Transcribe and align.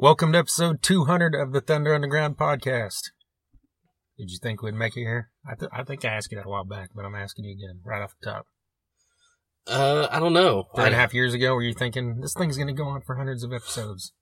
Welcome 0.00 0.30
to 0.32 0.38
episode 0.38 0.80
200 0.80 1.34
of 1.34 1.52
the 1.52 1.60
Thunder 1.60 1.92
Underground 1.92 2.36
podcast. 2.36 3.10
Did 4.16 4.30
you 4.30 4.38
think 4.40 4.62
we'd 4.62 4.74
make 4.74 4.96
it 4.96 5.00
here? 5.00 5.30
I, 5.44 5.56
th- 5.56 5.72
I 5.74 5.82
think 5.82 6.04
I 6.04 6.10
asked 6.10 6.30
you 6.30 6.36
that 6.36 6.46
a 6.46 6.48
while 6.48 6.62
back, 6.64 6.90
but 6.94 7.04
I'm 7.04 7.16
asking 7.16 7.46
you 7.46 7.56
again 7.56 7.80
right 7.84 8.00
off 8.00 8.14
the 8.22 8.30
top. 8.30 8.46
Uh, 9.66 10.06
I 10.08 10.20
don't 10.20 10.32
know. 10.32 10.68
Three 10.72 10.84
and 10.84 10.94
a 10.94 10.96
half 10.98 11.12
years 11.12 11.34
ago, 11.34 11.52
were 11.52 11.64
you 11.64 11.74
thinking 11.74 12.20
this 12.20 12.32
thing's 12.32 12.56
going 12.56 12.68
to 12.68 12.74
go 12.74 12.84
on 12.86 13.00
for 13.02 13.16
hundreds 13.16 13.42
of 13.42 13.52
episodes? 13.52 14.12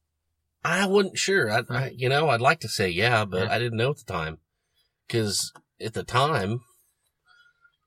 I 0.64 0.86
wasn't 0.86 1.18
sure. 1.18 1.52
I, 1.52 1.62
I, 1.68 1.92
you 1.94 2.08
know, 2.08 2.30
I'd 2.30 2.40
like 2.40 2.60
to 2.60 2.70
say 2.70 2.88
yeah, 2.88 3.26
but 3.26 3.44
Yeah. 3.44 3.54
I 3.54 3.58
didn't 3.58 3.76
know 3.76 3.90
at 3.90 3.98
the 3.98 4.10
time. 4.10 4.38
Cause 5.10 5.52
at 5.78 5.92
the 5.92 6.04
time, 6.04 6.60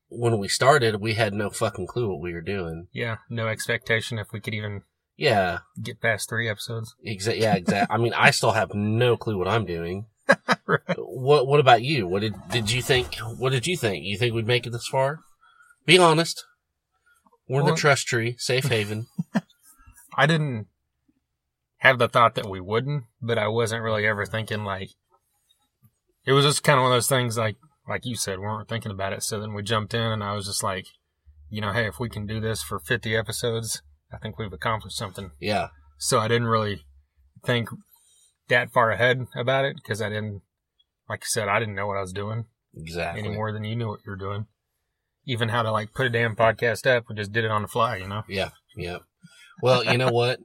when 0.09 0.37
we 0.37 0.47
started, 0.47 1.01
we 1.01 1.15
had 1.15 1.33
no 1.33 1.49
fucking 1.49 1.87
clue 1.87 2.07
what 2.07 2.21
we 2.21 2.33
were 2.33 2.41
doing. 2.41 2.87
Yeah, 2.93 3.17
no 3.31 3.47
expectation 3.47 4.19
if 4.19 4.27
we 4.31 4.41
could 4.41 4.53
even 4.53 4.83
Yeah, 5.19 5.59
get 5.81 5.99
past 6.01 6.29
three 6.29 6.47
episodes. 6.49 6.95
exa- 7.05 7.37
yeah, 7.39 7.55
exactly. 7.55 7.93
I 7.93 7.99
mean, 7.99 8.13
I 8.13 8.31
still 8.31 8.51
have 8.51 8.73
no 8.73 9.17
clue 9.17 9.37
what 9.37 9.47
I'm 9.47 9.65
doing. 9.65 10.05
Right. 10.65 10.81
What, 10.97 11.47
what 11.47 11.59
about 11.59 11.81
you? 11.81 12.05
What 12.07 12.21
did, 12.21 12.35
did 12.51 12.69
you 12.69 12.83
think? 12.83 13.15
What 13.39 13.49
did 13.51 13.65
you 13.65 13.75
think? 13.75 14.05
You 14.05 14.17
think 14.19 14.35
we'd 14.35 14.45
make 14.45 14.67
it 14.67 14.69
this 14.69 14.87
far? 14.87 15.21
Be 15.87 15.97
honest. 15.97 16.45
We're 17.47 17.61
in 17.61 17.65
Well- 17.65 17.73
the 17.73 17.79
trust 17.81 18.05
tree, 18.07 18.35
safe 18.37 18.65
haven. 18.65 19.07
I 20.15 20.27
didn't 20.27 20.67
have 21.77 21.97
the 21.97 22.07
thought 22.07 22.35
that 22.35 22.47
we 22.47 22.59
wouldn't, 22.61 23.05
but 23.19 23.39
I 23.39 23.47
wasn't 23.47 23.81
really 23.81 24.05
ever 24.05 24.25
thinking 24.27 24.63
like 24.63 24.89
it 26.27 26.33
was 26.33 26.45
just 26.45 26.61
kind 26.63 26.77
of 26.77 26.83
one 26.83 26.91
of 26.91 26.95
those 26.97 27.07
things 27.09 27.35
like 27.37 27.55
like 27.87 28.05
you 28.05 28.15
said, 28.15 28.37
we 28.37 28.45
weren't 28.45 28.69
thinking 28.69 28.91
about 28.91 29.13
it. 29.13 29.23
So 29.23 29.39
then 29.39 29.53
we 29.55 29.63
jumped 29.63 29.95
in 29.95 30.01
and 30.01 30.23
I 30.23 30.33
was 30.33 30.45
just 30.45 30.61
like, 30.61 30.85
you 31.49 31.61
know, 31.61 31.71
hey, 31.73 31.87
if 31.87 31.99
we 31.99 32.09
can 32.09 32.27
do 32.27 32.39
this 32.39 32.61
for 32.61 32.77
50 32.79 33.15
episodes, 33.17 33.81
I 34.11 34.17
think 34.17 34.37
we've 34.37 34.53
accomplished 34.53 34.97
something. 34.97 35.31
yeah, 35.39 35.67
So 35.97 36.19
I 36.19 36.27
didn't 36.27 36.47
really 36.47 36.81
think 37.45 37.69
that 38.47 38.71
far 38.71 38.91
ahead 38.91 39.27
about 39.35 39.65
it 39.65 39.75
because 39.75 40.01
I 40.01 40.09
didn't, 40.09 40.41
like 41.07 41.21
I 41.21 41.27
said, 41.27 41.47
I 41.47 41.59
didn't 41.59 41.75
know 41.75 41.87
what 41.87 41.97
I 41.97 42.01
was 42.01 42.13
doing 42.13 42.45
exactly. 42.75 43.23
any 43.23 43.33
more 43.33 43.51
than 43.51 43.63
you 43.63 43.75
knew 43.75 43.87
what 43.87 43.99
you 44.05 44.11
were 44.11 44.17
doing. 44.17 44.47
Even 45.25 45.49
how 45.49 45.61
to 45.61 45.71
like 45.71 45.93
put 45.93 46.07
a 46.07 46.09
damn 46.09 46.35
podcast 46.35 46.87
up, 46.87 47.05
we 47.07 47.15
just 47.15 47.31
did 47.31 47.45
it 47.45 47.51
on 47.51 47.61
the 47.61 47.67
fly, 47.67 47.97
you 47.97 48.07
know? 48.07 48.23
Yeah, 48.27 48.49
yeah. 48.75 48.99
Well, 49.61 49.83
you 49.83 49.97
know 49.97 50.11
what? 50.11 50.39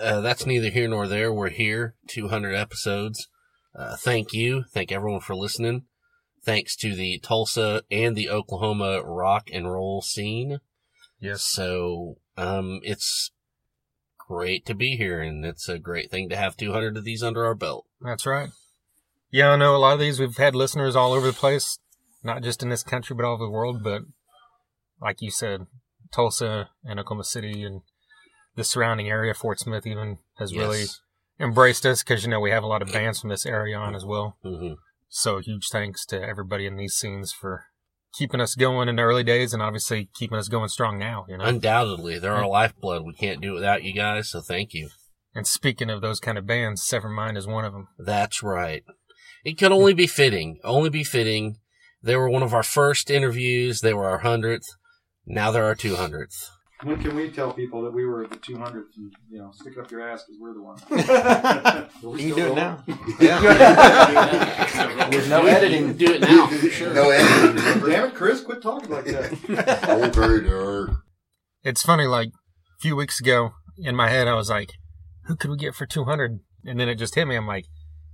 Uh, 0.00 0.20
that's 0.20 0.46
neither 0.46 0.70
here 0.70 0.88
nor 0.88 1.06
there. 1.06 1.32
We're 1.32 1.50
here, 1.50 1.94
200 2.08 2.54
episodes. 2.54 3.28
Uh, 3.74 3.94
thank 3.96 4.32
you. 4.32 4.64
Thank 4.72 4.90
everyone 4.90 5.20
for 5.20 5.36
listening. 5.36 5.82
Thanks 6.44 6.74
to 6.76 6.94
the 6.94 7.18
Tulsa 7.18 7.82
and 7.90 8.16
the 8.16 8.30
Oklahoma 8.30 9.02
rock 9.04 9.48
and 9.52 9.70
roll 9.70 10.00
scene. 10.00 10.60
Yes. 11.20 11.42
So, 11.42 12.16
um, 12.36 12.80
it's 12.82 13.30
great 14.18 14.66
to 14.66 14.74
be 14.74 14.96
here 14.96 15.20
and 15.20 15.44
it's 15.44 15.68
a 15.68 15.78
great 15.78 16.10
thing 16.10 16.28
to 16.28 16.36
have 16.36 16.56
200 16.56 16.96
of 16.96 17.04
these 17.04 17.22
under 17.22 17.44
our 17.44 17.54
belt. 17.54 17.86
That's 18.00 18.26
right. 18.26 18.50
Yeah, 19.30 19.50
I 19.50 19.56
know 19.56 19.76
a 19.76 19.78
lot 19.78 19.94
of 19.94 20.00
these 20.00 20.18
we've 20.18 20.36
had 20.36 20.54
listeners 20.54 20.96
all 20.96 21.12
over 21.12 21.26
the 21.26 21.32
place, 21.32 21.78
not 22.22 22.42
just 22.42 22.62
in 22.62 22.68
this 22.68 22.82
country, 22.82 23.14
but 23.14 23.24
all 23.24 23.34
over 23.34 23.44
the 23.44 23.50
world. 23.50 23.82
But 23.82 24.02
like 25.00 25.20
you 25.20 25.30
said, 25.30 25.66
Tulsa 26.12 26.70
and 26.84 26.98
Oklahoma 26.98 27.24
City 27.24 27.62
and 27.62 27.82
the 28.54 28.64
surrounding 28.64 29.08
area, 29.08 29.34
Fort 29.34 29.60
Smith 29.60 29.86
even 29.86 30.18
has 30.38 30.54
really 30.56 30.84
embraced 31.38 31.84
us 31.84 32.02
because, 32.02 32.24
you 32.24 32.30
know, 32.30 32.40
we 32.40 32.50
have 32.50 32.62
a 32.62 32.68
lot 32.68 32.82
of 32.82 32.92
bands 32.92 33.20
from 33.20 33.30
this 33.30 33.46
area 33.46 33.76
on 33.76 33.94
as 33.94 34.04
well. 34.04 34.38
hmm 34.42 34.74
So 35.08 35.38
huge 35.38 35.68
thanks 35.68 36.06
to 36.06 36.20
everybody 36.20 36.66
in 36.66 36.76
these 36.76 36.94
scenes 36.94 37.32
for 37.32 37.66
keeping 38.16 38.40
us 38.40 38.54
going 38.54 38.88
in 38.88 38.96
the 38.96 39.02
early 39.02 39.22
days 39.24 39.52
and 39.52 39.62
obviously 39.62 40.08
keeping 40.14 40.38
us 40.38 40.48
going 40.48 40.68
strong 40.68 40.98
now, 40.98 41.26
you 41.28 41.36
know. 41.36 41.44
Undoubtedly, 41.44 42.18
they're 42.18 42.34
our 42.34 42.46
lifeblood. 42.46 43.04
We 43.04 43.14
can't 43.14 43.40
do 43.40 43.52
it 43.52 43.54
without 43.56 43.82
you 43.82 43.92
guys. 43.92 44.30
So 44.30 44.40
thank 44.40 44.72
you. 44.74 44.88
and 45.34 45.46
speaking 45.46 45.90
of 45.90 46.00
those 46.00 46.20
kind 46.20 46.38
of 46.38 46.46
bands, 46.46 46.86
Severmind 46.88 47.36
is 47.36 47.46
one 47.46 47.64
of 47.64 47.72
them. 47.72 47.88
That's 47.98 48.42
right. 48.42 48.82
It 49.44 49.58
could 49.58 49.72
only 49.72 49.92
be 49.94 50.06
fitting. 50.06 50.58
Only 50.64 50.90
be 50.90 51.04
fitting. 51.04 51.56
They 52.02 52.16
were 52.16 52.30
one 52.30 52.42
of 52.42 52.54
our 52.54 52.62
first 52.62 53.10
interviews. 53.10 53.80
They 53.80 53.94
were 53.94 54.08
our 54.08 54.18
hundredth. 54.18 54.66
Now 55.26 55.50
they're 55.50 55.64
our 55.64 55.74
two 55.74 55.96
hundredth. 55.96 56.50
When 56.86 57.00
can 57.02 57.16
we 57.16 57.30
tell 57.30 57.52
people 57.52 57.82
that 57.82 57.92
we 57.92 58.06
were 58.06 58.28
the 58.28 58.36
200th 58.36 58.96
and, 58.96 59.12
you 59.28 59.38
know, 59.38 59.50
stick 59.52 59.76
up 59.76 59.90
your 59.90 60.08
ass 60.08 60.22
because 60.24 60.40
we're 60.40 60.54
the 60.54 60.62
one? 60.62 60.78
You 62.18 62.34
can 62.34 62.36
do 62.36 62.46
it 62.52 62.54
now. 62.54 62.84
Yeah. 63.20 65.08
There's 65.10 65.28
no 65.28 65.46
editing. 65.46 65.94
Do 65.96 66.12
it 66.14 66.20
now. 66.20 66.48
Sure. 66.48 66.94
No 66.94 67.10
editing. 67.10 67.90
Damn 67.90 68.08
it, 68.10 68.14
Chris, 68.14 68.40
quit 68.40 68.62
talking 68.62 68.90
like 68.90 69.06
that. 69.06 69.32
It's 71.64 71.82
funny, 71.82 72.06
like 72.06 72.28
a 72.28 72.80
few 72.80 72.94
weeks 72.94 73.20
ago 73.20 73.50
in 73.78 73.96
my 73.96 74.08
head, 74.08 74.28
I 74.28 74.34
was 74.34 74.48
like, 74.50 74.70
who 75.24 75.34
could 75.34 75.50
we 75.50 75.56
get 75.56 75.74
for 75.74 75.86
200? 75.86 76.38
And 76.64 76.78
then 76.78 76.88
it 76.88 76.94
just 76.96 77.16
hit 77.16 77.26
me. 77.26 77.34
I'm 77.34 77.48
like, 77.48 77.64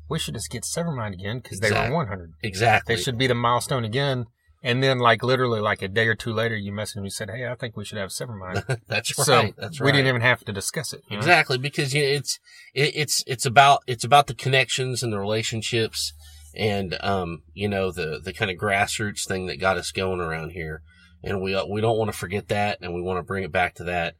we 0.09 0.19
should 0.19 0.32
just 0.34 0.50
get 0.50 0.62
Severmind 0.62 1.12
again 1.12 1.41
because 1.41 1.61
they 1.61 1.69
Exact- 1.69 1.91
were 1.91 1.97
100. 1.99 2.31
Exactly. 2.43 2.94
They 2.97 3.03
should 3.03 3.19
be 3.19 3.27
the 3.27 3.34
milestone 3.34 3.84
again. 3.84 4.25
And 4.65 4.83
then, 4.83 5.00
like, 5.00 5.25
literally, 5.25 5.61
like 5.61 5.83
a 5.83 5.89
day 5.89 6.06
or 6.06 6.15
two 6.15 6.33
later, 6.33 6.56
you 6.56 6.73
messaged 6.73 6.97
me 6.97 7.03
and 7.03 7.12
said, 7.12 7.31
hey, 7.31 7.49
I 7.49 7.56
think 7.56 7.77
we 7.77 7.84
should 7.84 7.99
have 7.99 8.11
Severmind. 8.11 8.81
That's 8.87 9.15
so 9.15 9.34
right. 9.34 9.55
That's 9.56 9.81
right. 9.81 9.87
we 9.87 9.93
didn't 9.93 10.06
even 10.06 10.21
have 10.21 10.45
to 10.45 10.53
discuss 10.53 10.93
it. 10.93 11.03
you 11.09 11.17
know? 11.17 11.19
Exactly, 11.19 11.59
because 11.59 11.93
you 11.93 12.03
know, 12.03 12.09
it's 12.09 12.39
it, 12.73 12.93
it's 12.95 13.25
it's 13.27 13.45
about 13.45 13.83
it's 13.89 14.05
about 14.05 14.28
the 14.28 14.34
connections 14.34 15.03
and 15.03 15.12
the 15.12 15.19
relationships, 15.19 16.12
and 16.55 16.97
um, 17.00 17.43
you 17.55 17.69
know 17.69 17.91
the 17.91 18.21
the 18.23 18.33
kind 18.33 18.53
of 18.53 18.56
grassroots 18.56 19.27
thing 19.27 19.47
that 19.47 19.59
got 19.59 19.78
us 19.78 19.91
going 19.91 20.21
around 20.21 20.50
here, 20.50 20.83
and 21.25 21.43
we 21.43 21.56
uh, 21.56 21.67
we 21.67 21.81
don't 21.81 21.99
want 21.99 22.12
to 22.12 22.17
forget 22.17 22.47
that, 22.49 22.79
and 22.81 22.94
we 22.94 23.03
want 23.03 23.19
to 23.19 23.25
bring 23.25 23.43
it 23.43 23.53
back 23.53 23.75
to 23.75 23.84
that. 23.84 24.15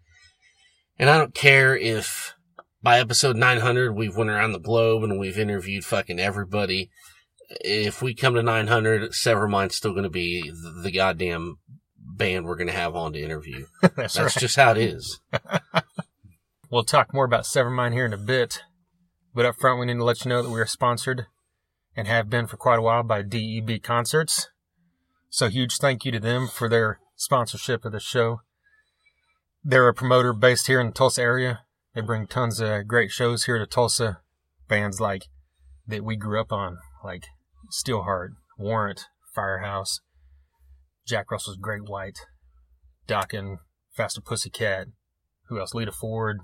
And 0.99 1.09
I 1.09 1.19
don't 1.19 1.35
care 1.35 1.77
if 1.77 2.35
by 2.83 2.99
episode 2.99 3.37
900 3.37 3.93
we've 3.93 4.17
went 4.17 4.31
around 4.31 4.53
the 4.53 4.59
globe 4.59 5.05
and 5.05 5.19
we've 5.19 5.39
interviewed 5.39 5.85
fucking 5.85 6.19
everybody. 6.19 6.91
If 7.61 8.03
we 8.03 8.15
come 8.15 8.35
to 8.35 8.43
900, 8.43 9.13
Severmind's 9.13 9.77
still 9.77 9.93
going 9.93 10.05
to 10.05 10.11
be 10.11 10.51
the, 10.51 10.91
goddamn 10.91 11.59
band 11.99 12.47
we're 12.47 12.57
going 12.57 12.69
to 12.69 12.73
have 12.73 12.97
on 12.97 13.13
to 13.13 13.21
interview. 13.21 13.67
That's, 13.83 14.15
That's 14.15 14.19
right. 14.19 14.37
just 14.39 14.57
how 14.57 14.73
it 14.73 14.79
is. 14.79 15.21
We'll 16.73 16.85
talk 16.85 17.13
more 17.13 17.27
about 17.27 17.45
Severmind 17.45 17.93
here 17.93 18.07
in 18.07 18.15
a 18.15 18.17
bit. 18.17 18.63
But 19.35 19.45
up 19.45 19.57
front, 19.57 19.79
we 19.79 19.85
need 19.85 19.99
to 19.99 20.05
let 20.05 20.25
you 20.25 20.31
know 20.31 20.43
that 20.43 20.49
we 20.49 20.59
are 20.59 20.65
sponsored 20.65 21.27
and 21.95 22.09
have 22.09 22.31
been 22.31 22.47
for 22.47 22.57
quite 22.57 22.79
a 22.79 22.83
while 22.83 23.03
by 23.03 23.21
DEB 23.21 23.83
Concerts. 23.83 24.49
So 25.29 25.51
huge 25.51 25.77
thank 25.77 26.07
you 26.07 26.13
to 26.13 26.19
them 26.19 26.49
for 26.49 26.71
their 26.71 26.99
sponsorship 27.15 27.85
of 27.85 27.93
the 27.93 28.01
show. 28.01 28.41
They're 29.63 29.87
a 29.87 29.93
promoter 29.93 30.33
based 30.33 30.67
here 30.67 30.81
in 30.81 30.87
the 30.87 30.93
Tulsa 30.95 31.21
area. 31.21 31.61
They 31.95 32.01
bring 32.01 32.27
tons 32.27 32.59
of 32.59 32.89
great 32.89 33.11
shows 33.11 33.45
here 33.45 33.59
to 33.59 33.67
Tulsa. 33.67 34.21
Bands 34.67 34.99
like 34.99 35.25
that 35.87 36.03
we 36.03 36.17
grew 36.17 36.41
up 36.41 36.53
on, 36.53 36.79
like 37.05 37.27
Steelheart, 37.71 38.31
Warrant, 38.59 39.07
Firehouse, 39.35 40.01
Jack 41.07 41.31
Russell's 41.31 41.57
Great 41.57 41.83
White, 41.89 42.19
Dokken, 43.09 43.59
Faster 43.97 44.21
Pussycat. 44.21 44.89
Who 45.49 45.59
else? 45.59 45.75
Lita 45.75 45.93
Ford. 45.93 46.39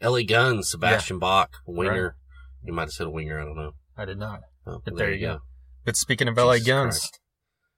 L.A. 0.00 0.24
Guns, 0.24 0.70
Sebastian 0.70 1.18
Bach, 1.18 1.50
Winger. 1.66 2.16
You 2.62 2.72
might 2.72 2.82
have 2.82 2.92
said 2.92 3.06
a 3.06 3.10
Winger, 3.10 3.40
I 3.40 3.44
don't 3.44 3.56
know. 3.56 3.72
I 3.96 4.04
did 4.04 4.18
not. 4.18 4.40
Oh, 4.66 4.80
But 4.84 4.96
there, 4.96 5.12
you 5.12 5.20
go. 5.26 5.38
But 5.84 5.96
speaking 5.96 6.28
of 6.28 6.34
Jesus 6.36 6.44
LA 6.46 6.58
Guns, 6.58 6.98
Christ. 6.98 7.20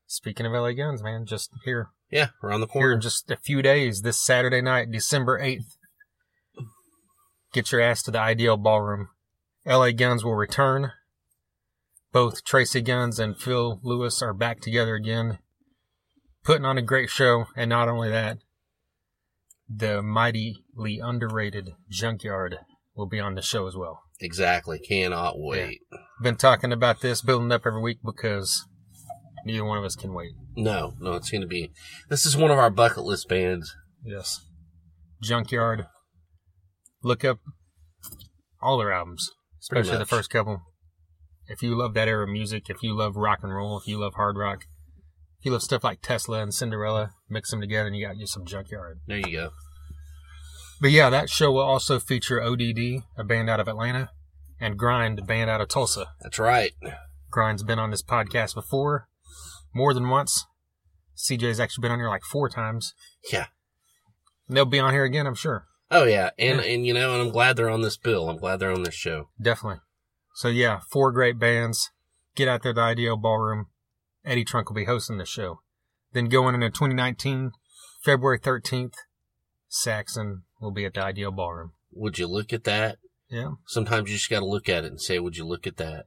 speaking 0.07 0.47
of 0.47 0.53
LA 0.53 0.73
Guns, 0.73 1.03
man, 1.03 1.25
just 1.27 1.51
here, 1.65 1.89
Yeah, 2.11 2.29
around 2.43 2.61
the 2.61 2.67
here 2.67 2.73
corner. 2.83 2.93
in 2.95 3.01
just 3.01 3.31
a 3.31 3.37
few 3.37 3.63
days, 3.63 4.03
this 4.03 4.23
Saturday 4.23 4.61
night, 4.61 4.91
December 4.91 5.41
8th, 5.41 5.65
get 7.53 7.73
your 7.73 7.81
ass 7.81 8.03
to 8.05 8.11
the 8.11 8.21
Ideal 8.21 8.57
Ballroom. 8.57 9.09
LA 9.65 9.91
Guns 9.93 10.25
will 10.25 10.35
return. 10.37 10.93
Both 12.13 12.45
Tracy 12.45 12.81
Guns 12.81 13.19
and 13.19 13.39
Phil 13.39 13.81
Lewis 13.83 14.23
are 14.23 14.33
back 14.33 14.61
together 14.61 14.95
again, 14.95 15.39
putting 16.45 16.65
on 16.65 16.79
a 16.79 16.83
great 16.83 17.11
show. 17.11 17.47
And 17.57 17.69
not 17.71 17.89
only 17.89 18.09
that, 18.09 18.39
the 19.69 20.03
mightily 20.03 21.01
underrated 21.03 21.71
Junkyard 21.91 22.59
will 22.95 23.07
be 23.07 23.21
on 23.21 23.35
the 23.35 23.43
show 23.43 23.67
as 23.67 23.77
well. 23.77 24.03
Exactly. 24.21 24.79
Cannot 24.79 25.35
wait. 25.37 25.81
Been 26.23 26.37
talking 26.37 26.73
about 26.73 27.01
this, 27.01 27.21
building 27.21 27.53
up 27.53 27.67
every 27.67 27.83
week 27.83 27.99
because 28.05 28.67
neither 29.45 29.65
one 29.65 29.79
of 29.79 29.85
us 29.85 29.97
can 29.97 30.15
wait. 30.15 30.33
No, 30.57 30.95
no, 30.99 31.15
it's 31.15 31.31
going 31.31 31.43
to 31.43 31.47
be. 31.47 31.71
This 32.09 32.25
is 32.25 32.37
one 32.37 32.51
of 32.51 32.59
our 32.59 32.71
bucket 32.71 33.05
list 33.05 33.29
bands. 33.29 33.75
Yes. 34.03 34.41
Junkyard. 35.23 35.87
Look 37.03 37.25
up 37.25 37.41
all 38.63 38.79
their 38.79 38.93
albums, 38.93 39.31
especially 39.61 39.99
the 39.99 40.07
first 40.07 40.31
couple. 40.31 40.63
If 41.49 41.63
you 41.63 41.77
love 41.77 41.95
that 41.95 42.09
era 42.09 42.25
of 42.25 42.31
music, 42.31 42.69
if 42.69 42.83
you 42.83 42.95
love 42.95 43.17
rock 43.17 43.41
and 43.43 43.55
roll, 43.55 43.79
if 43.79 43.87
you 43.87 43.99
love 43.99 44.15
hard 44.15 44.37
rock, 44.37 44.67
if 45.39 45.47
you 45.47 45.53
love 45.53 45.63
stuff 45.63 45.85
like 45.85 46.03
Tesla 46.03 46.43
and 46.43 46.53
Cinderella, 46.53 47.13
mix 47.29 47.51
them 47.51 47.61
together 47.61 47.87
and 47.87 47.97
you 47.97 48.07
got 48.07 48.17
you 48.17 48.27
some 48.27 48.45
Junkyard. 48.45 49.01
There 49.07 49.19
you 49.19 49.33
go. 49.33 49.51
But 50.81 50.91
yeah, 50.91 51.09
that 51.11 51.31
show 51.31 51.53
will 51.53 51.61
also 51.61 51.99
feature 51.99 52.43
ODD, 52.43 53.05
a 53.17 53.25
band 53.25 53.49
out 53.49 53.61
of 53.61 53.69
Atlanta, 53.69 54.11
and 54.61 54.79
Grind, 54.79 55.21
a 55.21 55.23
band 55.23 55.49
out 55.49 55.61
of 55.61 55.69
Tulsa. 55.69 56.09
That's 56.21 56.39
right. 56.39 56.73
Grind's 57.31 57.63
been 57.63 57.79
on 57.79 57.91
this 57.91 58.03
podcast 58.03 58.55
before, 58.55 59.09
more 59.75 59.95
than 59.95 60.09
once. 60.09 60.45
CJ's 61.17 61.61
actually 61.61 61.83
been 61.83 61.93
on 61.93 61.99
here 61.99 62.09
like 62.09 62.25
four 62.25 62.49
times. 62.49 62.95
Yeah. 63.33 63.47
And 64.49 64.57
they'll 64.57 64.67
be 64.67 64.81
on 64.81 64.93
here 64.93 65.05
again, 65.05 65.27
I'm 65.27 65.35
sure. 65.35 65.67
Oh 65.91 66.05
yeah, 66.05 66.31
and 66.37 66.61
and 66.61 66.85
you 66.85 66.93
know, 66.93 67.13
and 67.13 67.23
I'm 67.23 67.31
glad 67.31 67.57
they're 67.57 67.71
on 67.71 67.83
this 67.83 67.97
bill. 67.97 68.29
I'm 68.29 68.39
glad 68.39 68.59
they're 68.59 68.73
on 68.73 68.83
this 68.83 68.95
show. 68.95 69.29
Definitely. 69.41 69.81
So 70.37 70.49
yeah, 70.49 70.81
four 70.91 71.13
great 71.13 71.39
bands. 71.39 71.91
Get 72.35 72.47
out 72.47 72.63
there 72.63 72.75
to 72.75 72.77
the 72.77 72.83
IDL 72.83 73.21
Ballroom. 73.23 73.69
Eddie 74.23 74.45
Trunk 74.45 74.69
will 74.69 74.77
be 74.77 74.85
hosting 74.85 75.17
the 75.17 75.25
show. 75.25 75.61
Then 76.13 76.27
going 76.27 76.55
into 76.55 76.69
2019, 76.69 77.53
February 78.05 78.39
13th, 78.39 78.93
Saxon 79.67 80.43
will 80.61 80.73
be 80.73 80.85
at 80.85 80.93
the 80.93 81.01
IDL 81.01 81.35
Ballroom. 81.35 81.73
Would 81.91 82.19
you 82.19 82.27
look 82.27 82.53
at 82.53 82.65
that? 82.65 82.99
Yeah. 83.31 83.53
Sometimes 83.67 84.11
you 84.11 84.17
just 84.19 84.29
got 84.29 84.41
to 84.41 84.47
look 84.47 84.69
at 84.69 84.85
it 84.85 84.89
and 84.89 85.01
say, 85.01 85.19
"Would 85.19 85.39
you 85.39 85.47
look 85.47 85.67
at 85.67 85.79
that?" 85.79 86.05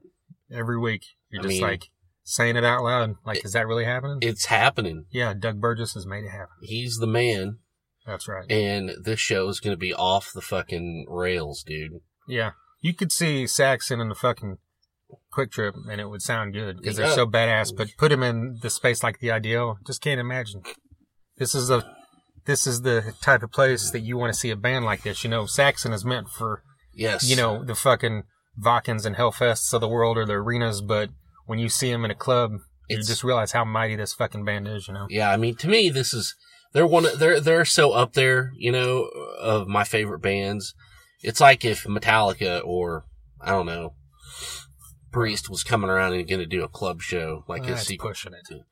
Every 0.52 0.78
week. 0.78 1.06
You're 1.32 1.42
I 1.42 1.44
just 1.46 1.54
mean- 1.54 1.62
like 1.64 1.90
saying 2.24 2.56
it 2.56 2.64
out 2.64 2.84
loud. 2.84 3.16
Like, 3.26 3.44
is 3.44 3.54
that 3.54 3.66
really 3.66 3.86
happening? 3.86 4.20
It's 4.22 4.46
happening. 4.46 5.06
yeah, 5.10 5.34
Doug 5.34 5.60
Burgess 5.60 5.96
has 5.96 6.06
made 6.06 6.24
it 6.24 6.30
happen. 6.30 6.54
He's 6.62 6.98
the 6.98 7.08
man, 7.08 7.58
That's 8.06 8.28
right. 8.28 8.46
and 8.52 8.92
this 9.04 9.20
show 9.20 9.48
is 9.50 9.60
going 9.60 9.74
to 9.74 9.80
be 9.80 9.92
off 9.92 10.32
the 10.36 10.42
fucking 10.42 11.08
rails, 11.10 11.64
dude. 11.64 11.94
Yeah. 12.28 12.52
You 12.82 12.94
could 12.94 13.12
see 13.12 13.46
Saxon 13.48 14.00
in 14.00 14.10
the 14.10 14.16
fucking 14.16 14.58
QuikTrip 15.36 15.74
and 15.90 16.00
it 16.00 16.10
would 16.10 16.22
sound 16.22 16.54
good 16.54 16.78
because 16.78 16.98
they're 16.98 17.10
so 17.12 17.26
badass, 17.26 17.76
but 17.76 17.90
put 17.98 18.12
him 18.12 18.24
in 18.24 18.60
the 18.62 18.70
space 18.70 19.04
like 19.04 19.20
the 19.20 19.32
ideal. 19.32 19.78
Just 19.86 20.02
can't 20.02 20.20
imagine. 20.20 20.62
This 21.38 21.54
is 21.56 21.68
the, 21.68 21.84
this 22.46 22.66
is 22.68 22.82
the 22.82 23.14
type 23.22 23.44
of 23.44 23.52
place 23.52 23.92
that 23.92 24.00
you 24.02 24.18
want 24.18 24.34
to 24.34 24.40
see 24.40 24.50
a 24.50 24.56
band 24.56 24.86
like 24.86 25.04
this. 25.04 25.24
You 25.24 25.30
know, 25.30 25.46
Saxon 25.46 25.94
is 25.94 26.06
meant 26.06 26.30
for, 26.30 26.64
Yes. 26.94 27.30
you 27.30 27.36
know, 27.36 27.64
the 27.64 27.76
fucking 27.76 28.24
Wackens 28.62 29.06
and 29.06 29.16
Hellfests 29.16 29.74
of 29.74 29.82
the 29.82 29.88
world 29.88 30.18
or 30.18 30.26
the 30.26 30.34
arenas, 30.34 30.82
but 30.82 31.10
when 31.46 31.60
you 31.60 31.70
see 31.70 31.92
them 31.92 32.06
in 32.06 32.12
a 32.12 32.16
club, 32.16 32.52
you 32.90 32.96
It's- 32.96 33.08
just 33.08 33.24
realize 33.24 33.52
how 33.52 33.64
mighty 33.66 33.96
this 33.96 34.14
fucking 34.14 34.44
band 34.46 34.68
is, 34.68 34.88
you 34.88 34.94
know? 34.94 35.06
Yeah, 35.10 35.32
I 35.32 35.38
mean, 35.38 35.56
to 35.58 35.68
me, 35.68 35.90
this 35.90 36.14
is 36.14 36.36
they're 36.74 36.86
one. 36.88 37.06
of- 37.06 37.20
They're 37.20 37.40
they're 37.40 37.66
so 37.66 37.92
up 37.94 38.14
there, 38.14 38.52
you 38.58 38.72
know, 38.72 39.04
of 39.40 39.68
my 39.68 39.84
favorite 39.84 40.20
bands. 40.22 40.74
It's 41.22 41.42
like 41.42 41.66
if 41.66 41.84
Metallica 41.84 42.62
or 42.64 43.06
I 43.42 43.52
don't 43.52 43.66
know, 43.66 43.94
Priest 45.12 45.50
was 45.50 45.64
coming 45.64 45.90
around 45.90 46.14
and 46.14 46.28
going 46.28 46.40
to 46.40 46.46
do 46.46 46.64
a 46.64 46.68
club 46.68 47.02
show 47.02 47.44
like 47.48 47.64
his 47.64 47.78
That's 47.78 47.88
secret. 47.88 48.10
pushing 48.10 48.34
it. 48.34 48.64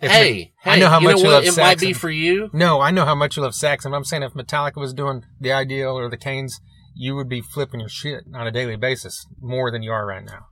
If 0.00 0.10
Hey, 0.10 0.52
hey, 0.62 0.70
I 0.70 0.78
know 0.78 0.88
how 0.88 1.00
you 1.00 1.08
much 1.08 1.18
you 1.18 1.28
love? 1.28 1.44
It 1.44 1.56
might 1.56 1.78
be 1.78 1.92
for 1.92 2.10
you. 2.10 2.48
No, 2.52 2.80
I 2.80 2.90
know 2.90 3.04
how 3.04 3.14
much 3.14 3.36
you 3.36 3.42
love 3.42 3.54
Saxon. 3.54 3.92
I'm 3.92 4.04
saying 4.04 4.22
if 4.22 4.32
Metallica 4.32 4.76
was 4.76 4.94
doing 4.94 5.24
the 5.38 5.52
Ideal 5.52 5.98
or 5.98 6.08
the 6.08 6.16
Cain's, 6.16 6.60
you 6.94 7.14
would 7.16 7.28
be 7.28 7.42
flipping 7.42 7.80
your 7.80 7.88
shit 7.88 8.24
on 8.34 8.46
a 8.46 8.50
daily 8.50 8.76
basis 8.76 9.26
more 9.40 9.70
than 9.70 9.82
you 9.82 9.92
are 9.92 10.06
right 10.06 10.24
now. 10.24 10.46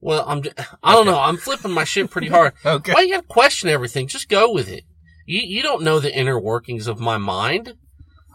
Well, 0.00 0.24
I'm. 0.26 0.42
Just, 0.42 0.58
I 0.82 0.92
don't 0.94 1.06
know. 1.06 1.18
I'm 1.18 1.36
flipping 1.36 1.72
my 1.72 1.84
shit 1.84 2.10
pretty 2.10 2.28
hard. 2.28 2.52
Okay. 2.64 2.92
Why 2.92 3.02
you 3.02 3.14
got 3.14 3.22
to 3.22 3.26
question 3.26 3.68
everything? 3.68 4.06
Just 4.06 4.28
go 4.28 4.50
with 4.50 4.68
it. 4.68 4.84
You 5.26 5.40
you 5.40 5.62
don't 5.62 5.82
know 5.82 5.98
the 5.98 6.14
inner 6.16 6.38
workings 6.38 6.86
of 6.86 7.00
my 7.00 7.18
mind. 7.18 7.74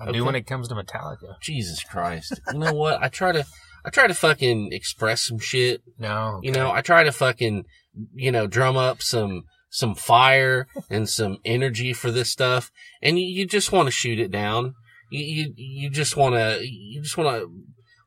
I 0.01 0.11
do 0.11 0.25
when 0.25 0.35
it 0.35 0.47
comes 0.47 0.67
to 0.69 0.75
Metallica. 0.75 1.39
Jesus 1.41 1.83
Christ. 1.83 2.39
You 2.51 2.59
know 2.59 2.73
what? 2.73 3.01
I 3.01 3.07
try 3.07 3.31
to. 3.31 3.45
I 3.83 3.89
try 3.89 4.05
to 4.05 4.13
fucking 4.13 4.71
express 4.73 5.25
some 5.25 5.39
shit 5.39 5.81
No. 5.97 6.39
You 6.43 6.51
know, 6.51 6.71
I 6.71 6.81
try 6.81 7.03
to 7.03 7.11
fucking, 7.11 7.65
you 8.13 8.31
know, 8.31 8.45
drum 8.45 8.77
up 8.77 9.01
some, 9.01 9.45
some 9.71 9.95
fire 9.95 10.67
and 10.87 11.09
some 11.09 11.39
energy 11.45 11.91
for 11.91 12.11
this 12.11 12.29
stuff. 12.29 12.69
And 13.01 13.17
you, 13.17 13.25
you 13.25 13.47
just 13.47 13.71
want 13.71 13.87
to 13.87 13.91
shoot 13.91 14.19
it 14.19 14.29
down. 14.29 14.75
You, 15.09 15.23
you, 15.23 15.53
you 15.55 15.89
just 15.89 16.15
want 16.15 16.35
to, 16.35 16.59
you 16.63 17.01
just 17.01 17.17
want 17.17 17.41
to 17.41 17.51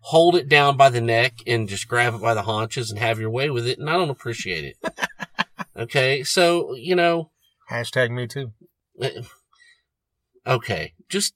hold 0.03 0.37
it 0.37 0.49
down 0.49 0.77
by 0.77 0.91
the 0.91 1.01
neck 1.01 1.39
and 1.45 1.69
just 1.69 1.89
grab 1.89 2.15
it 2.15 2.21
by 2.23 2.35
the 2.35 2.43
haunches 2.43 2.93
and 2.93 3.01
have 3.01 3.19
your 3.19 3.31
way 3.31 3.51
with 3.51 3.67
it. 3.67 3.81
And 3.81 3.91
I 3.91 3.95
don't 3.95 4.11
appreciate 4.11 4.77
it. 4.85 4.97
okay. 5.77 6.23
So, 6.23 6.77
you 6.77 6.95
know, 6.95 7.33
Hashtag 7.69 8.13
me 8.13 8.29
too. 8.29 8.53
eh, 9.03 9.23
okay, 10.47 10.93
just, 11.09 11.35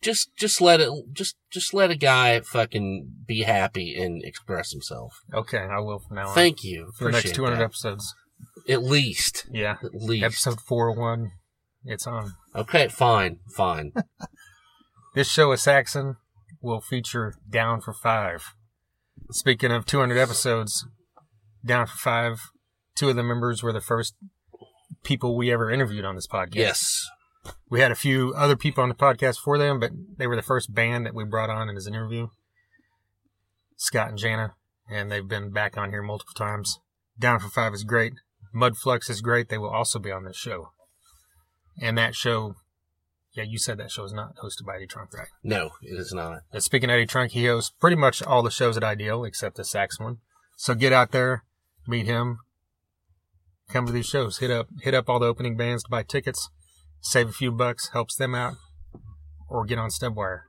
just, 0.00 0.34
just 0.36 0.60
let 0.60 0.80
it, 0.80 0.90
just, 1.12 1.36
just 1.50 1.74
let 1.74 1.90
a 1.90 1.96
guy 1.96 2.40
fucking 2.40 3.10
be 3.26 3.42
happy 3.42 3.94
and 4.00 4.22
express 4.24 4.72
himself. 4.72 5.20
Okay, 5.32 5.58
I 5.58 5.78
will 5.80 5.98
from 5.98 6.16
now 6.16 6.28
on. 6.28 6.34
Thank 6.34 6.64
you. 6.64 6.90
For 6.96 7.04
the 7.04 7.12
next 7.12 7.34
200 7.34 7.56
that. 7.56 7.62
episodes. 7.62 8.14
At 8.68 8.82
least. 8.82 9.46
Yeah. 9.50 9.76
At 9.82 9.94
least. 9.94 10.24
Episode 10.24 10.60
401. 10.60 11.32
It's 11.84 12.06
on. 12.06 12.34
Okay, 12.54 12.88
fine, 12.88 13.38
fine. 13.56 13.92
This 15.14 15.28
show 15.28 15.50
of 15.50 15.58
Saxon 15.58 16.16
will 16.60 16.80
feature 16.80 17.34
Down 17.50 17.80
for 17.80 17.92
Five. 17.92 18.54
Speaking 19.32 19.72
of 19.72 19.84
200 19.84 20.16
episodes, 20.16 20.86
Down 21.64 21.86
for 21.88 21.96
Five, 21.96 22.38
two 22.94 23.08
of 23.08 23.16
the 23.16 23.24
members 23.24 23.60
were 23.60 23.72
the 23.72 23.80
first 23.80 24.14
people 25.02 25.36
we 25.36 25.50
ever 25.50 25.72
interviewed 25.72 26.04
on 26.04 26.14
this 26.14 26.28
podcast. 26.28 26.54
yes. 26.54 27.08
We 27.68 27.80
had 27.80 27.92
a 27.92 27.96
few 27.96 28.32
other 28.34 28.56
people 28.56 28.82
on 28.82 28.88
the 28.88 28.94
podcast 28.94 29.38
for 29.38 29.58
them, 29.58 29.80
but 29.80 29.92
they 30.16 30.26
were 30.26 30.36
the 30.36 30.42
first 30.42 30.74
band 30.74 31.06
that 31.06 31.14
we 31.14 31.24
brought 31.24 31.50
on 31.50 31.68
as 31.68 31.86
an 31.86 31.94
interview. 31.94 32.28
Scott 33.76 34.08
and 34.08 34.18
Jana, 34.18 34.54
and 34.90 35.10
they've 35.10 35.26
been 35.26 35.50
back 35.50 35.76
on 35.76 35.90
here 35.90 36.02
multiple 36.02 36.34
times. 36.34 36.80
Down 37.18 37.38
for 37.38 37.48
Five 37.48 37.74
is 37.74 37.84
great. 37.84 38.14
Mudflux 38.54 39.10
is 39.10 39.20
great. 39.20 39.48
They 39.48 39.58
will 39.58 39.70
also 39.70 39.98
be 39.98 40.10
on 40.10 40.24
this 40.24 40.36
show. 40.36 40.70
And 41.80 41.96
that 41.96 42.14
show, 42.14 42.56
yeah, 43.34 43.44
you 43.44 43.58
said 43.58 43.78
that 43.78 43.90
show 43.90 44.04
is 44.04 44.12
not 44.12 44.36
hosted 44.36 44.66
by 44.66 44.76
Eddie 44.76 44.86
Trunk, 44.86 45.14
right? 45.14 45.28
No, 45.42 45.70
it 45.82 45.98
is 45.98 46.12
not. 46.12 46.40
And 46.52 46.62
speaking 46.62 46.90
of 46.90 46.94
Eddie 46.94 47.06
Trunk, 47.06 47.32
he 47.32 47.46
hosts 47.46 47.72
pretty 47.78 47.96
much 47.96 48.22
all 48.22 48.42
the 48.42 48.50
shows 48.50 48.76
at 48.76 48.84
Ideal 48.84 49.24
except 49.24 49.56
the 49.56 49.64
Saxon. 49.64 50.18
So 50.56 50.74
get 50.74 50.92
out 50.92 51.12
there, 51.12 51.44
meet 51.86 52.06
him, 52.06 52.38
come 53.68 53.86
to 53.86 53.92
these 53.92 54.06
shows. 54.06 54.38
Hit 54.38 54.50
up 54.50 54.68
hit 54.82 54.94
up 54.94 55.08
all 55.08 55.20
the 55.20 55.26
opening 55.26 55.56
bands 55.56 55.84
to 55.84 55.90
buy 55.90 56.02
tickets, 56.02 56.50
save 57.00 57.28
a 57.28 57.32
few 57.32 57.50
bucks, 57.52 57.90
helps 57.92 58.16
them 58.16 58.34
out, 58.34 58.54
or 59.48 59.64
get 59.64 59.78
on 59.78 59.90
Stubwire, 59.90 60.42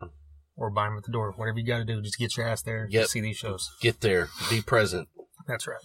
or 0.55 0.69
buy 0.69 0.85
them 0.85 0.97
at 0.97 1.03
the 1.03 1.11
door. 1.11 1.31
Whatever 1.35 1.59
you 1.59 1.65
got 1.65 1.77
to 1.79 1.85
do, 1.85 2.01
just 2.01 2.17
get 2.17 2.35
your 2.37 2.47
ass 2.47 2.61
there 2.61 2.87
Yep. 2.89 3.03
to 3.03 3.09
see 3.09 3.21
these 3.21 3.37
shows. 3.37 3.69
Get 3.81 4.01
there. 4.01 4.29
Be 4.49 4.61
present. 4.61 5.07
That's 5.47 5.67
right. 5.67 5.77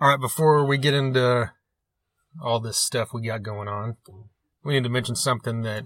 All 0.00 0.08
right, 0.10 0.20
before 0.20 0.64
we 0.64 0.78
get 0.78 0.94
into 0.94 1.50
all 2.42 2.60
this 2.60 2.76
stuff 2.78 3.08
we 3.12 3.26
got 3.26 3.42
going 3.42 3.66
on, 3.68 3.96
we 4.62 4.74
need 4.74 4.84
to 4.84 4.90
mention 4.90 5.16
something 5.16 5.62
that 5.62 5.84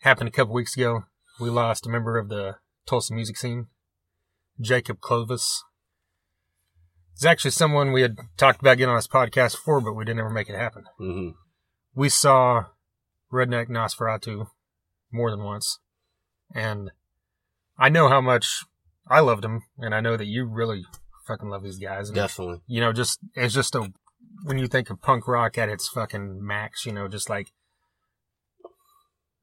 happened 0.00 0.28
a 0.28 0.32
couple 0.32 0.52
weeks 0.54 0.76
ago. 0.76 1.04
We 1.40 1.48
lost 1.48 1.86
a 1.86 1.90
member 1.90 2.18
of 2.18 2.28
the 2.28 2.56
Tulsa 2.86 3.14
music 3.14 3.36
scene, 3.38 3.68
Jacob 4.60 5.00
Clovis. 5.00 5.62
It's 7.14 7.24
actually 7.24 7.52
someone 7.52 7.92
we 7.92 8.02
had 8.02 8.16
talked 8.36 8.60
about 8.60 8.76
getting 8.76 8.90
on 8.90 8.96
this 8.96 9.06
podcast 9.06 9.52
before, 9.52 9.80
but 9.80 9.94
we 9.94 10.04
didn't 10.04 10.20
ever 10.20 10.30
make 10.30 10.48
it 10.50 10.56
happen. 10.56 10.84
hmm 10.98 11.30
We 11.94 12.08
saw 12.08 12.66
Redneck 13.32 13.68
Nosferatu 13.68 14.46
more 15.12 15.30
than 15.30 15.42
once, 15.42 15.78
and 16.54 16.90
I 17.78 17.88
know 17.88 18.08
how 18.08 18.20
much 18.20 18.64
I 19.08 19.20
loved 19.20 19.44
him, 19.44 19.62
and 19.78 19.94
I 19.94 20.00
know 20.00 20.16
that 20.16 20.26
you 20.26 20.46
really 20.46 20.84
fucking 21.26 21.48
love 21.48 21.62
these 21.62 21.78
guys. 21.78 22.08
And 22.08 22.16
Definitely. 22.16 22.60
you 22.66 22.80
know, 22.80 22.92
just 22.92 23.18
it's 23.34 23.54
just 23.54 23.74
a 23.74 23.92
when 24.44 24.58
you 24.58 24.66
think 24.66 24.90
of 24.90 25.00
punk 25.02 25.28
rock 25.28 25.58
at 25.58 25.68
its 25.68 25.88
fucking 25.88 26.44
max, 26.44 26.86
you 26.86 26.92
know, 26.92 27.08
just 27.08 27.28
like 27.28 27.52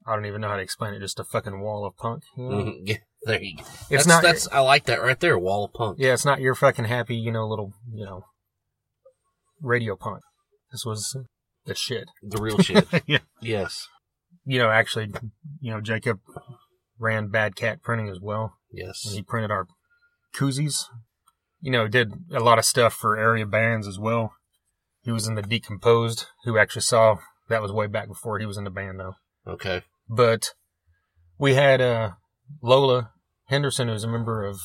I 0.06 0.14
don't 0.14 0.26
even 0.26 0.40
know 0.40 0.48
how 0.48 0.56
to 0.56 0.62
explain 0.62 0.94
it, 0.94 1.00
just 1.00 1.20
a 1.20 1.24
fucking 1.24 1.60
wall 1.60 1.86
of 1.86 1.96
punk. 1.96 2.22
You 2.36 2.48
know? 2.48 2.62
hmm 2.62 2.70
Yeah, 2.84 2.96
there 3.22 3.42
you 3.42 3.56
go. 3.56 3.62
It's 3.62 3.88
that's, 3.88 4.06
not 4.06 4.22
That's. 4.22 4.48
I 4.48 4.60
like 4.60 4.84
that 4.86 5.02
right 5.02 5.18
there. 5.20 5.38
Wall 5.38 5.64
of 5.64 5.72
punk. 5.72 5.98
yeah, 6.00 6.14
it's 6.14 6.24
not 6.24 6.40
your 6.40 6.54
fucking 6.54 6.86
happy, 6.86 7.16
you 7.16 7.30
know, 7.30 7.46
little 7.46 7.72
you 7.92 8.04
know 8.04 8.24
radio 9.60 9.96
punk. 9.96 10.22
This 10.72 10.84
was 10.84 11.16
the 11.66 11.74
shit. 11.74 12.08
The 12.22 12.40
real 12.40 12.58
shit. 12.58 12.86
yeah. 13.06 13.18
yes. 13.40 13.88
You 14.44 14.58
know, 14.58 14.70
actually, 14.70 15.12
you 15.60 15.70
know, 15.72 15.80
Jacob 15.80 16.20
ran 16.98 17.28
Bad 17.28 17.56
Cat 17.56 17.82
Printing 17.82 18.08
as 18.08 18.18
well. 18.20 18.54
and 18.70 18.78
Yes. 18.86 19.02
he 19.12 19.22
printed 19.22 19.50
our 19.50 19.66
koozies. 20.34 20.84
You 21.60 21.70
know, 21.72 21.88
did 21.88 22.12
a 22.34 22.40
lot 22.40 22.58
of 22.58 22.64
stuff 22.64 22.94
for 22.94 23.18
area 23.18 23.46
bands 23.46 23.86
as 23.86 23.98
well. 23.98 24.32
He 25.02 25.10
was 25.10 25.26
in 25.26 25.34
the 25.34 25.42
Decomposed, 25.42 26.26
who 26.44 26.58
actually 26.58 26.82
saw 26.82 27.16
that 27.48 27.62
was 27.62 27.72
way 27.72 27.86
back 27.86 28.08
before 28.08 28.38
he 28.38 28.46
was 28.46 28.56
in 28.56 28.64
the 28.64 28.70
band 28.70 28.98
though. 29.00 29.14
Okay. 29.46 29.82
But 30.08 30.54
we 31.38 31.54
had 31.54 31.80
uh, 31.80 32.10
Lola 32.62 33.12
Henderson, 33.46 33.88
who's 33.88 34.04
a 34.04 34.08
member 34.08 34.44
of 34.44 34.58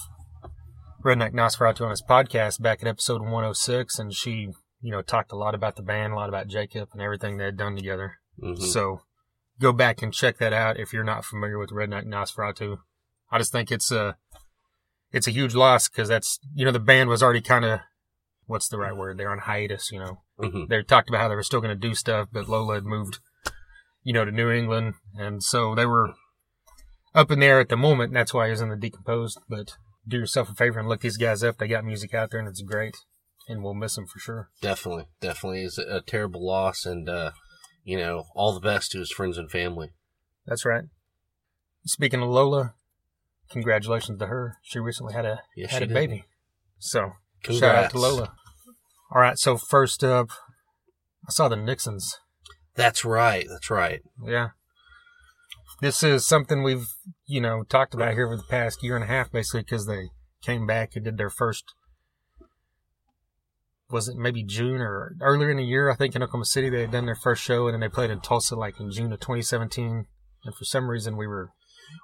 Redneck 1.04 1.34
Nosferatu 1.34 1.82
on 1.82 1.92
his 1.92 2.02
podcast 2.08 2.62
back 2.62 2.82
at 2.82 2.88
episode 2.88 3.22
106, 3.22 4.00
and 4.00 4.14
she, 4.14 4.50
you 4.86 4.92
know, 4.92 5.02
talked 5.02 5.32
a 5.32 5.36
lot 5.36 5.56
about 5.56 5.76
the 5.76 5.82
band, 5.82 6.14
a 6.14 6.16
lot 6.16 6.30
about 6.30 6.48
Jacob 6.48 6.90
and 6.94 7.02
everything 7.02 7.38
they 7.38 7.46
had 7.46 7.58
done 7.58 7.76
together. 7.76 8.18
hmm 8.40 8.54
So 8.54 9.02
go 9.60 9.74
back 9.74 10.04
and 10.04 10.14
check 10.14 10.38
that 10.38 10.54
out 10.54 10.80
if 10.80 10.94
you're 10.94 11.04
not 11.04 11.26
familiar 11.26 11.58
with 11.58 11.72
Redneck 11.72 12.06
Nosferatu. 12.06 12.78
I 13.32 13.40
just 13.40 13.52
think 13.52 13.72
it's 13.72 13.92
a 13.92 14.18
it's 15.12 15.28
a 15.28 15.32
huge 15.32 15.56
loss 15.56 15.90
because 15.90 16.08
that's 16.08 16.40
you 16.54 16.66
know 16.66 16.72
the 16.72 16.80
band 16.80 17.10
was 17.10 17.24
already 17.24 17.42
kind 17.42 17.66
of 17.66 17.80
what's 18.46 18.68
the 18.68 18.78
right 18.78 18.96
word? 18.96 19.18
They're 19.18 19.32
on 19.32 19.40
hiatus. 19.40 19.92
You 19.92 20.00
know 20.00 20.22
hmm 20.40 20.66
they 20.70 20.84
talked 20.84 21.10
about 21.10 21.22
how 21.22 21.30
they 21.30 21.36
were 21.36 21.44
still 21.44 21.62
going 21.62 21.76
to 21.76 21.88
do 21.88 21.96
stuff, 21.96 22.28
but 22.32 22.48
Lola 22.48 22.76
had 22.76 22.86
moved 22.86 23.18
you 24.04 24.14
know 24.14 24.24
to 24.24 24.32
New 24.32 24.52
England, 24.52 24.94
and 25.18 25.42
so 25.42 25.74
they 25.74 25.88
were 25.88 26.14
up 27.16 27.32
in 27.32 27.40
the 27.40 27.48
air 27.48 27.60
at 27.60 27.70
the 27.70 27.78
moment. 27.78 28.10
And 28.10 28.18
that's 28.18 28.34
why 28.36 28.46
he 28.46 28.52
was 28.52 28.62
in 28.62 28.70
the 28.70 28.76
decomposed. 28.76 29.40
But 29.50 29.78
do 30.08 30.18
yourself 30.18 30.50
a 30.50 30.54
favor 30.54 30.80
and 30.80 30.88
look 30.88 31.02
these 31.02 31.18
guys 31.18 31.44
up. 31.44 31.58
They 31.58 31.68
got 31.68 31.84
music 31.84 32.14
out 32.14 32.30
there, 32.30 32.40
and 32.40 32.48
it's 32.50 32.62
great. 32.62 32.96
And 33.48 33.64
we'll 33.64 33.74
miss 33.76 33.98
him 33.98 34.08
for 34.08 34.18
sure. 34.20 34.50
Definitely. 34.62 35.06
Definitely 35.22 35.64
is 35.64 35.78
a 35.78 36.02
terrible 36.02 36.46
loss, 36.46 36.86
and 36.86 37.08
uh, 37.08 37.32
you 37.84 37.98
know, 37.98 38.26
all 38.36 38.54
the 38.54 38.60
best 38.60 38.92
to 38.92 39.00
his 39.00 39.12
friends 39.12 39.38
and 39.38 39.52
family. 39.52 39.92
That's 40.48 40.66
right. 40.66 40.86
speaking 41.86 42.22
of 42.22 42.30
Lola, 42.30 42.74
congratulations 43.50 44.20
to 44.20 44.28
her. 44.28 44.58
She 44.64 44.80
recently 44.80 45.14
had 45.14 45.26
a 45.26 45.42
Yes, 45.56 45.72
had 45.72 45.84
a 45.84 45.88
did. 45.88 45.94
baby. 45.94 46.26
So 46.80 47.12
Congrats. 47.44 47.60
shout 47.60 47.86
out 47.86 47.92
to 47.92 48.00
Lola. 48.00 48.34
All 49.14 49.22
right, 49.22 49.38
so 49.38 49.58
first 49.58 50.04
up, 50.04 50.30
I 51.28 51.32
saw 51.32 51.48
the 51.48 51.56
Nixons. 51.56 52.20
That's 52.76 53.06
right. 53.06 53.46
That's 53.48 53.70
right. 53.70 54.02
Yeah. 54.26 54.50
This 55.82 56.04
is 56.04 56.26
something 56.26 56.64
we've, 56.64 56.88
you 57.28 57.42
know, 57.42 57.64
talked 57.64 57.94
about 57.94 58.14
here 58.14 58.28
for 58.28 58.38
the 58.38 58.44
past 58.44 58.82
year 58.84 58.96
and 58.96 59.04
a 59.04 59.08
half, 59.08 59.32
basically, 59.32 59.62
because 59.62 59.86
they 59.86 60.10
came 60.42 60.66
back 60.66 60.96
and 60.96 61.06
did 61.06 61.18
their 61.18 61.30
first, 61.30 61.64
was 63.90 64.08
it 64.08 64.16
maybe 64.18 64.44
June 64.44 64.82
or 64.82 65.16
earlier 65.22 65.52
in 65.52 65.58
the 65.58 65.64
year? 65.64 65.90
I 65.90 65.96
think 65.96 66.16
in 66.16 66.24
Oklahoma 66.24 66.46
City 66.46 66.70
they 66.70 66.82
had 66.82 66.92
done 66.92 67.06
their 67.06 67.16
first 67.16 67.44
show, 67.44 67.68
and 67.68 67.74
then 67.74 67.82
they 67.82 67.90
played 67.90 68.10
in 68.12 68.20
Tulsa 68.22 68.56
like 68.56 68.80
in 68.80 68.92
June 68.92 69.14
of 69.14 69.20
2017. 69.20 70.06
And 70.44 70.56
for 70.56 70.66
some 70.66 70.90
reason 70.90 71.18
we 71.18 71.28
were 71.28 71.52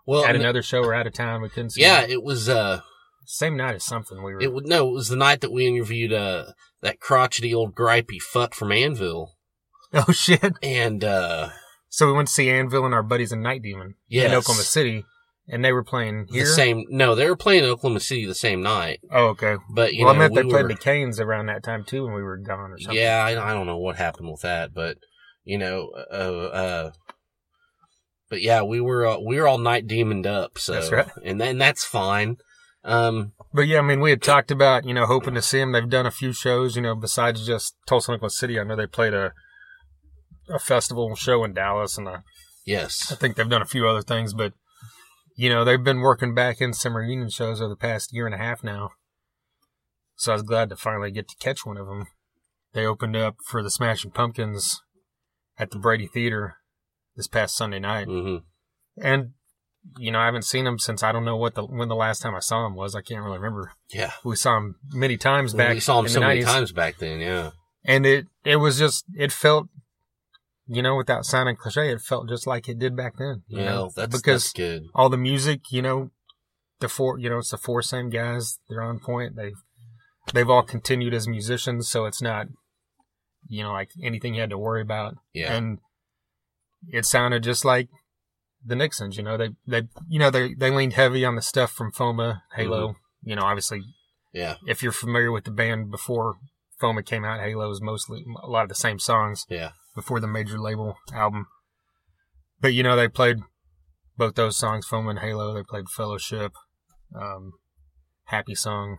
Well, 0.05 0.25
at 0.25 0.35
another 0.35 0.61
show 0.61 0.83
or 0.83 0.93
out 0.93 1.07
of 1.07 1.13
town. 1.13 1.41
We 1.41 1.49
couldn't 1.49 1.71
see. 1.71 1.81
yeah, 1.81 2.01
them. 2.01 2.11
it 2.11 2.23
was. 2.23 2.49
Uh, 2.49 2.81
same 3.25 3.55
night 3.55 3.75
as 3.75 3.85
something 3.85 4.23
we 4.23 4.33
were. 4.33 4.41
it 4.41 4.51
was 4.51 4.63
no, 4.65 4.89
it 4.89 4.93
was 4.93 5.07
the 5.09 5.15
night 5.15 5.41
that 5.41 5.51
we 5.51 5.67
interviewed 5.67 6.11
uh 6.11 6.45
that 6.81 6.99
crotchety 6.99 7.53
old 7.53 7.75
gripey 7.75 8.19
fuck 8.19 8.53
from 8.55 8.71
Anvil, 8.71 9.37
oh 9.93 10.11
shit! 10.11 10.53
and 10.63 11.03
uh 11.03 11.49
So 11.89 12.07
we 12.07 12.13
went 12.13 12.27
to 12.29 12.33
see 12.33 12.49
Anvil 12.49 12.83
and 12.83 12.93
our 12.95 13.03
buddies 13.03 13.31
in 13.31 13.41
Night 13.41 13.61
Demon 13.61 13.93
yes, 14.07 14.25
in 14.25 14.35
Oklahoma 14.35 14.63
City, 14.63 15.05
and 15.47 15.63
they 15.65 15.71
were 15.73 15.83
playing 15.83 16.27
the 16.31 16.45
same. 16.45 16.85
No, 16.89 17.15
they 17.15 17.27
were 17.29 17.35
playing 17.35 17.63
in 17.63 17.69
Oklahoma 17.69 17.99
City 17.99 18.25
the 18.25 18.35
same 18.35 18.61
night, 18.61 18.99
Oh, 19.11 19.27
okay. 19.29 19.57
but 19.73 19.93
you 19.93 20.05
well, 20.05 20.13
know, 20.13 20.19
I 20.19 20.23
meant 20.23 20.35
they 20.35 20.43
played 20.43 20.63
were- 20.63 20.69
the 20.69 20.75
Cain's 20.77 21.19
around 21.19 21.47
that 21.47 21.63
time 21.63 21.83
too, 21.83 22.05
when 22.05 22.13
we 22.13 22.23
were 22.23 22.37
gone 22.37 22.71
or 22.71 22.77
something. 22.79 23.01
Yeah, 23.01 23.23
I, 23.23 23.51
I 23.51 23.53
don't 23.53 23.65
know 23.67 23.77
what 23.77 23.97
happened 23.97 24.29
with 24.31 24.41
that, 24.41 24.73
but 24.73 24.97
you 25.43 25.57
know, 25.57 25.89
uh, 26.11 26.13
uh, 26.13 26.91
but 28.29 28.41
yeah, 28.41 28.61
we 28.61 28.79
were 28.79 29.05
uh, 29.05 29.17
we 29.19 29.39
were 29.39 29.47
all 29.47 29.57
night 29.57 29.87
demoned 29.87 30.25
up, 30.27 30.57
so 30.57 30.73
That's 30.73 30.91
right. 30.91 31.07
and 31.25 31.39
then 31.41 31.57
that's 31.57 31.83
fine. 31.83 32.37
Um, 32.83 33.33
But 33.53 33.67
yeah, 33.67 33.79
I 33.79 33.81
mean, 33.81 33.99
we 33.99 34.09
had 34.09 34.21
talked 34.23 34.49
about, 34.49 34.85
you 34.85 34.93
know, 34.93 35.05
hoping 35.05 35.35
to 35.35 35.41
see 35.41 35.59
them. 35.59 35.71
They've 35.71 35.87
done 35.87 36.05
a 36.07 36.11
few 36.11 36.33
shows, 36.33 36.75
you 36.75 36.81
know, 36.81 36.95
besides 36.95 37.45
just 37.45 37.75
Tulsa, 37.85 38.11
Oklahoma 38.13 38.29
City. 38.31 38.59
I 38.59 38.63
know 38.63 38.75
they 38.75 38.87
played 38.87 39.13
a 39.13 39.33
a 40.49 40.57
festival 40.59 41.13
show 41.15 41.43
in 41.43 41.53
Dallas, 41.53 41.97
and 41.97 42.07
yes, 42.65 43.11
I 43.11 43.15
think 43.15 43.35
they've 43.35 43.47
done 43.49 43.61
a 43.61 43.65
few 43.67 43.87
other 43.87 44.01
things. 44.01 44.33
But 44.33 44.53
you 45.41 45.49
know, 45.49 45.65
they've 45.65 45.83
been 45.83 46.01
working 46.01 46.35
back 46.35 46.61
in 46.61 46.71
some 46.71 46.95
reunion 46.95 47.29
shows 47.31 47.59
over 47.61 47.69
the 47.69 47.75
past 47.75 48.13
year 48.13 48.27
and 48.27 48.35
a 48.35 48.37
half 48.37 48.63
now. 48.63 48.91
So 50.15 50.31
I 50.31 50.35
was 50.35 50.43
glad 50.43 50.69
to 50.69 50.75
finally 50.75 51.09
get 51.09 51.27
to 51.29 51.35
catch 51.39 51.65
one 51.65 51.77
of 51.77 51.87
them. 51.87 52.05
They 52.73 52.85
opened 52.85 53.15
up 53.15 53.37
for 53.47 53.63
the 53.63 53.71
Smashing 53.71 54.11
Pumpkins 54.11 54.81
at 55.57 55.71
the 55.71 55.79
Brady 55.79 56.05
Theater 56.05 56.57
this 57.15 57.27
past 57.27 57.55
Sunday 57.55 57.79
night, 57.79 58.05
hmm 58.07 58.37
and 59.01 59.31
you 59.97 60.11
know, 60.11 60.19
I 60.19 60.25
haven't 60.25 60.45
seen 60.45 60.65
them 60.65 60.77
since 60.77 61.01
I 61.01 61.11
don't 61.11 61.25
know 61.25 61.37
what 61.37 61.55
the 61.55 61.63
when 61.65 61.89
the 61.89 61.95
last 61.95 62.21
time 62.21 62.35
I 62.35 62.39
saw 62.39 62.63
them 62.63 62.75
was. 62.75 62.93
I 62.93 63.01
can't 63.01 63.23
really 63.23 63.39
remember. 63.39 63.71
yeah. 63.91 64.11
We 64.23 64.35
saw 64.35 64.57
him 64.57 64.75
many 64.91 65.17
times 65.17 65.55
back. 65.55 65.73
we 65.73 65.79
saw 65.79 66.03
in 66.03 66.09
so 66.09 66.19
many 66.19 66.41
90s, 66.41 66.45
times 66.45 66.71
back 66.71 66.99
then. 66.99 67.19
Yeah, 67.19 67.51
and 67.83 68.05
it 68.05 68.27
it 68.45 68.57
was 68.57 68.77
just 68.77 69.05
it 69.15 69.31
felt, 69.31 69.69
you 70.73 70.81
know, 70.81 70.95
without 70.95 71.25
sounding 71.25 71.57
cliche, 71.57 71.91
it 71.91 72.01
felt 72.01 72.29
just 72.29 72.47
like 72.47 72.69
it 72.69 72.79
did 72.79 72.95
back 72.95 73.17
then. 73.17 73.43
You 73.47 73.59
yeah, 73.59 73.65
know, 73.65 73.91
that's 73.93 74.15
because 74.15 74.43
that's 74.45 74.53
good. 74.53 74.83
all 74.95 75.09
the 75.09 75.17
music, 75.17 75.69
you 75.69 75.81
know, 75.81 76.11
the 76.79 76.87
four, 76.87 77.19
you 77.19 77.29
know, 77.29 77.39
it's 77.39 77.51
the 77.51 77.57
four 77.57 77.81
same 77.81 78.09
guys. 78.09 78.59
They're 78.69 78.81
on 78.81 78.99
point. 78.99 79.35
They've 79.35 79.57
they've 80.33 80.49
all 80.49 80.63
continued 80.63 81.13
as 81.13 81.27
musicians, 81.27 81.89
so 81.89 82.05
it's 82.05 82.21
not, 82.21 82.47
you 83.49 83.63
know, 83.63 83.73
like 83.73 83.89
anything 84.01 84.33
you 84.33 84.41
had 84.41 84.49
to 84.51 84.57
worry 84.57 84.81
about. 84.81 85.15
Yeah, 85.33 85.53
And 85.53 85.79
it 86.87 87.05
sounded 87.05 87.43
just 87.43 87.65
like 87.65 87.89
the 88.65 88.77
Nixons. 88.77 89.17
You 89.17 89.23
know, 89.23 89.35
they 89.35 89.49
they 89.67 89.89
you 90.07 90.19
know 90.19 90.29
they 90.29 90.53
they 90.53 90.71
leaned 90.71 90.93
heavy 90.93 91.25
on 91.25 91.35
the 91.35 91.41
stuff 91.41 91.71
from 91.71 91.91
Foma, 91.91 92.43
Halo. 92.55 92.87
Mm-hmm. 92.87 93.29
You 93.29 93.35
know, 93.35 93.43
obviously 93.43 93.81
yeah, 94.31 94.55
if 94.65 94.81
you're 94.81 94.93
familiar 94.93 95.33
with 95.33 95.43
the 95.43 95.51
band 95.51 95.91
before 95.91 96.35
Foma 96.81 97.03
came 97.05 97.23
out, 97.23 97.39
Halo 97.39 97.69
was 97.69 97.81
mostly 97.81 98.25
a 98.43 98.47
lot 98.47 98.63
of 98.63 98.69
the 98.69 98.75
same 98.75 98.99
songs 98.99 99.45
yeah, 99.49 99.71
before 99.95 100.19
the 100.19 100.27
major 100.27 100.59
label 100.59 100.97
album. 101.13 101.45
But 102.59 102.73
you 102.73 102.83
know, 102.83 102.95
they 102.95 103.07
played 103.07 103.37
both 104.17 104.35
those 104.35 104.57
songs, 104.57 104.85
Foma 104.87 105.11
and 105.11 105.19
Halo. 105.19 105.53
They 105.53 105.63
played 105.63 105.87
Fellowship, 105.89 106.53
um, 107.15 107.53
Happy 108.25 108.55
Song. 108.55 108.97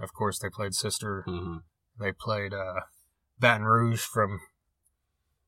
Of 0.00 0.14
course, 0.14 0.38
they 0.38 0.48
played 0.48 0.74
Sister. 0.74 1.24
hmm 1.26 1.56
They 1.98 2.12
played 2.12 2.54
uh, 2.54 2.80
Baton 3.38 3.64
Rouge 3.64 4.00
from 4.02 4.40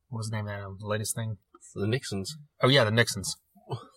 what 0.08 0.18
was 0.18 0.28
the 0.30 0.36
name 0.36 0.48
of 0.48 0.52
that? 0.52 0.76
The 0.80 0.86
latest 0.86 1.14
thing? 1.14 1.38
the 1.74 1.86
Nixons. 1.86 2.36
Oh 2.60 2.68
yeah, 2.68 2.84
the 2.84 2.90
Nixons. 2.90 3.36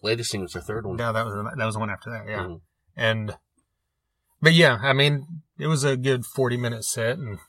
Latest 0.02 0.32
thing 0.32 0.42
was 0.42 0.54
the 0.54 0.62
third 0.62 0.86
one. 0.86 0.96
No, 0.96 1.12
that 1.12 1.26
was 1.26 1.34
that 1.58 1.66
was 1.66 1.74
the 1.76 1.80
one 1.80 1.90
after 1.90 2.10
that. 2.12 2.26
Yeah, 2.30 2.44
Mhm. 2.44 2.62
and 2.96 3.38
but 4.42 4.54
yeah, 4.54 4.78
I 4.82 4.94
mean, 4.94 5.26
it 5.60 5.68
was 5.68 5.84
a 5.84 5.98
good 5.98 6.26
forty 6.26 6.56
minute 6.56 6.86
set 6.86 7.18
and 7.18 7.40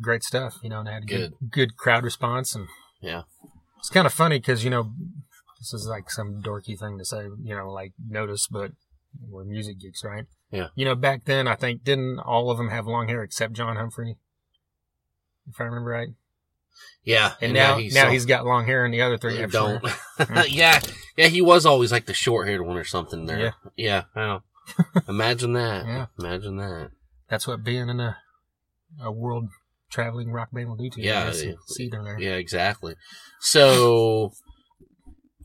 great 0.00 0.22
stuff. 0.22 0.56
You 0.62 0.70
know, 0.70 0.78
and 0.80 0.88
they 0.88 0.92
had 0.92 1.06
good 1.08 1.32
good 1.50 1.76
crowd 1.76 2.04
response 2.04 2.54
and 2.54 2.68
Yeah. 3.00 3.22
it's 3.78 3.90
kind 3.90 4.06
of 4.06 4.12
funny 4.12 4.38
because 4.38 4.64
you 4.64 4.70
know 4.70 4.92
this 5.58 5.72
is 5.74 5.86
like 5.88 6.10
some 6.10 6.42
dorky 6.42 6.78
thing 6.78 6.98
to 6.98 7.04
say. 7.04 7.24
You 7.42 7.56
know, 7.56 7.70
like 7.70 7.92
notice, 8.08 8.46
but 8.48 8.72
we're 9.28 9.44
music 9.44 9.78
geeks, 9.80 10.02
right? 10.04 10.24
Yeah. 10.50 10.68
You 10.74 10.84
know, 10.84 10.94
back 10.94 11.24
then 11.24 11.46
I 11.48 11.54
think 11.54 11.84
didn't 11.84 12.18
all 12.20 12.50
of 12.50 12.58
them 12.58 12.68
have 12.70 12.86
long 12.86 13.08
hair 13.08 13.22
except 13.22 13.52
John 13.54 13.76
Humphrey, 13.76 14.16
if 15.48 15.60
I 15.60 15.64
remember 15.64 15.90
right. 15.90 16.08
Yeah, 17.04 17.32
And, 17.40 17.52
now 17.52 17.78
now 17.78 18.04
so- 18.04 18.10
he's 18.10 18.24
got 18.26 18.46
long 18.46 18.64
hair 18.64 18.84
and 18.84 18.94
the 18.94 19.02
other 19.02 19.18
three 19.18 19.36
uh, 19.36 19.40
have 19.42 19.52
don't. 19.52 19.84
yeah, 20.48 20.80
yeah, 21.16 21.26
he 21.26 21.42
was 21.42 21.66
always 21.66 21.90
like 21.92 22.06
the 22.06 22.14
short 22.14 22.46
haired 22.48 22.62
one 22.64 22.76
or 22.76 22.84
something 22.84 23.26
there. 23.26 23.54
Yeah. 23.76 24.04
Yeah, 24.16 24.38
yeah. 24.94 25.00
Imagine 25.08 25.52
that. 25.54 25.84
Yeah. 25.86 26.06
Imagine 26.18 26.56
that. 26.56 26.90
That's 27.28 27.46
what 27.46 27.64
being 27.64 27.88
in 27.88 27.98
a 28.00 28.16
a 29.02 29.10
world 29.10 29.48
traveling 29.92 30.30
rock 30.32 30.48
band 30.52 30.68
will 30.68 30.76
do 30.76 30.90
to 30.90 31.00
you. 31.00 31.08
Yeah, 31.08 31.28
I 31.28 31.32
see, 31.32 31.54
see 31.68 31.88
them 31.88 32.04
there. 32.04 32.18
Yeah, 32.18 32.34
exactly. 32.36 32.94
So 33.40 34.32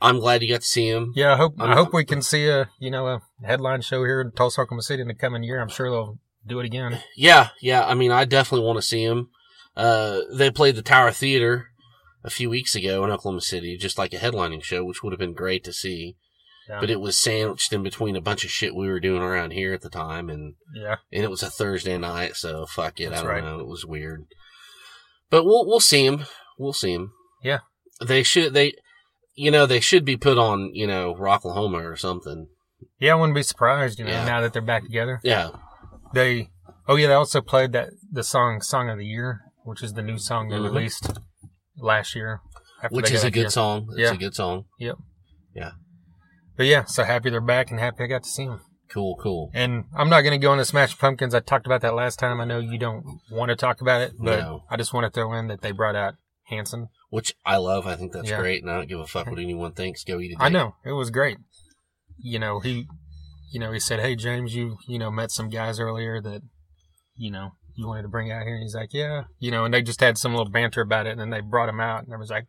I'm 0.01 0.20
glad 0.20 0.42
you 0.42 0.50
got 0.50 0.62
to 0.62 0.68
see 0.68 0.88
him. 0.88 1.12
Yeah, 1.16 1.34
I 1.34 1.38
hope 1.38 1.60
I'm- 1.60 1.72
I 1.72 1.75
hope 1.75 1.94
we 1.94 2.06
can 2.06 2.22
see 2.22 2.48
a 2.48 2.70
you 2.80 2.89
know 2.92 3.08
a 3.08 3.22
headline 3.44 3.82
show 3.82 4.04
here 4.04 4.22
in 4.22 4.32
Tulsa, 4.32 4.62
Oklahoma 4.62 4.84
City 4.84 5.01
in 5.01 5.08
the 5.08 5.16
coming 5.16 5.44
year. 5.44 5.62
I'm 5.62 5.70
sure 5.70 5.89
they'll 5.89 6.20
do 6.46 6.60
it 6.60 6.66
again. 6.66 7.01
Yeah, 7.16 7.50
yeah. 7.62 7.86
I 7.86 7.94
mean, 7.94 8.12
I 8.12 8.25
definitely 8.25 8.66
want 8.66 8.77
to 8.77 8.82
see 8.88 9.04
him. 9.04 9.30
Uh, 9.75 10.22
they 10.32 10.50
played 10.50 10.75
the 10.75 10.82
Tower 10.82 11.12
Theater 11.12 11.68
a 12.24 12.30
few 12.30 12.50
weeks 12.50 12.75
ago 12.75 13.04
in 13.04 13.12
Oklahoma 13.12 13.42
City, 13.42 13.77
just 13.77 13.98
like 13.98 14.13
a 14.13 14.18
headlining 14.18 14.63
show, 14.63 14.84
which 14.86 15.04
would 15.04 15.13
have 15.13 15.20
been 15.20 15.34
great 15.34 15.63
to 15.66 15.74
see. 15.74 16.16
Yeah. 16.69 16.79
But 16.81 16.89
it 16.89 17.00
was 17.00 17.17
sandwiched 17.17 17.71
in 17.71 17.81
between 17.83 18.15
a 18.15 18.21
bunch 18.21 18.43
of 18.43 18.51
shit 18.51 18.75
we 18.75 18.88
were 18.88 19.00
doing 19.00 19.21
around 19.21 19.51
here 19.51 19.74
at 19.74 19.81
the 19.81 19.89
time, 19.89 20.29
and 20.29 20.55
yeah, 20.75 20.97
and 21.13 21.24
it 21.24 21.29
was 21.29 21.41
a 21.43 21.50
Thursday 21.50 21.97
night, 21.97 22.36
so 22.36 22.65
fuck 22.65 23.00
it. 23.00 23.09
That's 23.09 23.21
I 23.21 23.24
don't 23.24 23.31
right. 23.33 23.43
know. 23.43 23.59
It 23.59 23.67
was 23.67 23.86
weird. 23.86 24.25
But 25.29 25.45
we'll 25.45 25.65
we'll 25.65 25.79
see 25.79 26.05
him. 26.05 26.25
We'll 26.59 26.74
see 26.74 26.91
him. 26.93 27.12
Yeah. 27.43 27.59
They 28.05 28.24
should 28.24 28.53
they 28.53 28.74
you 29.36 29.51
know, 29.51 29.65
they 29.65 29.79
should 29.79 30.03
be 30.03 30.17
put 30.17 30.38
on, 30.38 30.71
you 30.74 30.88
know, 30.88 31.13
Rocklahoma 31.15 31.83
or 31.83 31.95
something. 31.95 32.47
yeah. 33.00 33.12
I 33.13 33.15
wouldn't 33.15 33.36
be 33.36 33.43
surprised, 33.43 34.00
you 34.00 34.05
know, 34.05 34.12
Yeah. 34.12 34.25
now 34.25 34.41
that 34.41 34.51
they're 34.53 34.62
back 34.62 34.83
together. 34.83 35.19
Yeah. 35.24 35.51
They 36.13 36.50
oh 36.88 36.95
yeah, 36.95 37.07
they 37.07 37.13
also 37.13 37.41
played 37.41 37.71
that 37.74 37.89
the 38.12 38.24
song 38.24 38.62
"Song 38.62 38.89
of 38.89 38.97
the 38.97 39.05
Year," 39.05 39.41
which 39.63 39.83
is 39.83 39.93
the 39.93 40.01
new 40.01 40.17
song 40.17 40.50
they 40.50 40.57
Mhm. 40.57 40.63
released 40.65 41.12
last 41.77 42.13
year. 42.15 42.41
after 42.83 42.95
Which 42.95 43.09
is 43.12 43.24
a 43.24 43.27
good 43.31 43.45
together. 43.45 43.50
song. 43.50 43.88
It's 43.91 44.00
Yeah. 44.00 44.13
a 44.13 44.17
good 44.17 44.36
song. 44.36 44.65
But 46.57 46.65
yeah, 46.65 46.85
so 46.85 47.03
happy 47.03 47.29
they're 47.29 47.39
back 47.41 47.69
and 47.71 47.79
happy 47.79 48.03
I 48.03 48.07
got 48.07 48.23
to 48.23 48.29
see 48.29 48.45
them. 48.45 48.61
Cool, 48.89 49.15
cool. 49.21 49.51
And 49.53 49.85
I'm 49.95 50.09
not 50.09 50.21
going 50.21 50.31
to 50.39 50.43
go 50.43 50.53
into 50.53 50.65
Smash 50.65 50.97
Pumpkins. 50.97 51.35
I 51.35 51.39
talked 51.41 51.65
about 51.65 51.81
that 51.81 51.93
last 51.93 52.19
time. 52.19 52.39
I 52.41 52.45
know 52.45 52.59
you 52.59 52.77
don't 52.79 53.03
want 53.29 53.49
to 53.49 53.55
talk 53.55 53.81
about 53.81 54.01
it, 54.01 54.13
but 54.17 54.39
No. 54.39 54.63
I 54.69 54.77
just 54.77 54.93
want 54.93 55.05
to 55.05 55.09
throw 55.11 55.33
in 55.33 55.47
that 55.49 55.61
they 55.61 55.71
brought 55.71 55.95
out 55.95 56.15
Hanson. 56.45 56.87
Which 57.09 57.35
I 57.45 57.57
love. 57.57 57.85
I 57.85 57.95
think 57.95 58.11
that's 58.13 58.29
Yeah. 58.29 58.39
great, 58.39 58.61
and 58.63 58.71
I 58.71 58.75
don't 58.75 58.87
give 58.89 58.99
a 58.99 59.05
fuck 59.07 59.27
what 59.27 59.39
anyone 59.39 59.73
thinks. 59.73 60.03
Go 60.03 60.19
eat 60.19 60.31
it. 60.31 60.37
I 60.39 60.49
know 60.49 60.75
it 60.85 60.93
was 60.93 61.09
great. 61.09 61.37
You 62.17 62.39
know 62.39 62.59
he, 62.59 62.87
you 63.51 63.59
know 63.59 63.71
he 63.71 63.79
said, 63.79 63.99
"Hey 63.99 64.15
James, 64.15 64.55
you 64.55 64.77
you 64.87 64.97
know 64.99 65.11
met 65.11 65.31
some 65.31 65.49
guys 65.49 65.79
earlier 65.79 66.21
that, 66.21 66.41
you 67.15 67.29
know 67.31 67.51
you 67.75 67.87
wanted 67.87 68.01
to 68.03 68.07
bring 68.07 68.31
out 68.31 68.43
here." 68.43 68.55
And 68.55 68.63
he's 68.63 68.73
like, 68.75 68.93
"Yeah," 68.93 69.25
you 69.39 69.51
know, 69.51 69.65
and 69.65 69.73
they 69.73 69.81
just 69.81 69.99
had 70.01 70.17
some 70.17 70.33
little 70.33 70.49
banter 70.51 70.81
about 70.81 71.05
it, 71.07 71.11
and 71.11 71.19
then 71.21 71.29
they 71.29 71.41
brought 71.41 71.69
him 71.69 71.79
out, 71.79 72.03
and 72.05 72.13
I 72.13 72.17
was 72.17 72.29
like, 72.31 72.47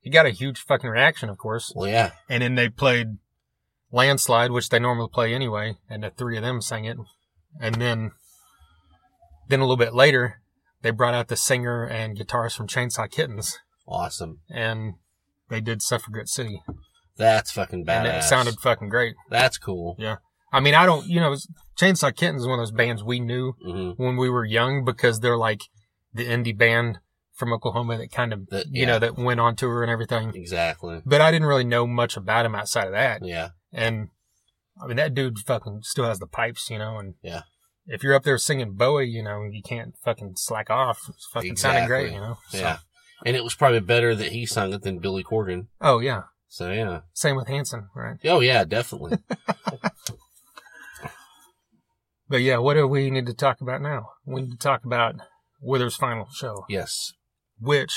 he 0.00 0.08
got 0.10 0.24
a 0.26 0.30
huge 0.30 0.60
fucking 0.60 0.88
reaction, 0.88 1.28
of 1.28 1.36
course. 1.38 1.72
Well, 1.74 1.90
yeah. 1.90 2.12
And 2.28 2.42
then 2.42 2.54
they 2.54 2.68
played 2.68 3.18
Landslide, 3.90 4.50
which 4.50 4.68
they 4.68 4.78
normally 4.78 5.08
play 5.12 5.34
anyway, 5.34 5.76
and 5.88 6.02
the 6.02 6.10
three 6.10 6.36
of 6.36 6.42
them 6.42 6.60
sang 6.60 6.84
it. 6.84 6.98
And 7.60 7.76
then, 7.76 8.12
then 9.48 9.60
a 9.60 9.64
little 9.64 9.76
bit 9.76 9.94
later, 9.94 10.40
they 10.82 10.90
brought 10.90 11.14
out 11.14 11.28
the 11.28 11.36
singer 11.36 11.84
and 11.84 12.16
guitarist 12.18 12.56
from 12.56 12.68
Chainsaw 12.68 13.10
Kittens, 13.10 13.58
Awesome. 13.86 14.40
and 14.50 14.94
they 15.48 15.60
did 15.60 15.80
Suffragette 15.82 16.28
City, 16.28 16.62
That's 17.16 17.50
fucking 17.50 17.86
badass. 17.86 17.98
and 18.04 18.16
it 18.18 18.22
sounded 18.24 18.60
fucking 18.60 18.90
great. 18.90 19.14
That's 19.30 19.58
cool. 19.58 19.96
Yeah. 19.98 20.16
I 20.52 20.60
mean, 20.60 20.74
I 20.74 20.86
don't, 20.86 21.06
you 21.06 21.20
know, 21.20 21.34
Chainsaw 21.78 22.14
Kittens 22.14 22.42
is 22.42 22.46
one 22.48 22.58
of 22.58 22.62
those 22.62 22.72
bands 22.72 23.02
we 23.02 23.20
knew 23.20 23.52
hmm 23.62 23.90
when 23.96 24.16
we 24.16 24.28
were 24.28 24.44
young 24.44 24.84
because 24.84 25.20
they're 25.20 25.36
like 25.36 25.62
the 26.14 26.26
indie 26.26 26.56
band 26.56 26.98
from 27.38 27.52
Oklahoma 27.52 27.96
that 27.98 28.10
kind 28.12 28.32
of, 28.32 28.48
That- 28.50 28.66
you 28.66 28.82
yeah. 28.82 28.86
know, 28.86 28.98
that 28.98 29.16
went 29.16 29.40
on 29.40 29.56
tour 29.56 29.82
and 29.82 29.90
everything. 29.90 30.32
Exactly. 30.34 31.00
But 31.06 31.20
I 31.20 31.30
didn't 31.30 31.46
really 31.48 31.64
know 31.64 31.86
much 31.86 32.16
about 32.16 32.44
him 32.44 32.54
outside 32.54 32.86
of 32.88 32.92
that. 32.92 33.24
Yeah. 33.24 33.50
And 33.72 34.08
I 34.82 34.86
mean, 34.86 34.96
that 34.96 35.14
dude 35.14 35.38
fucking 35.38 35.80
still 35.82 36.04
has 36.04 36.18
the 36.18 36.26
pipes, 36.26 36.68
you 36.70 36.78
know, 36.78 36.98
and 36.98 37.14
Yeah. 37.22 37.42
if 37.86 38.02
you're 38.02 38.14
up 38.14 38.24
there 38.24 38.38
singing 38.38 38.74
Bowie, 38.74 39.08
you 39.08 39.22
know, 39.22 39.42
you 39.44 39.62
can't 39.62 39.94
fucking 40.04 40.34
slack 40.36 40.68
off. 40.70 41.00
It's 41.08 41.26
fucking 41.32 41.56
sounding 41.56 41.86
great, 41.86 42.12
you 42.12 42.18
know? 42.20 42.38
So- 42.50 42.58
Yeah. 42.58 42.78
And 43.24 43.34
it 43.36 43.42
was 43.44 43.54
probably 43.54 43.80
better 43.80 44.14
that 44.14 44.32
he 44.32 44.44
sung 44.46 44.72
it 44.72 44.82
than 44.82 44.98
Billy 45.00 45.24
Corgan. 45.24 45.66
Oh, 45.80 45.98
yeah. 46.00 46.22
So 46.48 46.70
yeah. 46.72 47.00
Same 47.12 47.36
with 47.36 47.46
Hanson, 47.48 47.88
right? 47.94 48.16
Oh 48.24 48.40
yeah, 48.40 48.64
definitely. 48.64 49.18
But 52.30 52.42
yeah, 52.42 52.58
what 52.58 52.74
do 52.74 52.86
we 52.86 53.10
need 53.10 53.24
to 53.26 53.34
talk 53.34 53.60
about 53.62 53.80
now? 53.80 54.10
We 54.26 54.42
need 54.42 54.50
to 54.52 54.58
talk 54.58 54.84
about 54.84 55.14
Wither's 55.62 55.96
final 55.96 56.28
show, 56.30 56.64
yes. 56.68 57.12
Which 57.60 57.94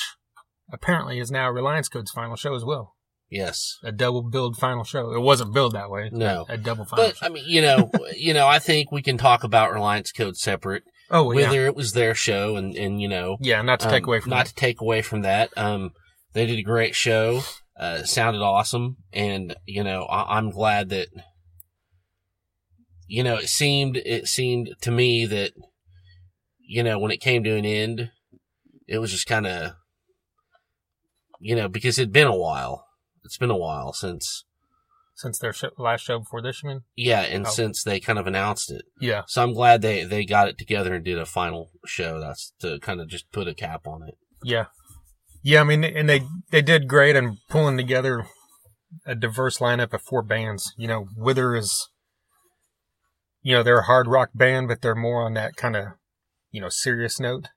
apparently 0.72 1.20
is 1.20 1.32
now 1.32 1.50
Reliance 1.50 1.90
Code's 1.90 2.12
final 2.12 2.36
show 2.36 2.56
as 2.56 2.64
well. 2.66 2.96
Yes. 3.30 3.78
A 3.84 3.92
double 3.94 4.24
build 4.24 4.58
final 4.58 4.84
show. 4.84 5.14
It 5.14 5.22
wasn't 5.22 5.54
billed 5.54 5.74
that 5.74 5.90
way. 5.90 6.10
No. 6.12 6.46
A 6.50 6.58
double 6.58 6.84
final 6.84 7.06
But 7.08 7.18
show. 7.18 7.26
I 7.26 7.30
mean, 7.30 7.46
you 7.48 7.62
know, 7.62 7.90
you 8.18 8.34
know, 8.34 8.46
I 8.48 8.60
think 8.60 8.92
we 8.92 9.02
can 9.02 9.18
talk 9.18 9.44
about 9.46 9.72
Reliance 9.72 10.12
Code 10.12 10.36
separate. 10.36 10.84
oh, 11.10 11.24
well, 11.24 11.40
yeah. 11.40 11.48
Whether 11.48 11.66
it 11.66 11.76
was 11.76 11.94
their 11.94 12.14
show 12.14 12.58
and, 12.58 12.76
and 12.76 13.02
you 13.02 13.08
know, 13.08 13.38
Yeah, 13.40 13.62
not 13.62 13.80
to 13.82 13.90
take 13.90 14.04
um, 14.04 14.10
away 14.10 14.20
from 14.20 14.32
not 14.32 14.46
that. 14.46 14.50
to 14.50 14.56
take 14.56 14.82
away 14.82 15.02
from 15.02 15.22
that. 15.22 15.50
Um, 15.58 15.92
they 16.34 16.46
did 16.46 16.60
a 16.60 16.64
great 16.64 16.94
show. 16.96 17.42
Uh, 17.80 18.04
sounded 18.04 18.42
awesome, 18.42 18.98
and 19.12 19.56
you 19.66 19.84
know, 19.84 20.04
I, 20.04 20.38
I'm 20.38 20.52
glad 20.52 20.90
that. 20.90 21.08
You 23.08 23.24
know, 23.24 23.36
it 23.36 23.50
seemed 23.50 23.98
it 23.98 24.28
seemed 24.28 24.70
to 24.82 24.92
me 24.92 25.26
that, 25.26 25.52
you 26.60 26.82
know, 26.84 26.98
when 27.00 27.12
it 27.12 27.20
came 27.20 27.44
to 27.44 27.56
an 27.58 27.66
end, 27.66 28.12
it 28.92 29.00
was 29.00 29.12
just 29.12 29.26
kind 29.28 29.48
of, 29.48 29.72
you 31.40 31.56
know, 31.56 31.68
because 31.68 31.98
it'd 31.98 32.12
been 32.14 32.28
a 32.28 32.36
while. 32.36 32.86
It's 33.24 33.38
been 33.38 33.50
a 33.52 33.58
while 33.58 33.94
since, 33.94 34.46
Since 35.16 35.40
their 35.40 35.54
show, 35.54 35.70
last 35.78 36.02
show 36.02 36.20
before 36.20 36.42
this, 36.42 36.62
you 36.64 36.70
mean? 36.70 36.82
yeah, 36.96 37.22
and 37.22 37.46
Oh. 37.46 37.50
since 37.50 37.84
they 37.84 38.00
kind 38.00 38.18
of 38.20 38.28
announced 38.28 38.72
it. 38.72 38.84
Yeah. 39.00 39.22
So 39.28 39.44
I'm 39.44 39.54
glad 39.54 39.82
they 39.82 40.04
they 40.04 40.26
got 40.26 40.48
it 40.48 40.58
together 40.58 40.94
and 40.96 41.06
did 41.06 41.18
a 41.20 41.26
final 41.26 41.70
show. 41.86 42.20
That's 42.20 42.54
to 42.62 42.80
kind 42.80 43.00
of 43.00 43.08
just 43.08 43.32
put 43.32 43.48
a 43.48 43.54
cap 43.54 43.88
on 43.88 44.02
it. 44.08 44.16
Yeah. 44.44 44.66
Yeah, 45.44 45.62
I 45.62 45.64
mean, 45.64 45.84
and 45.84 46.08
they, 46.10 46.22
they 46.52 46.62
did 46.62 46.88
great 46.88 47.16
in 47.16 47.38
pulling 47.50 47.78
together 47.78 48.28
a 49.06 49.16
diverse 49.16 49.58
lineup 49.60 49.94
of 49.94 50.02
four 50.02 50.22
bands. 50.22 50.74
You 50.78 50.88
know, 50.88 51.08
Wither 51.16 51.56
is, 51.56 51.90
you 53.42 53.54
know, 53.56 53.64
they're 53.64 53.80
a 53.80 53.84
hard 53.86 54.08
rock 54.08 54.30
band, 54.36 54.68
but 54.68 54.82
they're 54.82 54.96
more 54.96 55.24
on 55.26 55.34
that 55.36 55.56
kind 55.56 55.76
of, 55.76 55.86
you 56.52 56.62
know, 56.62 56.70
serious 56.70 57.20
note. 57.20 57.48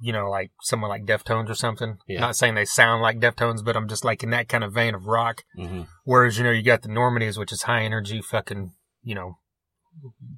You 0.00 0.12
know, 0.12 0.30
like 0.30 0.50
someone 0.62 0.88
like 0.88 1.04
Deftones 1.04 1.50
or 1.50 1.54
something. 1.54 1.98
Yeah. 2.08 2.20
Not 2.20 2.36
saying 2.36 2.54
they 2.54 2.64
sound 2.64 3.02
like 3.02 3.20
Deftones, 3.20 3.64
but 3.64 3.76
I'm 3.76 3.88
just 3.88 4.04
like 4.04 4.22
in 4.22 4.30
that 4.30 4.48
kind 4.48 4.64
of 4.64 4.72
vein 4.72 4.94
of 4.94 5.06
rock. 5.06 5.42
hmm 5.54 5.82
Whereas, 6.04 6.38
you 6.38 6.44
know, 6.44 6.50
you 6.50 6.62
got 6.62 6.82
the 6.82 6.88
Normandies, 6.88 7.38
which 7.38 7.52
is 7.52 7.62
high 7.62 7.82
energy 7.82 8.22
fucking, 8.22 8.72
you 9.02 9.14
know, 9.14 9.38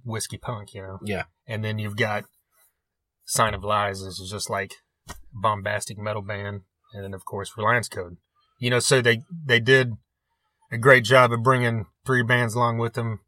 whiskey 0.05 0.39
punk, 0.39 0.75
you 0.75 0.83
know. 0.83 0.99
Yeah. 1.05 1.25
And 1.47 1.65
then 1.65 1.79
you've 1.79 1.97
got 1.97 2.25
Sign 3.25 3.55
of 3.55 3.63
Lies 3.65 4.01
is 4.01 4.29
just 4.31 4.51
like 4.51 4.75
bombastic 5.33 5.99
metal 5.99 6.23
band, 6.23 6.63
and 6.93 7.05
then 7.05 7.15
of 7.15 7.25
course 7.25 7.53
Reliance 7.57 7.89
Code. 7.89 8.17
You 8.59 8.71
know, 8.71 8.79
so 8.81 9.01
they 9.01 9.23
they 9.45 9.61
did 9.61 9.93
a 10.71 10.79
great 10.79 11.05
job 11.05 11.33
of 11.33 11.43
bringing 11.43 11.87
three 12.07 12.23
bands 12.23 12.55
along 12.55 12.79
with 12.79 12.95
them 12.95 13.21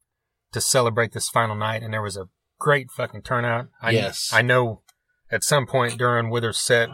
to 0.52 0.60
celebrate 0.60 1.12
this 1.12 1.28
final 1.28 1.56
night, 1.56 1.82
and 1.82 1.92
there 1.92 2.02
was 2.02 2.16
a 2.16 2.28
great 2.58 2.90
fucking 2.90 3.22
turnout. 3.22 3.68
I, 3.82 3.90
Yes. 3.90 4.30
I 4.32 4.42
know 4.42 4.82
at 5.34 5.42
some 5.44 5.66
point 5.66 5.98
during 5.98 6.30
Wither's 6.30 6.58
set, 6.58 6.88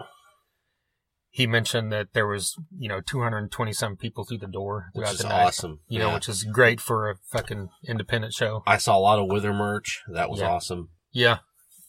he 1.28 1.46
mentioned 1.46 1.92
that 1.92 2.08
there 2.12 2.26
was 2.26 2.54
you 2.76 2.88
know 2.88 3.00
220 3.00 3.72
some 3.72 3.96
people 3.96 4.24
through 4.24 4.38
the 4.38 4.46
door 4.48 4.86
Which 4.94 5.08
is 5.10 5.18
the 5.18 5.28
night. 5.28 5.44
awesome. 5.46 5.80
You 5.88 5.98
know, 6.00 6.14
which 6.14 6.28
is 6.28 6.42
great 6.44 6.80
for 6.80 7.08
a 7.10 7.16
fucking 7.30 7.68
independent 7.86 8.32
show. 8.32 8.62
I 8.66 8.78
saw 8.78 8.96
a 8.96 9.00
lot 9.00 9.18
of 9.18 9.26
Wither 9.28 9.52
merch. 9.52 10.00
That 10.12 10.30
was 10.30 10.40
Yeah. 10.40 10.48
awesome. 10.50 10.88
Yeah. 11.12 11.38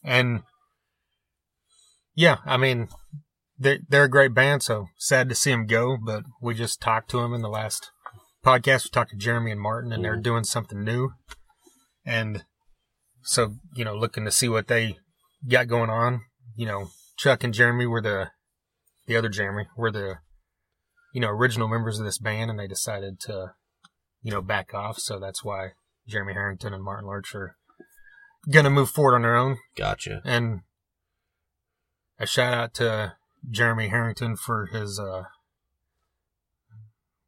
And 0.03 0.41
yeah, 2.15 2.37
I 2.45 2.57
mean, 2.57 2.89
they're, 3.57 3.79
they're 3.87 4.03
a 4.05 4.09
great 4.09 4.33
band, 4.33 4.63
so 4.63 4.87
sad 4.97 5.29
to 5.29 5.35
see 5.35 5.51
them 5.51 5.65
go, 5.65 5.97
but 6.03 6.23
we 6.41 6.53
just 6.53 6.81
talked 6.81 7.09
to 7.11 7.17
them 7.21 7.33
in 7.33 7.41
the 7.41 7.49
last 7.49 7.89
podcast. 8.45 8.85
We 8.85 8.89
talked 8.89 9.11
to 9.11 9.15
Jeremy 9.17 9.51
and 9.51 9.61
Martin, 9.61 9.91
and 9.93 10.03
they're 10.03 10.17
Mhm. 10.17 10.23
doing 10.23 10.43
something 10.43 10.83
new. 10.83 11.11
And 12.05 12.43
so, 13.21 13.55
you 13.75 13.85
know, 13.85 13.95
looking 13.95 14.25
to 14.25 14.31
see 14.31 14.49
what 14.49 14.67
they 14.67 14.97
got 15.47 15.67
going 15.67 15.89
on. 15.89 16.21
You 16.55 16.65
know, 16.65 16.87
Chuck 17.17 17.43
and 17.43 17.53
Jeremy 17.53 17.85
were 17.85 18.01
the, 18.01 18.31
the 19.07 19.15
other 19.15 19.29
Jeremy, 19.29 19.67
were 19.77 19.91
the, 19.91 20.15
you 21.13 21.21
know, 21.21 21.29
original 21.29 21.67
members 21.67 21.99
of 21.99 22.05
this 22.05 22.17
band, 22.17 22.49
and 22.49 22.59
they 22.59 22.67
decided 22.67 23.19
to, 23.21 23.53
you 24.21 24.31
know, 24.31 24.41
back 24.41 24.73
off. 24.73 24.99
So 24.99 25.19
that's 25.19 25.43
why 25.43 25.69
Jeremy 26.07 26.33
Harrington 26.33 26.73
and 26.73 26.83
Martin 26.83 27.07
Lurch 27.07 27.33
are 27.35 27.55
going 28.49 28.65
to 28.65 28.71
move 28.71 28.89
forward 28.89 29.15
on 29.15 29.21
their 29.21 29.35
own. 29.35 29.57
Gotcha. 29.75 30.21
And 30.25 30.61
a 32.19 32.25
shout 32.25 32.53
out 32.53 32.73
to 32.75 33.13
Jeremy 33.49 33.89
Harrington 33.89 34.35
for 34.35 34.67
his 34.67 34.99
uh, 34.99 35.23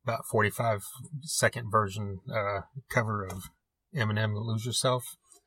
about 0.03 0.25
45 0.29 0.83
second 1.21 1.71
version 1.71 2.19
uh, 2.31 2.61
cover 2.89 3.25
of 3.25 3.49
Eminem 3.95 4.33
Lose 4.35 4.65
Yourself. 4.65 5.03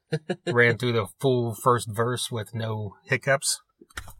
Ran 0.47 0.79
through 0.79 0.93
the 0.93 1.07
full 1.21 1.55
first 1.55 1.89
verse 1.91 2.31
with 2.31 2.55
no 2.55 2.95
hiccups, 3.05 3.61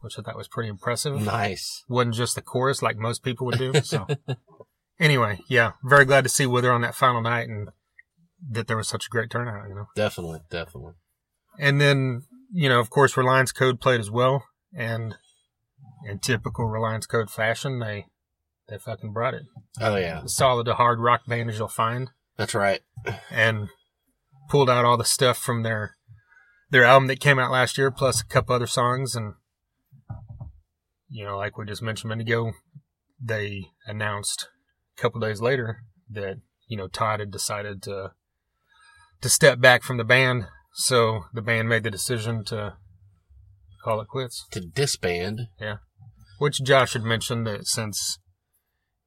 which 0.01 0.17
I 0.17 0.21
thought 0.21 0.37
was 0.37 0.47
pretty 0.47 0.69
impressive. 0.69 1.21
Nice. 1.21 1.83
Wasn't 1.87 2.15
just 2.15 2.35
the 2.35 2.41
chorus 2.41 2.81
like 2.81 2.97
most 2.97 3.23
people 3.23 3.45
would 3.47 3.57
do. 3.57 3.73
So, 3.81 4.07
anyway, 4.99 5.39
yeah, 5.49 5.73
very 5.83 6.05
glad 6.05 6.23
to 6.23 6.29
see 6.29 6.45
Wither 6.45 6.71
on 6.71 6.81
that 6.81 6.95
final 6.95 7.21
night 7.21 7.47
and 7.49 7.69
that 8.51 8.67
there 8.67 8.77
was 8.77 8.87
such 8.87 9.07
a 9.07 9.09
great 9.09 9.29
turnout, 9.29 9.67
you 9.67 9.75
know. 9.75 9.87
Definitely. 9.95 10.41
Definitely. 10.49 10.93
And 11.59 11.81
then, 11.81 12.23
you 12.51 12.69
know, 12.69 12.79
of 12.79 12.89
course, 12.89 13.17
Reliance 13.17 13.51
Code 13.51 13.79
played 13.81 13.99
as 13.99 14.11
well. 14.11 14.45
And 14.75 15.15
in 16.07 16.19
typical 16.19 16.65
Reliance 16.65 17.05
Code 17.05 17.29
fashion, 17.29 17.79
they 17.79 18.05
they 18.69 18.77
fucking 18.77 19.13
brought 19.13 19.33
it. 19.33 19.43
Oh 19.79 19.95
yeah. 19.95 20.21
As 20.23 20.35
solid 20.35 20.67
a 20.67 20.75
hard 20.75 20.99
rock 20.99 21.21
band 21.27 21.49
as 21.49 21.57
you'll 21.57 21.67
find, 21.67 22.11
That's 22.37 22.53
right. 22.53 22.81
and 23.31 23.69
pulled 24.49 24.69
out 24.69 24.85
all 24.85 24.97
the 24.97 25.05
stuff 25.05 25.37
from 25.37 25.63
their 25.63 25.95
their 26.69 26.83
album 26.83 27.07
that 27.07 27.19
came 27.19 27.39
out 27.39 27.51
last 27.51 27.77
year, 27.77 27.91
plus 27.91 28.21
a 28.21 28.25
couple 28.25 28.53
other 28.55 28.67
songs. 28.67 29.15
And 29.15 29.35
you 31.09 31.25
know, 31.25 31.37
like 31.37 31.57
we 31.57 31.65
just 31.65 31.81
mentioned 31.81 32.11
a 32.11 32.15
minute 32.15 32.27
ago, 32.27 32.51
they 33.21 33.67
announced 33.85 34.47
a 34.97 35.01
couple 35.01 35.19
days 35.19 35.41
later 35.41 35.83
that 36.09 36.37
you 36.67 36.77
know 36.77 36.87
Todd 36.87 37.19
had 37.19 37.31
decided 37.31 37.81
to 37.83 38.11
to 39.21 39.29
step 39.29 39.59
back 39.59 39.83
from 39.83 39.97
the 39.97 40.03
band. 40.03 40.47
So 40.73 41.25
the 41.33 41.41
band 41.41 41.69
made 41.69 41.83
the 41.83 41.91
decision 41.91 42.43
to 42.45 42.75
call 43.83 44.01
it 44.01 44.07
quits. 44.07 44.45
To 44.51 44.59
disband. 44.59 45.47
Yeah. 45.59 45.77
Which 46.39 46.63
Josh 46.63 46.93
had 46.93 47.03
mentioned 47.03 47.47
that 47.47 47.65
since, 47.65 48.19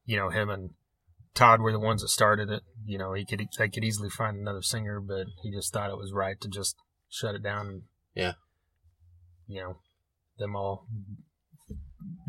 you 0.04 0.16
know, 0.16 0.30
him 0.30 0.50
and 0.50 0.70
Todd 1.34 1.60
were 1.60 1.70
the 1.70 1.78
ones 1.78 2.02
that 2.02 2.08
started 2.08 2.50
it, 2.50 2.62
you 2.84 2.98
know, 2.98 3.12
he 3.12 3.24
could 3.24 3.46
they 3.56 3.68
could 3.68 3.84
easily 3.84 4.10
find 4.10 4.36
another 4.36 4.62
singer, 4.62 5.00
but 5.00 5.26
he 5.42 5.52
just 5.52 5.72
thought 5.72 5.90
it 5.90 5.96
was 5.96 6.12
right 6.12 6.40
to 6.40 6.48
just 6.48 6.74
shut 7.08 7.34
it 7.34 7.42
down. 7.42 7.66
And, 7.66 7.82
Yeah. 8.14 8.32
You 9.46 9.62
know, 9.62 9.76
them 10.38 10.56
all 10.56 10.86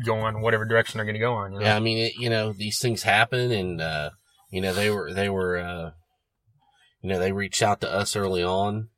go 0.04 0.16
on 0.16 0.40
whatever 0.40 0.64
direction 0.64 0.98
they're 0.98 1.04
going 1.04 1.14
to 1.14 1.20
go 1.20 1.34
on. 1.34 1.52
You 1.52 1.58
know? 1.60 1.64
Yeah. 1.66 1.76
I 1.76 1.80
mean, 1.80 1.98
it, 1.98 2.14
you 2.18 2.28
know, 2.30 2.52
these 2.52 2.78
things 2.80 3.02
happen, 3.02 3.50
and 3.52 3.80
uh, 3.80 4.10
you 4.50 4.60
know, 4.60 4.72
they 4.72 4.90
were 4.90 5.12
they 5.12 5.28
were, 5.28 5.58
uh, 5.58 5.90
you 7.00 7.10
know, 7.10 7.18
they 7.18 7.32
reached 7.32 7.62
out 7.62 7.80
to 7.80 7.92
us 7.92 8.16
early 8.16 8.42
on. 8.42 8.88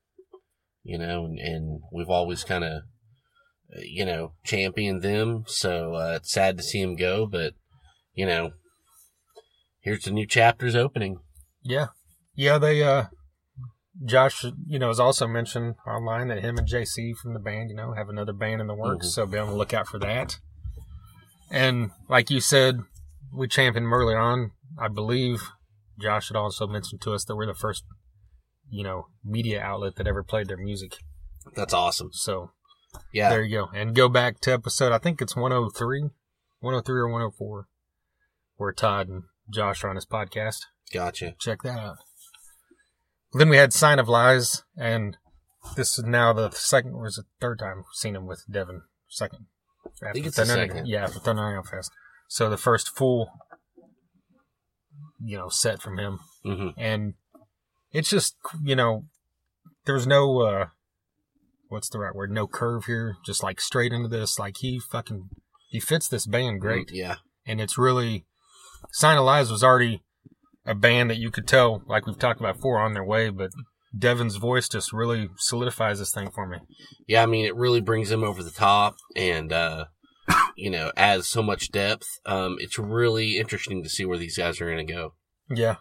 You 0.83 0.99
know, 0.99 1.25
and, 1.25 1.39
and 1.39 1.81
we've 1.93 2.11
always 2.11 2.45
kind 2.45 2.63
of, 2.63 2.83
you 3.81 4.05
know, 4.05 4.33
championed 4.45 5.01
them. 5.01 5.45
So 5.47 5.95
uh, 5.95 6.15
it's 6.17 6.31
sad 6.33 6.59
to 6.59 6.63
see 6.63 6.83
them 6.83 6.95
go, 6.97 7.25
but 7.27 7.55
you 8.15 8.27
know, 8.27 8.51
here's 9.81 10.05
the 10.05 10.11
new 10.11 10.27
chapters 10.27 10.77
opening. 10.77 11.19
Yeah. 11.63 11.87
Yeah, 12.35 12.59
they 12.59 12.83
uh 12.83 13.05
Josh, 14.05 14.45
you 14.67 14.79
know, 14.79 14.89
has 14.89 15.01
also 15.01 15.27
mentioned 15.27 15.77
online 15.87 16.29
that 16.29 16.43
him 16.43 16.59
and 16.59 16.69
JC 16.69 17.17
from 17.17 17.33
the 17.33 17.41
band, 17.41 17.71
you 17.71 17.77
know, 17.77 17.93
have 17.93 18.09
another 18.09 18.33
band 18.33 18.61
in 18.61 18.67
the 18.67 18.75
works, 18.75 19.07
Mhm. 19.07 19.11
so 19.11 19.27
be 19.27 19.39
on 19.39 19.49
the 19.49 19.55
lookout 19.55 19.87
for 19.87 19.99
that. 20.01 20.39
And 21.51 21.91
like 22.09 22.31
you 22.31 22.41
said, 22.41 22.81
we 23.33 23.49
championed 23.49 23.93
earlier 23.93 24.19
on. 24.19 24.53
I 24.79 24.89
believe 24.89 25.41
Josh 26.01 26.29
had 26.29 26.37
also 26.37 26.67
mentioned 26.67 27.01
to 27.03 27.13
us 27.13 27.25
that 27.25 27.37
we're 27.37 27.47
the 27.47 27.55
first, 27.55 27.85
you 28.69 28.83
know, 28.83 29.07
media 29.25 29.61
outlet 29.63 29.97
that 29.97 30.07
ever 30.07 30.23
played 30.23 30.49
their 30.49 30.57
music. 30.57 30.97
That's 31.55 31.75
awesome. 31.75 32.11
So 32.13 32.51
Yeah. 33.13 33.29
there 33.31 33.43
you 33.43 33.59
go. 33.59 33.71
And 33.75 33.95
go 33.95 34.09
back 34.09 34.41
to 34.41 34.53
episode, 34.53 34.93
I 34.93 34.99
think 34.99 35.21
it's 35.23 35.37
103, 35.37 36.11
103 36.61 37.01
or 37.01 37.09
104, 37.09 37.69
where 38.57 38.73
Todd 38.73 39.09
and 39.09 39.23
Josh 39.53 39.85
are 39.85 39.91
on 39.91 39.97
his 39.97 40.07
podcast 40.07 40.61
Gotcha. 40.93 41.35
check 41.39 41.63
that 41.63 41.79
out. 41.79 41.99
Then 43.33 43.49
we 43.49 43.57
had 43.57 43.73
Sign 43.73 43.99
of 43.99 44.09
Lies, 44.09 44.63
and 44.77 45.17
this 45.77 45.99
is 45.99 46.05
now 46.05 46.33
the 46.33 46.51
second 46.51 46.95
or 46.95 47.07
is 47.07 47.19
it 47.19 47.27
third 47.41 47.59
time 47.59 47.79
we've 47.79 47.85
seen 47.95 48.15
him 48.17 48.27
with 48.27 48.45
Devin. 48.51 48.83
Second. 49.09 49.47
I 50.03 50.13
think 50.13 50.27
after 50.27 50.29
it's 50.29 50.37
the 50.37 50.47
second. 50.47 50.87
Yeah, 50.87 51.05
after 51.05 51.21
Thunder 51.21 51.63
Fest. 51.63 51.91
So 52.29 52.51
the 52.51 52.57
first 52.57 52.89
full, 52.97 53.31
you 55.23 55.37
know, 55.37 55.49
set 55.49 55.81
from 55.83 55.99
him, 55.99 56.21
hmm 56.43 56.69
and 56.77 57.15
it's 57.93 58.11
just 58.11 58.37
you 58.63 58.77
know, 58.77 59.05
there's 59.85 60.07
no 60.07 60.41
uh, 60.41 60.67
what's 61.69 61.89
the 61.89 61.99
right 61.99 62.15
word? 62.15 62.31
No 62.31 62.47
curve 62.47 62.87
here. 62.87 63.17
Just 63.25 63.43
like 63.43 63.61
straight 63.61 63.93
into 63.93 64.09
this. 64.09 64.39
Like 64.39 64.57
he 64.59 64.79
fucking 64.79 65.29
he 65.69 65.81
fits 65.81 66.09
this 66.09 66.27
band 66.27 66.61
great, 66.61 66.91
Yeah. 66.93 67.17
and 67.47 67.61
it's 67.61 67.79
really 67.79 68.27
Sign 68.93 69.17
of 69.19 69.25
Lies 69.25 69.51
was 69.51 69.65
already 69.65 70.03
a 70.67 70.75
band 70.75 71.11
that 71.11 71.19
you 71.19 71.31
could 71.31 71.47
tell, 71.47 71.83
like 71.87 72.07
we've 72.07 72.19
talked 72.19 72.41
about 72.41 72.57
before, 72.57 72.79
on 72.81 72.93
their 72.93 73.05
way, 73.05 73.29
but. 73.31 73.51
Devin's 73.97 74.37
voice 74.37 74.69
just 74.69 74.93
really 74.93 75.29
solidifies 75.39 75.99
this 75.99 76.13
thing 76.13 76.31
for 76.35 76.47
me. 76.47 76.59
Yeah, 77.07 77.23
I 77.23 77.27
mean, 77.27 77.45
it 77.45 77.55
really 77.55 77.81
brings 77.81 78.11
him 78.11 78.25
over 78.25 78.43
the 78.43 78.51
top 78.51 78.97
and, 79.15 79.53
uh, 79.53 79.87
you 80.57 80.71
know, 80.71 80.91
adds 80.97 81.29
so 81.29 81.43
much 81.43 81.71
depth. 81.71 82.07
Um, 82.27 82.57
it's 82.59 82.79
really 82.79 83.39
interesting 83.39 83.83
to 83.83 83.89
see 83.89 84.05
where 84.05 84.19
these 84.19 84.37
guys 84.39 84.61
are 84.61 84.71
going 84.71 84.87
to 84.87 84.93
go. 84.93 85.15
Yeah. 85.49 85.77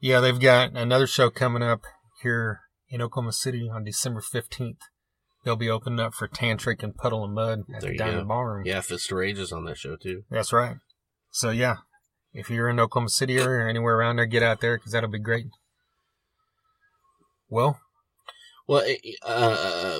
Yeah, 0.00 0.20
they've 0.20 0.38
got 0.40 0.76
another 0.76 1.06
show 1.06 1.30
coming 1.30 1.62
up 1.62 1.82
here 2.22 2.60
in 2.88 3.02
Oklahoma 3.02 3.32
City 3.32 3.68
on 3.72 3.84
December 3.84 4.20
15th. 4.20 4.76
They'll 5.44 5.56
be 5.56 5.70
opening 5.70 6.00
up 6.00 6.12
for 6.12 6.28
Tantric 6.28 6.82
and 6.82 6.94
Puddle 6.96 7.24
and 7.24 7.34
Mudd 7.34 7.60
at 7.74 7.80
There 7.80 7.90
the 7.90 7.92
you 7.92 7.98
Diamond 7.98 8.22
go. 8.22 8.28
Ballroom. 8.28 8.66
Yeah, 8.66 8.80
Fist 8.80 9.10
of 9.10 9.16
Rage 9.18 9.38
is 9.38 9.52
on 9.52 9.64
that 9.64 9.78
show 9.78 9.96
too. 9.96 10.22
That's 10.30 10.52
right. 10.52 10.76
So, 11.30 11.50
yeah, 11.50 11.76
if 12.32 12.50
you're 12.50 12.68
in 12.68 12.80
Oklahoma 12.80 13.10
City 13.10 13.40
or 13.40 13.66
anywhere 13.68 13.96
around 13.96 14.16
there, 14.16 14.26
get 14.26 14.42
out 14.42 14.60
there 14.60 14.76
because 14.76 14.92
that'll 14.92 15.10
be 15.10 15.18
great. 15.20 15.46
Well, 17.48 17.80
Well, 18.66 18.82
eh, 18.86 18.96
uh, 19.22 19.98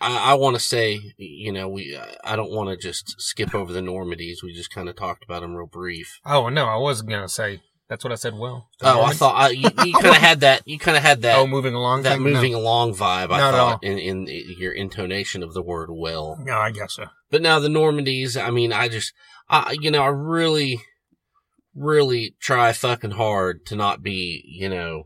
I, 0.00 0.32
I 0.32 0.34
want 0.34 0.56
to 0.56 0.60
say, 0.60 1.00
you 1.16 1.52
know, 1.52 1.68
we, 1.68 1.98
I 2.22 2.36
don't 2.36 2.50
want 2.52 2.68
to 2.70 2.76
just 2.76 3.14
skip 3.20 3.54
over 3.54 3.72
the 3.72 3.80
Normandies. 3.80 4.42
We 4.42 4.52
just 4.52 4.70
kind 4.70 4.88
of 4.88 4.96
talked 4.96 5.24
about 5.24 5.40
them 5.42 5.54
real 5.54 5.66
brief. 5.66 6.20
oh, 6.26 6.48
no, 6.48 6.66
I 6.66 6.76
wasn't 6.76 7.08
going 7.10 7.22
to 7.22 7.28
say, 7.28 7.60
that's 7.88 8.02
what 8.04 8.12
I 8.12 8.16
said, 8.16 8.34
well. 8.34 8.68
Oh, 8.82 9.02
I 9.02 9.12
thought 9.12 9.36
I, 9.36 9.48
you, 9.50 9.68
you 9.84 9.92
kind 9.94 10.06
of 10.06 10.16
had 10.16 10.40
that, 10.40 10.62
you 10.66 10.78
kind 10.78 10.96
of 10.96 11.02
had 11.04 11.22
that, 11.22 11.36
oh, 11.38 11.46
moving 11.46 11.72
along. 11.74 12.02
that 12.02 12.14
thing? 12.16 12.24
No. 12.24 12.30
moving 12.32 12.52
along 12.54 12.94
vibe. 12.94 13.30
I 13.30 13.38
Not 13.38 13.54
thought 13.54 13.84
in, 13.84 13.98
in 13.98 14.26
your 14.58 14.72
intonation 14.72 15.42
of 15.42 15.54
the 15.54 15.62
word 15.62 15.88
well. 15.92 16.36
No, 16.42 16.58
I 16.58 16.72
guess 16.72 16.94
so. 16.94 17.06
But 17.30 17.42
now 17.42 17.60
the 17.60 17.68
Normandies, 17.68 18.36
I 18.40 18.50
mean, 18.50 18.72
I 18.72 18.88
just, 18.88 19.12
I, 19.48 19.76
you 19.80 19.90
know, 19.92 20.02
I 20.02 20.08
really, 20.08 20.80
really 21.74 22.34
try 22.40 22.72
fucking 22.72 23.12
hard 23.12 23.64
to 23.66 23.76
not 23.76 24.02
be, 24.02 24.42
you 24.46 24.68
know, 24.68 25.04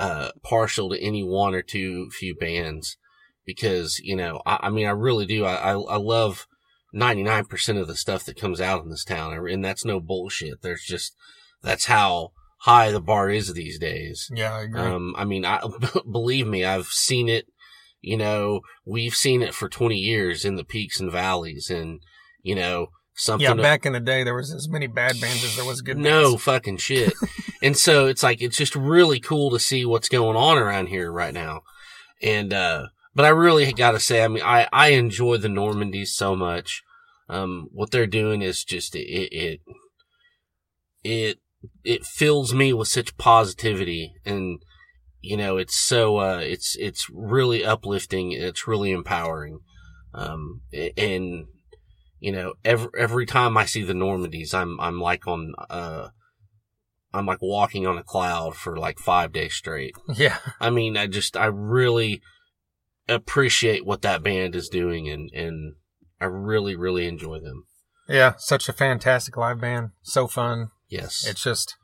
uh, 0.00 0.30
partial 0.42 0.88
to 0.88 0.98
any 0.98 1.22
one 1.22 1.54
or 1.54 1.60
two 1.60 2.08
few 2.10 2.34
bands 2.34 2.96
because, 3.44 4.00
you 4.02 4.16
know, 4.16 4.40
I, 4.46 4.58
I 4.62 4.70
mean, 4.70 4.86
I 4.86 4.92
really 4.92 5.26
do. 5.26 5.44
I, 5.44 5.72
I, 5.72 5.72
I 5.72 5.96
love 5.96 6.46
99% 6.94 7.78
of 7.78 7.86
the 7.86 7.94
stuff 7.94 8.24
that 8.24 8.40
comes 8.40 8.62
out 8.62 8.82
in 8.82 8.88
this 8.88 9.04
town. 9.04 9.34
And 9.46 9.62
that's 9.62 9.84
no 9.84 10.00
bullshit. 10.00 10.62
There's 10.62 10.84
just, 10.84 11.14
that's 11.62 11.84
how 11.84 12.32
high 12.60 12.90
the 12.90 13.00
bar 13.00 13.28
is 13.28 13.52
these 13.52 13.78
days. 13.78 14.30
Yeah, 14.34 14.54
I 14.54 14.62
agree. 14.62 14.80
Um, 14.80 15.14
I 15.18 15.26
mean, 15.26 15.44
I 15.44 15.60
believe 16.10 16.46
me, 16.46 16.64
I've 16.64 16.86
seen 16.86 17.28
it. 17.28 17.46
You 18.00 18.16
know, 18.16 18.62
we've 18.86 19.14
seen 19.14 19.42
it 19.42 19.52
for 19.52 19.68
20 19.68 19.96
years 19.96 20.46
in 20.46 20.56
the 20.56 20.64
peaks 20.64 20.98
and 20.98 21.12
valleys, 21.12 21.68
and 21.68 22.00
you 22.42 22.54
know 22.54 22.86
something. 23.12 23.46
yeah, 23.46 23.52
back 23.62 23.84
in 23.84 23.92
the 23.92 24.00
day, 24.00 24.24
there 24.24 24.34
was 24.34 24.50
as 24.54 24.70
many 24.70 24.86
bad 24.86 25.20
bands 25.20 25.44
as 25.44 25.56
there 25.56 25.66
was 25.66 25.82
good 25.82 25.98
no 25.98 26.30
bands. 26.30 26.42
fucking 26.42 26.76
shit. 26.78 27.12
and 27.62 27.76
so 27.76 28.06
it's 28.06 28.22
like 28.22 28.40
it's 28.40 28.56
just 28.56 28.74
really 28.74 29.20
cool 29.20 29.50
to 29.50 29.58
see 29.58 29.84
what's 29.84 30.08
going 30.08 30.36
on 30.36 30.58
around 30.58 30.86
here 30.86 31.12
right 31.12 31.34
now. 31.34 31.62
And 32.22 32.52
uh, 32.52 32.86
but 33.14 33.24
I 33.24 33.28
really 33.28 33.72
got 33.72 33.92
to 33.92 34.00
say, 34.00 34.24
I 34.24 34.28
mean, 34.28 34.42
I 34.42 34.68
I 34.72 34.88
enjoy 34.88 35.36
the 35.36 35.48
Normandies 35.48 36.08
so 36.08 36.36
much. 36.36 36.82
Um, 37.28 37.68
what 37.72 37.90
they're 37.90 38.06
doing 38.06 38.42
is 38.42 38.64
just 38.64 38.96
it 38.96 39.06
it 39.32 39.60
it 41.04 41.38
it 41.84 42.04
fills 42.04 42.54
me 42.54 42.72
with 42.72 42.88
such 42.88 43.16
positivity 43.16 44.14
and 44.24 44.60
you 45.20 45.36
know 45.36 45.58
it's 45.58 45.78
so 45.78 46.18
uh 46.18 46.40
it's 46.42 46.76
it's 46.76 47.06
really 47.12 47.64
uplifting 47.64 48.32
it's 48.32 48.66
really 48.66 48.90
empowering 48.90 49.60
um 50.14 50.62
and 50.96 51.46
you 52.18 52.32
know 52.32 52.54
every 52.64 52.88
every 52.98 53.26
time 53.26 53.56
i 53.56 53.64
see 53.64 53.82
the 53.82 53.92
normandies 53.92 54.54
i'm 54.54 54.80
i'm 54.80 54.98
like 54.98 55.26
on 55.26 55.52
uh 55.68 56.08
i'm 57.12 57.26
like 57.26 57.40
walking 57.42 57.86
on 57.86 57.98
a 57.98 58.02
cloud 58.02 58.54
for 58.56 58.76
like 58.76 58.98
5 58.98 59.32
days 59.32 59.54
straight 59.54 59.94
Yeah, 60.14 60.38
i 60.60 60.70
mean 60.70 60.96
i 60.96 61.06
just 61.06 61.36
i 61.36 61.46
really 61.46 62.20
appreciate 63.08 63.84
what 63.84 64.02
that 64.02 64.22
band 64.22 64.54
is 64.54 64.68
doing 64.68 65.08
and 65.08 65.30
and 65.32 65.74
i 66.20 66.24
really 66.26 66.76
really 66.76 67.06
enjoy 67.06 67.40
them 67.40 67.64
yeah, 68.08 68.34
such 68.38 68.68
a 68.68 68.72
fantastic 68.72 69.36
live 69.36 69.60
band. 69.60 69.90
So 70.02 70.26
fun. 70.26 70.70
yes 70.88 71.24
It's 71.24 71.44
just, 71.44 71.76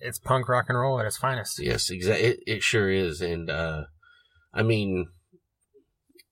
it's 0.00 0.18
punk 0.18 0.48
rock 0.48 0.66
and 0.70 0.78
roll 0.78 0.98
at 1.00 1.04
its 1.04 1.18
finest. 1.18 1.58
Yes, 1.60 1.90
exactly. 1.90 2.28
It, 2.28 2.38
it 2.46 2.62
sure 2.62 2.88
is. 2.90 3.20
And, 3.20 3.50
uh, 3.50 3.82
I 4.54 4.62
mean, 4.62 5.08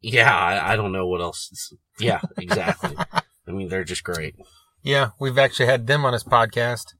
yeah, 0.00 0.34
I, 0.34 0.72
I 0.72 0.76
don't 0.76 0.92
know 0.92 1.06
what 1.06 1.20
else. 1.20 1.50
it's- 1.52 1.78
Yeah, 2.00 2.22
exactly. 2.38 2.96
I 3.46 3.50
mean, 3.50 3.68
they're 3.68 3.84
just 3.84 4.02
great. 4.02 4.34
Yeah, 4.82 5.10
we've 5.20 5.36
actually 5.36 5.66
had 5.66 5.86
them 5.86 6.06
on 6.06 6.12
this 6.14 6.24
podcast 6.24 6.94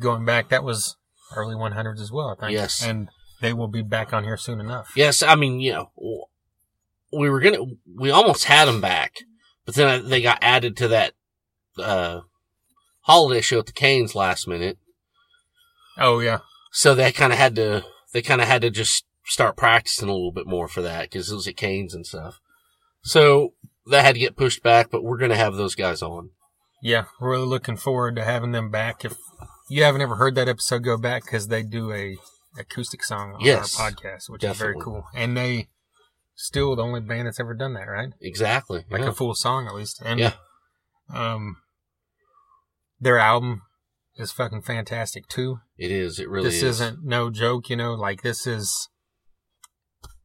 going 0.00 0.24
back. 0.24 0.48
That 0.48 0.64
was 0.64 0.96
early 1.34 1.54
100s 1.54 2.00
as 2.00 2.10
well, 2.10 2.36
I 2.36 2.40
think. 2.40 2.52
Yes. 2.52 2.82
And 2.82 3.08
they 3.40 3.52
will 3.52 3.68
be 3.68 3.82
back 3.82 4.12
on 4.12 4.24
here 4.24 4.36
soon 4.36 4.60
enough. 4.60 4.92
Yes, 4.96 5.22
I 5.22 5.34
mean, 5.34 5.60
you 5.60 5.72
know, 5.72 5.90
we 7.12 7.30
were 7.30 7.40
gonna, 7.40 7.64
we 7.96 8.10
almost 8.10 8.44
had 8.44 8.66
them 8.66 8.80
back, 8.80 9.16
but 9.64 9.74
then 9.74 10.08
they 10.08 10.20
got 10.20 10.38
added 10.42 10.76
to 10.78 10.88
that, 10.88 11.14
uh, 11.78 12.20
holiday 13.02 13.40
show 13.40 13.60
at 13.60 13.66
the 13.66 13.72
Cain's 13.72 14.14
last 14.14 14.46
minute. 14.46 14.78
Oh, 15.96 16.20
yeah. 16.20 16.40
So 16.72 16.94
they 16.94 17.12
kind 17.12 17.32
of 17.32 17.38
had 17.38 17.56
to, 17.56 17.84
they 18.12 18.22
kind 18.22 18.40
of 18.40 18.46
had 18.46 18.62
to 18.62 18.70
just 18.70 19.04
start 19.24 19.56
practicing 19.56 20.08
a 20.08 20.12
little 20.12 20.32
bit 20.32 20.46
more 20.46 20.68
for 20.68 20.82
that 20.82 21.02
because 21.02 21.30
it 21.30 21.34
was 21.34 21.48
at 21.48 21.56
Cain's 21.56 21.94
and 21.94 22.06
stuff. 22.06 22.40
So 23.02 23.54
that 23.86 24.04
had 24.04 24.14
to 24.14 24.20
get 24.20 24.36
pushed 24.36 24.62
back, 24.62 24.90
but 24.90 25.02
we're 25.02 25.18
going 25.18 25.30
to 25.30 25.36
have 25.36 25.54
those 25.54 25.74
guys 25.74 26.02
on. 26.02 26.30
Yeah, 26.82 27.04
we're 27.20 27.30
really 27.30 27.46
looking 27.46 27.76
forward 27.76 28.16
to 28.16 28.24
having 28.24 28.52
them 28.52 28.70
back. 28.70 29.04
If 29.04 29.16
you 29.70 29.84
haven't 29.84 30.02
ever 30.02 30.16
heard 30.16 30.34
that 30.34 30.48
episode, 30.48 30.84
go 30.84 30.96
back 30.98 31.24
because 31.24 31.48
they 31.48 31.62
do 31.62 31.92
a 31.92 32.16
acoustic 32.58 33.02
song 33.04 33.34
on 33.34 33.40
Yes, 33.40 33.78
our 33.78 33.90
podcast, 33.90 34.28
which 34.28 34.44
is 34.44 34.56
very 34.56 34.74
cool. 34.80 35.04
And 35.14 35.36
they 35.36 35.68
still 36.34 36.74
the 36.74 36.82
only 36.82 37.00
band 37.00 37.26
that's 37.26 37.38
ever 37.40 37.54
done 37.54 37.74
that, 37.74 37.86
right? 37.88 38.08
Exactly. 38.20 38.84
Like 38.90 39.02
yeah. 39.02 39.08
a 39.08 39.12
full 39.12 39.34
song 39.34 39.66
at 39.66 39.74
least. 39.74 40.02
And 40.04 40.18
Yeah. 40.20 40.32
um, 41.14 41.56
their 42.98 43.18
album 43.18 43.62
is 44.16 44.32
fucking 44.32 44.62
fantastic 44.62 45.28
too. 45.28 45.60
It 45.78 45.90
is. 45.90 46.18
It 46.18 46.28
really 46.28 46.48
is. 46.48 46.54
this 46.54 46.62
is. 46.62 46.80
isn't 46.80 47.04
no 47.04 47.30
joke, 47.30 47.70
you 47.70 47.76
know. 47.76 47.94
Like 47.94 48.22
this 48.22 48.46
is 48.46 48.88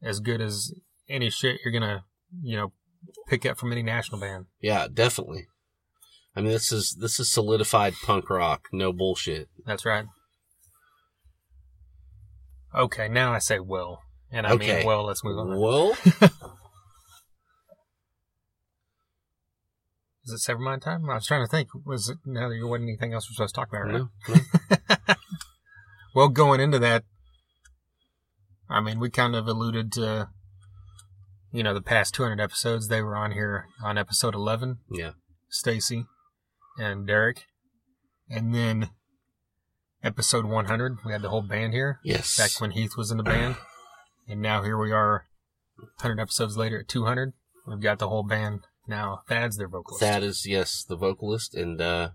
as 0.02 0.20
good 0.20 0.42
as 0.42 0.74
any 1.08 1.30
shit 1.30 1.60
you're 1.64 1.72
gonna, 1.74 2.06
you 2.42 2.58
know, 2.58 2.74
pick 3.28 3.46
up 3.46 3.58
from 3.58 3.72
any 3.72 3.84
national 3.84 4.20
band. 4.20 4.46
Yeah, 4.60 4.88
definitely. 4.92 5.48
I 6.36 6.42
mean, 6.42 6.52
this 6.52 6.72
is 6.72 6.98
this 7.00 7.20
is 7.20 7.32
solidified 7.32 7.94
punk 8.04 8.30
rock. 8.30 8.68
No 8.74 8.92
bullshit. 8.92 9.48
That's 9.66 9.86
right. 9.86 10.06
Okay, 12.74 13.08
now 13.08 13.32
I 13.34 13.40
say 13.40 13.60
well, 13.60 14.02
and 14.32 14.46
I 14.46 14.52
Okay. 14.52 14.78
mean 14.78 14.86
well. 14.86 15.06
Let's 15.06 15.24
move 15.24 15.38
on. 15.38 15.58
Well, 15.60 15.98
Is 20.28 20.34
it 20.34 20.52
Severmind 20.52 20.82
time? 20.82 21.08
I 21.10 21.14
was 21.16 21.28
trying 21.28 21.46
to 21.46 21.50
think. 21.50 21.70
Was 21.86 22.10
it 22.10 22.18
now 22.26 22.50
that 22.50 22.56
there 22.56 22.66
wasn't 22.68 22.90
anything 22.90 23.14
else 23.14 23.30
we're 23.30 23.36
supposed 23.36 23.54
to 23.54 23.62
talk 23.62 23.70
about? 23.70 23.86
Right? 23.86 25.06
no, 25.08 25.16
Well, 26.16 26.30
going 26.30 26.60
into 26.60 26.80
that, 26.80 27.04
I 28.70 28.82
mean, 28.82 29.00
we 29.00 29.10
kind 29.12 29.36
of 29.36 29.48
alluded 29.48 29.92
to, 29.94 30.30
you 31.52 31.62
know, 31.62 31.74
the 31.76 31.82
past 31.82 32.16
200 32.16 32.42
episodes. 32.42 32.88
They 32.88 33.04
were 33.04 33.16
on 33.16 33.34
here 33.34 33.68
on 33.84 33.98
episode 34.00 34.34
11, 34.34 34.80
yeah, 34.92 35.12
Stacy 35.50 36.06
and 36.78 37.08
Derek. 37.08 37.46
And 38.30 38.54
then 38.54 38.90
episode 40.04 40.46
100, 40.46 40.98
we 41.06 41.12
had 41.12 41.22
the 41.22 41.30
whole 41.30 41.42
band 41.42 41.74
here, 41.74 42.00
yes, 42.04 42.38
back 42.38 42.60
when 42.60 42.72
Heath 42.72 42.98
was 42.98 43.12
in 43.12 43.18
the 43.18 43.24
band. 43.24 43.56
And 44.28 44.42
now 44.42 44.64
here 44.64 44.76
we 44.76 44.92
are, 44.92 45.26
100 45.78 46.20
episodes 46.20 46.58
later 46.58 46.80
at 46.80 46.88
200. 46.88 47.34
We've 47.68 47.80
got 47.80 48.00
the 48.00 48.10
whole 48.10 48.24
band. 48.24 48.62
Now 48.88 49.22
Thad's 49.28 49.58
their 49.58 49.68
vocalist. 49.68 50.02
Thad 50.02 50.24
is 50.24 50.46
yes 50.48 50.84
the 50.84 50.96
vocalist, 50.96 51.56
and 51.56 51.80
uh 51.82 52.10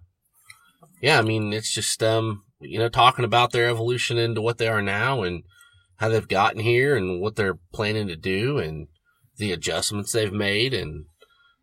yeah, 1.00 1.18
I 1.18 1.22
mean 1.22 1.52
it's 1.52 1.72
just 1.72 2.02
um 2.02 2.44
you 2.60 2.78
know 2.78 2.88
talking 2.88 3.24
about 3.24 3.52
their 3.52 3.68
evolution 3.68 4.18
into 4.18 4.40
what 4.40 4.58
they 4.58 4.68
are 4.68 4.82
now 4.82 5.22
and 5.22 5.44
how 5.96 6.08
they've 6.08 6.26
gotten 6.26 6.60
here 6.60 6.96
and 6.96 7.20
what 7.20 7.36
they're 7.36 7.58
planning 7.72 8.06
to 8.08 8.16
do 8.16 8.58
and 8.58 8.88
the 9.36 9.52
adjustments 9.52 10.12
they've 10.12 10.32
made 10.32 10.74
and 10.74 11.06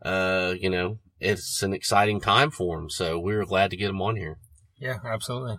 uh 0.02 0.54
you 0.60 0.70
know 0.70 1.00
it's 1.20 1.64
an 1.64 1.74
exciting 1.74 2.20
time 2.20 2.52
for 2.52 2.78
him. 2.80 2.90
So 2.90 3.20
we 3.20 3.36
were 3.36 3.46
glad 3.46 3.72
to 3.72 3.78
get 3.78 3.90
him 3.90 4.02
on 4.02 4.16
here. 4.16 4.38
Yeah, 4.80 5.00
absolutely. 5.06 5.58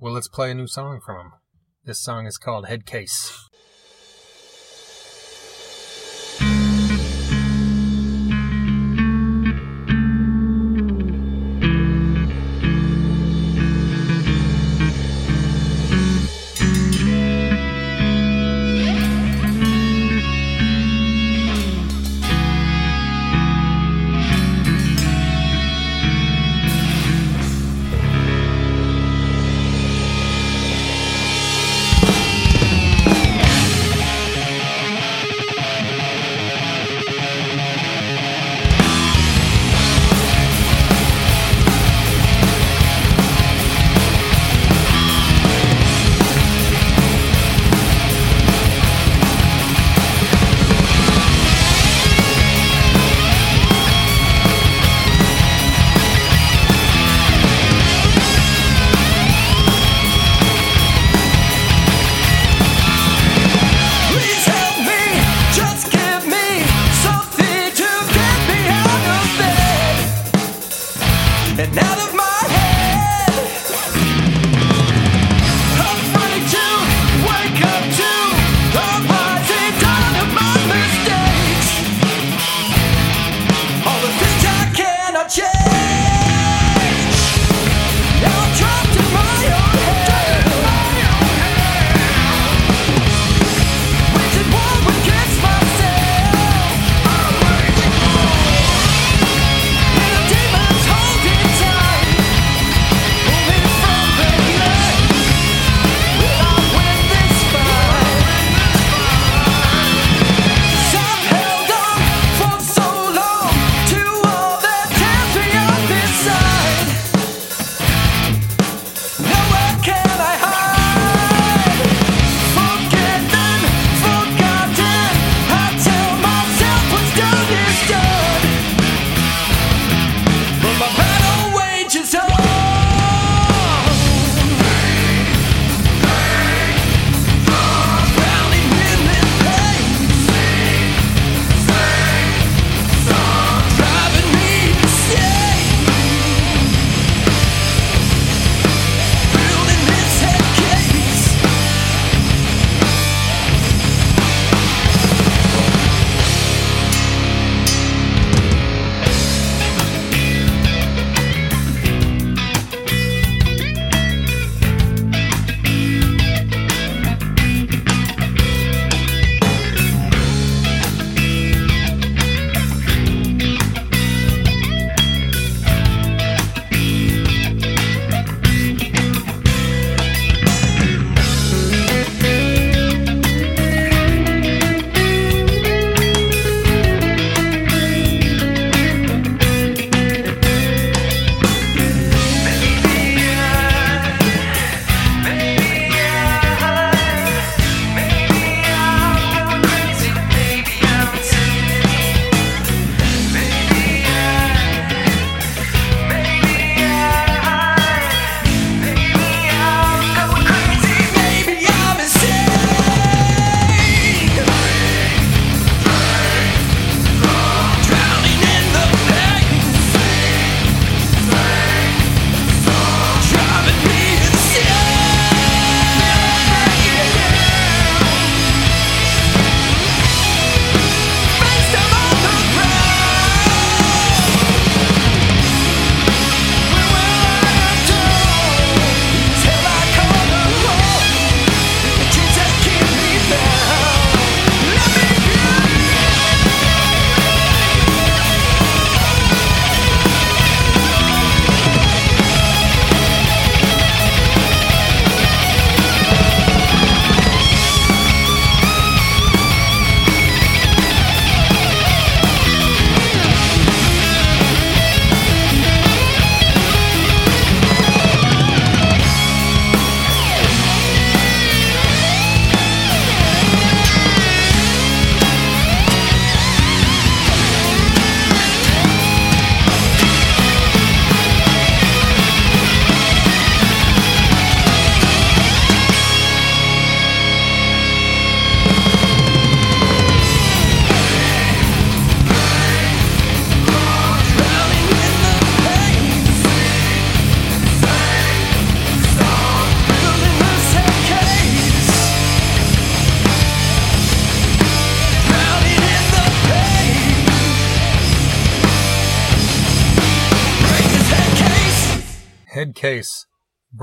Well, 0.00 0.12
let's 0.12 0.28
play 0.28 0.50
a 0.50 0.54
new 0.54 0.66
song 0.66 1.00
from 1.04 1.16
him. 1.16 1.32
This 1.84 2.00
song 2.00 2.26
is 2.26 2.38
called 2.38 2.66
Head 2.66 2.86
Case. 2.86 3.47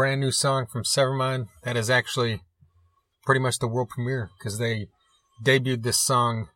Brand 0.06 0.22
new 0.22 0.30
song 0.32 0.68
from 0.72 0.84
Severmind. 0.84 1.48
That 1.64 1.76
is 1.76 1.90
actually 1.90 2.42
pretty 3.26 3.40
much 3.42 3.58
the 3.58 3.68
world 3.68 3.90
premiere 3.90 4.30
because 4.38 4.60
they 4.60 4.86
debuted 5.44 5.82
this 5.82 6.00
song. 6.00 6.50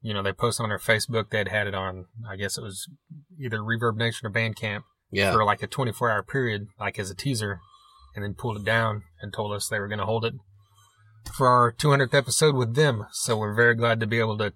You 0.00 0.14
know, 0.14 0.22
they 0.22 0.32
posted 0.32 0.64
on 0.64 0.70
their 0.70 0.78
Facebook. 0.78 1.28
They'd 1.28 1.48
had 1.48 1.66
it 1.66 1.74
on, 1.74 2.06
I 2.26 2.36
guess 2.36 2.56
it 2.56 2.62
was 2.62 2.88
either 3.38 3.58
Reverb 3.58 3.96
Nation 3.96 4.26
or 4.26 4.30
Bandcamp 4.30 4.84
Yeah. 5.12 5.32
for 5.32 5.44
like 5.44 5.62
a 5.62 5.66
24 5.66 6.10
hour 6.10 6.22
period, 6.22 6.68
like 6.78 6.98
as 6.98 7.10
a 7.10 7.14
teaser, 7.14 7.60
and 8.16 8.24
then 8.24 8.32
pulled 8.32 8.56
it 8.56 8.64
down 8.64 9.02
and 9.20 9.34
told 9.34 9.52
us 9.52 9.68
they 9.68 9.78
were 9.78 9.88
going 9.88 9.98
to 9.98 10.06
hold 10.06 10.24
it 10.24 10.32
for 11.36 11.46
our 11.46 11.70
200th 11.72 12.14
episode 12.14 12.54
with 12.54 12.74
them. 12.74 13.04
So 13.12 13.36
we're 13.36 13.52
very 13.54 13.74
glad 13.74 14.00
to 14.00 14.06
be 14.06 14.18
able 14.18 14.38
to 14.38 14.54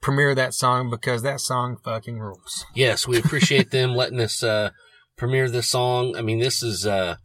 premiere 0.00 0.34
that 0.36 0.54
song 0.54 0.88
because 0.88 1.20
that 1.20 1.40
song 1.40 1.76
fucking 1.84 2.18
rules. 2.18 2.64
Yes, 2.74 3.06
we 3.06 3.18
appreciate 3.18 3.72
them 3.72 3.94
letting 3.94 4.20
us 4.20 4.42
uh, 4.42 4.70
premiere 5.16 5.50
this 5.50 5.68
song. 5.68 6.16
I 6.16 6.22
mean, 6.22 6.38
this 6.38 6.62
is 6.62 6.86
uh, 6.86 7.16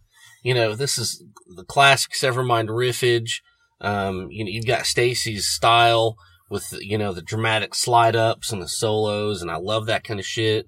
you 0.44 0.54
know, 0.54 0.76
this 0.76 0.98
is 0.98 1.24
the 1.56 1.64
classic 1.64 2.14
Severmind 2.14 2.68
riffage. 2.68 3.42
Um, 3.82 4.28
you 4.30 4.44
know, 4.44 4.52
you've 4.52 4.66
got 4.66 4.86
Stacy's 4.86 5.48
style 5.48 6.16
with 6.50 6.74
you 6.82 6.98
know 6.98 7.14
the 7.14 7.22
dramatic 7.22 7.76
slide 7.76 8.16
ups 8.16 8.52
and 8.52 8.62
the 8.62 8.68
solos, 8.68 9.42
and 9.42 9.52
I 9.52 9.58
love 9.58 9.86
that 9.86 10.04
kind 10.04 10.20
of 10.20 10.26
shit. 10.26 10.68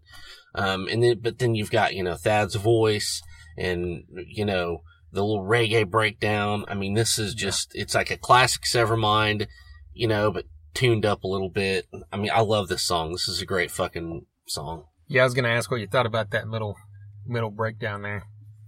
Um, 0.54 0.88
and 0.90 1.02
then 1.04 1.20
but 1.22 1.40
then 1.40 1.56
you've 1.56 1.72
got 1.72 1.96
you 1.96 2.04
know 2.04 2.16
Thad's 2.16 2.56
voice 2.56 3.22
and 3.58 4.04
you 4.28 4.46
know 4.46 4.82
the 5.12 5.24
little 5.24 5.44
reggae 5.44 5.90
breakdown. 5.90 6.66
I 6.68 6.76
mean, 6.76 6.94
this 6.94 7.18
is 7.20 7.34
just 7.34 7.72
it's 7.74 7.96
like 7.96 8.12
a 8.12 8.18
classic 8.18 8.64
Severmind, 8.64 9.48
you 9.94 10.08
know, 10.08 10.32
but 10.32 10.46
tuned 10.74 11.06
up 11.06 11.24
a 11.24 11.28
little 11.28 11.50
bit. 11.50 11.88
I 12.12 12.18
mean, 12.18 12.32
I 12.34 12.42
love 12.42 12.68
this 12.68 12.84
song. 12.84 13.12
This 13.12 13.28
is 13.28 13.42
a 13.42 13.46
great 13.46 13.72
fucking 13.72 14.26
song. 14.48 14.86
Yeah, 15.08 15.22
I 15.22 15.26
was 15.26 15.34
going 15.34 15.44
to 15.44 15.52
ask 15.52 15.70
what 15.70 15.82
you 15.82 15.88
thought 15.88 16.06
about 16.06 16.32
that 16.32 16.48
middle 16.48 16.78
middle 17.26 17.52
breakdown 17.52 18.02
there. 18.02 18.24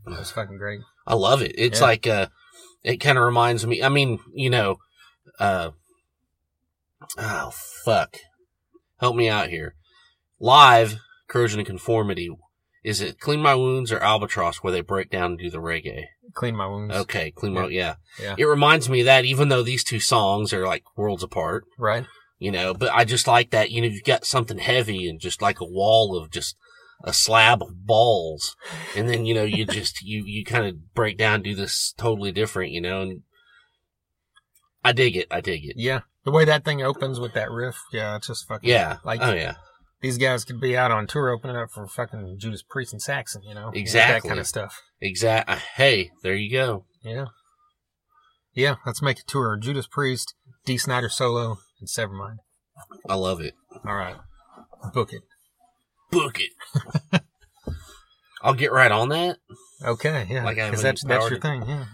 That 0.06 0.20
was 0.20 0.32
fucking 0.32 0.58
great. 0.58 0.80
I 1.08 1.16
love 1.16 1.42
it. 1.42 1.54
It's 1.58 1.80
Yeah. 1.80 1.86
like 1.86 2.08
uh 2.08 2.28
it 2.84 2.98
kind 2.98 3.18
of 3.18 3.24
reminds 3.24 3.66
me. 3.66 3.82
I 3.84 3.90
mean, 3.90 4.20
you 4.34 4.50
know, 4.50 4.78
uh 5.40 5.72
oh 7.18 7.52
fuck, 7.86 8.18
help 9.00 9.16
me 9.16 9.30
out 9.30 9.50
here. 9.50 9.76
Live 10.40 11.00
corrosion 11.28 11.60
and 11.60 11.68
conformity. 11.68 12.30
Is 12.84 13.00
it 13.00 13.20
Clean 13.20 13.40
My 13.42 13.56
Wounds 13.56 13.92
or 13.94 14.00
Albatross 14.00 14.58
where 14.58 14.74
they 14.74 14.82
break 14.82 15.10
down 15.10 15.32
and 15.32 15.40
do 15.40 15.50
the 15.50 15.60
reggae? 15.60 16.04
Clean 16.34 16.56
my 16.56 16.68
wounds. 16.68 16.94
Okay, 16.96 17.32
Clean 17.32 17.54
My 17.54 17.68
yeah. 17.68 17.96
Yeah. 18.20 18.36
It 18.38 18.44
reminds 18.46 18.90
me 18.90 19.02
of 19.02 19.06
that, 19.06 19.24
even 19.24 19.48
though 19.48 19.64
these 19.64 19.84
two 19.86 20.00
songs 20.02 20.52
are 20.52 20.66
like 20.68 20.84
worlds 20.98 21.24
apart, 21.24 21.64
Right? 21.78 22.06
you 22.40 22.52
know. 22.52 22.74
But 22.74 22.92
I 22.94 23.06
just 23.06 23.26
like 23.28 23.52
that. 23.52 23.72
You 23.72 23.82
know, 23.82 23.88
you've 23.88 24.04
got 24.04 24.26
something 24.26 24.58
heavy 24.58 25.08
and 25.08 25.20
just 25.20 25.42
like 25.42 25.62
a 25.62 25.66
wall 25.66 26.18
of 26.18 26.30
just 26.32 26.58
a 27.04 27.14
slab 27.14 27.62
of 27.62 27.86
balls, 27.86 28.56
and 28.96 29.10
then 29.10 29.26
you 29.26 29.34
know 29.34 29.44
you 29.44 29.66
just 29.80 30.02
you 30.02 30.24
you 30.26 30.44
kind 30.46 30.66
of 30.66 30.94
break 30.94 31.18
down, 31.18 31.42
do 31.42 31.56
this 31.56 31.94
totally 31.98 32.32
different, 32.32 32.72
you 32.72 32.82
know. 32.82 33.02
And 33.02 33.22
I 34.84 34.92
dig 34.92 35.16
it. 35.16 35.28
I 35.32 35.42
dig 35.42 35.66
it. 35.66 35.76
Yeah. 35.78 36.02
The 36.24 36.32
way 36.32 36.46
that 36.46 36.64
thing 36.64 36.82
opens 36.82 37.20
with 37.20 37.34
that 37.34 37.52
riff, 37.52 37.78
yeah, 37.92 38.16
it's 38.16 38.28
just 38.28 38.48
fucking 38.48 38.70
Yeah. 38.70 38.98
Like 39.04 39.20
oh 39.22 39.34
yeah. 39.34 39.56
these 40.02 40.18
guys 40.18 40.46
could 40.46 40.62
be 40.62 40.78
out 40.78 40.92
on 40.92 41.06
tour 41.08 41.30
opening 41.30 41.58
up 41.58 41.70
for 41.72 41.86
fucking 41.88 42.38
Judas 42.40 42.64
Priest 42.64 42.94
and 42.94 43.02
Saxon, 43.02 43.44
you 43.44 43.54
know? 43.54 43.72
Exactly. 43.74 44.22
That 44.22 44.28
kind 44.30 44.40
of 44.40 44.48
stuff. 44.48 44.82
Exact. 45.02 45.50
uh, 45.50 45.58
Hey, 45.76 46.12
there 46.22 46.36
you 46.36 46.50
go. 46.50 46.86
Yeah. 47.04 47.26
Yeah, 48.54 48.76
let's 48.86 49.02
make 49.02 49.20
a 49.20 49.24
tour. 49.24 49.58
Judas 49.58 49.88
Priest, 49.88 50.36
Dee 50.66 50.78
Snider 50.78 51.10
solo, 51.10 51.58
and 51.80 51.90
Severmind. 51.90 52.38
I 53.10 53.16
love 53.16 53.42
it. 53.42 53.56
All 53.86 53.96
right. 53.96 54.16
Book 54.94 55.12
it. 55.12 55.24
Book 56.14 56.40
it. 56.40 57.22
I'll 58.42 58.54
get 58.54 58.72
right 58.72 58.92
on 58.92 59.10
that. 59.10 59.38
Okay, 59.84 60.28
yeah. 60.30 60.44
Like 60.44 60.58
I 60.60 60.66
have 60.66 60.82
that's, 60.82 61.04
that's 61.04 61.30
your 61.30 61.40
to- 61.40 61.42
thing, 61.42 61.64
yeah. 61.68 61.86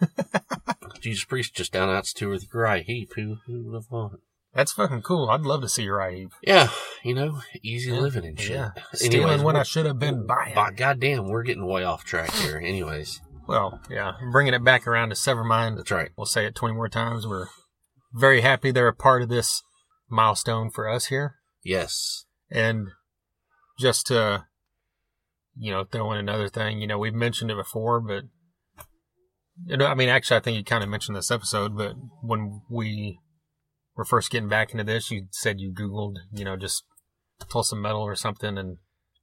yeah. 0.00 0.74
Jesus 1.00 1.24
Priest 1.24 1.54
just 1.54 1.72
down 1.72 1.88
out 1.88 2.04
to 2.04 2.28
with 2.30 2.46
Uriah 2.54 2.82
Heep. 2.82 3.12
Who 3.16 3.36
who 3.46 3.64
would 3.66 3.74
have 3.74 3.86
thought? 3.86 4.12
That's 4.54 4.72
fucking 4.72 5.02
cool. 5.02 5.30
I'd 5.30 5.42
love 5.42 5.60
to 5.62 5.68
see 5.68 5.84
your 5.84 6.04
Eve. 6.10 6.32
Yeah, 6.42 6.70
you 7.04 7.14
know, 7.14 7.40
easy 7.62 7.90
Yeah. 7.92 8.00
living 8.00 8.24
and 8.24 8.38
shit. 8.40 8.56
Yeah. 8.56 8.70
Stealing 8.94 9.28
Anyways, 9.28 9.42
what 9.42 9.56
I 9.56 9.62
should 9.62 9.86
have 9.86 9.98
been 9.98 10.26
buying. 10.26 10.54
By 10.54 10.72
goddamn, 10.72 11.28
we're 11.28 11.44
getting 11.44 11.66
way 11.66 11.84
off 11.84 12.04
track 12.04 12.32
here. 12.32 12.58
Anyways, 12.58 13.20
Well, 13.46 13.80
yeah. 13.88 14.14
Bringing 14.32 14.54
it 14.54 14.64
back 14.64 14.86
around 14.88 15.10
to 15.10 15.14
Severmind. 15.14 15.76
that's 15.76 15.90
right. 15.92 16.10
We'll 16.16 16.26
say 16.26 16.46
it 16.46 16.54
20 16.56 16.74
more 16.74 16.88
times. 16.88 17.26
We're 17.28 17.46
very 18.12 18.40
happy 18.40 18.70
they're 18.72 18.88
a 18.88 18.94
part 18.94 19.22
of 19.22 19.28
this 19.28 19.62
milestone 20.08 20.70
for 20.70 20.88
us 20.88 21.06
here. 21.06 21.36
Yes. 21.62 22.24
And 22.50 22.88
just 23.80 24.06
to, 24.08 24.44
you 25.56 25.72
know, 25.72 25.84
throw 25.84 26.12
in 26.12 26.18
another 26.18 26.48
thing, 26.48 26.80
you 26.80 26.86
know, 26.86 26.98
we've 26.98 27.14
mentioned 27.14 27.50
it 27.50 27.56
before, 27.56 28.00
but, 28.00 28.24
you 29.64 29.76
know, 29.76 29.86
I 29.86 29.94
mean, 29.94 30.08
actually, 30.08 30.36
I 30.36 30.40
think 30.40 30.56
you 30.56 30.64
kind 30.64 30.84
of 30.84 30.90
mentioned 30.90 31.16
this 31.16 31.30
episode, 31.30 31.76
but 31.76 31.94
when 32.22 32.60
we 32.70 33.18
were 33.96 34.04
first 34.04 34.30
getting 34.30 34.48
back 34.48 34.72
into 34.72 34.84
this, 34.84 35.10
you 35.10 35.26
said 35.30 35.60
you 35.60 35.72
Googled, 35.72 36.16
you 36.32 36.44
know, 36.44 36.56
just 36.56 36.84
Tulsa 37.50 37.74
Metal 37.74 38.02
or 38.02 38.14
something, 38.14 38.58
and 38.58 38.76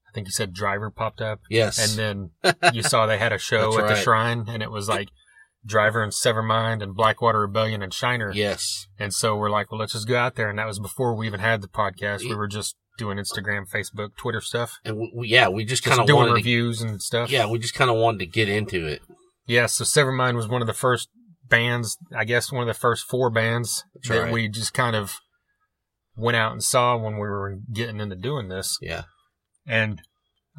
I 0.07 0.11
think 0.13 0.27
you 0.27 0.31
said 0.31 0.53
Driver 0.53 0.89
popped 0.89 1.21
up. 1.21 1.39
Yes. 1.49 1.77
And 1.77 2.31
then 2.43 2.53
you 2.73 2.81
saw 2.81 3.05
they 3.05 3.17
had 3.17 3.33
a 3.33 3.37
show 3.37 3.79
at 3.79 3.87
the 3.87 3.95
shrine, 3.95 4.45
and 4.47 4.63
it 4.63 4.71
was 4.71 4.89
like 4.89 5.09
Driver 5.65 6.01
and 6.01 6.11
Severmind 6.11 6.81
and 6.81 6.95
Blackwater 6.95 7.41
Rebellion 7.41 7.83
and 7.83 7.93
Shiner. 7.93 8.31
yes. 8.33 8.87
And 8.97 9.13
so 9.13 9.35
we're 9.35 9.49
like, 9.49 9.71
well, 9.71 9.79
let's 9.79 9.93
just 9.93 10.07
go 10.07 10.17
out 10.17 10.35
there. 10.35 10.49
And 10.49 10.57
that 10.57 10.67
was 10.67 10.79
before 10.79 11.15
we 11.15 11.27
even 11.27 11.39
had 11.39 11.61
the 11.61 11.67
podcast. 11.67 12.21
We 12.21 12.35
were 12.35 12.47
just 12.47 12.75
doing 12.97 13.17
Instagram, 13.17 13.69
Facebook, 13.69 14.15
Twitter 14.17 14.41
stuff, 14.41 14.79
And 14.83 14.97
we, 14.97 15.12
we- 15.15 15.27
yeah, 15.29 15.47
we 15.49 15.63
just 15.65 15.83
kind 15.83 15.99
of 15.99 16.07
doing 16.07 16.17
wanted 16.19 16.29
to, 16.29 16.36
reviews 16.36 16.81
and 16.81 17.01
stuff. 17.01 17.29
yeah, 17.29 17.45
we 17.47 17.60
just 17.60 17.73
kind 17.75 17.89
of 17.89 17.97
wanted 17.97 18.19
to 18.19 18.25
get 18.25 18.49
into 18.49 18.86
it. 18.88 19.01
Yeah. 19.45 19.67
So 19.67 19.83
Severmind 19.83 20.36
was 20.36 20.47
one 20.47 20.62
of 20.62 20.67
the 20.67 20.73
first 20.73 21.10
bands, 21.47 21.97
I 22.15 22.25
guess 22.25 22.51
one 22.51 22.62
of 22.63 22.67
the 22.67 22.79
first 22.79 23.05
four 23.05 23.29
bands 23.29 23.83
That's 23.95 24.10
that 24.10 24.21
right. 24.23 24.33
we 24.33 24.49
just 24.49 24.73
kind 24.73 24.95
of 24.95 25.19
went 26.15 26.36
out 26.36 26.51
and 26.51 26.63
saw 26.63 26.97
when 26.97 27.13
we 27.13 27.19
were 27.27 27.60
getting 27.71 27.99
into 27.99 28.15
doing 28.15 28.49
this. 28.49 28.77
Yeah. 28.81 29.03
And 29.65 30.01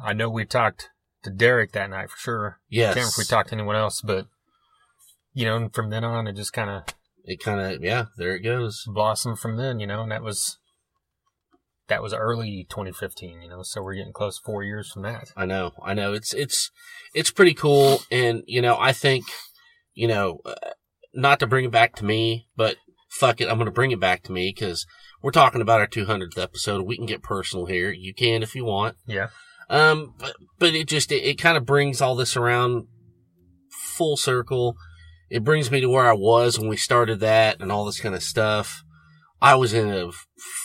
I 0.03 0.13
know 0.13 0.29
we 0.29 0.45
talked 0.45 0.89
to 1.23 1.29
Derek 1.29 1.73
that 1.73 1.89
night 1.89 2.09
for 2.09 2.17
sure. 2.17 2.59
Yes. 2.69 2.87
Can't 2.93 2.95
remember 2.95 3.09
if 3.11 3.17
we 3.17 3.23
talked 3.25 3.49
to 3.49 3.55
anyone 3.55 3.75
else, 3.75 4.01
but 4.01 4.25
you 5.33 5.45
know, 5.45 5.57
and 5.57 5.73
from 5.73 5.89
then 5.89 6.03
on, 6.03 6.27
it 6.27 6.35
just 6.35 6.53
kind 6.53 6.69
of 6.69 6.83
It 7.25 7.43
kind 7.43 7.59
of 7.75 7.83
yeah, 7.83 8.05
there 8.17 8.35
it 8.35 8.39
goes. 8.39 8.83
blossomed 8.87 9.39
from 9.39 9.57
then, 9.57 9.79
you 9.79 9.85
know, 9.87 10.01
and 10.01 10.11
that 10.11 10.23
was 10.23 10.57
that 11.89 12.01
was 12.01 12.13
early 12.13 12.65
2015, 12.69 13.41
you 13.41 13.49
know, 13.49 13.61
so 13.63 13.81
we're 13.81 13.95
getting 13.95 14.13
close 14.13 14.39
four 14.39 14.63
years 14.63 14.91
from 14.91 15.03
that. 15.03 15.29
I 15.35 15.45
know, 15.45 15.71
I 15.83 15.93
know. 15.93 16.13
It's 16.13 16.33
it's 16.33 16.71
it's 17.13 17.31
pretty 17.31 17.53
cool, 17.53 18.01
and 18.11 18.43
you 18.47 18.61
know, 18.61 18.77
I 18.79 18.93
think, 18.93 19.25
you 19.93 20.07
know, 20.07 20.39
uh, 20.45 20.53
not 21.13 21.39
to 21.39 21.47
bring 21.47 21.65
it 21.65 21.71
back 21.71 21.95
to 21.95 22.05
me, 22.05 22.47
but 22.55 22.77
fuck 23.09 23.41
it, 23.41 23.49
I'm 23.49 23.57
gonna 23.57 23.71
bring 23.71 23.91
it 23.91 23.99
back 23.99 24.23
to 24.23 24.31
me 24.31 24.53
because 24.55 24.85
we're 25.21 25.31
talking 25.31 25.61
about 25.61 25.81
our 25.81 25.87
200th 25.87 26.37
episode. 26.37 26.85
We 26.85 26.95
can 26.95 27.05
get 27.05 27.23
personal 27.23 27.65
here. 27.65 27.91
You 27.91 28.13
can 28.13 28.43
if 28.43 28.55
you 28.55 28.63
want. 28.63 28.95
Yeah, 29.05 29.29
Um, 29.69 30.13
but 30.17 30.35
but 30.57 30.75
it 30.75 30.87
just 30.87 31.11
it, 31.11 31.23
it 31.23 31.37
kind 31.37 31.57
of 31.57 31.65
brings 31.65 32.01
all 32.01 32.15
this 32.15 32.37
around 32.37 32.87
full 33.71 34.15
circle. 34.15 34.75
It 35.29 35.43
brings 35.43 35.69
me 35.69 35.81
to 35.81 35.89
where 35.89 36.09
I 36.09 36.13
was 36.13 36.57
when 36.57 36.69
we 36.69 36.77
started 36.77 37.19
that 37.19 37.59
and 37.59 37.71
all 37.71 37.85
this 37.85 37.99
kind 37.99 38.15
of 38.15 38.23
stuff. 38.23 38.83
I 39.41 39.55
was 39.55 39.73
in 39.73 39.89
a 39.89 40.11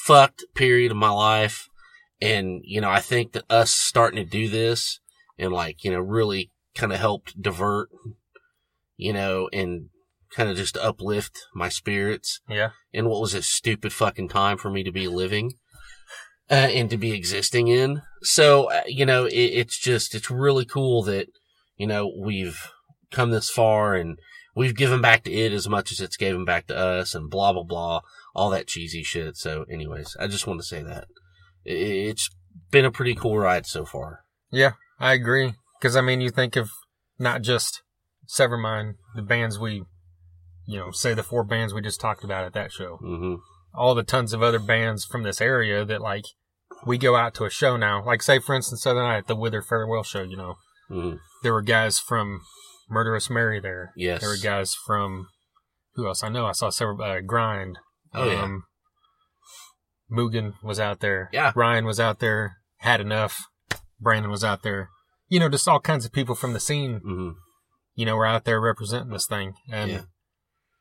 fucked 0.04 0.44
period 0.54 0.90
of 0.90 0.96
my 0.96 1.10
life. 1.10 1.68
And, 2.20 2.62
you 2.64 2.80
know, 2.80 2.90
I 2.90 3.00
think 3.00 3.32
that 3.32 3.44
us 3.50 3.70
starting 3.70 4.22
to 4.22 4.28
do 4.28 4.48
this 4.48 5.00
and 5.38 5.52
like, 5.52 5.84
you 5.84 5.90
know, 5.90 6.00
really 6.00 6.50
kind 6.74 6.92
of 6.92 6.98
helped 6.98 7.40
divert, 7.40 7.88
you 8.96 9.12
know, 9.12 9.48
and 9.52 9.90
kind 10.34 10.48
of 10.48 10.56
just 10.56 10.76
uplift 10.76 11.38
my 11.54 11.68
spirits 11.68 12.40
yeah, 12.48 12.70
in 12.92 13.08
what 13.08 13.20
was 13.20 13.34
a 13.34 13.42
stupid 13.42 13.92
fucking 13.92 14.28
time 14.28 14.56
for 14.56 14.70
me 14.70 14.82
to 14.82 14.90
be 14.90 15.06
living 15.06 15.52
uh, 16.50 16.54
and 16.54 16.90
to 16.90 16.96
be 16.96 17.12
existing 17.12 17.68
in. 17.68 18.02
So, 18.22 18.70
uh, 18.70 18.82
you 18.87 19.06
know, 19.06 19.26
it, 19.26 19.34
it's 19.34 19.78
just, 19.78 20.14
it's 20.14 20.30
really 20.30 20.64
cool 20.64 21.02
that, 21.04 21.28
you 21.76 21.87
know, 21.87 22.12
we've 22.18 22.70
come 23.12 23.31
this 23.31 23.50
far 23.50 23.94
and 23.94 24.18
we've 24.56 24.77
given 24.77 25.00
back 25.00 25.25
to 25.25 25.33
it 25.33 25.52
as 25.52 25.68
much 25.68 25.92
as 25.92 26.00
it's 26.00 26.16
given 26.16 26.44
back 26.44 26.66
to 26.68 26.77
us 26.77 27.14
and 27.14 27.31
blah, 27.31 27.52
blah, 27.52 27.64
blah, 27.64 28.00
all 28.35 28.50
that 28.50 28.66
cheesy 28.66 29.02
shit. 29.02 29.37
So 29.37 29.64
anyways, 29.70 30.16
I 30.18 30.26
just 30.26 30.46
want 30.46 30.60
to 30.60 30.66
say 30.66 30.82
that 30.82 31.06
it's 31.64 32.28
been 32.70 32.85
a 32.85 32.90
pretty 32.90 33.14
cool 33.14 33.38
ride 33.38 33.66
so 33.66 33.85
far. 33.85 34.20
yeah, 34.50 34.72
I 34.98 35.12
agree. 35.12 35.54
Because 35.80 35.96
I 35.96 36.00
mean, 36.00 36.20
you 36.20 36.30
think 36.30 36.56
of 36.56 36.70
not 37.18 37.42
just 37.42 37.82
Severmind, 38.28 38.94
the 39.14 39.22
bands 39.22 39.58
we, 39.58 39.85
you 40.66 40.78
know, 40.78 40.90
say 40.92 41.12
the 41.14 41.22
four 41.22 41.44
bands 41.44 41.74
we 41.74 41.82
just 41.82 42.00
talked 42.00 42.24
about 42.24 42.44
at 42.44 42.52
that 42.54 42.72
show, 42.72 42.96
hmm 42.96 43.35
all 43.76 43.96
the 43.96 44.04
tons 44.04 44.32
of 44.32 44.40
other 44.40 44.60
bands 44.60 45.04
from 45.04 45.24
this 45.24 45.40
area 45.40 45.85
that 45.85 46.00
like 46.00 46.22
we 46.87 46.96
go 46.96 47.16
out 47.16 47.35
to 47.35 47.44
a 47.44 47.50
show 47.50 47.76
now. 47.76 48.04
Like 48.04 48.22
say, 48.22 48.38
for 48.38 48.54
instance, 48.54 48.85
the 48.85 48.90
other 48.90 49.02
night 49.02 49.18
at 49.18 49.26
the 49.26 49.35
Wither 49.35 49.62
Farewell 49.62 50.04
show, 50.04 50.22
you 50.22 50.37
know, 50.37 50.54
hmm 50.88 51.14
there 51.42 51.52
were 51.52 51.60
guys 51.62 51.98
from 51.98 52.40
Murderous 52.88 53.28
Mary 53.28 53.60
there. 53.60 53.92
Yes. 53.96 54.20
There 54.20 54.30
were 54.30 54.37
guys 54.42 54.74
from 54.87 55.26
who 55.94 56.06
else? 56.06 56.22
I 56.22 56.28
know 56.28 56.46
I 56.46 56.52
saw 56.52 56.70
several 56.70 57.02
uh, 57.02 57.20
Grind. 57.20 57.78
Oh, 58.15 58.31
yeah. 58.31 58.48
Mugen 60.10 60.54
was 60.62 60.79
out 60.79 61.00
there. 61.00 61.31
Yeah. 61.33 61.52
Ryan 61.54 61.85
was 61.85 61.98
out 61.98 62.21
there. 62.21 62.58
Had 62.79 63.00
enough. 63.00 63.46
Brandon 64.00 64.31
was 64.31 64.44
out 64.44 64.62
there. 64.62 64.90
you 65.29 65.40
know, 65.40 65.48
just 65.48 65.67
all 65.67 65.81
kinds 65.81 66.04
of 66.04 66.12
people 66.12 66.35
from 66.35 66.52
the 66.52 66.60
scene, 66.60 67.00
hmm 67.02 67.31
you 67.96 68.04
know, 68.04 68.17
were 68.17 68.27
out 68.27 68.44
there 68.44 68.60
representing 68.60 69.10
this 69.12 69.27
thing. 69.27 69.54
And 69.73 69.90
Yeah. 69.90 70.00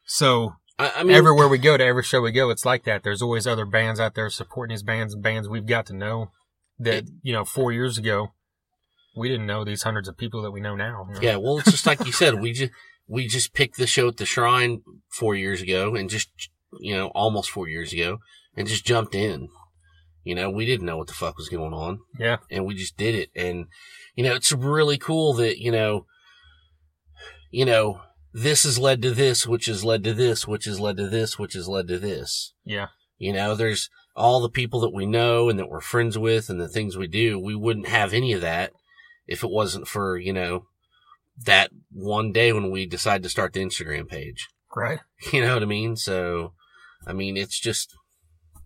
so 0.06 0.56
I, 0.80 0.92
I 0.98 1.04
mean, 1.04 1.16
everywhere 1.16 1.48
we 1.48 1.58
go 1.60 1.78
to 1.78 1.84
every 1.84 2.02
show 2.04 2.22
we 2.22 2.32
go, 2.32 2.50
it's 2.50 2.66
like 2.66 2.84
that. 2.86 3.04
There's 3.04 3.22
always 3.22 3.46
other 3.48 3.66
bands 3.68 4.00
out 4.00 4.16
there 4.16 4.30
supporting 4.32 4.74
these 4.74 4.82
bands 4.84 5.14
and 5.14 5.22
bands 5.24 5.48
we've 5.48 5.66
got 5.68 5.86
to 5.88 5.94
know 5.96 6.32
that, 6.80 7.06
you 7.22 7.32
know, 7.32 7.46
four 7.46 7.72
years 7.72 7.98
ago, 8.00 8.34
we 9.16 9.30
didn't 9.30 9.46
know 9.46 9.64
these 9.64 9.84
hundreds 9.84 10.08
of 10.08 10.18
people 10.18 10.42
that 10.42 10.50
we 10.52 10.60
know 10.60 10.76
now. 10.76 11.06
you 11.08 11.14
know? 11.14 11.22
Yeah, 11.22 11.36
well, 11.38 11.60
it's 11.60 11.70
just 11.72 11.86
like 11.86 12.04
you 12.06 12.12
said. 12.12 12.42
We 12.42 12.52
just 12.52 12.72
we 13.08 13.28
just 13.28 13.54
picked 13.54 13.78
the 13.78 13.86
show 13.88 14.08
at 14.08 14.18
the 14.18 14.26
Shrine 14.26 14.82
four 15.12 15.36
years 15.36 15.62
ago, 15.62 15.94
and 15.96 16.10
just 16.10 16.30
you 16.80 16.96
know 16.96 17.08
almost 17.16 17.50
four 17.50 17.68
years 17.68 17.94
ago, 17.94 18.20
and 18.56 18.68
just 18.68 18.86
jumped 18.86 19.16
in. 19.16 19.50
You 20.24 20.36
know, 20.36 20.50
we 20.50 20.66
didn't 20.66 20.86
know 20.86 20.96
what 20.98 21.08
the 21.08 21.14
fuck 21.14 21.38
was 21.38 21.50
going 21.50 21.74
on, 21.74 22.00
Yeah. 22.18 22.38
and 22.50 22.66
we 22.66 22.76
just 22.76 22.96
did 22.98 23.14
it. 23.16 23.30
And 23.36 23.66
you 24.16 24.24
know, 24.24 24.34
it's 24.36 24.52
really 24.54 24.98
cool 24.98 25.34
that 25.34 25.60
you 25.60 25.72
know, 25.72 26.06
you 27.52 27.66
know, 27.66 28.02
this 28.34 28.64
has 28.64 28.80
led 28.80 29.02
to 29.02 29.12
this, 29.12 29.46
which 29.46 29.66
has 29.66 29.84
led 29.84 30.04
to 30.06 30.14
this, 30.14 30.48
which 30.48 30.66
has 30.66 30.80
led 30.80 30.98
to 30.98 31.08
this, 31.10 31.38
which 31.38 31.54
has 31.54 31.68
led 31.68 31.88
to 31.90 32.00
this. 32.00 32.54
Yeah. 32.66 32.88
You 33.18 33.34
know, 33.34 33.54
there's 33.56 33.90
all 34.16 34.42
the 34.42 34.50
people 34.50 34.80
that 34.82 34.94
we 34.94 35.06
know 35.06 35.50
and 35.50 35.58
that 35.60 35.70
we're 35.70 35.82
friends 35.82 36.18
with, 36.18 36.50
and 36.50 36.60
the 36.60 36.68
things 36.70 36.98
we 36.98 37.08
do. 37.08 37.38
We 37.40 37.56
wouldn't 37.56 37.88
have 37.88 38.14
any 38.14 38.34
of 38.34 38.42
that 38.42 38.72
if 39.28 39.44
it 39.44 39.50
wasn't 39.50 39.88
for 39.88 40.18
you 40.18 40.34
know 40.34 40.66
that 41.46 41.72
one 41.92 42.32
day 42.32 42.54
when 42.54 42.70
we 42.72 42.86
decided 42.86 43.24
to 43.24 43.30
start 43.30 43.54
the 43.54 43.60
Instagram 43.64 44.08
page. 44.08 44.48
Right. 44.76 45.00
You 45.34 45.42
know 45.42 45.54
what 45.54 45.64
I 45.64 45.68
mean? 45.68 45.96
So, 45.96 46.54
I 47.06 47.14
mean, 47.14 47.38
it's 47.38 47.60
just, 47.60 47.94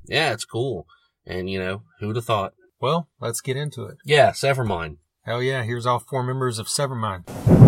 yeah, 0.06 0.34
it's 0.34 0.46
cool. 0.46 0.86
And 1.26 1.50
you 1.50 1.60
know, 1.60 1.84
who'd 2.00 2.16
have 2.16 2.26
thought? 2.26 2.54
Well, 2.80 3.10
let's 3.20 3.42
get 3.42 3.58
into 3.58 3.86
it. 3.86 3.98
Yeah, 4.06 4.32
Severmind. 4.32 4.98
Hell 5.24 5.42
yeah. 5.42 5.64
Here's 5.64 5.86
all 5.86 6.00
four 6.00 6.24
members 6.24 6.60
of 6.60 6.68
Severmind. 6.68 7.67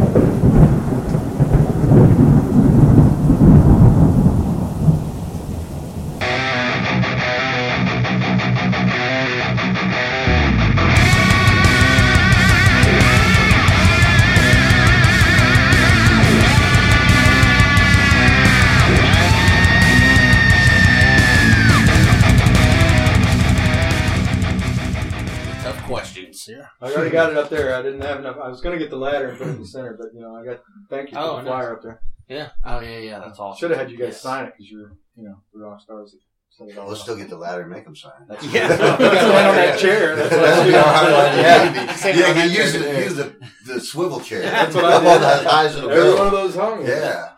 Yeah. 26.59 26.65
I 26.81 26.91
already 26.93 27.09
got 27.11 27.31
it 27.31 27.37
up 27.37 27.49
there. 27.49 27.73
I 27.75 27.81
didn't 27.81 28.01
have 28.01 28.19
enough. 28.19 28.37
I 28.43 28.47
was 28.49 28.59
going 28.61 28.77
to 28.77 28.83
get 28.83 28.89
the 28.89 28.97
ladder 28.97 29.29
and 29.29 29.37
put 29.37 29.47
it 29.47 29.51
in 29.51 29.59
the 29.61 29.65
center, 29.67 29.95
but 29.99 30.13
you 30.13 30.19
know, 30.21 30.35
I 30.35 30.43
got. 30.45 30.59
Thank 30.89 31.09
you 31.09 31.15
for 31.15 31.21
Oh, 31.21 31.35
the 31.37 31.43
nice. 31.43 31.47
flyer 31.47 31.73
up 31.75 31.81
there. 31.83 32.01
Yeah. 32.27 32.49
Oh 32.65 32.79
yeah, 32.79 32.97
yeah. 32.99 33.19
That's 33.19 33.39
awesome. 33.39 33.59
Should 33.59 33.71
have 33.71 33.79
had 33.79 33.91
you 33.91 33.97
guys 33.97 34.07
Yes. 34.09 34.21
sign 34.21 34.45
it 34.45 34.53
because 34.55 34.69
you're, 34.71 34.91
you 35.15 35.23
know, 35.23 35.35
the 35.53 35.59
rock 35.61 35.79
stars. 35.81 36.11
that 36.11 36.19
set 36.49 36.67
it 36.69 36.77
all 36.77 36.93
still 36.95 37.15
get 37.15 37.29
the 37.29 37.37
ladder 37.37 37.61
and 37.61 37.71
make 37.71 37.85
them 37.85 37.95
sign. 37.95 38.11
That's 38.27 38.43
Yeah. 38.53 38.71
You 38.71 38.77
gotta 38.77 39.03
land 39.27 39.47
on 39.49 39.55
that 39.55 39.79
chair. 39.79 40.15
That's 40.15 40.35
what 40.35 40.43
I 40.45 40.47
That's 40.47 42.01
do. 42.01 42.11
Yeah. 42.11 42.13
Yeah, 42.15 42.33
yeah, 42.35 42.43
you 42.43 42.51
use 42.51 42.73
the, 42.73 42.79
use 43.03 43.15
the, 43.15 43.35
the 43.65 43.79
swivel 43.81 44.19
chair. 44.19 44.41
That's 44.41 44.75
what 44.75 44.85
I 44.85 44.93
Up 44.93 45.01
did. 45.03 45.11
on 45.11 45.23
as 45.23 45.43
high 45.45 45.65
as 45.65 45.75
it'll 45.77 45.89
Every 45.91 46.13
one 46.13 46.25
of 46.27 46.31
those 46.33 46.55
hung. 46.55 46.85
Yeah, 46.85 47.29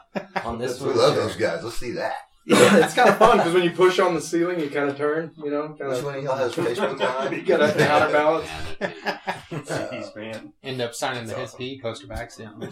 On 0.44 0.58
this 0.58 0.82
we 0.82 0.88
one. 0.88 0.98
love 0.98 1.16
those 1.16 1.36
guys. 1.36 1.64
Let's 1.64 1.78
see 1.78 1.92
that. 1.92 2.16
Yeah, 2.46 2.78
it's 2.84 2.94
kind 2.96 3.10
of 3.10 3.18
fun 3.18 3.38
because 3.38 3.54
when 3.54 3.64
you 3.64 3.72
push 3.72 4.00
on 4.00 4.16
the 4.16 4.22
ceiling, 4.22 4.60
you 4.60 4.70
kind 4.70 4.90
of 4.90 4.98
turn. 4.98 5.32
You 5.38 5.52
know, 5.52 5.68
kind 5.78 5.90
Which 5.92 6.00
of. 6.00 6.06
one 6.06 6.16
of 6.16 6.24
y'all 6.24 6.36
has 6.38 6.54
Facebook 6.54 7.00
You 7.32 7.38
Live? 7.38 7.46
got 7.46 7.62
a 7.62 7.74
counterbalance. 7.86 8.50
Uh, 9.52 9.58
Jeez, 9.92 10.16
man. 10.16 10.54
End 10.64 10.80
up 10.82 10.96
signing 10.96 11.26
the 11.28 11.34
His 11.34 11.52
That's 11.52 11.56
P 11.56 11.80
poster 11.82 12.08
by 12.08 12.16
accident. 12.16 12.64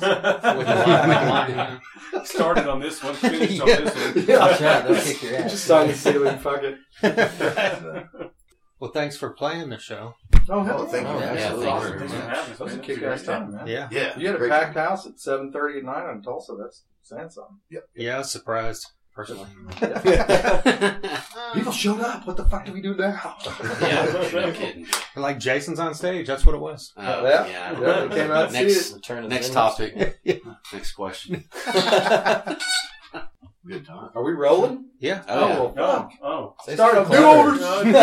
Started 2.26 2.68
on 2.70 2.80
this 2.80 3.04
one, 3.04 3.14
finished 3.16 3.60
on 3.62 3.68
this 3.68 4.16
one. 4.16 4.26
Yeah. 4.28 4.40
Watch 4.40 4.62
out, 4.62 4.88
they'll 4.88 5.02
kick 5.02 5.22
your 5.24 5.36
ass. 5.36 5.52
Just 5.52 5.66
sign 5.66 5.88
the 5.88 5.94
ceiling. 5.94 6.38
Fuck 6.40 6.64
it. 6.64 6.78
well, 8.80 8.92
thanks 8.92 9.18
for 9.18 9.32
playing 9.32 9.70
the 9.70 9.78
show. 9.78 10.14
Oh 10.50 10.64
hell 10.64 10.82
Oh, 10.82 10.86
thank 10.86 11.08
you. 11.08 11.14
Oh, 11.14 11.20
yeah, 11.20 11.26
Absolutely. 11.26 11.66
thanks. 11.66 11.86
Honor, 11.86 12.00
Thanks 12.00 12.14
for 12.14 12.20
having 12.22 12.52
us, 12.54 12.58
That 12.58 12.64
was 12.64 12.74
a 12.74 12.78
man. 12.78 12.86
kick 12.86 13.02
ass 13.04 13.24
time, 13.24 13.52
man. 13.54 13.68
Yeah. 13.68 13.88
Yeah, 13.92 14.18
You 14.18 14.28
had 14.28 14.42
a 14.42 14.48
packed 14.48 14.76
time. 14.76 14.88
house 14.88 15.06
at 15.06 15.20
seven 15.20 15.52
thirty 15.52 15.80
at 15.80 15.86
night 15.86 16.10
in 16.12 16.22
Tulsa. 16.22 16.56
That's 16.60 16.84
saying 17.04 17.30
something. 17.30 17.58
Yeah, 17.96 18.16
I 18.16 18.20
was 18.20 18.32
surprised, 18.32 18.88
personally. 19.20 19.48
People 21.54 21.72
showed 21.74 22.00
up. 22.00 22.26
What 22.26 22.38
the 22.38 22.46
fuck 22.46 22.64
do 22.66 22.72
we 22.72 22.82
do 22.82 22.96
now? 22.96 23.36
yeah. 23.82 24.06
No 24.34 24.52
kidding. 24.54 24.88
Like 25.16 25.38
Jason's 25.40 25.80
on 25.80 25.94
stage, 25.96 26.28
that's 26.28 26.46
what 26.46 26.56
it 26.56 26.60
was. 26.62 26.94
Oh, 26.96 27.02
Yeah. 27.28 27.46
yeah. 27.48 27.82
Yeah, 27.82 28.06
they 28.06 28.16
came 28.16 28.32
out 28.32 28.50
to 28.52 28.56
see 28.56 28.64
Next, 28.64 28.92
of 29.10 29.26
next 29.28 29.48
Vintage. 29.50 29.52
topic. 29.54 30.20
Next 30.74 30.92
question. 30.94 31.44
Good 33.68 33.86
time. 33.86 34.10
Are 34.16 34.24
we 34.24 34.32
rolling? 34.32 34.86
Yeah. 35.00 35.22
Oh, 35.28 35.48
yeah. 35.48 35.58
Oh, 35.58 35.74
well, 35.76 35.98
fuck. 36.00 36.12
Oh, 36.24 36.28
oh. 36.30 36.56
Say 36.66 36.76
Start 36.76 36.94
something 36.96 37.18
up 37.18 37.22
clever. 37.22 37.58
do-overs. 37.58 37.94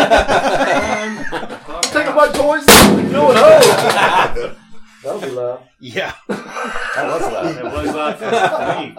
Taking 1.91 2.15
my 2.15 2.27
toys. 2.27 2.65
Going 3.11 3.37
home. 3.37 4.55
That'll 5.03 5.21
be 5.21 5.29
loud. 5.31 5.63
Yeah. 5.79 6.13
That 6.27 7.07
was 7.07 7.21
It 7.57 7.63
loud. 7.63 7.73
was 7.73 7.95
like 7.95 8.17
for 8.19 8.29
me. 8.79 8.95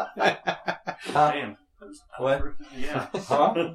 Damn. 1.12 1.56
What? 2.18 2.42
Yeah. 2.76 3.06
Huh? 3.14 3.74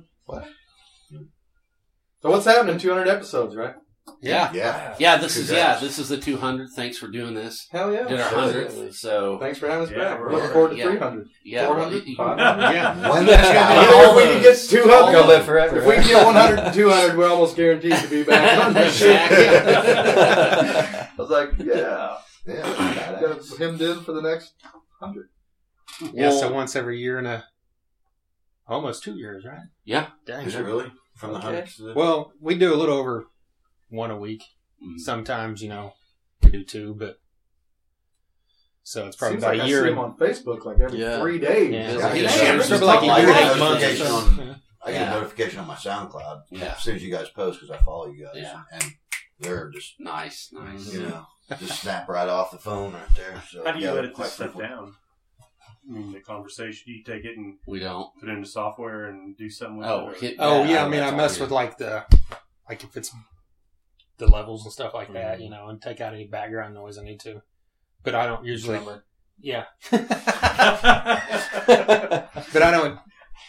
So 2.22 2.30
what's 2.30 2.46
happening? 2.46 2.78
Two 2.78 2.90
hundred 2.90 3.10
episodes, 3.10 3.56
right? 3.56 3.76
Yeah. 4.22 4.52
Yeah. 4.54 4.96
Yeah, 5.00 5.18
this 5.18 5.38
is 5.38 5.50
yeah, 5.52 5.78
this 5.80 5.98
is 6.00 6.10
the 6.10 6.18
200. 6.18 6.70
Thanks 6.76 6.98
for 6.98 7.08
doing 7.08 7.34
this. 7.34 7.68
Hell 7.72 7.92
yeah. 7.94 8.04
Did 8.08 8.20
our 8.20 8.26
Absolutely. 8.26 8.64
hundredth. 8.76 8.96
So 8.96 9.38
Thanks 9.40 9.60
for 9.60 9.68
having 9.70 9.86
us 9.86 9.92
Yeah, 9.92 9.98
back. 9.98 10.20
we're- 10.20 10.34
Looking 10.36 10.50
forward 10.52 10.70
to 10.72 10.76
yeah. 10.78 10.84
three 10.86 10.98
hundred. 11.00 11.28
yeah, 11.46 11.66
Four 11.68 11.76
well, 11.76 11.84
hundred. 11.86 12.06
you- 12.08 12.16
Five 12.18 12.38
hundred. 12.40 12.74
Yeah. 12.76 13.10
When 13.12 13.28
Yeah. 13.28 14.10
If 14.10 14.16
we 14.16 14.24
can 14.24 14.42
get 14.42 14.58
two 14.58 14.84
Gonna 14.84 15.06
hundred, 15.06 15.28
live 15.28 15.46
forever. 15.46 15.78
if 15.78 15.86
we 15.86 15.94
can 15.96 16.08
get 16.08 16.26
100 16.26 16.60
and 16.60 16.74
200, 16.74 17.18
we're 17.18 17.30
almost 17.30 17.56
guaranteed 17.56 17.96
to 17.96 18.08
be 18.10 18.24
back 18.24 18.66
on 18.66 18.74
this 18.74 18.98
shit. 18.98 19.20
I 19.22 21.10
was 21.18 21.30
like, 21.30 21.52
yeah. 21.60 22.18
Yeah. 22.46 23.20
Got 23.22 23.60
him 23.60 23.82
in 23.82 24.00
for 24.02 24.12
the 24.12 24.22
next 24.22 24.54
100. 25.00 25.30
Yeah, 26.14 26.32
so 26.32 26.52
once 26.52 26.76
every 26.76 27.00
year 27.00 27.20
and 27.20 27.28
a 27.28 27.46
almost 28.68 29.04
two 29.04 29.16
years, 29.16 29.46
right? 29.46 29.68
Yeah. 29.86 30.08
Dang. 30.26 30.46
Is 30.46 30.56
it 30.56 30.62
really? 30.64 30.92
From 31.16 31.32
the 31.34 31.38
Okay. 31.38 31.46
hundreds 31.48 31.76
to 31.78 31.84
the 31.84 31.94
Well, 31.94 32.34
we 32.42 32.56
do 32.56 32.74
a 32.74 32.78
little 32.78 32.98
over 32.98 33.28
one 33.90 34.10
a 34.12 34.18
week. 34.18 34.44
Mm. 34.84 35.00
Sometimes, 35.00 35.62
you 35.62 35.70
know, 35.70 35.94
we 36.42 36.50
do 36.52 36.64
two, 36.64 36.96
but 36.96 37.18
so 38.84 39.08
it's 39.08 39.16
probably 39.16 39.36
Seems 39.36 39.44
about 39.44 39.52
like 39.54 39.62
a 39.62 39.64
I 39.64 39.68
year 39.68 39.84
see 39.84 39.92
him 39.92 40.00
on 40.00 40.18
Facebook 40.18 40.66
like 40.66 40.80
every 40.80 41.00
Yeah. 41.00 41.20
three 41.22 41.40
days. 41.40 41.72
Yeah. 41.72 41.92
Yeah, 41.98 42.14
yeah, 42.14 42.28
shares 42.30 42.68
just 42.68 42.80
for 42.82 42.86
like 42.86 43.02
a 43.02 43.06
year 43.06 43.14
and 43.16 43.30
I 43.32 43.34
get 43.42 43.56
eight 43.56 43.60
months 43.60 43.84
or 43.84 43.88
notification 43.88 44.08
something. 44.08 44.50
on- 44.50 44.62
I 44.86 44.92
get 44.92 45.08
a 45.08 45.12
notification 45.12 45.60
on 45.62 45.68
my 45.68 45.76
SoundCloud 45.76 46.42
Yeah. 46.50 46.74
as 46.76 46.84
soon 46.84 46.96
as 46.98 47.04
you 47.04 47.10
guys 47.12 47.30
post 47.30 47.62
because 47.62 47.74
I 47.74 47.82
follow 47.84 48.08
you 48.08 48.26
guys. 48.26 48.34
Yeah. 48.36 48.62
And 48.74 48.84
they're 49.40 49.70
just, 49.70 49.94
Nice, 50.00 50.50
nice. 50.52 50.94
you 50.94 51.04
know, 51.04 51.26
just 51.60 51.82
snap 51.82 52.10
right 52.10 52.28
off 52.28 52.52
the 52.52 52.58
phone 52.58 52.92
right 52.94 53.08
there. 53.16 53.42
So 53.50 53.64
How 53.64 53.72
do 53.72 53.80
you 53.80 53.86
yeah, 53.86 53.94
edit 53.96 54.14
quite 54.14 54.26
this 54.26 54.34
stuff 54.34 54.52
frequent. 54.52 54.70
down? 54.72 54.96
I 55.88 55.92
mean, 55.92 56.12
the 56.12 56.20
conversation. 56.20 56.84
You 56.94 57.04
take 57.04 57.26
it 57.26 57.38
and 57.38 57.58
We 57.68 57.80
don't. 57.80 58.10
put 58.20 58.30
it 58.30 58.34
into 58.34 58.48
software 58.48 59.06
and 59.06 59.36
do 59.38 59.50
something 59.50 59.78
with 59.78 59.88
Oh, 59.88 60.10
it. 60.10 60.12
or- 60.18 60.20
hit 60.20 60.36
Oh 60.40 60.64
that. 60.64 60.70
yeah, 60.70 60.86
I 60.86 60.88
mean 60.90 61.02
I 61.02 61.12
That's 61.12 61.18
mess 61.18 61.38
all 61.40 61.46
with 61.46 61.52
like 61.52 61.78
the 61.78 62.06
like 62.70 62.84
if 62.84 62.96
it's 62.96 63.12
the 64.18 64.28
levels 64.28 64.64
and 64.64 64.72
stuff 64.72 64.94
like 64.94 65.12
that, 65.14 65.40
you 65.40 65.46
mm-hmm. 65.50 65.56
know, 65.56 65.68
and 65.70 65.82
take 65.82 66.00
out 66.00 66.14
any 66.14 66.26
background 66.28 66.74
noise 66.74 66.98
I 66.98 67.04
need 67.04 67.20
to. 67.22 67.42
But 68.04 68.16
I 68.16 68.26
don't 68.26 68.46
usually 68.46 68.80
Yeah. 69.40 69.66
but 69.92 70.00
I 72.62 72.72
don't 72.72 73.00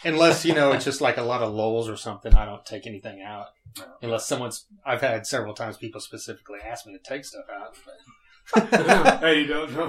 unless, 0.03 0.45
you 0.45 0.53
know, 0.53 0.71
it's 0.71 0.85
just 0.85 1.01
like 1.01 1.17
a 1.17 1.21
lot 1.23 1.41
of 1.41 1.53
lulls 1.53 1.89
or 1.89 1.97
something, 1.97 2.33
I 2.33 2.45
don't 2.45 2.65
take 2.65 2.87
anything 2.87 3.21
out. 3.21 3.47
Unless 4.01 4.27
someone's 4.27 4.65
I've 4.85 5.01
had 5.01 5.27
several 5.27 5.53
times 5.53 5.77
people 5.77 5.99
specifically 5.99 6.59
ask 6.65 6.85
me 6.85 6.93
to 6.93 6.99
take 6.99 7.25
stuff 7.25 7.45
out. 7.53 7.75
But 7.85 7.95
hey, 9.19 9.41
you 9.41 9.47
don't 9.47 9.71
know. 9.73 9.87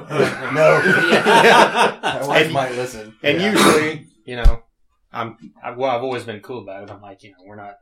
No. 0.52 0.82
yeah. 1.10 1.98
My 2.02 2.26
wife 2.26 2.44
And- 2.46 2.52
might 2.54 2.72
listen. 2.72 3.14
And 3.22 3.40
Yeah. 3.40 3.50
usually, 3.52 4.06
you 4.24 4.36
know, 4.36 4.62
I'm 5.12 5.36
I, 5.62 5.70
well. 5.72 5.90
I've 5.90 6.02
always 6.02 6.24
been 6.24 6.40
cool 6.40 6.62
about 6.62 6.82
it. 6.84 6.90
I'm 6.90 7.00
like, 7.00 7.22
you 7.22 7.30
know, 7.30 7.36
we're 7.46 7.56
not 7.56 7.76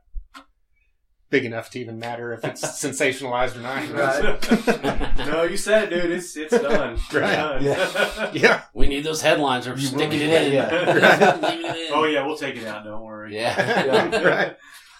big 1.31 1.43
enough 1.43 1.69
to 1.71 1.79
even 1.79 1.97
matter 1.99 2.33
if 2.33 2.43
it's 2.45 2.61
sensationalized 2.83 3.55
or 3.57 3.61
not. 3.61 3.87
you? 3.87 3.93
Right. 3.93 5.17
no, 5.27 5.43
you 5.43 5.57
said 5.57 5.91
it, 5.91 6.01
dude. 6.01 6.11
It's 6.11 6.35
it's 6.37 6.51
done. 6.57 6.97
Right. 7.13 7.35
Done. 7.35 7.63
Yeah. 7.63 8.31
Yeah, 8.33 8.61
We 8.73 8.87
need 8.87 9.03
those 9.03 9.21
headlines. 9.21 9.67
We're 9.67 9.77
sticking 9.77 10.21
it 10.21 10.29
in. 10.29 10.53
yeah. 10.53 11.39
Leaving 11.41 11.65
it 11.65 11.75
in. 11.77 11.93
oh 11.93 12.05
yeah, 12.05 12.25
we'll 12.25 12.37
take 12.37 12.55
it 12.57 12.65
out. 12.67 12.83
Don't 12.85 13.01
worry. 13.03 13.35
Yeah. 13.35 14.21
right. 14.23 14.55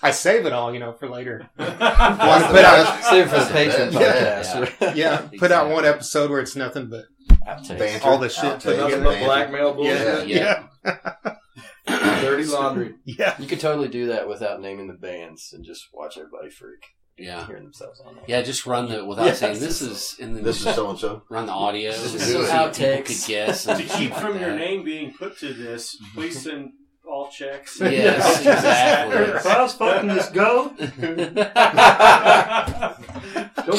I 0.06 0.12
save 0.12 0.46
it 0.46 0.54
all, 0.54 0.74
you 0.74 0.80
know, 0.80 0.94
for 0.94 1.10
later. 1.10 1.50
That's 1.58 2.48
the 2.48 2.48
put 2.54 2.66
out- 2.66 2.86
best. 2.98 3.10
Save 3.10 3.26
it 3.26 3.30
for 3.30 3.40
the 3.44 3.54
patient 3.54 3.94
Yeah. 3.94 4.42
podcast. 4.44 4.96
Yeah, 4.96 5.28
put 5.40 5.52
out 5.52 5.70
one 5.70 5.86
episode 5.86 6.30
where 6.32 6.40
it's 6.40 6.56
nothing 6.56 6.88
but 6.90 7.06
Outtakes. 7.48 7.78
Banter, 7.80 8.06
all 8.08 8.18
the 8.18 8.30
shit 8.30 8.44
outtakes, 8.44 8.64
put 8.64 8.78
Nothing 8.78 8.84
together. 8.86 9.04
but 9.04 9.10
banter. 9.12 9.26
blackmail 9.26 9.68
yeah, 9.84 10.04
bullshit. 10.14 10.28
Yeah. 10.28 10.64
yeah, 10.86 12.22
Dirty 12.22 12.46
laundry. 12.46 12.96
yeah. 13.06 13.36
You 13.40 13.48
could 13.48 13.60
totally 13.60 13.88
do 13.88 14.08
that 14.08 14.28
without 14.28 14.62
naming 14.62 14.88
the 14.88 14.94
bands 14.94 15.52
and 15.54 15.64
just 15.64 15.88
watch 15.94 16.18
everybody 16.18 16.50
freak. 16.50 16.84
Yeah. 17.18 17.46
hearing 17.48 17.64
themselves 17.64 18.02
on 18.06 18.16
that. 18.16 18.28
Yeah, 18.28 18.42
just 18.42 18.66
run 18.66 18.90
the 18.90 19.06
without 19.06 19.28
Yes. 19.28 19.40
saying 19.40 19.60
this 19.60 19.82
is 19.82 20.18
and 20.20 20.36
then 20.36 20.44
This 20.44 20.58
just 20.58 20.70
is 20.70 20.76
so 20.76 20.90
and 20.90 21.00
so. 21.00 21.22
run 21.30 21.46
the 21.46 21.54
audio. 21.54 21.92
This 21.92 22.14
is 22.16 22.22
see 22.24 22.32
some 22.34 22.42
people 22.42 22.56
outtakes. 22.58 23.06
could 23.06 23.28
guess. 23.28 23.64
to 23.64 23.76
keep 23.78 23.88
stuff 24.12 24.22
from 24.22 24.32
like 24.34 24.42
your 24.42 24.50
that. 24.52 24.58
name 24.60 24.84
being 24.84 25.14
put 25.14 25.38
to 25.40 25.54
this, 25.54 25.96
please 26.14 26.44
send 26.44 26.72
all 27.10 27.30
checks. 27.30 27.80
Yes, 27.80 28.40
exactly. 28.40 29.18
If 29.18 29.46
I 29.46 29.62
was 29.62 29.74
fucking 29.74 30.10
this 30.10 30.30
goat, 30.30 30.78
don't 30.78 30.90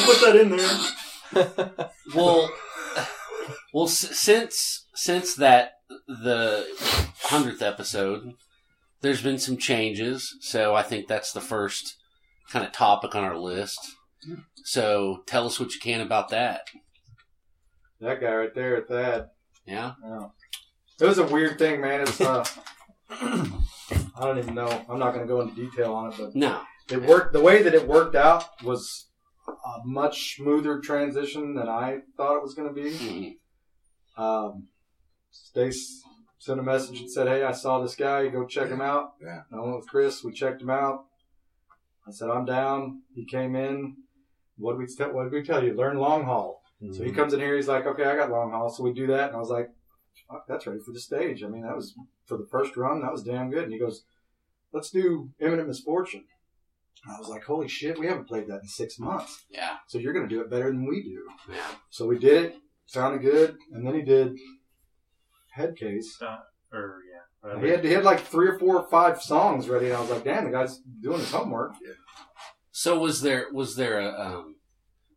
put 0.03 0.21
that 0.21 0.35
in 0.35 0.49
there. 0.55 1.89
well, 2.15 2.49
well, 3.73 3.87
since 3.87 4.85
since 4.95 5.35
that 5.35 5.73
the 6.07 6.65
hundredth 7.23 7.61
episode, 7.61 8.33
there's 9.01 9.21
been 9.21 9.39
some 9.39 9.57
changes. 9.57 10.35
So 10.41 10.75
I 10.75 10.83
think 10.83 11.07
that's 11.07 11.31
the 11.31 11.41
first 11.41 11.95
kind 12.49 12.65
of 12.65 12.71
topic 12.71 13.15
on 13.15 13.23
our 13.23 13.37
list. 13.37 13.79
So 14.63 15.23
tell 15.25 15.45
us 15.45 15.59
what 15.59 15.73
you 15.73 15.79
can 15.79 16.01
about 16.01 16.29
that. 16.29 16.61
That 18.01 18.21
guy 18.21 18.33
right 18.33 18.53
there 18.53 18.77
at 18.77 18.89
that. 18.89 19.31
Yeah. 19.65 19.93
Yeah. 20.03 20.27
It 20.99 21.05
was 21.05 21.17
a 21.19 21.25
weird 21.25 21.59
thing, 21.59 21.81
man. 21.81 22.01
It's 22.01 22.19
uh, 22.19 22.43
I 23.09 24.19
don't 24.19 24.37
even 24.39 24.55
know. 24.55 24.67
I'm 24.89 24.99
not 24.99 25.13
going 25.13 25.25
to 25.25 25.31
go 25.33 25.41
into 25.41 25.55
detail 25.55 25.93
on 25.93 26.11
it, 26.11 26.15
but 26.17 26.35
No. 26.35 26.61
it 26.89 27.01
worked. 27.03 27.33
The 27.33 27.41
way 27.41 27.61
that 27.63 27.73
it 27.73 27.87
worked 27.87 28.15
out 28.15 28.45
was 28.63 29.07
a 29.47 29.79
much 29.85 30.35
smoother 30.35 30.79
transition 30.79 31.55
than 31.55 31.67
I 31.69 31.99
thought 32.17 32.37
it 32.37 32.43
was 32.43 32.53
going 32.53 32.67
to 32.67 32.73
be. 32.73 33.37
Mhm. 34.17 34.21
Um, 34.21 34.67
Stace 35.31 36.03
sent 36.39 36.59
a 36.59 36.63
message 36.63 36.99
and 37.01 37.11
said, 37.11 37.27
"Hey, 37.27 37.43
I 37.43 37.51
saw 37.51 37.79
this 37.79 37.95
guy. 37.95 38.27
Go 38.29 38.45
check 38.45 38.69
him 38.69 38.81
out." 38.81 39.13
Yeah. 39.21 39.43
I 39.51 39.59
went 39.59 39.75
with 39.77 39.87
Chris. 39.87 40.23
We 40.23 40.31
checked 40.33 40.61
him 40.61 40.69
out. 40.69 41.05
I 42.07 42.11
said, 42.11 42.29
"I'm 42.29 42.45
down." 42.45 43.03
He 43.13 43.25
came 43.25 43.55
in. 43.55 43.97
What 44.57 44.73
did 44.73 44.79
we 44.79 44.95
tell? 44.95 45.11
What 45.13 45.23
did 45.25 45.33
we 45.33 45.43
tell 45.43 45.63
you? 45.63 45.73
Learn 45.75 45.97
long 45.99 46.23
haul. 46.23 46.63
So 46.91 47.03
he 47.03 47.11
comes 47.11 47.33
in 47.33 47.39
here. 47.39 47.55
He's 47.55 47.67
like, 47.67 47.85
"Okay, 47.85 48.05
I 48.05 48.15
got 48.15 48.29
long 48.31 48.51
haul." 48.51 48.69
So 48.69 48.83
we 48.83 48.93
do 48.93 49.07
that, 49.07 49.27
and 49.27 49.35
I 49.35 49.39
was 49.39 49.49
like, 49.49 49.69
"Fuck, 50.29 50.47
that's 50.47 50.65
ready 50.65 50.79
for 50.79 50.91
the 50.91 50.99
stage." 50.99 51.43
I 51.43 51.47
mean, 51.47 51.61
that 51.63 51.75
was 51.75 51.95
for 52.27 52.37
the 52.37 52.45
first 52.51 52.77
run. 52.77 53.01
That 53.01 53.11
was 53.11 53.23
damn 53.23 53.49
good. 53.49 53.63
And 53.63 53.73
he 53.73 53.79
goes, 53.79 54.03
"Let's 54.71 54.89
do 54.91 55.31
imminent 55.39 55.67
misfortune." 55.67 56.25
And 57.05 57.15
I 57.15 57.19
was 57.19 57.29
like, 57.29 57.43
"Holy 57.43 57.67
shit, 57.67 57.97
we 57.99 58.07
haven't 58.07 58.27
played 58.27 58.47
that 58.47 58.61
in 58.61 58.67
six 58.67 58.99
months." 58.99 59.45
Yeah. 59.49 59.77
So 59.87 59.97
you're 59.97 60.13
going 60.13 60.27
to 60.27 60.33
do 60.35 60.41
it 60.41 60.49
better 60.49 60.67
than 60.67 60.85
we 60.85 61.01
do. 61.03 61.23
Yeah. 61.53 61.67
So 61.89 62.05
we 62.05 62.17
did 62.19 62.43
it. 62.45 62.55
Sounded 62.85 63.21
good. 63.21 63.57
And 63.73 63.85
then 63.85 63.95
he 63.95 64.01
did 64.01 64.37
head 65.51 65.75
case. 65.75 66.17
or 66.71 67.01
yeah, 67.11 67.51
And 67.51 67.63
He 67.63 67.69
had, 67.69 67.83
he 67.83 67.91
had 67.91 68.03
like 68.03 68.19
three 68.21 68.47
or 68.47 68.57
four 68.59 68.77
or 68.77 68.87
five 68.89 69.21
songs 69.21 69.67
ready. 69.69 69.87
And 69.87 69.95
I 69.95 70.01
was 70.01 70.09
like, 70.09 70.23
damn, 70.23 70.45
the 70.45 70.51
guy's 70.51 70.77
doing 71.01 71.19
his 71.19 71.31
homework. 71.31 71.73
So 72.71 72.99
was 72.99 73.21
there 73.21 73.47
was 73.51 73.75
there 73.75 73.99
a 73.99 74.09
um, 74.19 74.55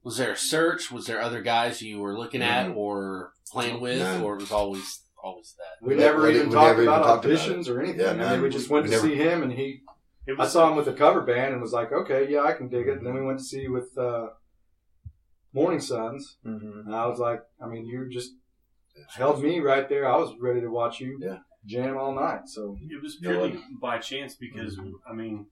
was 0.02 0.16
there 0.16 0.32
a 0.32 0.36
search? 0.36 0.90
Was 0.90 1.06
there 1.06 1.20
other 1.20 1.42
guys 1.42 1.82
you 1.82 1.98
were 2.00 2.16
looking 2.18 2.42
at 2.42 2.70
or 2.70 3.32
playing 3.52 3.80
with, 3.80 3.98
No. 4.00 4.24
or 4.24 4.34
it 4.36 4.40
was 4.40 4.50
always 4.52 5.00
always 5.22 5.54
that? 5.58 5.84
We 5.86 5.94
We 5.94 6.00
never 6.00 6.18
never- 6.18 6.30
even 6.30 6.48
we 6.48 6.54
talked 6.54 6.66
never 6.68 6.82
even 6.82 6.94
about 6.94 7.04
talked 7.06 7.24
about 7.24 7.38
auditions 7.38 7.68
or 7.68 7.80
anything. 7.80 8.00
Yeah, 8.00 8.06
I 8.08 8.12
mean, 8.12 8.18
none. 8.20 8.42
we 8.42 8.48
just 8.50 8.70
went 8.70 8.84
We 8.84 8.90
to 8.90 8.96
never- 8.96 9.08
see 9.08 9.14
him 9.16 9.42
and 9.42 9.52
he, 9.52 9.82
it 10.26 10.38
I 10.38 10.46
saw 10.46 10.68
him 10.70 10.76
with 10.76 10.86
a 10.88 10.92
cover 10.92 11.20
band 11.22 11.52
and 11.52 11.62
was 11.62 11.72
like, 11.72 11.92
okay, 11.92 12.28
yeah, 12.30 12.42
I 12.42 12.52
can 12.52 12.68
dig 12.68 12.86
it. 12.88 12.98
And 12.98 13.06
then 13.06 13.14
we 13.14 13.22
went 13.22 13.38
to 13.38 13.44
see 13.44 13.68
with, 13.68 13.96
uh, 13.98 14.28
Morning 15.52 15.80
Suns. 15.80 16.36
Mm-hmm. 16.46 16.86
And 16.86 16.94
I 16.94 17.06
was 17.06 17.18
like, 17.18 17.42
I 17.60 17.66
mean, 17.66 17.84
you 17.84 18.08
just 18.08 18.32
held 19.16 19.42
me 19.42 19.58
right 19.60 19.88
there. 19.88 20.06
I 20.06 20.16
was 20.16 20.32
ready 20.38 20.60
to 20.60 20.68
watch 20.68 21.00
you 21.00 21.18
Yeah. 21.20 21.38
jam 21.66 21.96
all 21.96 22.14
night. 22.14 22.42
So 22.48 22.76
It 22.88 23.02
was 23.02 23.16
You 23.20 23.28
know 23.28 23.38
purely 23.48 23.64
by 23.80 23.98
chance 23.98 24.34
because 24.36 24.78
I 25.08 25.12
mean, 25.12 25.46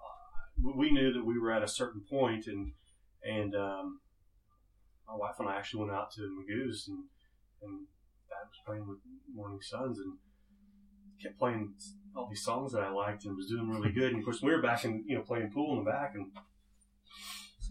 uh, 0.00 0.72
we 0.74 0.90
knew 0.90 1.12
that 1.12 1.24
we 1.24 1.38
were 1.38 1.52
at 1.52 1.62
a 1.62 1.68
certain 1.68 2.00
point, 2.00 2.46
and 2.46 2.72
and 3.22 3.54
um, 3.54 4.00
my 5.06 5.14
wife 5.14 5.36
and 5.38 5.48
I 5.48 5.56
actually 5.56 5.80
went 5.84 5.92
out 5.92 6.10
to 6.12 6.22
Magoo's, 6.22 6.86
and 6.88 7.04
and 7.62 7.86
Thad 8.28 8.48
was 8.48 8.60
playing 8.66 8.88
with 8.88 8.98
Morning 9.32 9.60
Suns, 9.60 9.98
and 9.98 10.14
kept 11.22 11.38
playing 11.38 11.74
all 12.14 12.28
these 12.28 12.44
songs 12.44 12.72
that 12.72 12.82
I 12.82 12.90
liked, 12.90 13.24
and 13.24 13.36
was 13.36 13.48
doing 13.48 13.68
really 13.68 13.92
good. 13.98 14.12
And 14.12 14.18
of 14.18 14.24
course, 14.24 14.42
we 14.42 14.50
were 14.50 14.62
back 14.62 14.84
in 14.84 15.04
you 15.06 15.16
know 15.16 15.22
playing 15.22 15.50
pool 15.50 15.78
in 15.78 15.84
the 15.84 15.90
back, 15.90 16.12
and 16.14 16.32
I 16.36 16.40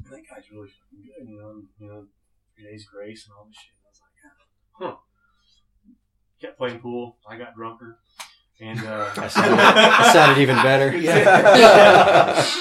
that 0.10 0.22
guy's 0.30 0.52
really 0.52 0.70
fucking 0.70 1.04
good, 1.04 1.30
you 1.30 1.38
know, 1.38 1.50
and, 1.50 1.64
you 1.80 1.88
know, 1.88 2.06
Three 2.56 2.66
Days 2.66 2.86
Grace 2.86 3.26
and 3.28 3.34
all 3.38 3.46
this 3.46 3.58
shit. 3.58 3.74
And 3.74 3.86
I 3.86 3.90
was 3.90 4.02
like, 4.02 4.16
yeah, 4.24 4.88
huh. 4.88 4.96
Kept 6.42 6.58
playing 6.58 6.80
pool. 6.80 7.18
I 7.28 7.38
got 7.38 7.56
drunker. 7.56 8.00
And, 8.62 8.80
uh, 8.80 9.10
That 9.16 9.32
sounded, 9.32 9.58
that 9.58 10.14
sounded 10.14 10.42
even 10.42 10.56
better. 10.58 10.92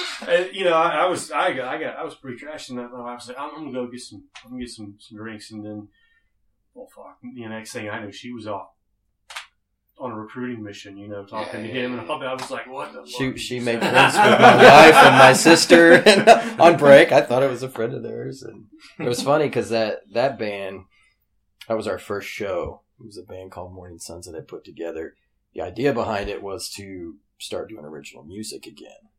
And, 0.27 0.55
you 0.55 0.63
know, 0.63 0.73
I, 0.73 1.03
I 1.03 1.05
was, 1.05 1.29
I 1.29 1.53
got, 1.53 1.67
I 1.67 1.79
got, 1.79 1.97
I 1.97 2.03
was 2.03 2.15
pretty 2.15 2.43
trashed, 2.43 2.69
and 2.69 2.77
my 2.77 2.85
wife 2.85 3.19
was 3.19 3.27
like, 3.27 3.37
"I'm, 3.37 3.49
I'm 3.49 3.71
gonna 3.71 3.85
go 3.85 3.91
get 3.91 3.99
some, 3.99 4.23
I'm 4.43 4.51
gonna 4.51 4.63
get 4.63 4.71
some, 4.71 4.95
some 4.97 5.17
drinks," 5.17 5.51
and 5.51 5.63
then, 5.63 5.87
oh 6.75 6.87
fuck, 6.95 7.17
you 7.23 7.43
know, 7.47 7.55
next 7.55 7.73
thing 7.73 7.89
I 7.89 8.03
knew, 8.03 8.11
she 8.11 8.31
was 8.33 8.47
off 8.47 8.67
on 9.97 10.11
a 10.11 10.15
recruiting 10.15 10.61
mission, 10.61 10.97
you 10.97 11.07
know, 11.07 11.25
talking 11.25 11.61
Yeah, 11.61 11.67
to 11.67 11.73
him, 11.79 11.93
yeah. 11.95 12.01
and 12.01 12.23
I 12.23 12.33
was 12.33 12.51
like, 12.51 12.67
"What 12.67 12.91
the?" 12.91 13.05
She 13.09 13.37
she 13.37 13.59
made 13.61 13.79
friends 13.79 14.13
with 14.15 14.39
my 14.41 14.55
wife 14.57 14.95
and 14.95 15.17
my 15.17 15.33
sister 15.33 15.93
and 16.05 16.59
on 16.59 16.75
break. 16.77 17.11
I 17.13 17.21
thought 17.21 17.43
it 17.43 17.49
was 17.49 17.63
a 17.63 17.69
friend 17.69 17.93
of 17.93 18.03
theirs, 18.03 18.43
and 18.43 18.65
it 18.99 19.07
was 19.07 19.21
funny 19.21 19.45
because 19.45 19.69
that 19.69 19.99
that 20.13 20.37
band 20.37 20.81
that 21.67 21.77
was 21.77 21.87
our 21.87 21.97
first 21.97 22.27
show. 22.27 22.81
It 22.99 23.05
was 23.05 23.17
a 23.17 23.23
band 23.23 23.51
called 23.51 23.73
Morning 23.73 23.99
Suns 23.99 24.25
that 24.25 24.37
I 24.37 24.41
put 24.41 24.63
together. 24.65 25.15
The 25.53 25.61
idea 25.61 25.93
behind 25.93 26.29
it 26.29 26.41
was 26.43 26.69
to 26.71 27.15
start 27.39 27.69
doing 27.69 27.85
original 27.85 28.23
music 28.23 28.65
again. 28.65 29.09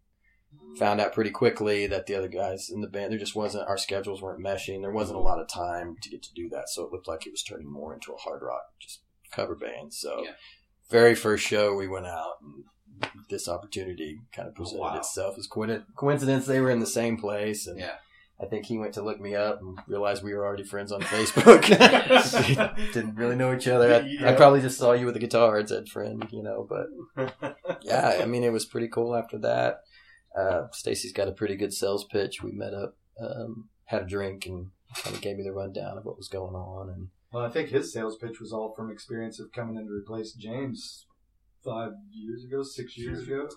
Found 0.78 1.00
out 1.00 1.14
pretty 1.14 1.30
quickly 1.30 1.86
that 1.86 2.06
the 2.06 2.14
other 2.14 2.28
guys 2.28 2.68
in 2.68 2.82
the 2.82 2.86
band 2.86 3.10
there 3.10 3.18
just 3.18 3.34
wasn't 3.34 3.66
our 3.68 3.78
schedules 3.78 4.20
weren't 4.20 4.44
meshing. 4.44 4.82
There 4.82 4.90
wasn't 4.90 5.18
a 5.18 5.22
lot 5.22 5.40
of 5.40 5.48
time 5.48 5.96
to 6.02 6.10
get 6.10 6.22
to 6.24 6.34
do 6.34 6.48
that, 6.50 6.68
so 6.68 6.84
it 6.84 6.92
looked 6.92 7.08
like 7.08 7.26
it 7.26 7.32
was 7.32 7.42
turning 7.42 7.70
more 7.70 7.94
into 7.94 8.12
a 8.12 8.16
hard 8.18 8.42
rock 8.42 8.62
just 8.78 9.00
cover 9.30 9.54
band. 9.54 9.94
So 9.94 10.22
Yeah. 10.24 10.32
very 10.90 11.14
first 11.14 11.46
show 11.46 11.74
we 11.74 11.88
went 11.88 12.06
out 12.06 12.34
and 12.42 12.64
this 13.30 13.48
opportunity 13.48 14.20
kind 14.32 14.48
of 14.48 14.54
oh, 14.54 14.56
presented 14.58 14.80
wow. 14.82 14.96
itself 14.98 15.38
as 15.38 15.46
coin- 15.46 15.84
coincidence. 15.96 16.46
They 16.46 16.60
were 16.60 16.70
in 16.70 16.80
the 16.80 16.86
same 16.86 17.16
place, 17.16 17.66
and 17.66 17.78
Yeah. 17.80 17.96
I 18.38 18.44
think 18.44 18.66
he 18.66 18.76
went 18.76 18.92
to 18.94 19.02
look 19.02 19.18
me 19.18 19.34
up 19.34 19.62
and 19.62 19.78
realized 19.86 20.22
we 20.22 20.34
were 20.34 20.44
already 20.44 20.62
friends 20.62 20.92
on 20.92 21.00
Facebook. 21.00 21.62
Didn't 22.92 23.14
really 23.14 23.34
know 23.34 23.54
each 23.54 23.66
other. 23.66 23.94
I, 23.94 24.28
I 24.28 24.32
probably 24.34 24.60
just 24.60 24.78
saw 24.78 24.92
you 24.92 25.06
with 25.06 25.16
a 25.16 25.20
guitar 25.20 25.56
and 25.56 25.66
said 25.66 25.88
friend, 25.88 26.26
you 26.30 26.42
know. 26.42 26.68
But 26.68 27.56
yeah, 27.82 28.18
I 28.20 28.26
mean, 28.26 28.44
it 28.44 28.52
was 28.52 28.66
pretty 28.66 28.88
cool 28.88 29.16
after 29.16 29.38
that. 29.38 29.84
Uh, 30.36 30.66
Stacy's 30.72 31.12
got 31.12 31.28
a 31.28 31.32
pretty 31.32 31.56
good 31.56 31.72
sales 31.72 32.04
pitch. 32.04 32.42
We 32.42 32.52
met 32.52 32.74
up, 32.74 32.96
um, 33.20 33.68
had 33.86 34.02
a 34.02 34.06
drink, 34.06 34.46
and 34.46 34.70
kind 34.94 35.16
of 35.16 35.22
gave 35.22 35.36
me 35.36 35.42
the 35.42 35.52
rundown 35.52 35.98
of 35.98 36.04
what 36.04 36.16
was 36.16 36.28
going 36.28 36.54
on. 36.54 36.90
And 36.90 37.08
Well, 37.32 37.44
I 37.44 37.48
think 37.50 37.70
his 37.70 37.92
sales 37.92 38.16
pitch 38.16 38.40
was 38.40 38.52
all 38.52 38.74
from 38.74 38.90
experience 38.90 39.40
of 39.40 39.52
coming 39.52 39.76
in 39.76 39.86
to 39.86 39.92
replace 39.92 40.32
James 40.32 41.06
five 41.64 41.92
years 42.12 42.44
ago, 42.44 42.62
six 42.62 42.96
years 42.96 43.22
ago. 43.26 43.48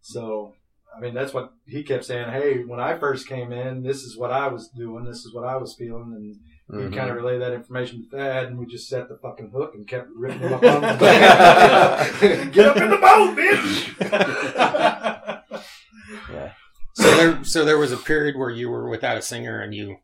So, 0.00 0.54
I 0.96 1.00
mean, 1.00 1.14
that's 1.14 1.32
what 1.32 1.52
he 1.66 1.82
kept 1.82 2.04
saying. 2.04 2.30
Hey, 2.30 2.62
when 2.64 2.80
I 2.80 2.98
first 2.98 3.26
came 3.26 3.52
in, 3.52 3.82
this 3.82 4.02
is 4.02 4.16
what 4.16 4.30
I 4.30 4.48
was 4.48 4.68
doing. 4.68 5.04
This 5.04 5.24
is 5.24 5.32
what 5.34 5.44
I 5.46 5.56
was 5.56 5.74
feeling, 5.74 6.12
and 6.14 6.36
we 6.68 6.96
kind 6.96 7.10
of 7.10 7.16
relayed 7.16 7.40
that 7.42 7.52
information 7.52 8.02
to 8.02 8.16
Thad, 8.16 8.46
and 8.46 8.58
we 8.58 8.66
just 8.66 8.88
set 8.88 9.08
the 9.08 9.16
fucking 9.18 9.50
hook 9.50 9.74
and 9.74 9.86
kept 9.86 10.08
ripping 10.14 10.40
him 10.40 10.52
up 10.54 10.62
on 10.62 10.80
the 10.80 10.96
back. 11.00 12.20
Get 12.52 12.66
up 12.66 12.76
in 12.76 12.90
the 12.90 12.96
boat, 12.96 13.36
bitch. 13.36 14.88
yeah, 16.98 17.04
So 17.04 17.16
there, 17.16 17.44
so 17.44 17.64
there 17.64 17.78
was 17.78 17.92
a 17.92 17.96
period 17.96 18.36
where 18.36 18.50
you 18.50 18.68
were 18.70 18.88
without 18.88 19.16
a 19.16 19.22
singer, 19.22 19.60
and 19.60 19.74
you 19.74 19.96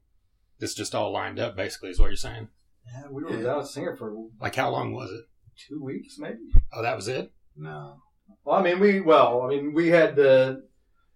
this 0.58 0.74
just 0.74 0.94
all 0.94 1.12
lined 1.12 1.38
up. 1.38 1.56
Basically, 1.56 1.90
is 1.90 1.98
what 2.00 2.06
you're 2.08 2.16
saying. 2.16 2.48
yeah, 2.86 3.08
we 3.10 3.22
were 3.22 3.30
without 3.36 3.62
a 3.62 3.66
singer 3.66 3.96
for 3.96 4.12
Like, 4.40 4.54
how 4.56 4.70
long 4.70 4.92
was 4.92 5.10
it? 5.10 5.24
two 5.68 5.82
weeks, 5.82 6.16
maybe. 6.18 6.38
Oh, 6.72 6.82
that 6.82 6.94
was 6.94 7.08
it. 7.08 7.32
No, 7.56 7.96
Well, 8.44 8.56
I 8.56 8.62
mean, 8.62 8.78
we 8.78 9.00
well, 9.00 9.42
I 9.42 9.48
mean, 9.48 9.72
we 9.74 9.88
had 9.88 10.14
the 10.16 10.62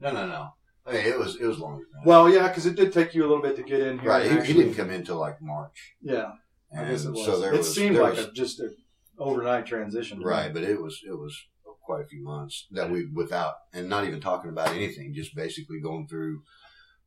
no, 0.00 0.10
no, 0.12 0.26
no. 0.26 0.48
Hey, 0.90 1.08
it 1.10 1.16
was 1.18 1.36
it 1.36 1.46
was 1.46 1.58
longer 1.60 1.84
than 1.92 2.00
that. 2.02 2.08
well, 2.08 2.28
yeah, 2.28 2.48
because 2.48 2.66
it 2.66 2.74
did 2.74 2.92
take 2.92 3.14
you 3.14 3.22
a 3.24 3.28
little 3.28 3.42
bit 3.42 3.54
to 3.56 3.62
get 3.62 3.80
in 3.80 4.00
here. 4.00 4.10
right. 4.10 4.42
He, 4.42 4.52
he 4.52 4.52
didn't 4.52 4.74
come 4.74 4.90
in 4.90 5.04
till 5.04 5.16
like 5.18 5.40
March, 5.40 5.94
Yeah, 6.02 6.32
I 6.76 6.80
and 6.80 6.90
guess 6.90 7.04
it 7.04 7.12
was. 7.12 7.24
so 7.24 7.38
there 7.38 7.54
it 7.54 7.58
was 7.58 7.72
seemed 7.72 7.94
there 7.94 8.02
like 8.02 8.16
was, 8.16 8.26
a, 8.26 8.32
just 8.32 8.58
an 8.58 8.74
overnight 9.16 9.64
transition. 9.66 10.20
right, 10.20 10.52
but 10.52 10.64
it 10.64 10.82
was 10.82 11.00
it 11.08 11.16
was 11.16 11.40
quite 11.84 12.02
a 12.02 12.06
few 12.06 12.22
months 12.22 12.66
that 12.70 12.90
we 12.90 13.06
without 13.06 13.54
and 13.72 13.88
not 13.88 14.04
even 14.04 14.20
talking 14.20 14.50
about 14.50 14.70
anything, 14.70 15.14
just 15.14 15.34
basically 15.34 15.80
going 15.80 16.06
through 16.08 16.42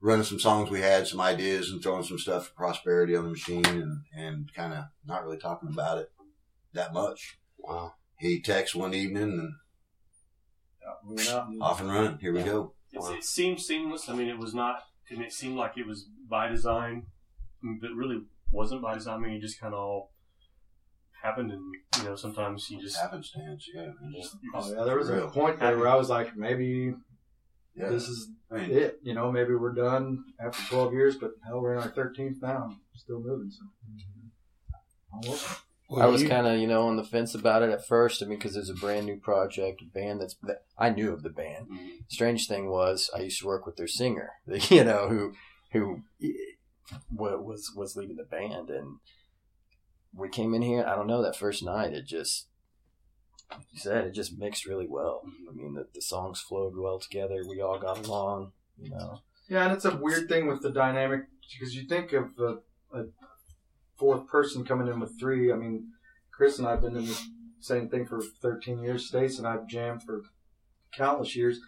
running 0.01 0.23
some 0.25 0.39
songs 0.39 0.69
we 0.69 0.81
had, 0.81 1.07
some 1.07 1.21
ideas, 1.21 1.71
and 1.71 1.81
throwing 1.81 2.03
some 2.03 2.19
stuff 2.19 2.47
for 2.47 2.53
prosperity 2.53 3.15
on 3.15 3.23
the 3.23 3.29
machine, 3.31 3.65
and 3.65 4.01
and 4.15 4.53
kind 4.53 4.73
of 4.73 4.85
not 5.05 5.23
really 5.23 5.37
talking 5.37 5.69
about 5.69 5.97
it 5.97 6.11
that 6.73 6.93
much. 6.93 7.37
Wow. 7.57 7.93
He 8.19 8.41
texts 8.41 8.75
one 8.75 8.93
evening 8.93 9.23
and 9.23 9.53
We 11.05 11.15
went 11.15 11.29
out 11.29 11.47
and- 11.49 11.61
off 11.61 11.79
and 11.81 11.89
running. 11.89 12.17
Here 12.19 12.33
we 12.33 12.43
go. 12.43 12.73
It's, 12.91 13.09
it 13.09 13.23
seemed 13.23 13.59
seamless. 13.59 14.07
I 14.07 14.15
mean, 14.15 14.29
it 14.29 14.37
was 14.37 14.53
not, 14.53 14.83
and 15.09 15.21
it 15.21 15.33
seemed 15.33 15.57
like 15.57 15.77
it 15.77 15.85
was 15.85 16.07
by 16.29 16.47
design, 16.47 17.07
but 17.81 17.91
really 17.93 18.21
wasn't 18.51 18.81
by 18.81 18.93
design. 18.93 19.15
I 19.15 19.27
mean, 19.27 19.33
it 19.33 19.41
just 19.41 19.59
kind 19.59 19.73
of 19.73 19.79
all 19.79 20.11
happened, 21.23 21.51
and 21.51 21.61
you 21.97 22.03
know, 22.03 22.15
sometimes 22.15 22.69
you 22.69 22.81
just, 22.81 22.97
Happenstance, 22.99 23.67
yeah. 23.73 23.91
you 24.09 24.21
just, 24.21 24.35
you 24.41 24.51
Oh 24.53 24.59
just 24.61 24.75
yeah, 24.75 24.83
there 24.83 24.97
was 24.97 25.09
a 25.09 25.27
point 25.27 25.59
there 25.59 25.77
where 25.77 25.87
I 25.87 25.95
was 25.95 26.09
like, 26.09 26.35
maybe, 26.35 26.93
Yeah. 27.75 27.89
this 27.89 28.07
is 28.07 28.29
I 28.51 28.55
mean, 28.59 28.71
it. 28.71 28.99
You 29.03 29.13
know, 29.15 29.31
maybe 29.31 29.55
we're 29.55 29.73
done 29.73 30.23
after 30.39 30.61
12 30.69 30.93
years, 30.93 31.15
but 31.17 31.31
hell, 31.45 31.61
we're 31.61 31.73
in 31.75 31.79
our 31.81 31.89
13th 31.89 32.41
now, 32.41 32.75
still 32.95 33.19
moving. 33.21 33.49
So. 33.51 33.65
Almost. 35.13 35.47
I 36.01 36.07
was 36.07 36.23
kind 36.23 36.47
of, 36.47 36.57
you 36.59 36.65
know, 36.67 36.87
on 36.87 36.95
the 36.97 37.03
fence 37.03 37.35
about 37.35 37.61
it 37.61 37.69
at 37.69 37.85
first. 37.85 38.21
I 38.21 38.25
mean, 38.25 38.39
because 38.39 38.55
it's 38.55 38.69
a 38.71 38.73
brand 38.73 39.05
new 39.05 39.17
project, 39.17 39.81
a 39.83 39.85
band 39.85 40.19
that's 40.19 40.35
that 40.43 40.63
I 40.79 40.89
knew 40.89 41.13
of 41.13 41.21
the 41.21 41.29
band. 41.29 41.67
Mhm. 41.71 41.89
Strange 42.09 42.47
thing 42.47 42.69
was, 42.69 43.09
I 43.15 43.19
used 43.21 43.39
to 43.41 43.47
work 43.47 43.65
with 43.67 43.77
their 43.77 43.87
singer, 43.87 44.31
you 44.69 44.83
know, 44.83 45.09
who 45.09 45.33
who 45.73 46.01
wa- 47.11 47.37
was 47.37 47.71
was 47.75 47.95
leading 47.95 48.15
the 48.15 48.23
band, 48.23 48.69
and 48.71 48.97
we 50.15 50.29
came 50.29 50.53
in 50.53 50.61
here. 50.61 50.85
I 50.87 50.95
don't 50.95 51.07
know 51.07 51.21
that 51.21 51.35
first 51.35 51.63
night, 51.63 51.93
it 51.93 52.05
just 52.05 52.47
like 53.51 53.61
you 53.71 53.79
said 53.79 54.05
it 54.05 54.13
just 54.13 54.37
mixed 54.37 54.65
really 54.65 54.87
well. 54.87 55.21
I 55.49 55.55
mean, 55.55 55.73
the, 55.75 55.87
the 55.93 56.01
songs 56.01 56.39
flowed 56.39 56.73
well 56.77 56.99
together. 56.99 57.43
We 57.47 57.61
all 57.61 57.79
got 57.79 58.05
along, 58.05 58.51
you 58.77 58.89
know. 58.89 59.19
Yeah, 59.47 59.65
and 59.65 59.73
it's 59.73 59.85
a 59.85 59.95
weird 59.95 60.27
thing 60.27 60.47
with 60.47 60.61
the 60.61 60.71
dynamic 60.71 61.21
because 61.53 61.75
you 61.75 61.87
think 61.87 62.13
of 62.13 62.31
a, 62.39 62.97
a 62.97 63.05
fourth 63.97 64.27
person 64.27 64.65
coming 64.65 64.87
in 64.87 64.99
with 64.99 65.19
three. 65.19 65.51
I 65.51 65.55
mean, 65.55 65.89
Chris 66.31 66.57
and 66.57 66.67
I 66.67 66.71
have 66.71 66.81
been 66.81 66.97
in 66.97 67.05
the 67.05 67.21
same 67.59 67.89
thing 67.89 68.05
for 68.05 68.21
13 68.41 68.81
years. 68.81 69.07
Stace 69.07 69.37
and 69.37 69.47
I've 69.47 69.67
jammed 69.67 70.03
for 70.03 70.23
countless 70.95 71.35
years. 71.35 71.59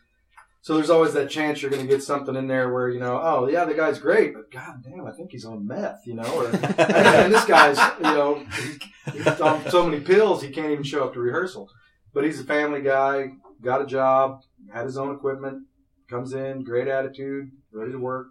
So 0.62 0.76
there's 0.76 0.90
always 0.90 1.14
that 1.14 1.30
chance 1.30 1.62
you're 1.62 1.72
going 1.72 1.86
to 1.86 1.92
get 1.92 2.04
something 2.04 2.36
in 2.36 2.48
there 2.48 2.74
where 2.74 2.90
you 2.90 3.00
know, 3.00 3.20
oh 3.22 3.48
yeah, 3.48 3.64
the 3.66 3.74
guy's 3.74 4.00
great, 4.00 4.34
but 4.34 4.52
god 4.52 4.84
damn, 4.84 5.06
I 5.06 5.12
think 5.12 5.32
he's 5.32 5.46
on 5.46 5.66
meth, 5.66 6.02
you 6.06 6.16
know, 6.16 6.26
or 6.36 6.48
and 6.48 7.34
this 7.34 7.46
guy's 7.46 7.78
you 7.98 8.04
know 8.04 8.46
he's, 8.56 8.80
he's 9.14 9.42
on 9.42 9.70
so 9.70 9.86
many 9.88 10.02
pills 10.04 10.42
he 10.42 10.50
can't 10.50 10.72
even 10.72 10.84
show 10.84 11.04
up 11.06 11.14
to 11.14 11.20
rehearsal. 11.20 11.70
But 12.14 12.26
he's 12.26 12.40
a 12.40 12.44
family 12.44 12.82
guy, 12.82 13.32
got 13.62 13.82
a 13.82 13.86
job, 13.86 14.42
had 14.74 14.86
his 14.86 14.98
own 14.98 15.14
equipment, 15.16 15.68
comes 16.10 16.34
in, 16.34 16.64
great 16.64 16.88
attitude, 16.88 17.52
ready 17.72 17.92
to 17.92 18.00
work, 18.00 18.28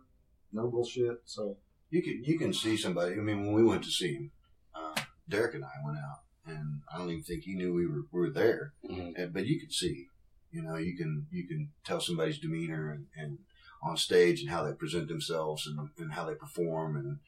no 0.53 0.68
bullshit. 0.68 1.18
So 1.24 1.57
you 1.91 2.03
can 2.03 2.22
you 2.24 2.39
can 2.39 2.53
see 2.53 2.77
somebody. 2.77 3.12
I 3.14 3.18
mean, 3.18 3.47
when 3.47 3.55
we 3.55 3.64
went 3.64 3.85
to 3.85 3.91
see 3.91 4.14
him, 4.14 4.31
uh, 4.74 5.01
Derek 5.29 5.55
and 5.55 5.64
I 5.64 5.70
went 5.85 5.99
out, 5.99 6.20
and 6.47 6.81
I 6.93 6.99
don't 6.99 7.11
even 7.11 7.22
think 7.22 7.45
he 7.45 7.55
knew 7.55 7.72
we 7.72 7.87
were 7.87 8.03
we 8.12 8.20
were 8.20 8.31
there. 8.31 8.72
Mhm. 8.91 9.12
And, 9.16 9.33
but 9.33 9.47
you 9.47 9.59
could 9.61 9.72
see, 9.72 10.07
you 10.53 10.62
know, 10.62 10.76
you 10.76 10.97
can 10.97 11.26
you 11.30 11.47
can 11.47 11.70
tell 11.84 12.01
somebody's 12.01 12.38
demeanor 12.38 12.90
and, 12.92 13.07
and 13.16 13.38
on 13.82 13.97
stage 13.97 14.40
and 14.40 14.51
how 14.51 14.62
they 14.64 14.72
present 14.72 15.07
themselves 15.09 15.66
and, 15.66 15.88
and 15.99 16.12
how 16.12 16.24
they 16.24 16.34
perform, 16.34 16.97
and 16.97 17.18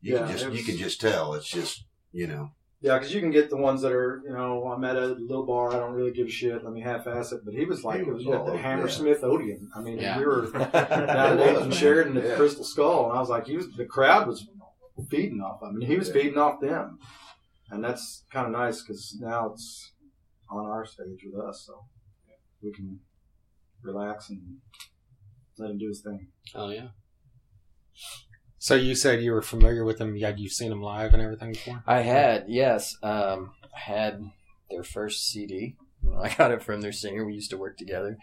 you 0.00 0.14
Yeah, 0.14 0.20
can 0.26 0.32
just 0.32 0.46
was- 0.48 0.58
you 0.58 0.64
can 0.64 0.76
just 0.76 1.00
tell. 1.00 1.34
It's 1.34 1.48
just 1.48 1.84
you 2.12 2.26
know, 2.26 2.52
yeah, 2.80 2.96
because 2.98 3.12
you 3.14 3.20
can 3.20 3.30
get 3.30 3.50
the 3.50 3.56
ones 3.58 3.82
that 3.82 3.92
are 3.92 4.22
you 4.24 4.32
know 4.32 4.64
I'm 4.72 4.82
at 4.84 4.96
a 4.96 5.06
little 5.06 5.44
bar, 5.44 5.70
I 5.74 5.78
don't 5.78 5.92
really 5.92 6.12
give 6.12 6.28
a 6.28 6.30
shit, 6.30 6.64
let 6.64 6.72
me 6.72 6.80
half-ass 6.80 7.32
it. 7.32 7.40
But 7.44 7.54
he 7.54 7.64
was 7.66 7.84
like 7.84 7.96
He 7.96 8.02
it 8.02 8.08
was 8.08 8.24
was 8.24 8.34
at 8.34 8.46
the 8.46 8.52
all- 8.52 8.56
Hammersmith 8.58 9.22
Odeon. 9.22 9.68
I 9.76 9.80
mean, 9.82 9.98
Yeah. 9.98 10.18
we 10.18 10.24
were 10.24 10.50
down 10.52 10.62
It 10.62 10.74
at 10.74 11.36
was, 11.36 11.38
Nathan 11.46 11.68
man. 11.68 11.78
Sheridan 11.78 12.16
at 12.16 12.22
the 12.28 12.36
Crystal 12.36 12.64
Skull, 12.64 13.08
and 13.10 13.16
I 13.18 13.20
was 13.20 13.28
like, 13.28 13.46
he 13.46 13.56
was 13.56 13.70
the 13.76 13.84
crowd 13.84 14.26
was 14.26 14.46
feeding 15.10 15.40
off. 15.40 15.60
I 15.62 15.70
mean, 15.70 15.86
he 15.86 15.96
was 15.96 16.08
Yeah. 16.08 16.14
feeding 16.14 16.38
off 16.38 16.60
them, 16.60 16.98
and 17.70 17.84
that's 17.84 18.24
kind 18.32 18.46
of 18.46 18.52
nice 18.52 18.82
because 18.82 19.16
now 19.20 19.50
it's 19.52 19.92
on 20.50 20.64
our 20.64 20.86
stage 20.86 21.24
with 21.30 21.44
us, 21.44 21.64
so 21.66 21.84
we 22.62 22.72
can 22.72 23.00
relax 23.82 24.30
and 24.30 24.58
let 25.58 25.70
him 25.70 25.78
do 25.78 25.88
his 25.88 26.00
thing. 26.00 26.28
Oh 26.54 26.70
yeah. 26.70 26.88
So 28.58 28.74
you 28.74 28.94
said 28.94 29.22
you 29.22 29.32
were 29.32 29.42
familiar 29.42 29.84
with 29.84 29.98
them. 29.98 30.16
Had 30.16 30.40
you 30.40 30.48
seen 30.48 30.70
them 30.70 30.82
live 30.82 31.14
and 31.14 31.22
everything 31.22 31.52
before? 31.52 31.82
I 31.86 32.00
had, 32.02 32.46
yes. 32.48 32.96
Um, 33.02 33.52
I 33.74 33.78
had 33.78 34.30
their 34.68 34.82
first 34.82 35.28
CD. 35.28 35.76
I 36.20 36.34
got 36.38 36.50
it 36.50 36.62
from 36.62 36.80
their 36.80 36.92
singer. 36.92 37.24
We 37.24 37.34
used 37.34 37.50
to 37.50 37.56
work 37.56 37.76
together. 37.76 38.18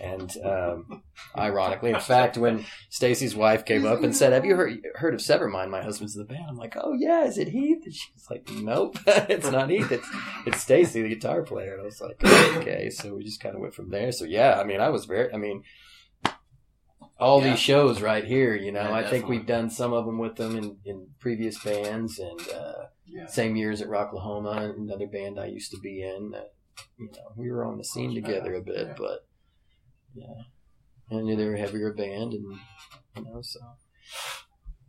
And 0.00 0.30
um, 0.44 1.02
ironically, 1.36 1.90
in 1.90 2.00
fact, 2.14 2.36
when 2.38 2.64
Stacy's 2.90 3.34
wife 3.34 3.64
came 3.64 3.84
up 3.84 4.02
and 4.02 4.14
said, 4.14 4.32
"Have 4.32 4.44
you 4.44 4.56
heard 4.56 4.78
heard 4.96 5.14
of 5.14 5.20
Severmind? 5.20 5.70
My 5.70 5.82
husband's 5.82 6.16
in 6.16 6.22
the 6.22 6.32
band." 6.32 6.46
I'm 6.48 6.56
like, 6.56 6.74
"Oh 6.76 6.94
yeah, 6.98 7.24
is 7.24 7.38
it 7.38 7.48
Heath?" 7.48 7.82
And 7.84 7.94
she's 7.94 8.26
like, 8.30 8.48
"Nope, 8.52 8.98
it's 9.06 9.50
not 9.50 9.68
Heath. 9.70 9.90
It's 9.92 10.08
it's 10.46 10.60
Stacy, 10.60 11.02
the 11.02 11.08
guitar 11.08 11.42
player." 11.42 11.72
And 11.74 11.82
I 11.82 11.84
was 11.84 12.00
like, 12.00 12.22
"Okay." 12.24 12.90
So 12.90 13.14
we 13.16 13.24
just 13.24 13.40
kind 13.42 13.54
of 13.54 13.60
went 13.60 13.74
from 13.74 13.90
there. 13.90 14.12
So 14.12 14.24
yeah, 14.24 14.58
I 14.60 14.64
mean, 14.64 14.80
I 14.80 14.88
was 14.90 15.04
very, 15.06 15.32
I 15.34 15.36
mean, 15.36 15.64
all 17.18 17.42
Yeah. 17.42 17.50
these 17.50 17.58
shows 17.60 18.00
right 18.00 18.24
here. 18.24 18.54
You 18.54 18.72
know, 18.72 18.82
Yeah, 18.82 18.94
I 18.94 19.04
think 19.04 19.28
we've 19.28 19.46
done 19.46 19.70
some 19.70 19.92
of 19.92 20.06
them 20.06 20.18
with 20.18 20.36
them 20.36 20.56
in 20.56 20.78
in 20.84 21.08
previous 21.18 21.62
bands 21.62 22.18
and. 22.18 22.40
uh 22.50 22.72
yeah. 23.12 23.26
same 23.26 23.56
years 23.56 23.82
at 23.82 23.88
Rocklahoma, 23.88 24.72
another 24.78 25.08
band 25.08 25.40
I 25.40 25.46
used 25.46 25.72
to 25.72 25.80
be 25.80 26.00
in. 26.00 26.30
That, 26.30 26.52
you 26.96 27.06
know, 27.06 27.32
we 27.36 27.50
were 27.50 27.64
on 27.64 27.76
the 27.76 27.82
scene 27.82 28.14
together 28.14 28.54
a 28.54 28.62
bit, 28.62 28.94
but 28.96 29.26
yeah, 30.14 30.42
I 31.10 31.20
knew 31.20 31.36
they 31.36 31.46
were 31.46 31.54
a 31.54 31.58
heavier 31.60 31.92
band, 31.92 32.32
and 32.32 32.58
you 33.16 33.24
know, 33.24 33.40
so 33.42 33.60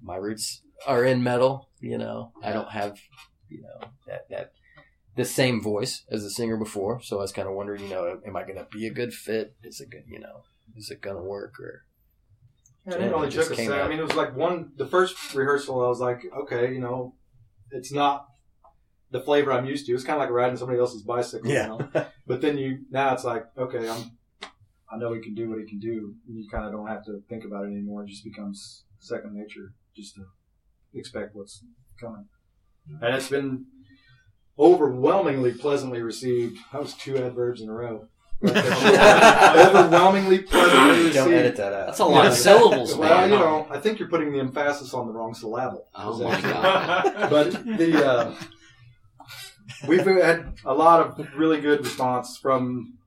my 0.02 0.16
roots 0.16 0.62
are 0.88 1.04
in 1.06 1.24
metal. 1.24 1.70
You 1.80 1.98
know, 1.98 2.34
I 2.44 2.52
don't 2.54 2.70
have 2.72 3.00
you 3.50 3.62
know 3.64 3.88
that 4.08 4.30
that 4.30 4.52
the 5.16 5.26
same 5.26 5.62
voice 5.62 6.04
as 6.10 6.24
the 6.24 6.30
singer 6.30 6.58
before, 6.58 7.02
so 7.02 7.18
I 7.18 7.22
was 7.22 7.32
kind 7.32 7.48
of 7.48 7.54
wondering, 7.54 7.84
you 7.84 7.90
know, 7.90 8.20
am 8.26 8.36
I 8.36 8.44
going 8.44 8.56
to 8.56 8.68
be 8.72 8.88
a 8.88 8.94
good 8.94 9.14
fit? 9.14 9.56
Is 9.64 9.82
it 9.82 9.90
good? 9.90 10.04
You 10.08 10.20
know, 10.20 10.44
is 10.76 10.90
it 10.90 11.02
going 11.02 11.18
to 11.18 11.24
work 11.24 11.60
or? 11.60 11.84
Yeah, 12.88 12.96
it 12.96 13.14
only 13.14 13.30
took 13.30 13.52
a 13.52 13.56
came. 13.56 13.72
I 13.72 13.88
mean, 13.88 14.00
it 14.00 14.04
was 14.04 14.16
like 14.16 14.36
one, 14.36 14.72
the 14.76 14.88
first 14.88 15.36
rehearsal, 15.36 15.86
I 15.86 15.88
was 15.90 16.00
like, 16.00 16.24
okay, 16.44 16.74
you 16.74 16.80
know, 16.80 17.14
it's 17.70 17.92
not 17.92 18.26
the 19.12 19.20
flavor 19.20 19.52
I'm 19.52 19.66
used 19.66 19.86
to. 19.86 19.94
It's 19.94 20.04
kind 20.04 20.16
of 20.16 20.22
like 20.22 20.32
riding 20.32 20.58
somebody 20.58 20.80
else's 20.80 21.04
bicycle, 21.04 21.52
Yeah. 21.52 21.74
you 21.74 21.90
know? 21.94 22.06
But 22.28 22.42
then 22.42 22.58
you, 22.58 22.80
now 22.90 23.14
it's 23.14 23.24
like, 23.24 23.46
okay, 23.58 23.88
I'm, 23.88 24.18
I 24.94 24.98
know 24.98 25.14
he 25.14 25.22
can 25.22 25.34
do 25.34 25.50
what 25.50 25.60
he 25.60 25.66
can 25.66 25.80
do. 25.80 26.16
You 26.28 26.48
kind 26.52 26.66
of 26.66 26.72
don't 26.72 26.88
have 26.88 27.06
to 27.06 27.22
think 27.30 27.46
about 27.46 27.64
it 27.64 27.68
anymore. 27.68 28.04
It 28.04 28.10
just 28.10 28.24
becomes 28.24 28.84
second 29.00 29.34
nature 29.36 29.74
just 29.96 30.16
to 30.16 30.24
expect 30.94 31.36
what's 31.36 31.64
coming. 32.00 32.26
And 33.02 33.16
it's 33.16 33.30
been 33.30 33.66
overwhelmingly 34.60 35.54
pleasantly 35.54 36.02
received. 36.02 36.58
That 36.74 36.82
was 36.82 36.94
two 36.94 37.18
adverbs 37.18 37.62
in 37.62 37.70
a 37.70 37.74
row. 37.74 38.08
overwhelmingly 38.44 40.40
pleasantly 40.40 40.98
received. 40.98 41.14
Don't 41.16 41.34
edit 41.34 41.56
that 41.58 41.74
out. 41.74 41.86
That's 41.88 42.00
a 42.00 42.06
lot 42.06 42.26
of 42.26 42.34
syllables, 42.34 42.96
Well, 42.96 43.22
man. 43.22 43.30
you 43.32 43.38
know, 43.38 43.68
I 43.70 43.80
think 43.80 44.00
you're 44.00 44.10
putting 44.10 44.32
the 44.32 44.40
emphasis 44.40 44.94
on 44.94 45.08
the 45.08 45.14
wrong 45.14 45.34
syllable. 45.34 45.88
Oh 45.96 46.18
my 46.24 46.42
god. 46.42 47.30
But 47.30 47.52
the 47.78 48.06
uh, 48.06 48.34
we've 49.88 50.06
had 50.06 50.54
a 50.66 50.74
lot 50.74 51.02
of 51.02 51.28
really 51.38 51.62
good 51.62 51.82
response 51.84 52.38
from 52.38 52.98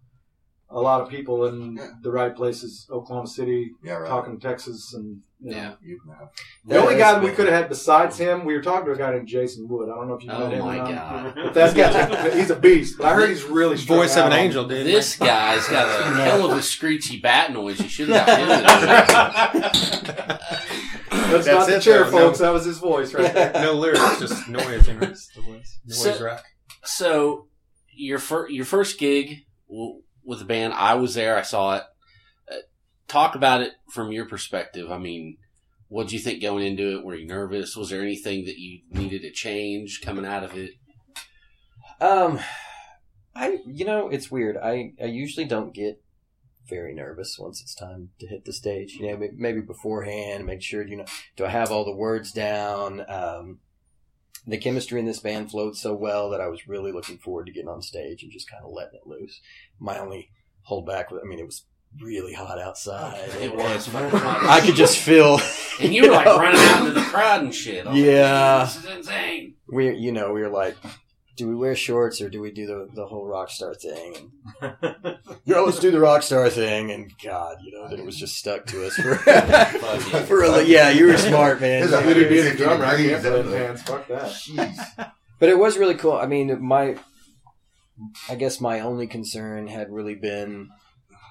a 0.74 0.80
lot 0.80 1.00
of 1.00 1.08
people 1.08 1.46
in 1.46 1.78
the 2.02 2.10
right 2.10 2.34
places, 2.34 2.86
Oklahoma 2.90 3.28
City, 3.28 3.70
Yeah, 3.82 3.94
right. 3.94 4.08
talking 4.08 4.40
Texas, 4.40 4.92
and 4.94 5.20
you 5.40 5.50
know. 5.52 5.56
Yeah. 5.56 5.72
You 5.82 6.00
can 6.00 6.10
have- 6.14 6.28
The 6.66 6.76
only 6.78 6.96
guy 6.96 7.12
that 7.12 7.22
we 7.22 7.30
could 7.30 7.46
have 7.46 7.54
had 7.54 7.68
besides 7.68 8.18
him, 8.18 8.44
we 8.44 8.54
were 8.54 8.62
talking 8.62 8.86
to 8.86 8.92
a 8.92 8.96
guy 8.96 9.12
named 9.12 9.28
Jason 9.28 9.68
Wood. 9.68 9.88
I 9.88 9.94
don't 9.94 10.08
know 10.08 10.14
if 10.14 10.22
you 10.22 10.28
know 10.28 10.42
Oh 10.44 10.48
him. 10.50 10.62
or 10.62 10.64
my 10.64 10.78
god. 10.78 11.34
But 11.36 11.54
that 11.54 11.76
guy, 11.76 12.30
he's 12.36 12.50
a 12.50 12.56
beast. 12.56 12.98
But 12.98 13.06
I 13.06 13.14
heard 13.14 13.28
he's 13.28 13.44
really 13.44 13.76
struck 13.76 13.98
Voice 14.00 14.16
of 14.16 14.26
an 14.26 14.32
angel, 14.32 14.66
dude. 14.66 14.86
This 14.86 15.16
guy's 15.16 15.66
got 15.68 15.86
a 15.88 16.14
hell 16.22 16.50
of 16.50 16.58
a 16.58 16.62
screechy 16.62 17.20
bat 17.20 17.52
noise. 17.52 17.78
You 17.80 17.88
should 17.88 18.08
have 18.08 18.26
got 18.26 18.38
him. 19.54 19.62
That's, 20.00 21.44
That's 21.44 21.46
not 21.46 21.66
the 21.68 21.80
chair, 21.80 22.04
though. 22.04 22.10
folks. 22.10 22.40
No. 22.40 22.46
That 22.46 22.52
was 22.52 22.64
his 22.64 22.78
voice 22.78 23.12
right 23.14 23.32
there. 23.32 23.52
no 23.54 23.72
lyrics, 23.74 24.18
just 24.20 24.48
noise. 24.48 24.86
You 24.88 24.94
the 24.98 25.16
voice. 25.46 25.78
Noise 25.86 26.02
So- 26.18 26.24
rock. 26.24 26.44
So 26.84 27.48
your 27.96 28.18
fir- 28.18 28.48
your 28.48 28.64
first 28.64 28.98
gig 28.98 29.44
w- 29.68 30.02
with 30.24 30.40
the 30.40 30.44
band, 30.44 30.74
I 30.74 30.94
was 30.94 31.14
there. 31.14 31.36
I 31.36 31.42
saw 31.42 31.76
it. 31.76 31.82
Uh, 32.50 32.56
talk 33.08 33.34
about 33.34 33.60
it 33.60 33.72
from 33.90 34.12
your 34.12 34.26
perspective. 34.26 34.90
I 34.90 34.98
mean, 34.98 35.38
what 35.88 36.04
did 36.04 36.12
you 36.12 36.18
think 36.18 36.42
going 36.42 36.64
into 36.64 36.96
it? 36.96 37.04
Were 37.04 37.14
you 37.14 37.26
nervous? 37.26 37.76
Was 37.76 37.90
there 37.90 38.02
anything 38.02 38.44
that 38.46 38.58
you 38.58 38.80
needed 38.90 39.22
to 39.22 39.30
change 39.30 40.00
coming 40.02 40.26
out 40.26 40.44
of 40.44 40.56
it? 40.56 40.72
Um, 42.00 42.40
I 43.34 43.58
you 43.66 43.84
know 43.84 44.08
it's 44.08 44.30
weird. 44.30 44.56
I 44.56 44.92
I 45.00 45.06
usually 45.06 45.46
don't 45.46 45.74
get 45.74 46.02
very 46.68 46.94
nervous 46.94 47.36
once 47.38 47.60
it's 47.60 47.74
time 47.74 48.10
to 48.20 48.26
hit 48.26 48.44
the 48.44 48.52
stage. 48.52 48.94
You 48.94 49.10
know, 49.10 49.28
maybe 49.36 49.60
beforehand, 49.60 50.46
make 50.46 50.62
sure 50.62 50.86
you 50.86 50.96
know 50.96 51.04
do 51.36 51.44
I 51.44 51.50
have 51.50 51.70
all 51.70 51.84
the 51.84 51.94
words 51.94 52.32
down. 52.32 53.04
Um, 53.08 53.60
the 54.46 54.58
chemistry 54.58 55.00
in 55.00 55.06
this 55.06 55.20
band 55.20 55.50
flowed 55.50 55.76
so 55.76 55.94
well 55.94 56.30
that 56.30 56.40
I 56.40 56.48
was 56.48 56.68
really 56.68 56.92
looking 56.92 57.18
forward 57.18 57.46
to 57.46 57.52
getting 57.52 57.68
on 57.68 57.80
stage 57.82 58.22
and 58.22 58.30
just 58.32 58.50
kind 58.50 58.64
of 58.64 58.70
letting 58.72 58.94
it 58.96 59.06
loose. 59.06 59.40
My 59.80 59.98
only 59.98 60.30
holdback, 60.68 61.10
was- 61.10 61.20
I 61.24 61.26
mean, 61.26 61.38
it 61.38 61.46
was 61.46 61.64
really 62.00 62.32
hot 62.34 62.58
outside. 62.60 63.28
It 63.40 63.54
was 63.54 63.86
fucking 63.86 64.18
hot. 64.18 64.44
I 64.44 64.60
could 64.64 64.74
just 64.74 64.98
feel. 64.98 65.38
And 65.80 65.92
you 65.92 66.02
were 66.02 66.10
like 66.14 66.24
know, 66.26 66.38
running 66.38 66.60
out 66.60 66.80
into 66.86 66.92
the 67.00 67.06
crowd 67.06 67.42
and 67.42 67.52
shit. 67.52 67.84
Was 67.84 67.94
like, 67.96 68.04
Yeah. 68.04 68.64
this 68.64 68.76
is 68.76 68.84
insane. 68.96 69.54
we 69.66 69.92
you 69.96 70.12
know 70.12 70.32
we 70.32 70.40
were 70.40 70.48
like 70.48 70.76
do 71.36 71.48
we 71.48 71.54
wear 71.54 71.74
shorts 71.74 72.20
or 72.20 72.28
do 72.30 72.40
we 72.40 72.50
do 72.50 72.66
the, 72.66 72.88
the 72.94 73.06
whole 73.06 73.26
rock 73.26 73.50
star 73.50 73.74
thing 73.74 74.30
and 74.60 74.76
yeah 75.44 75.58
let's 75.60 75.78
do 75.80 75.90
the 75.90 75.98
rock 76.00 76.22
star 76.22 76.48
thing 76.48 76.90
and 76.90 77.12
god 77.22 77.56
you 77.62 77.72
know 77.72 77.88
then 77.88 77.98
it 77.98 78.04
was 78.06 78.16
just 78.16 78.36
stuck 78.36 78.66
to 78.66 78.86
us 78.86 78.94
for 78.94 79.14
for 80.26 80.42
a 80.44 80.62
yeah 80.64 80.90
you 80.90 81.06
were 81.06 81.16
smart 81.18 81.60
man 81.60 81.80
There's 81.80 81.92
a 81.92 82.14
Dude, 82.14 82.28
being 82.28 82.46
a 82.46 82.56
drummer, 82.56 82.84
I 82.84 82.96
can't 82.96 83.22
put 83.22 83.32
it 83.32 83.38
in 83.40 83.46
out 83.46 83.50
there. 83.50 83.66
hands. 83.66 83.82
Fuck 83.82 84.06
that. 84.08 84.30
Jeez. 84.30 85.10
but 85.40 85.48
it 85.48 85.58
was 85.58 85.76
really 85.76 85.94
cool 85.96 86.12
i 86.12 86.26
mean 86.26 86.62
my 86.62 86.96
i 88.28 88.34
guess 88.34 88.60
my 88.60 88.80
only 88.80 89.06
concern 89.06 89.66
had 89.66 89.90
really 89.90 90.14
been 90.14 90.70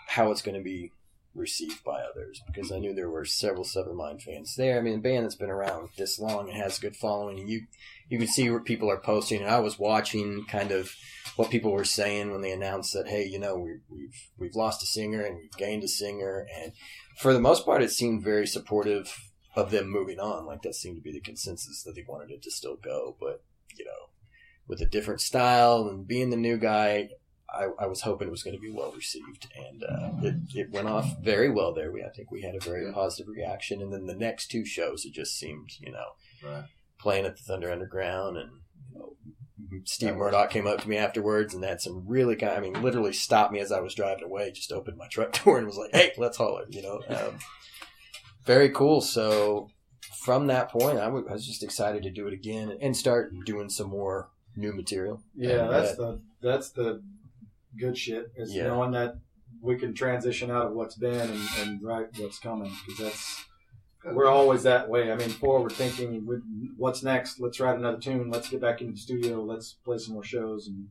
how 0.07 0.31
it's 0.31 0.41
going 0.41 0.57
to 0.57 0.63
be 0.63 0.91
received 1.35 1.83
by 1.83 2.01
others 2.01 2.41
because 2.47 2.71
I 2.71 2.79
knew 2.79 2.93
there 2.93 3.09
were 3.09 3.25
several 3.25 3.63
Severmind 3.63 4.21
fans 4.21 4.55
there. 4.55 4.77
I 4.77 4.81
mean, 4.81 4.95
a 4.95 5.01
band 5.01 5.25
that's 5.25 5.35
been 5.35 5.49
around 5.49 5.89
this 5.97 6.19
long 6.19 6.49
and 6.49 6.57
has 6.57 6.77
a 6.77 6.81
good 6.81 6.95
following, 6.95 7.39
and 7.39 7.49
you 7.49 7.61
you 8.09 8.17
can 8.17 8.27
see 8.27 8.49
what 8.49 8.65
people 8.65 8.89
are 8.89 8.99
posting. 8.99 9.41
And 9.41 9.49
I 9.49 9.59
was 9.59 9.79
watching 9.79 10.45
kind 10.47 10.71
of 10.71 10.91
what 11.35 11.49
people 11.49 11.71
were 11.71 11.85
saying 11.85 12.31
when 12.31 12.41
they 12.41 12.51
announced 12.51 12.93
that, 12.93 13.07
hey, 13.07 13.25
you 13.25 13.39
know, 13.39 13.55
we, 13.57 13.79
we've 13.89 14.29
we've 14.37 14.55
lost 14.55 14.83
a 14.83 14.85
singer 14.85 15.21
and 15.23 15.37
we've 15.37 15.57
gained 15.57 15.83
a 15.83 15.87
singer, 15.87 16.45
and 16.55 16.73
for 17.17 17.33
the 17.33 17.41
most 17.41 17.65
part, 17.65 17.81
it 17.81 17.91
seemed 17.91 18.23
very 18.23 18.47
supportive 18.47 19.15
of 19.55 19.71
them 19.71 19.89
moving 19.89 20.19
on. 20.19 20.45
Like 20.45 20.61
that 20.63 20.75
seemed 20.75 20.97
to 20.97 21.01
be 21.01 21.11
the 21.11 21.21
consensus 21.21 21.83
that 21.83 21.93
they 21.95 22.05
wanted 22.07 22.31
it 22.31 22.43
to 22.43 22.51
still 22.51 22.77
go, 22.77 23.15
but 23.19 23.43
you 23.77 23.85
know, 23.85 24.09
with 24.67 24.81
a 24.81 24.85
different 24.85 25.21
style 25.21 25.87
and 25.87 26.07
being 26.07 26.29
the 26.29 26.37
new 26.37 26.57
guy, 26.57 27.09
I, 27.53 27.67
I 27.83 27.85
was 27.87 28.01
hoping 28.01 28.27
it 28.27 28.31
was 28.31 28.43
going 28.43 28.55
to 28.55 28.61
be 28.61 28.71
well 28.71 28.91
received, 28.91 29.47
and 29.55 29.83
uh, 29.83 30.09
it 30.27 30.35
it 30.55 30.71
went 30.71 30.87
off 30.87 31.17
very 31.21 31.49
well 31.49 31.73
there. 31.73 31.91
We 31.91 32.03
I 32.03 32.09
think 32.09 32.31
we 32.31 32.41
had 32.41 32.55
a 32.55 32.59
very 32.59 32.91
positive 32.91 33.27
reaction, 33.27 33.81
and 33.81 33.93
then 33.93 34.05
the 34.07 34.15
next 34.15 34.47
two 34.47 34.65
shows, 34.65 35.05
it 35.05 35.13
just 35.13 35.37
seemed 35.37 35.69
you 35.79 35.91
know 35.91 36.05
Right. 36.43 36.65
playing 36.99 37.25
at 37.25 37.37
the 37.37 37.43
Thunder 37.43 37.71
Underground, 37.71 38.37
and 38.37 38.49
you 38.91 38.99
know, 38.99 39.15
Steve 39.85 40.15
Murdoch 40.15 40.49
came 40.49 40.67
up 40.67 40.81
to 40.81 40.89
me 40.89 40.97
afterwards 40.97 41.53
and 41.53 41.63
had 41.63 41.79
some 41.81 42.03
really 42.07 42.35
kind. 42.35 42.53
I 42.53 42.59
mean, 42.59 42.81
literally 42.81 43.13
stopped 43.13 43.53
me 43.53 43.59
as 43.59 43.71
I 43.71 43.79
was 43.81 43.93
driving 43.95 44.23
away, 44.25 44.51
just 44.51 44.71
opened 44.71 44.97
my 44.97 45.07
truck 45.07 45.31
door 45.43 45.57
and 45.57 45.67
was 45.67 45.77
like, 45.77 45.91
"Hey, 45.93 46.11
let's 46.17 46.37
holler," 46.37 46.65
you 46.69 46.81
know. 46.81 47.01
Um, 47.07 47.37
very 48.45 48.69
cool. 48.69 49.01
So 49.01 49.69
from 50.23 50.47
that 50.47 50.69
point, 50.69 50.97
I 50.99 51.07
was 51.09 51.45
just 51.45 51.63
excited 51.63 52.03
to 52.03 52.09
do 52.11 52.27
it 52.27 52.33
again 52.33 52.77
and 52.81 52.95
start 52.95 53.31
doing 53.45 53.69
some 53.69 53.89
more 53.89 54.29
new 54.55 54.73
material. 54.73 55.21
Yeah, 55.35 55.67
that's 55.67 55.91
that- 55.91 55.97
the 55.97 56.21
that's 56.41 56.69
the 56.71 57.01
good 57.77 57.97
shit. 57.97 58.31
Is 58.35 58.53
Yeah. 58.53 58.67
knowing 58.67 58.91
that 58.91 59.15
we 59.61 59.77
can 59.77 59.93
transition 59.93 60.51
out 60.51 60.67
of 60.67 60.73
what's 60.73 60.95
been 60.95 61.29
and, 61.29 61.41
and 61.59 61.83
write 61.83 62.07
what's 62.17 62.39
coming 62.39 62.71
because 62.85 62.99
that's 62.99 63.45
we're 64.05 64.27
always 64.27 64.63
that 64.63 64.89
way. 64.89 65.11
I 65.11 65.15
mean, 65.15 65.29
forward 65.29 65.71
thinking. 65.71 66.27
What's 66.75 67.03
next? 67.03 67.39
Let's 67.39 67.59
write 67.61 67.77
another 67.77 67.99
tune. 67.99 68.29
Let's 68.29 68.49
get 68.49 68.59
back 68.59 68.81
into 68.81 68.93
the 68.93 68.99
studio. 68.99 69.41
Let's 69.41 69.73
play 69.73 69.97
some 69.97 70.15
more 70.15 70.23
shows 70.23 70.67
and 70.67 70.89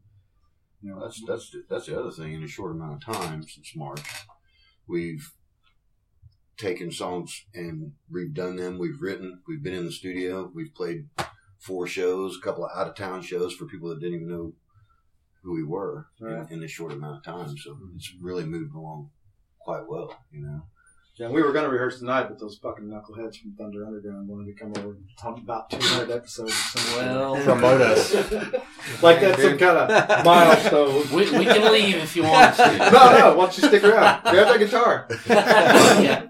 you 0.83 0.91
know 0.91 1.01
That's 1.01 1.23
that's 1.27 1.55
that's 1.69 1.87
the 1.87 2.01
other 2.01 2.11
thing. 2.11 2.33
In 2.33 2.43
a 2.43 2.49
short 2.49 2.73
amount 2.73 2.95
of 3.07 3.15
time 3.15 3.43
since 3.43 3.77
March, 3.77 4.01
we've 4.87 5.33
taken 6.57 6.91
songs 6.91 7.45
and 7.55 7.93
redone 8.11 8.57
them. 8.57 8.79
We've 8.79 9.01
written. 9.01 9.41
We've 9.47 9.63
been 9.63 9.75
in 9.75 9.85
the 9.85 9.93
studio. 9.93 10.51
We've 10.55 10.75
played 10.75 11.09
four 11.59 11.87
shows, 11.87 12.37
a 12.37 12.41
couple 12.41 12.65
of 12.65 12.71
out 12.75 12.89
of 12.89 12.95
town 12.97 13.23
shows 13.23 13.55
for 13.55 13.67
people 13.67 13.89
that 13.91 14.01
didn't 14.01 14.17
even 14.17 14.29
know 14.29 14.53
who 15.43 15.53
we 15.55 15.65
were 15.65 16.07
Right. 16.21 16.47
in, 16.49 16.55
in 16.55 16.61
this 16.61 16.71
short 16.71 16.93
amount 16.93 17.19
of 17.19 17.25
time. 17.25 17.57
So 17.57 17.77
it's 17.97 18.13
really 18.21 18.45
moved 18.45 18.75
along 18.75 19.11
quite 19.61 19.87
well. 19.89 20.15
You 20.33 20.43
know. 20.43 20.63
Yeah, 21.17 21.29
we 21.29 21.43
were 21.43 21.53
going 21.53 21.67
to 21.67 21.71
rehearse 21.71 21.99
tonight, 21.99 22.25
but 22.31 22.39
those 22.41 22.57
fucking 22.63 22.87
knuckleheads 22.87 23.37
from 23.37 23.53
Thunder 23.53 23.85
Underground 23.85 24.27
wanted 24.29 24.47
to 24.47 24.59
come 24.59 24.73
over 24.79 24.93
and 24.95 25.05
talk 25.19 25.37
about 25.37 25.69
200 25.69 26.11
episodes. 26.11 26.51
Or 26.51 26.79
something. 26.79 27.07
Well, 27.07 27.37
promote 27.45 27.81
us 27.83 28.15
like 29.03 29.21
that's 29.21 29.43
some 29.43 29.59
kind 29.59 29.77
of 29.77 29.89
milestone. 30.25 31.03
We, 31.15 31.31
we 31.39 31.45
can 31.45 31.71
leave 31.71 31.97
if 31.97 32.17
you 32.17 32.23
want 32.23 32.57
to. 32.57 32.77
no, 32.79 32.91
no. 33.19 33.35
Why 33.37 33.45
don't 33.45 33.59
you 33.59 33.69
stick 33.69 33.85
around? 33.85 34.23
Grab 34.23 34.49
that 34.49 34.59
guitar, 34.59 35.07
yeah. 35.29 36.27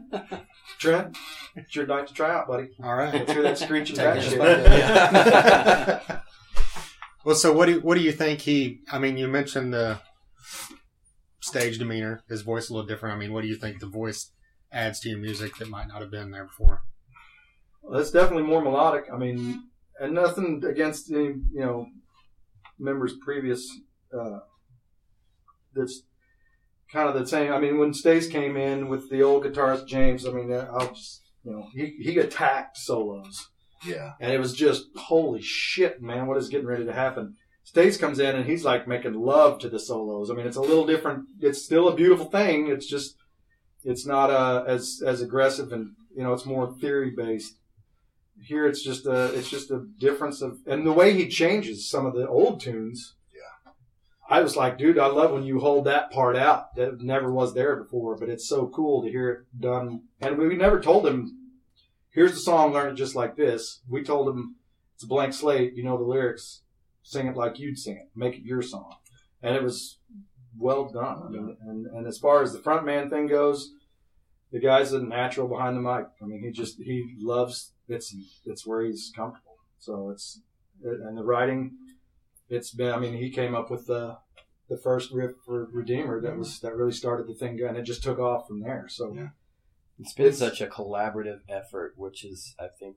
Trent. 0.80 1.16
It's 1.54 1.76
your 1.76 1.86
night 1.86 2.08
to 2.08 2.14
try 2.14 2.34
out, 2.34 2.48
buddy. 2.48 2.70
All 2.82 2.96
right. 2.96 3.14
Let's 3.14 3.30
hear 3.30 3.42
that 3.42 3.58
screeching 3.58 3.94
Take 3.94 4.04
back 4.04 4.16
it 4.18 6.08
shit. 6.08 6.22
Well, 7.24 7.36
so 7.36 7.52
what 7.52 7.66
do 7.66 7.72
you, 7.72 7.80
what 7.80 7.96
do 7.96 8.02
you 8.02 8.12
think 8.12 8.40
he? 8.40 8.80
I 8.90 8.98
mean, 8.98 9.16
you 9.16 9.28
mentioned 9.28 9.72
the 9.72 10.00
stage 11.40 11.78
demeanor, 11.78 12.22
his 12.28 12.42
voice 12.42 12.68
a 12.68 12.72
little 12.72 12.86
different. 12.86 13.14
I 13.14 13.18
mean, 13.18 13.32
what 13.32 13.42
do 13.42 13.48
you 13.48 13.56
think 13.56 13.78
the 13.78 13.86
voice 13.86 14.32
adds 14.72 15.00
to 15.00 15.08
your 15.08 15.18
music 15.18 15.56
that 15.58 15.68
might 15.68 15.88
not 15.88 16.00
have 16.00 16.10
been 16.10 16.30
there 16.30 16.46
before? 16.46 16.82
Well, 17.82 18.00
it's 18.00 18.10
definitely 18.10 18.44
more 18.44 18.62
melodic. 18.62 19.04
I 19.12 19.16
mean, 19.16 19.64
and 20.00 20.14
nothing 20.14 20.62
against 20.64 21.10
any, 21.10 21.26
you 21.52 21.60
know, 21.60 21.86
members 22.78 23.14
previous. 23.24 23.70
Uh, 24.12 24.40
that's 25.74 26.02
kind 26.92 27.08
of 27.08 27.14
the 27.14 27.26
same. 27.26 27.52
I 27.52 27.60
mean, 27.60 27.78
when 27.78 27.94
Stace 27.94 28.28
came 28.28 28.56
in 28.56 28.88
with 28.88 29.10
the 29.10 29.22
old 29.22 29.44
guitarist 29.44 29.86
James, 29.86 30.26
I 30.26 30.30
mean, 30.32 30.52
I'll 30.52 30.92
just, 30.92 31.22
you 31.44 31.52
know, 31.52 31.66
he, 31.74 31.96
he 32.00 32.18
attacked 32.18 32.76
solos. 32.76 33.48
Yeah. 33.84 34.12
And 34.20 34.32
it 34.32 34.38
was 34.38 34.54
just, 34.54 34.86
holy 34.96 35.42
shit, 35.42 36.02
man, 36.02 36.26
what 36.26 36.38
is 36.38 36.48
getting 36.48 36.66
ready 36.66 36.84
to 36.84 36.92
happen? 36.92 37.36
Stace 37.64 37.96
comes 37.96 38.18
in 38.18 38.36
and 38.36 38.46
he's 38.46 38.64
like 38.64 38.88
making 38.88 39.14
love 39.14 39.58
to 39.60 39.68
the 39.68 39.78
solos. 39.78 40.30
I 40.30 40.34
mean, 40.34 40.46
it's 40.46 40.56
a 40.56 40.60
little 40.60 40.86
different. 40.86 41.26
It's 41.40 41.64
still 41.64 41.88
a 41.88 41.94
beautiful 41.94 42.26
thing. 42.26 42.68
It's 42.68 42.86
just, 42.86 43.16
it's 43.84 44.06
not 44.06 44.30
uh, 44.30 44.64
as 44.66 45.02
as 45.04 45.22
aggressive 45.22 45.72
and 45.72 45.92
you 46.14 46.22
know, 46.22 46.32
it's 46.32 46.46
more 46.46 46.72
theory 46.80 47.10
based. 47.10 47.58
Here, 48.40 48.66
it's 48.66 48.82
just 48.82 49.06
a 49.06 49.32
it's 49.34 49.50
just 49.50 49.70
a 49.70 49.86
difference 49.98 50.42
of 50.42 50.58
and 50.66 50.86
the 50.86 50.92
way 50.92 51.14
he 51.14 51.28
changes 51.28 51.88
some 51.88 52.06
of 52.06 52.14
the 52.14 52.26
old 52.28 52.60
tunes. 52.60 53.14
Yeah. 53.34 53.72
I 54.28 54.40
was 54.40 54.56
like, 54.56 54.78
dude, 54.78 54.98
I 54.98 55.06
love 55.06 55.32
when 55.32 55.44
you 55.44 55.60
hold 55.60 55.84
that 55.84 56.10
part 56.10 56.36
out 56.36 56.74
that 56.76 57.00
never 57.00 57.32
was 57.32 57.54
there 57.54 57.76
before, 57.76 58.16
but 58.16 58.28
it's 58.28 58.48
so 58.48 58.66
cool 58.68 59.02
to 59.02 59.10
hear 59.10 59.30
it 59.30 59.60
done. 59.60 60.02
And 60.20 60.38
we 60.38 60.56
never 60.56 60.80
told 60.80 61.06
him, 61.06 61.41
here's 62.12 62.32
the 62.32 62.40
song, 62.40 62.72
learn 62.72 62.92
it 62.92 62.96
just 62.96 63.16
like 63.16 63.36
this. 63.36 63.80
We 63.88 64.02
told 64.02 64.28
him 64.28 64.56
it's 64.94 65.04
a 65.04 65.08
blank 65.08 65.32
slate. 65.32 65.74
You 65.74 65.82
know 65.82 65.98
the 65.98 66.04
lyrics. 66.04 66.62
Sing 67.02 67.26
it 67.26 67.36
like 67.36 67.58
you'd 67.58 67.78
sing 67.78 67.96
it. 67.96 68.10
Make 68.14 68.36
it 68.36 68.44
your 68.44 68.62
song. 68.62 68.94
And 69.42 69.56
it 69.56 69.62
was 69.62 69.98
well 70.56 70.88
done. 70.88 71.22
I 71.26 71.28
mean, 71.28 71.56
and, 71.66 71.86
and 71.86 72.06
as 72.06 72.18
far 72.18 72.42
as 72.42 72.52
the 72.52 72.60
front 72.60 72.86
man 72.86 73.10
thing 73.10 73.26
goes, 73.26 73.72
the 74.52 74.60
guy's 74.60 74.92
a 74.92 75.02
natural 75.02 75.48
behind 75.48 75.76
the 75.76 75.80
mic. 75.80 76.06
I 76.22 76.26
mean, 76.26 76.42
he 76.42 76.50
just, 76.50 76.76
he 76.80 77.16
loves, 77.18 77.72
it's, 77.88 78.14
it's 78.44 78.66
where 78.66 78.82
he's 78.82 79.10
comfortable. 79.16 79.56
So 79.80 80.10
it's, 80.10 80.40
and 80.84 81.16
the 81.16 81.24
writing, 81.24 81.72
it's 82.48 82.70
been, 82.70 82.92
I 82.92 82.98
mean, 82.98 83.16
he 83.16 83.30
came 83.30 83.54
up 83.54 83.70
with 83.70 83.86
the, 83.86 84.18
the 84.68 84.76
first 84.76 85.10
riff 85.10 85.32
for 85.44 85.68
Redeemer 85.72 86.20
that 86.20 86.36
was, 86.36 86.60
that 86.60 86.76
really 86.76 86.92
started 86.92 87.26
the 87.26 87.34
thing 87.34 87.60
and 87.62 87.76
it 87.76 87.82
just 87.82 88.02
took 88.02 88.18
off 88.18 88.46
from 88.46 88.60
there. 88.60 88.86
So 88.88 89.12
Yeah. 89.14 89.28
It's 89.98 90.12
been 90.14 90.26
It's- 90.26 90.38
such 90.38 90.60
a 90.60 90.66
collaborative 90.66 91.40
effort, 91.48 91.94
which 91.96 92.24
is, 92.24 92.54
I 92.58 92.68
think, 92.68 92.96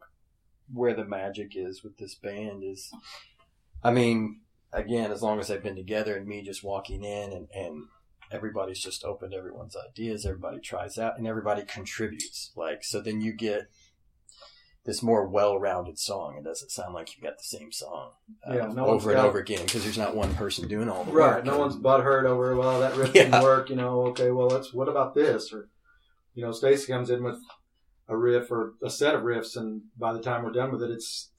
where 0.74 0.96
the 0.96 1.06
magic 1.06 1.56
is 1.56 1.84
with 1.84 1.98
this 1.98 2.16
band. 2.16 2.64
Is, 2.64 2.92
I 3.84 3.92
mean, 3.92 4.42
again, 4.74 5.12
as 5.12 5.22
long 5.22 5.40
as 5.40 5.48
they've 5.48 5.62
been 5.62 5.76
together 5.76 6.16
and 6.18 6.28
me 6.28 6.42
just 6.42 6.64
walking 6.64 7.04
in 7.04 7.32
and 7.34 7.48
and 7.54 7.84
everybody's 8.32 8.80
just 8.80 9.04
open 9.04 9.30
to 9.32 9.38
everyone's 9.38 9.76
ideas, 9.78 10.26
everybody 10.26 10.60
tries 10.60 10.98
out, 10.98 11.18
and 11.18 11.28
everybody 11.28 11.64
contributes. 11.64 12.52
Like, 12.56 12.84
so 12.84 13.00
then 13.00 13.22
you 13.22 13.32
get 13.34 13.68
this 14.84 15.02
more 15.04 15.28
well-rounded 15.28 15.98
song. 16.00 16.36
It 16.38 16.44
doesn't 16.44 16.70
sound 16.72 16.94
like 16.96 17.16
you've 17.16 17.24
got 17.24 17.38
the 17.38 17.44
same 17.44 17.72
song 17.72 18.12
uh, 18.48 18.54
Yeah, 18.56 18.68
no 18.68 18.86
over 18.88 19.12
and 19.12 19.18
got- 19.18 19.26
over 19.28 19.40
again 19.40 19.64
because 19.66 19.84
there's 19.84 19.98
not 19.98 20.16
one 20.16 20.34
person 20.36 20.68
doing 20.68 20.90
all 20.90 21.04
the 21.04 21.12
Right. 21.12 21.36
work. 21.38 21.46
No 21.46 21.58
one's 21.58 21.76
butthurt 21.76 22.26
over, 22.26 22.56
well, 22.56 22.80
that 22.80 22.96
riff 22.96 23.12
Yeah. 23.16 23.26
didn't 23.26 23.42
work, 23.44 23.70
you 23.70 23.76
know, 23.76 24.02
okay, 24.08 24.30
well, 24.32 24.48
let's, 24.48 24.74
what 24.74 24.88
about 24.88 25.14
this? 25.16 25.52
Or, 25.54 25.70
you 26.36 26.44
know, 26.44 26.52
Stacy 26.52 26.92
comes 26.92 27.10
in 27.10 27.24
with 27.24 27.40
a 28.08 28.16
riff 28.16 28.52
or 28.52 28.74
a 28.84 28.90
set 28.90 29.16
of 29.16 29.24
riffs, 29.24 29.58
and 29.58 29.82
by 29.98 30.14
the 30.14 30.22
time 30.22 30.44
we're 30.44 30.52
done 30.52 30.72
with 30.72 30.84
it, 30.84 30.92
it's 30.92 31.32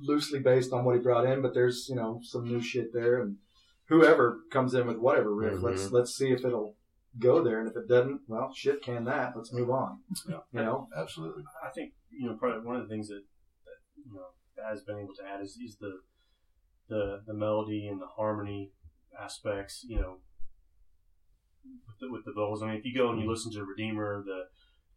loosely 0.00 0.38
based 0.38 0.72
on 0.72 0.84
what 0.84 0.94
he 0.94 1.00
brought 1.00 1.26
in, 1.26 1.42
but 1.42 1.54
there's, 1.54 1.86
you 1.88 1.96
know, 1.96 2.20
some 2.22 2.44
new 2.46 2.60
shit 2.60 2.92
there. 2.92 3.20
And 3.20 3.36
whoever 3.88 4.40
comes 4.52 4.74
in 4.74 4.86
with 4.86 4.98
whatever 4.98 5.34
riff, 5.34 5.54
Mm-hmm. 5.54 5.64
let's, 5.64 5.90
let's 5.90 6.14
see 6.14 6.30
if 6.30 6.44
it'll 6.44 6.76
go 7.18 7.42
there. 7.42 7.58
And 7.60 7.68
if 7.68 7.76
it 7.76 7.88
doesn't, 7.88 8.20
well, 8.28 8.52
shit, 8.54 8.82
can 8.82 9.04
that. 9.04 9.32
Let's 9.34 9.52
move 9.52 9.70
on. 9.70 9.98
Yeah. 10.28 10.38
You 10.52 10.60
know? 10.60 10.88
Absolutely. 10.96 11.44
I 11.64 11.70
think 11.70 11.94
you 12.10 12.28
know 12.28 12.36
probably 12.36 12.64
one 12.64 12.76
of 12.76 12.82
the 12.82 12.88
things 12.88 13.08
that, 13.08 13.22
that 13.64 13.78
you 14.06 14.14
know 14.14 14.26
that 14.56 14.66
has 14.70 14.82
been 14.82 14.98
able 14.98 15.14
to 15.14 15.24
add 15.24 15.40
is, 15.42 15.56
is 15.56 15.76
the 15.80 16.00
the 16.88 17.22
the 17.26 17.34
melody 17.34 17.88
and 17.88 18.00
the 18.00 18.06
harmony 18.06 18.72
aspects. 19.20 19.84
You 19.88 19.96
know, 20.00 20.16
with 21.86 21.98
the, 22.00 22.12
with 22.12 22.24
the 22.24 22.32
vocals. 22.32 22.62
I 22.62 22.66
mean, 22.68 22.76
if 22.76 22.84
you 22.84 22.94
go 22.94 23.10
and 23.10 23.20
you 23.20 23.28
listen 23.28 23.52
to 23.52 23.64
Redeemer, 23.64 24.22
the 24.24 24.44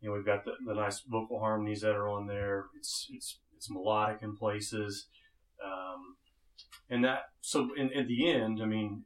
you 0.01 0.09
know 0.09 0.15
we've 0.15 0.25
got 0.25 0.45
the, 0.45 0.53
the 0.65 0.73
nice 0.73 1.01
vocal 1.07 1.39
harmonies 1.39 1.81
that 1.81 1.95
are 1.95 2.09
on 2.09 2.27
there. 2.27 2.65
It's 2.77 3.07
it's 3.11 3.39
it's 3.55 3.69
melodic 3.69 4.19
in 4.21 4.35
places, 4.37 5.07
um, 5.65 6.15
and 6.89 7.03
that 7.05 7.21
so 7.41 7.69
in 7.77 7.91
at 7.93 8.07
the 8.07 8.29
end, 8.31 8.61
I 8.61 8.65
mean, 8.65 9.03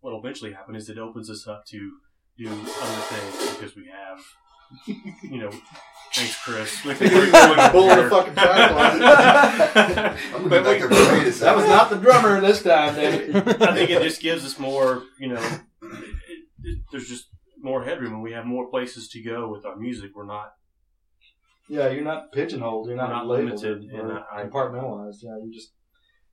what'll 0.00 0.20
eventually 0.20 0.52
happen 0.52 0.74
is 0.74 0.88
it 0.88 0.98
opens 0.98 1.30
us 1.30 1.46
up 1.46 1.64
to 1.66 1.92
do 2.36 2.48
other 2.48 3.02
things 3.02 3.54
because 3.56 3.76
we 3.76 3.86
have. 3.86 4.18
You 5.22 5.38
know, 5.38 5.50
thanks, 6.14 6.42
Chris. 6.42 6.82
Bull 6.82 6.92
in 7.90 7.98
a 7.98 8.10
fucking 8.10 8.34
tripod. 8.34 9.00
I'm 10.34 10.48
But 10.48 10.64
back 10.64 10.80
we- 10.82 10.88
there 10.88 10.88
for 10.88 11.30
that 11.44 11.56
was 11.56 11.66
not 11.66 11.90
the 11.90 11.96
drummer 11.96 12.40
this 12.40 12.62
time, 12.62 12.94
David. 12.94 13.36
I 13.62 13.74
think 13.74 13.90
it 13.90 14.02
just 14.02 14.20
gives 14.20 14.44
us 14.44 14.58
more, 14.58 15.04
you 15.18 15.28
know, 15.28 15.40
it, 15.40 15.52
it, 15.52 15.60
there's 16.94 17.08
just 17.08 17.26
more 17.60 17.82
headroom 17.84 18.12
and 18.14 18.22
we 18.22 18.30
have 18.32 18.44
more 18.46 18.68
places 18.70 19.08
to 19.08 19.20
go 19.20 19.48
with 19.50 19.66
our 19.66 19.74
music. 19.76 20.12
We're 20.14 20.24
not, 20.26 20.52
Yeah, 21.68 21.88
you're 21.88 22.04
not 22.04 22.30
pigeonholed. 22.30 22.86
You're 22.86 22.96
not, 22.96 23.10
Not 23.10 23.26
labeled 23.26 23.62
limited, 23.62 23.92
or 23.92 24.10
and 24.10 24.18
I- 24.32 24.44
compartmentalized. 24.44 25.16
Yeah, 25.22 25.36
you 25.42 25.50
just. 25.52 25.72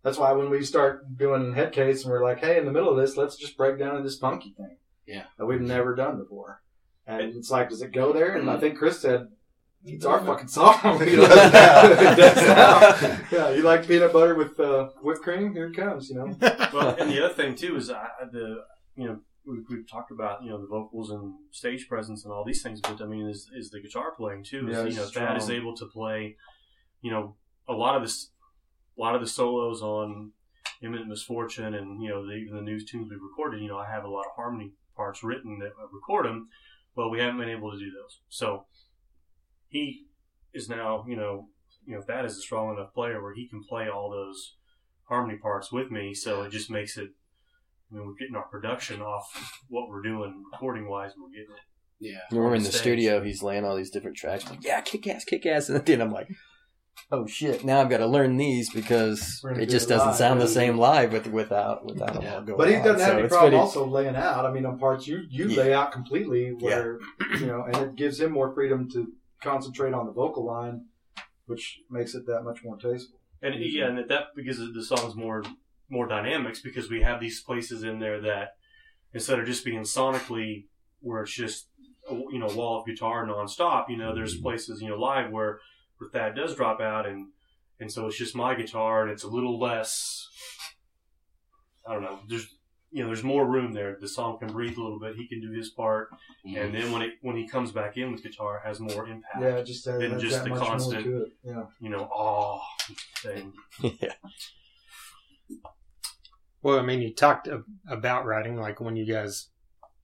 That's 0.03 0.17
why 0.19 0.31
when 0.33 0.49
we 0.51 0.63
start 0.63 1.17
doing 1.17 1.53
head 1.53 1.71
case 1.71 2.03
and 2.03 2.11
we're 2.11 2.23
like, 2.23 2.39
hey, 2.39 2.57
in 2.59 2.65
the 2.65 2.71
middle 2.71 2.89
of 2.89 2.97
this, 2.97 3.17
let's 3.17 3.35
just 3.35 3.55
break 3.57 3.77
down 3.79 3.91
into 3.95 4.03
this 4.03 4.17
funky 4.19 4.53
thing. 4.55 4.77
Yeah. 5.07 5.23
That 5.37 5.47
we've 5.47 5.61
never 5.61 5.95
done 5.95 6.17
before. 6.17 6.61
And 7.07 7.35
it's 7.35 7.49
like, 7.49 7.69
does 7.69 7.81
it 7.81 7.91
go 7.91 8.13
there? 8.13 8.35
And 8.35 8.49
I 8.49 8.57
think 8.59 8.77
Chris 8.77 8.99
said, 8.99 9.27
it's 9.83 10.05
our 10.05 10.23
fucking 10.23 10.47
song. 10.47 10.79
You 11.07 11.17
know? 11.17 11.27
does 11.27 11.53
now. 11.53 11.91
It 11.91 12.15
does 12.17 13.01
now. 13.01 13.17
yeah, 13.31 13.49
you 13.55 13.63
like 13.63 13.87
peanut 13.87 14.13
butter 14.13 14.35
with 14.35 14.59
uh, 14.59 14.89
whipped 15.01 15.21
cream? 15.23 15.53
Here 15.53 15.67
it 15.67 15.75
comes, 15.75 16.09
you 16.09 16.15
know? 16.17 16.35
well, 16.73 16.95
and 16.99 17.09
the 17.09 17.23
other 17.25 17.33
thing 17.33 17.55
too 17.55 17.75
is 17.77 17.89
I, 17.89 18.07
the 18.31 18.63
you 18.95 19.05
know 19.07 19.19
we've, 19.45 19.63
we've 19.69 19.89
talked 19.89 20.11
about 20.11 20.43
you 20.43 20.49
know 20.49 20.59
the 20.59 20.67
vocals 20.67 21.11
and 21.11 21.33
stage 21.51 21.87
presence 21.87 22.23
and 22.23 22.33
all 22.33 22.43
these 22.43 22.61
things, 22.61 22.81
but 22.81 23.01
I 23.01 23.05
mean 23.05 23.27
is, 23.27 23.49
is 23.55 23.71
the 23.71 23.79
guitar 23.79 24.11
playing 24.15 24.43
too? 24.43 24.67
Is, 24.69 24.75
Yeah, 24.75 24.83
you 24.83 24.95
know, 24.95 25.05
Thad 25.05 25.37
is 25.37 25.49
able 25.49 25.75
to 25.77 25.85
play, 25.85 26.35
you 27.01 27.11
know, 27.11 27.35
a 27.67 27.73
lot 27.73 27.95
of 27.95 28.01
this, 28.01 28.31
a 28.97 29.01
lot 29.01 29.15
of 29.15 29.21
the 29.21 29.27
solos 29.27 29.81
on 29.81 30.31
Imminent 30.81 31.07
Misfortune 31.07 31.73
and 31.75 32.01
you 32.01 32.09
know 32.09 32.25
the, 32.25 32.33
even 32.33 32.55
the 32.55 32.61
new 32.61 32.79
tunes 32.79 33.09
we've 33.09 33.21
recorded. 33.21 33.61
You 33.61 33.69
know, 33.69 33.77
I 33.77 33.89
have 33.89 34.03
a 34.03 34.09
lot 34.09 34.25
of 34.25 34.35
harmony 34.35 34.71
parts 34.95 35.23
written 35.23 35.59
that 35.59 35.71
I 35.79 35.85
record 35.91 36.25
them, 36.25 36.49
but 36.95 37.09
we 37.09 37.19
haven't 37.19 37.39
been 37.39 37.49
able 37.49 37.71
to 37.71 37.77
do 37.77 37.91
those. 37.91 38.19
So 38.29 38.65
he 39.67 40.07
is 40.53 40.69
now 40.69 41.05
you 41.07 41.15
know 41.15 41.47
you 41.85 41.95
know 41.95 42.01
Thad 42.01 42.25
is 42.25 42.37
a 42.37 42.41
strong 42.41 42.75
enough 42.75 42.93
player 42.93 43.21
where 43.21 43.33
he 43.33 43.47
can 43.47 43.63
play 43.63 43.87
all 43.89 44.09
those 44.09 44.55
harmony 45.03 45.37
parts 45.37 45.71
with 45.71 45.91
me, 45.91 46.13
so 46.13 46.43
it 46.43 46.51
just 46.51 46.69
makes 46.69 46.97
it. 46.97 47.11
I 47.91 47.95
mean, 47.95 48.05
we're 48.07 48.13
getting 48.13 48.35
our 48.35 48.47
production 48.47 49.01
off 49.01 49.61
what 49.69 49.89
we're 49.89 50.01
doing 50.01 50.43
recording 50.51 50.87
wise. 50.89 51.11
We're 51.17 51.29
getting 51.29 51.53
it. 51.55 51.61
Yeah. 51.99 52.19
When 52.29 52.41
we're 52.41 52.55
in 52.55 52.63
the 52.63 52.69
stage. 52.69 52.81
studio, 52.81 53.21
he's 53.23 53.43
laying 53.43 53.65
all 53.65 53.75
these 53.75 53.91
different 53.91 54.17
tracks. 54.17 54.45
I'm 54.45 54.55
like, 54.55 54.63
yeah, 54.65 54.81
kick 54.81 55.07
ass, 55.07 55.23
kick 55.25 55.45
ass. 55.45 55.69
And 55.69 55.85
then 55.85 56.01
I'm 56.01 56.11
like, 56.11 56.29
oh 57.11 57.27
shit, 57.27 57.63
now 57.65 57.81
I've 57.81 57.89
got 57.89 57.97
to 57.97 58.07
learn 58.07 58.37
these 58.37 58.69
because 58.73 59.43
it 59.57 59.67
just 59.67 59.87
doesn't 59.89 60.07
live, 60.07 60.15
sound 60.15 60.41
the 60.41 60.47
same 60.47 60.77
live 60.77 61.11
with 61.13 61.27
without 61.27 61.85
without 61.85 62.13
them 62.13 62.25
all 62.27 62.41
going. 62.41 62.57
But 62.57 62.69
he 62.69 62.75
on. 62.75 62.85
doesn't 62.85 62.99
have 63.01 63.09
So 63.13 63.19
any 63.19 63.27
problem 63.27 63.49
pretty- 63.51 63.55
also 63.57 63.85
laying 63.85 64.15
out. 64.15 64.45
I 64.45 64.51
mean, 64.51 64.65
on 64.65 64.79
parts 64.79 65.07
you 65.07 65.21
you 65.29 65.47
Yeah. 65.49 65.57
lay 65.63 65.73
out 65.73 65.91
completely 65.91 66.53
where 66.53 66.97
you 67.39 67.45
know, 67.45 67.63
and 67.65 67.75
it 67.77 67.95
gives 67.95 68.19
him 68.19 68.31
more 68.31 68.53
freedom 68.53 68.89
to 68.91 69.07
concentrate 69.43 69.93
on 69.93 70.05
the 70.05 70.11
vocal 70.11 70.45
line, 70.45 70.85
which 71.45 71.81
makes 71.89 72.15
it 72.15 72.25
that 72.27 72.41
much 72.43 72.63
more 72.63 72.77
tasteful. 72.77 73.19
And 73.43 73.55
yeah, 73.59 73.87
and 73.87 74.09
that 74.09 74.23
because 74.35 74.57
the 74.57 74.83
song's 74.83 75.15
more 75.15 75.43
more 75.91 76.07
dynamics 76.07 76.61
because 76.61 76.89
we 76.89 77.01
have 77.01 77.19
these 77.19 77.41
places 77.41 77.83
in 77.83 77.99
there 77.99 78.21
that 78.21 78.55
instead 79.13 79.37
of 79.39 79.45
just 79.45 79.65
being 79.65 79.81
sonically 79.81 80.65
where 81.01 81.21
it's 81.21 81.33
just 81.33 81.67
you 82.09 82.39
know 82.39 82.47
wall 82.47 82.79
of 82.79 82.85
guitar 82.87 83.25
nonstop, 83.27 83.89
you 83.89 83.97
know, 83.97 84.15
there's 84.15 84.37
places 84.37 84.81
you 84.81 84.89
know 84.89 84.97
live 84.97 85.29
where 85.29 85.59
where 85.97 86.09
Thad 86.09 86.35
does 86.35 86.55
drop 86.55 86.79
out 86.81 87.05
and 87.05 87.27
and 87.79 87.91
so 87.91 88.07
it's 88.07 88.17
just 88.17 88.35
my 88.35 88.55
guitar 88.55 89.03
and 89.03 89.11
it's 89.11 89.23
a 89.23 89.27
little 89.27 89.59
less. 89.59 90.27
I 91.87 91.93
don't 91.93 92.03
know. 92.03 92.19
There's 92.27 92.47
you 92.91 93.01
know 93.01 93.07
there's 93.07 93.23
more 93.23 93.45
room 93.45 93.73
there. 93.73 93.97
The 93.99 94.07
song 94.07 94.37
can 94.39 94.51
breathe 94.51 94.77
a 94.77 94.81
little 94.81 94.99
bit. 94.99 95.15
He 95.15 95.27
can 95.27 95.41
do 95.41 95.51
his 95.51 95.69
part, 95.69 96.09
and 96.45 96.73
then 96.73 96.91
when 96.91 97.01
it 97.01 97.13
when 97.21 97.35
he 97.35 97.47
comes 97.47 97.71
back 97.71 97.97
in 97.97 98.11
with 98.11 98.23
guitar, 98.23 98.57
it 98.63 98.67
has 98.67 98.79
more 98.79 99.07
impact. 99.07 99.41
Yeah, 99.41 99.61
just 99.61 99.87
uh, 99.87 99.97
Than 99.97 100.19
just 100.19 100.43
that 100.43 100.45
the 100.45 100.55
constant- 100.59 101.05
more 101.05 101.19
to 101.19 101.23
it. 101.23 101.31
Yeah. 101.43 101.63
You 101.79 101.89
know, 101.89 102.09
ah 102.15 102.61
thing. 103.17 103.53
yeah. 103.81 104.13
Well, 106.63 106.79
I 106.79 106.83
mean, 106.83 107.01
you 107.01 107.13
talked 107.13 107.47
about 107.87 108.25
writing, 108.25 108.55
like 108.57 108.79
when 108.79 108.95
you 108.95 109.05
guys 109.05 109.47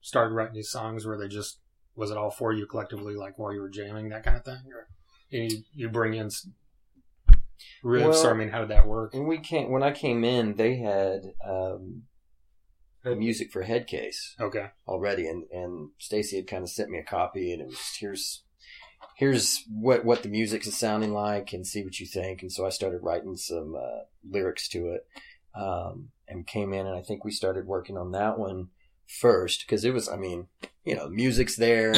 started 0.00 0.34
writing 0.34 0.54
these 0.54 0.70
songs, 0.70 1.06
were 1.06 1.16
they 1.18 1.28
just, 1.28 1.60
was 1.94 2.10
it 2.10 2.16
all 2.16 2.30
for 2.30 2.52
you 2.52 2.66
collectively, 2.66 3.14
like 3.14 3.38
while 3.38 3.52
you 3.52 3.60
were 3.60 3.68
jamming, 3.68 4.08
that 4.08 4.24
kind 4.24 4.36
of 4.36 4.44
thing? 4.44 4.62
Or 4.72 4.88
you, 5.30 5.62
you 5.74 5.88
bring 5.88 6.14
in 6.14 6.26
s- 6.26 6.48
riffs, 7.84 8.08
Well- 8.10 8.26
or 8.26 8.34
I 8.34 8.36
mean, 8.36 8.48
how 8.48 8.60
did 8.60 8.70
that 8.70 8.86
work? 8.86 9.14
And 9.14 9.26
we 9.28 9.38
came 9.38 9.70
when 9.70 9.82
I 9.82 9.92
came 9.92 10.24
in, 10.24 10.54
they 10.56 10.76
had 10.78 11.32
um, 11.46 12.02
music 13.04 13.52
for 13.52 13.64
Headcase 13.64 14.34
Okay. 14.40 14.66
already, 14.86 15.26
and 15.28 15.44
and 15.52 15.90
Stacy 15.98 16.36
had 16.36 16.46
kind 16.46 16.62
of 16.64 16.70
sent 16.70 16.90
me 16.90 16.98
a 16.98 17.02
copy, 17.04 17.52
and 17.52 17.62
it 17.62 17.66
was 17.68 17.96
here's 17.98 18.42
here's 19.16 19.64
what 19.70 20.04
what 20.04 20.22
the 20.22 20.28
music 20.28 20.66
is 20.66 20.76
sounding 20.76 21.12
like, 21.12 21.52
and 21.52 21.66
see 21.66 21.82
what 21.84 21.98
you 22.00 22.06
think. 22.06 22.42
And 22.42 22.52
so 22.52 22.66
I 22.66 22.70
started 22.70 22.98
writing 23.02 23.36
some 23.36 23.74
uh, 23.76 24.04
lyrics 24.28 24.68
to 24.70 24.88
it, 24.94 25.06
um, 25.54 26.10
and 26.28 26.46
came 26.46 26.72
in, 26.72 26.86
and 26.86 26.96
I 26.96 27.02
think 27.02 27.24
we 27.24 27.30
started 27.30 27.66
working 27.66 27.96
on 27.96 28.12
that 28.12 28.38
one 28.38 28.68
first 29.06 29.64
because 29.66 29.84
it 29.84 29.94
was, 29.94 30.08
I 30.08 30.16
mean, 30.16 30.48
you 30.84 30.94
know, 30.94 31.08
music's 31.08 31.56
there. 31.56 31.94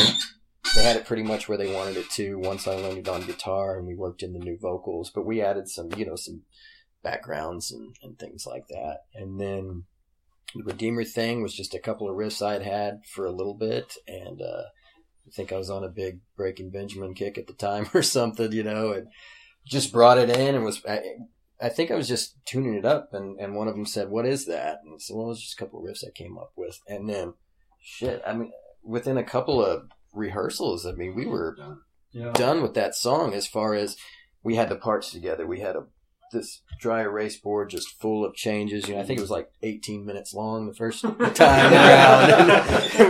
They 0.75 0.83
had 0.83 0.97
it 0.97 1.07
pretty 1.07 1.23
much 1.23 1.49
where 1.49 1.59
they 1.59 1.73
wanted 1.73 1.97
it 1.97 2.11
to. 2.11 2.39
Once 2.39 2.69
I 2.69 2.75
learned 2.75 2.99
it 2.99 3.09
on 3.09 3.27
guitar, 3.27 3.77
and 3.77 3.87
we 3.87 3.95
worked 3.95 4.23
in 4.23 4.33
the 4.33 4.39
new 4.39 4.57
vocals, 4.59 5.11
but 5.13 5.27
we 5.27 5.43
added 5.43 5.69
some, 5.69 5.91
you 5.97 6.07
know, 6.07 6.17
some 6.17 6.43
backgrounds 7.03 7.73
and, 7.73 7.97
and 8.03 8.19
things 8.19 8.47
like 8.47 8.69
that. 8.69 8.99
And 9.15 9.41
then 9.41 9.85
the 10.55 10.65
Redeemer 10.65 11.05
thing 11.05 11.43
was 11.43 11.55
just 11.55 11.75
a 11.75 11.81
couple 11.81 12.09
of 12.09 12.17
riffs 12.17 12.45
I'd 12.45 12.63
had 12.63 13.01
for 13.07 13.25
a 13.25 13.33
little 13.33 13.55
bit, 13.55 13.97
and 14.07 14.41
uh, 14.41 14.65
I 15.27 15.31
think 15.35 15.53
I 15.53 15.57
was 15.57 15.71
on 15.71 15.85
a 15.85 15.89
big 15.89 16.21
Breaking 16.37 16.71
Benjamin 16.71 17.15
kick 17.15 17.39
at 17.39 17.47
the 17.47 17.53
time 17.53 17.89
or 17.95 18.03
something, 18.03 18.53
you 18.53 18.63
know, 18.63 18.93
and 18.93 19.09
just 19.67 19.93
brought 19.93 20.19
it 20.19 20.31
in 20.31 20.55
and 20.55 20.65
was. 20.65 20.83
I, 21.63 21.69
think 21.69 21.91
I 21.91 21.95
was 21.95 22.09
just 22.09 22.37
tuning 22.45 22.75
it 22.75 22.85
up, 22.85 23.11
and, 23.13 23.39
and 23.41 23.55
one 23.55 23.69
of 23.69 23.75
them 23.75 23.87
said, 23.87 24.09
"What 24.11 24.27
is 24.27 24.47
that?" 24.47 24.81
And 24.85 24.95
I 24.95 24.99
said, 24.99 25.17
"Well, 25.17 25.27
it 25.27 25.31
was 25.31 25.41
just 25.43 25.55
a 25.55 25.65
couple 25.65 25.79
of 25.81 25.85
riffs 25.87 26.05
I 26.07 26.11
came 26.11 26.39
up 26.39 26.53
with." 26.57 26.79
And 26.89 27.09
then, 27.09 27.35
shit, 27.81 28.23
I 28.27 28.33
mean, 28.35 28.53
within 28.83 29.19
a 29.19 29.25
couple 29.25 29.65
of 29.65 29.89
rehearsals, 30.13 30.87
I 30.87 30.93
mean, 30.93 31.15
we 31.15 31.27
were 31.27 31.57
Yeah. 32.13 32.33
done 32.33 32.63
with 32.63 32.75
that 32.75 32.95
song 32.95 33.35
as 33.35 33.47
far 33.47 33.75
as 33.75 33.97
we 34.43 34.57
had 34.57 34.69
the 34.69 34.77
parts 34.77 35.13
together. 35.13 35.47
We 35.47 35.61
had 35.61 35.77
a 35.77 35.87
this 36.33 36.63
dry 36.79 37.01
erase 37.03 37.39
board 37.39 37.71
just 37.71 37.89
full 38.01 38.25
of 38.25 38.35
changes. 38.35 38.89
You 38.89 38.95
know, 38.95 39.01
I 39.01 39.05
think 39.05 39.19
it 39.19 39.23
was 39.23 39.31
like 39.31 39.51
18 39.63 40.05
minutes 40.07 40.33
long 40.35 40.67
the 40.67 40.75
first 40.75 41.03
time 41.35 41.73
around. 41.73 42.29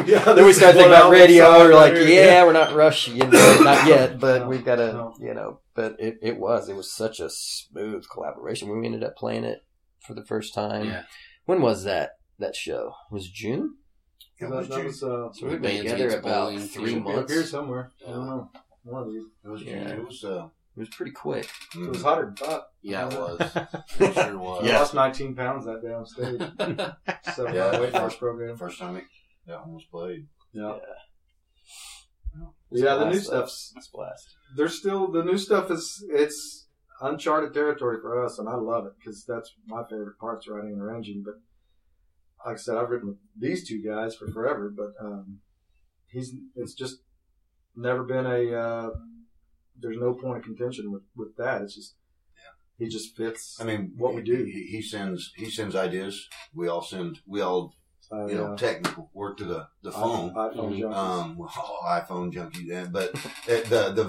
Yeah, 0.09 0.25
then 0.35 0.45
we 0.45 0.53
started 0.53 0.79
thinking 0.79 0.87
about 0.93 1.11
radio. 1.11 1.51
We're 1.59 1.75
like, 1.75 1.93
right 1.95 2.07
yeah, 2.09 2.45
we're 2.45 2.53
not 2.53 2.75
rushing, 2.75 3.17
you 3.17 3.27
know, 3.27 3.61
not 3.63 3.87
yet, 3.87 4.19
but 4.19 4.43
No, 4.43 4.49
we've 4.49 4.65
got 4.65 4.77
to, 4.77 4.93
no. 4.93 5.15
you 5.21 5.35
know. 5.35 5.61
But 5.75 5.97
it, 5.99 6.19
it 6.23 6.39
was 6.39 6.69
it 6.69 6.75
was 6.77 6.93
such 6.93 7.21
a 7.21 7.29
smooth 7.31 8.05
collaboration. 8.13 8.69
We 8.69 8.85
ended 8.87 9.05
up 9.05 9.17
playing 9.17 9.45
it 9.45 9.61
for 10.07 10.15
the 10.15 10.25
first 10.25 10.55
time. 10.55 10.87
Yeah. 10.87 11.03
When 11.47 11.61
was 11.63 11.85
that? 11.85 12.13
That 12.39 12.57
show 12.57 12.95
was 13.11 13.27
it 13.27 13.33
June. 13.35 13.75
It 14.39 14.49
that, 14.49 14.51
was 14.51 14.69
that 14.69 14.77
June. 14.77 14.87
was 14.87 15.03
uh, 15.03 15.33
So 15.33 15.47
we've 15.49 15.61
been 15.61 15.79
together 15.85 16.09
about 16.19 16.23
Bullying. 16.53 16.61
three 16.61 16.93
should 16.95 17.05
be 17.05 17.11
up 17.11 17.17
months. 17.17 17.33
here 17.33 17.45
somewhere. 17.45 17.91
I 18.07 18.11
don't 18.13 18.27
know. 18.27 18.51
One 18.83 19.03
of 19.03 19.13
these. 19.13 19.25
It 19.45 19.49
was 19.49 19.61
June. 19.63 19.69
Yeah. 19.83 19.89
It 19.91 20.07
was, 20.07 20.25
uh, 20.25 20.45
It 20.47 20.51
was 20.81 20.89
pretty 20.91 21.13
quick. 21.13 21.49
It 21.77 21.89
was 21.89 22.03
hotter 22.03 22.27
than 22.27 22.35
thought. 22.37 22.65
Yeah, 22.83 23.09
it 23.09 23.15
was. 23.19 23.41
It 24.01 24.15
sure 24.15 24.39
was. 24.39 24.69
I 24.69 24.79
lost 24.79 24.95
19 24.95 25.35
pounds 25.37 25.65
that 25.67 25.83
day 25.83 25.93
on 25.93 26.07
stage. 26.07 26.41
So 27.37 27.49
Yeah. 27.49 27.67
uh, 27.67 27.81
weight 27.81 27.93
loss 27.93 28.17
program. 28.17 28.57
first 28.57 28.79
time 28.79 28.97
it, 28.97 29.05
that 29.47 29.61
one 29.61 29.75
was 29.75 29.85
played. 29.91 30.27
Yeah. 30.53 30.77
Yeah. 30.77 32.47
Yeah, 32.73 32.95
the 32.95 33.05
new 33.07 33.11
Blast, 33.13 33.31
though. 33.31 33.37
stuff's 33.39 33.73
It's 33.77 33.89
a 33.89 33.97
blast. 33.97 34.37
there's 34.57 34.79
still 34.79 35.11
the 35.11 35.25
new 35.25 35.37
stuff 35.39 35.71
is 35.71 36.05
it's 36.09 36.69
uncharted 37.01 37.53
territory 37.53 37.99
for 38.01 38.25
us, 38.25 38.39
and 38.39 38.49
I 38.49 38.55
love 38.55 38.87
it 38.87 38.93
because 38.99 39.25
that's 39.27 39.53
my 39.67 39.83
favorite 39.91 40.19
parts, 40.19 40.49
writing 40.49 40.73
and 40.75 40.81
arranging. 40.83 41.23
But 41.25 41.35
like 42.47 42.55
I 42.57 42.59
said, 42.61 42.77
I've 42.77 42.89
written 42.91 43.09
with 43.09 43.17
these 43.39 43.67
two 43.69 43.83
guys 43.83 44.15
for 44.15 44.29
forever, 44.29 44.73
but 44.75 44.93
um, 45.05 45.41
he's 46.07 46.33
it's 46.55 46.75
just 46.75 46.99
never 47.75 48.05
been 48.05 48.27
a. 48.27 48.55
Uh, 48.55 48.91
there's 49.81 49.99
no 49.99 50.15
point 50.15 50.39
of 50.39 50.45
contention 50.45 50.93
with 50.93 51.03
with 51.17 51.37
that. 51.37 51.63
It's 51.63 51.75
just 51.75 51.95
he 52.79 52.89
just 52.89 53.17
fits. 53.17 53.59
I 53.61 53.65
mean, 53.65 53.93
what 53.97 54.15
we 54.15 54.23
do. 54.23 54.37
He, 54.45 54.63
he 54.71 54.83
sends 54.83 55.33
he 55.37 55.51
sends 55.51 55.77
ideas. 55.77 56.29
We 56.55 56.69
all 56.69 56.83
send 56.83 57.21
we 57.27 57.41
all 57.43 57.75
Uh, 58.13 58.27
you 58.27 58.35
know 58.39 58.49
yeah. 58.51 58.57
technical 58.57 59.05
work 59.15 59.37
to 59.39 59.45
the 59.45 59.61
the 59.87 59.93
phone. 59.93 60.35
iPhone 60.35 60.73
junkies. 60.81 60.95
Um, 61.03 61.39
oh, 61.41 61.79
iPhone 62.01 62.33
junkie 62.33 62.67
then, 62.69 62.91
but 62.91 63.13
the, 63.47 63.57
the 63.73 63.83
the 63.99 64.07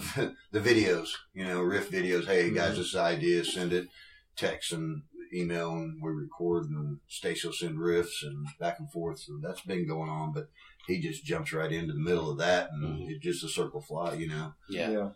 the 0.55 0.59
videos, 0.69 1.09
you 1.33 1.45
know, 1.45 1.61
riff 1.73 1.91
videos. 1.91 2.25
Hey 2.25 2.41
Mm-hmm. 2.45 2.55
guys, 2.59 2.77
this 2.77 2.87
is 2.87 2.95
idea. 2.95 3.43
Send 3.45 3.71
it, 3.73 3.85
text 4.35 4.71
and 4.71 5.03
email, 5.33 5.69
and 5.73 6.01
we 6.01 6.09
record. 6.25 6.63
And 6.69 6.97
Stacy 7.07 7.47
will 7.47 7.53
send 7.53 7.77
riffs 7.77 8.17
and 8.23 8.47
back 8.59 8.79
and 8.79 8.89
forth. 8.91 9.19
So 9.19 9.33
that's 9.45 9.61
been 9.71 9.85
going 9.93 10.09
on. 10.09 10.27
But 10.33 10.45
he 10.87 10.99
just 10.99 11.23
jumps 11.23 11.53
right 11.53 11.71
into 11.71 11.93
the 11.93 11.99
middle 11.99 12.29
of 12.31 12.37
that, 12.39 12.71
and 12.71 12.99
Mhm. 12.99 13.09
it's 13.09 13.23
just 13.23 13.43
a 13.43 13.49
circle 13.49 13.81
fly, 13.81 14.13
you 14.13 14.27
know. 14.27 14.53
Yeah. 14.69 14.89
yeah. 14.91 15.09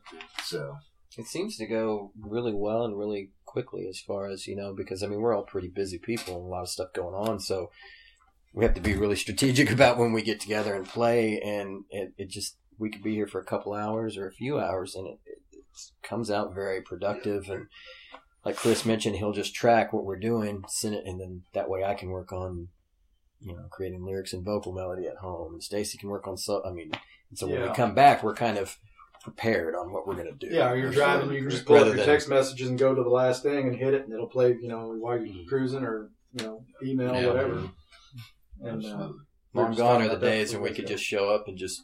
So 0.44 0.78
It 1.18 1.28
seems 1.28 1.56
to 1.58 1.66
go 1.66 2.12
really 2.20 2.54
well 2.54 2.84
and 2.84 2.98
really 2.98 3.32
quickly 3.46 3.88
as 3.88 4.00
far 4.02 4.28
as, 4.28 4.48
you 4.48 4.56
know, 4.56 4.74
because 4.74 5.02
I 5.02 5.08
mean, 5.08 5.22
we're 5.22 5.34
all 5.34 5.44
pretty 5.46 5.70
busy 5.70 5.98
people 5.98 6.36
and 6.36 6.44
a 6.46 6.50
lot 6.50 6.64
of 6.64 6.70
stuff 6.70 6.92
going 6.94 7.16
on. 7.16 7.40
So 7.40 7.72
we 8.54 8.66
have 8.66 8.74
to 8.74 8.82
be 8.82 8.96
really 8.98 9.16
strategic 9.16 9.72
about 9.78 9.98
when 9.98 10.12
we 10.12 10.22
get 10.22 10.42
together 10.42 10.76
and 10.76 10.86
play. 10.86 11.40
And 11.40 11.86
it, 11.90 12.14
it 12.18 12.30
just, 12.30 12.58
we 12.78 12.90
could 12.90 13.02
be 13.02 13.14
here 13.16 13.28
for 13.28 13.40
a 13.40 13.46
couple 13.46 13.74
hours 13.74 14.18
or 14.18 14.28
a 14.28 14.34
few 14.34 14.60
hours 14.60 14.94
and 14.94 15.08
it, 15.08 15.20
it, 15.26 15.40
it 15.54 15.64
comes 16.04 16.30
out 16.30 16.54
very 16.54 16.82
productive. 16.82 17.50
And 17.50 17.68
like 18.44 18.58
Chris 18.58 18.84
mentioned, 18.86 19.16
he'll 19.16 19.32
just 19.32 19.56
track 19.56 19.94
what 19.94 20.04
we're 20.04 20.20
doing, 20.20 20.64
send 20.68 20.96
it, 20.96 21.06
and 21.06 21.18
then 21.22 21.44
that 21.54 21.70
way 21.70 21.86
I 21.86 21.94
can 21.94 22.10
work 22.10 22.34
on, 22.34 22.68
you 23.42 23.54
know, 23.56 23.66
creating 23.70 24.04
lyrics 24.04 24.34
and 24.34 24.44
vocal 24.44 24.74
melody 24.74 25.08
at 25.08 25.18
home. 25.18 25.54
And 25.54 25.64
Stacy 25.64 25.98
can 25.98 26.10
work 26.10 26.28
on 26.28 26.38
so, 26.38 26.64
I 26.66 26.72
mean, 26.72 26.92
so 27.34 27.48
when 27.48 27.60
Yeah. 27.62 27.70
we 27.70 27.76
come 27.76 27.94
back, 27.96 28.24
we're 28.24 28.34
kind 28.34 28.58
of 28.58 28.78
prepared 29.22 29.76
on 29.76 29.92
what 29.92 30.08
we're 30.08 30.16
going 30.16 30.28
to 30.28 30.48
do. 30.48 30.54
Yeah, 30.54 30.74
you're 30.74 30.92
driving, 30.92 31.32
you 31.32 31.42
can 31.42 31.50
just 31.50 31.66
pull 31.66 31.78
up 31.78 31.96
your 31.96 32.06
text 32.06 32.30
messages 32.30 32.70
and 32.70 32.78
go 32.78 32.94
to 32.94 33.04
the 33.04 33.10
last 33.10 33.44
thing 33.44 33.68
and 33.68 33.76
hit 33.76 33.94
it, 33.94 34.04
and 34.04 34.14
it'll 34.14 34.28
play, 34.28 34.56
you 34.62 34.68
know, 34.68 34.90
while 35.00 35.18
you're 35.18 35.28
Mhm. 35.28 35.48
cruising 35.48 35.84
or, 35.84 36.12
you 36.34 36.46
know, 36.46 36.66
email, 36.84 37.16
Yeah. 37.16 37.28
whatever. 37.28 37.70
And, 38.62 38.86
uh, 38.86 39.10
Long 39.54 39.74
gone 39.74 40.02
are 40.02 40.10
the 40.10 40.18
days 40.18 40.52
when 40.54 40.62
we 40.62 40.70
we 40.70 40.76
could 40.76 40.88
just 40.88 41.04
show 41.04 41.30
up 41.30 41.48
and 41.48 41.58
just 41.58 41.84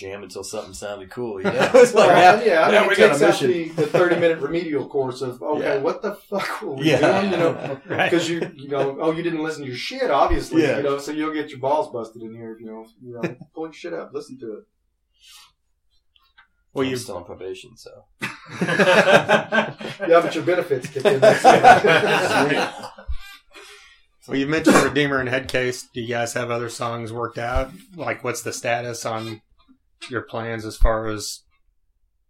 jam 0.00 0.22
until 0.22 0.42
something 0.42 0.72
sounded 0.72 1.10
cool. 1.10 1.38
You 1.38 1.44
know, 1.52 1.70
it's 1.74 1.94
like 1.94 2.08
Well, 2.08 2.36
now, 2.38 2.42
yeah, 2.44 2.62
I 2.66 2.70
mean, 2.80 2.88
we 2.88 2.94
it 2.94 2.98
got 2.98 3.08
takes 3.18 3.20
a 3.20 3.28
out 3.28 3.38
the, 3.40 3.68
the 3.68 3.86
30 3.86 4.16
minute 4.16 4.38
remedial 4.42 4.88
course 4.88 5.20
of, 5.22 5.42
okay, 5.42 5.76
Yeah. 5.76 5.78
what 5.78 6.00
the 6.02 6.14
fuck 6.14 6.62
were 6.62 6.74
we 6.74 6.90
Yeah. 6.90 7.20
doing? 7.20 7.32
You 7.32 7.36
know, 7.38 7.80
Right. 7.86 8.10
because 8.10 8.28
you, 8.28 8.50
you 8.56 8.68
know, 8.68 8.96
oh, 9.00 9.12
you 9.12 9.22
didn't 9.22 9.42
listen 9.42 9.62
to 9.62 9.68
your 9.68 9.76
shit, 9.76 10.10
obviously, 10.10 10.62
Yeah. 10.62 10.78
you 10.78 10.82
know, 10.82 10.98
so 10.98 11.12
you'll 11.12 11.34
get 11.34 11.50
your 11.50 11.60
balls 11.60 11.92
busted 11.92 12.22
in 12.22 12.34
here, 12.34 12.56
you 12.58 12.66
know, 12.66 12.86
you 13.02 13.12
know, 13.14 13.36
pull 13.54 13.66
your 13.66 13.72
shit 13.72 13.92
up, 13.92 14.10
listen 14.14 14.38
to 14.40 14.52
it. 14.54 14.64
Well, 16.72 16.86
you're 16.86 16.98
still 16.98 17.16
on 17.16 17.24
probation, 17.24 17.76
so 17.76 17.90
Yeah, 18.62 19.74
but 19.98 20.34
your 20.34 20.44
benefits 20.44 20.88
kick 20.88 21.04
in. 21.04 21.20
well, 24.28 24.36
you 24.38 24.46
mentioned 24.46 24.76
Redeemer 24.76 25.18
and 25.18 25.28
Headcase. 25.28 25.86
Do 25.92 26.00
you 26.00 26.06
guys 26.08 26.32
have 26.34 26.50
other 26.50 26.68
songs 26.68 27.12
worked 27.12 27.38
out? 27.38 27.72
Like, 27.96 28.22
what's 28.22 28.42
the 28.42 28.52
status 28.52 29.04
on 29.04 29.42
your 30.08 30.22
plans 30.22 30.64
as 30.64 30.76
far 30.76 31.06
as? 31.08 31.42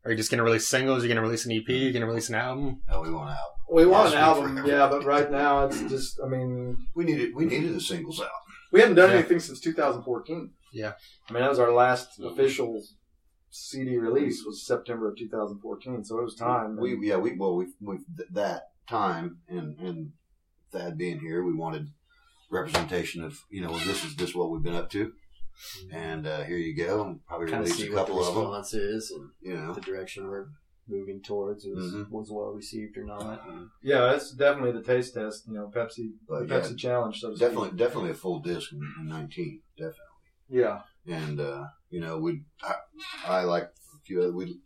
Are 0.05 0.11
you 0.11 0.16
just 0.16 0.31
going 0.31 0.39
to 0.39 0.45
release 0.45 0.66
singles? 0.66 1.03
Are 1.03 1.07
you 1.07 1.12
going 1.12 1.23
to 1.23 1.23
release 1.23 1.45
an 1.45 1.53
EP? 1.53 1.68
Are 1.68 1.73
you 1.73 1.93
going 1.93 2.01
to 2.01 2.07
release 2.07 2.31
an 2.31 2.35
album? 2.35 2.81
No, 2.89 3.03
we 3.03 3.11
want 3.12 3.31
out. 3.31 3.37
we 3.71 3.85
want 3.85 4.07
Yes, 4.07 4.14
an 4.14 4.18
album, 4.21 4.66
yeah, 4.66 4.89
but 4.89 5.05
right 5.05 5.31
now 5.31 5.66
it's 5.66 5.81
just, 5.83 6.18
I 6.25 6.27
mean, 6.27 6.77
We 6.95 7.05
needed 7.05 7.35
we 7.35 7.45
needed 7.45 7.75
the 7.75 7.81
singles 7.81 8.18
out. 8.21 8.29
we 8.73 8.81
haven't 8.81 8.97
done 8.97 9.11
Yeah. 9.11 9.16
anything 9.16 9.41
since 9.41 9.61
2014. 9.61 10.53
Yeah. 10.73 10.93
I 11.29 11.33
mean, 11.33 11.43
that 11.43 11.51
was 11.51 11.59
our 11.59 11.73
last 11.73 12.18
official 12.18 12.83
CD 13.51 13.99
release 13.99 14.43
was 14.47 14.64
September 14.66 15.09
of 15.11 15.16
2014, 15.18 16.05
so 16.05 16.18
it 16.18 16.25
was 16.25 16.35
time. 16.37 16.77
We 16.79 16.97
yeah 17.07 17.16
we 17.16 17.37
well 17.37 17.57
we 17.57 17.66
we 17.81 17.97
th- 18.16 18.29
that 18.33 18.68
time 18.89 19.39
and 19.49 19.79
and 19.81 20.12
Thad 20.73 20.97
being 20.97 21.18
here, 21.21 21.43
we 21.45 21.53
wanted 21.53 21.89
representation 22.51 23.23
of 23.23 23.41
you 23.51 23.61
know 23.61 23.77
this 23.81 24.05
is 24.05 24.14
this 24.16 24.35
what 24.35 24.51
we've 24.51 24.62
been 24.62 24.75
up 24.77 24.89
to, 24.91 25.12
and 25.93 26.27
uh, 26.27 26.43
here 26.43 26.57
you 26.57 26.75
go, 26.77 27.03
and 27.05 27.27
probably 27.27 27.47
kind 27.49 27.63
of 27.63 27.69
release 27.69 27.79
see 27.81 27.89
a 27.89 27.93
what 27.93 28.07
the 28.07 28.13
couple 28.13 28.21
of 28.27 28.35
them. 28.35 28.45
response 28.45 28.75
is 28.75 29.11
and 29.11 29.31
You 29.41 29.55
know, 29.57 29.73
the 29.75 29.81
direction 29.81 30.27
we're 30.29 30.49
moving 30.89 31.23
towards 31.23 31.65
was 31.67 31.93
Mhm. 31.93 32.11
was 32.11 32.31
well 32.31 32.53
received 32.53 32.97
or 32.99 33.05
not. 33.05 33.47
And 33.49 33.69
Yeah, 33.83 34.13
it's 34.15 34.33
definitely 34.33 34.73
the 34.73 34.83
taste 34.83 35.15
test. 35.15 35.47
You 35.47 35.55
know, 35.55 35.71
Pepsi, 35.75 36.15
But 36.29 36.49
the 36.49 36.55
yeah, 36.55 36.61
Pepsi 36.61 36.77
challenge. 36.79 37.21
So 37.21 37.31
to 37.31 37.37
speak. 37.37 37.49
definitely 37.49 37.77
definitely 37.79 38.11
a 38.11 38.15
full 38.15 38.41
disc 38.41 38.73
in, 38.73 38.81
in 39.01 39.09
nineteen, 39.09 39.63
definitely. 39.77 40.05
Yeah, 40.49 40.83
and 41.07 41.39
uh, 41.41 41.67
you 41.91 42.01
know 42.01 42.19
we 42.19 42.43
I, 42.63 42.75
I 43.25 43.43
like 43.45 43.65
a 43.65 43.99
few 44.05 44.21
other 44.21 44.33
we 44.33 44.59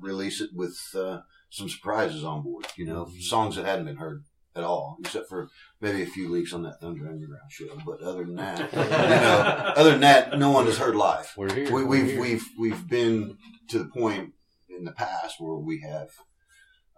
release 0.00 0.40
it 0.40 0.50
with 0.54 0.78
uh, 0.94 1.20
some 1.50 1.68
surprises 1.68 2.24
on 2.24 2.42
board 2.42 2.66
you 2.76 2.86
know 2.86 3.04
Mm-hmm. 3.06 3.20
songs 3.20 3.56
that 3.56 3.64
hadn't 3.66 3.86
been 3.86 3.96
heard 3.96 4.24
at 4.58 4.64
all 4.64 4.96
except 5.00 5.28
for 5.28 5.48
maybe 5.80 6.02
a 6.02 6.06
few 6.06 6.28
leaks 6.28 6.52
on 6.52 6.62
that 6.62 6.80
thunder 6.80 7.08
underground 7.08 7.50
show 7.50 7.66
but 7.86 8.00
other 8.02 8.24
than 8.24 8.34
that 8.36 8.58
you 8.72 8.78
know 8.78 9.72
other 9.76 9.90
than 9.92 10.00
that 10.00 10.38
no 10.38 10.50
one 10.50 10.66
has 10.66 10.78
heard 10.78 10.96
live 10.96 11.32
We're 11.36 11.54
here. 11.54 11.64
we, 11.66 11.84
We're 11.84 11.86
we've 11.86 12.06
here. 12.10 12.20
we've 12.20 12.44
we've 12.58 12.88
been 12.88 13.36
to 13.68 13.78
the 13.78 13.86
point 13.86 14.32
in 14.68 14.84
the 14.84 14.92
past 14.92 15.36
where 15.38 15.56
we 15.56 15.80
have 15.80 16.08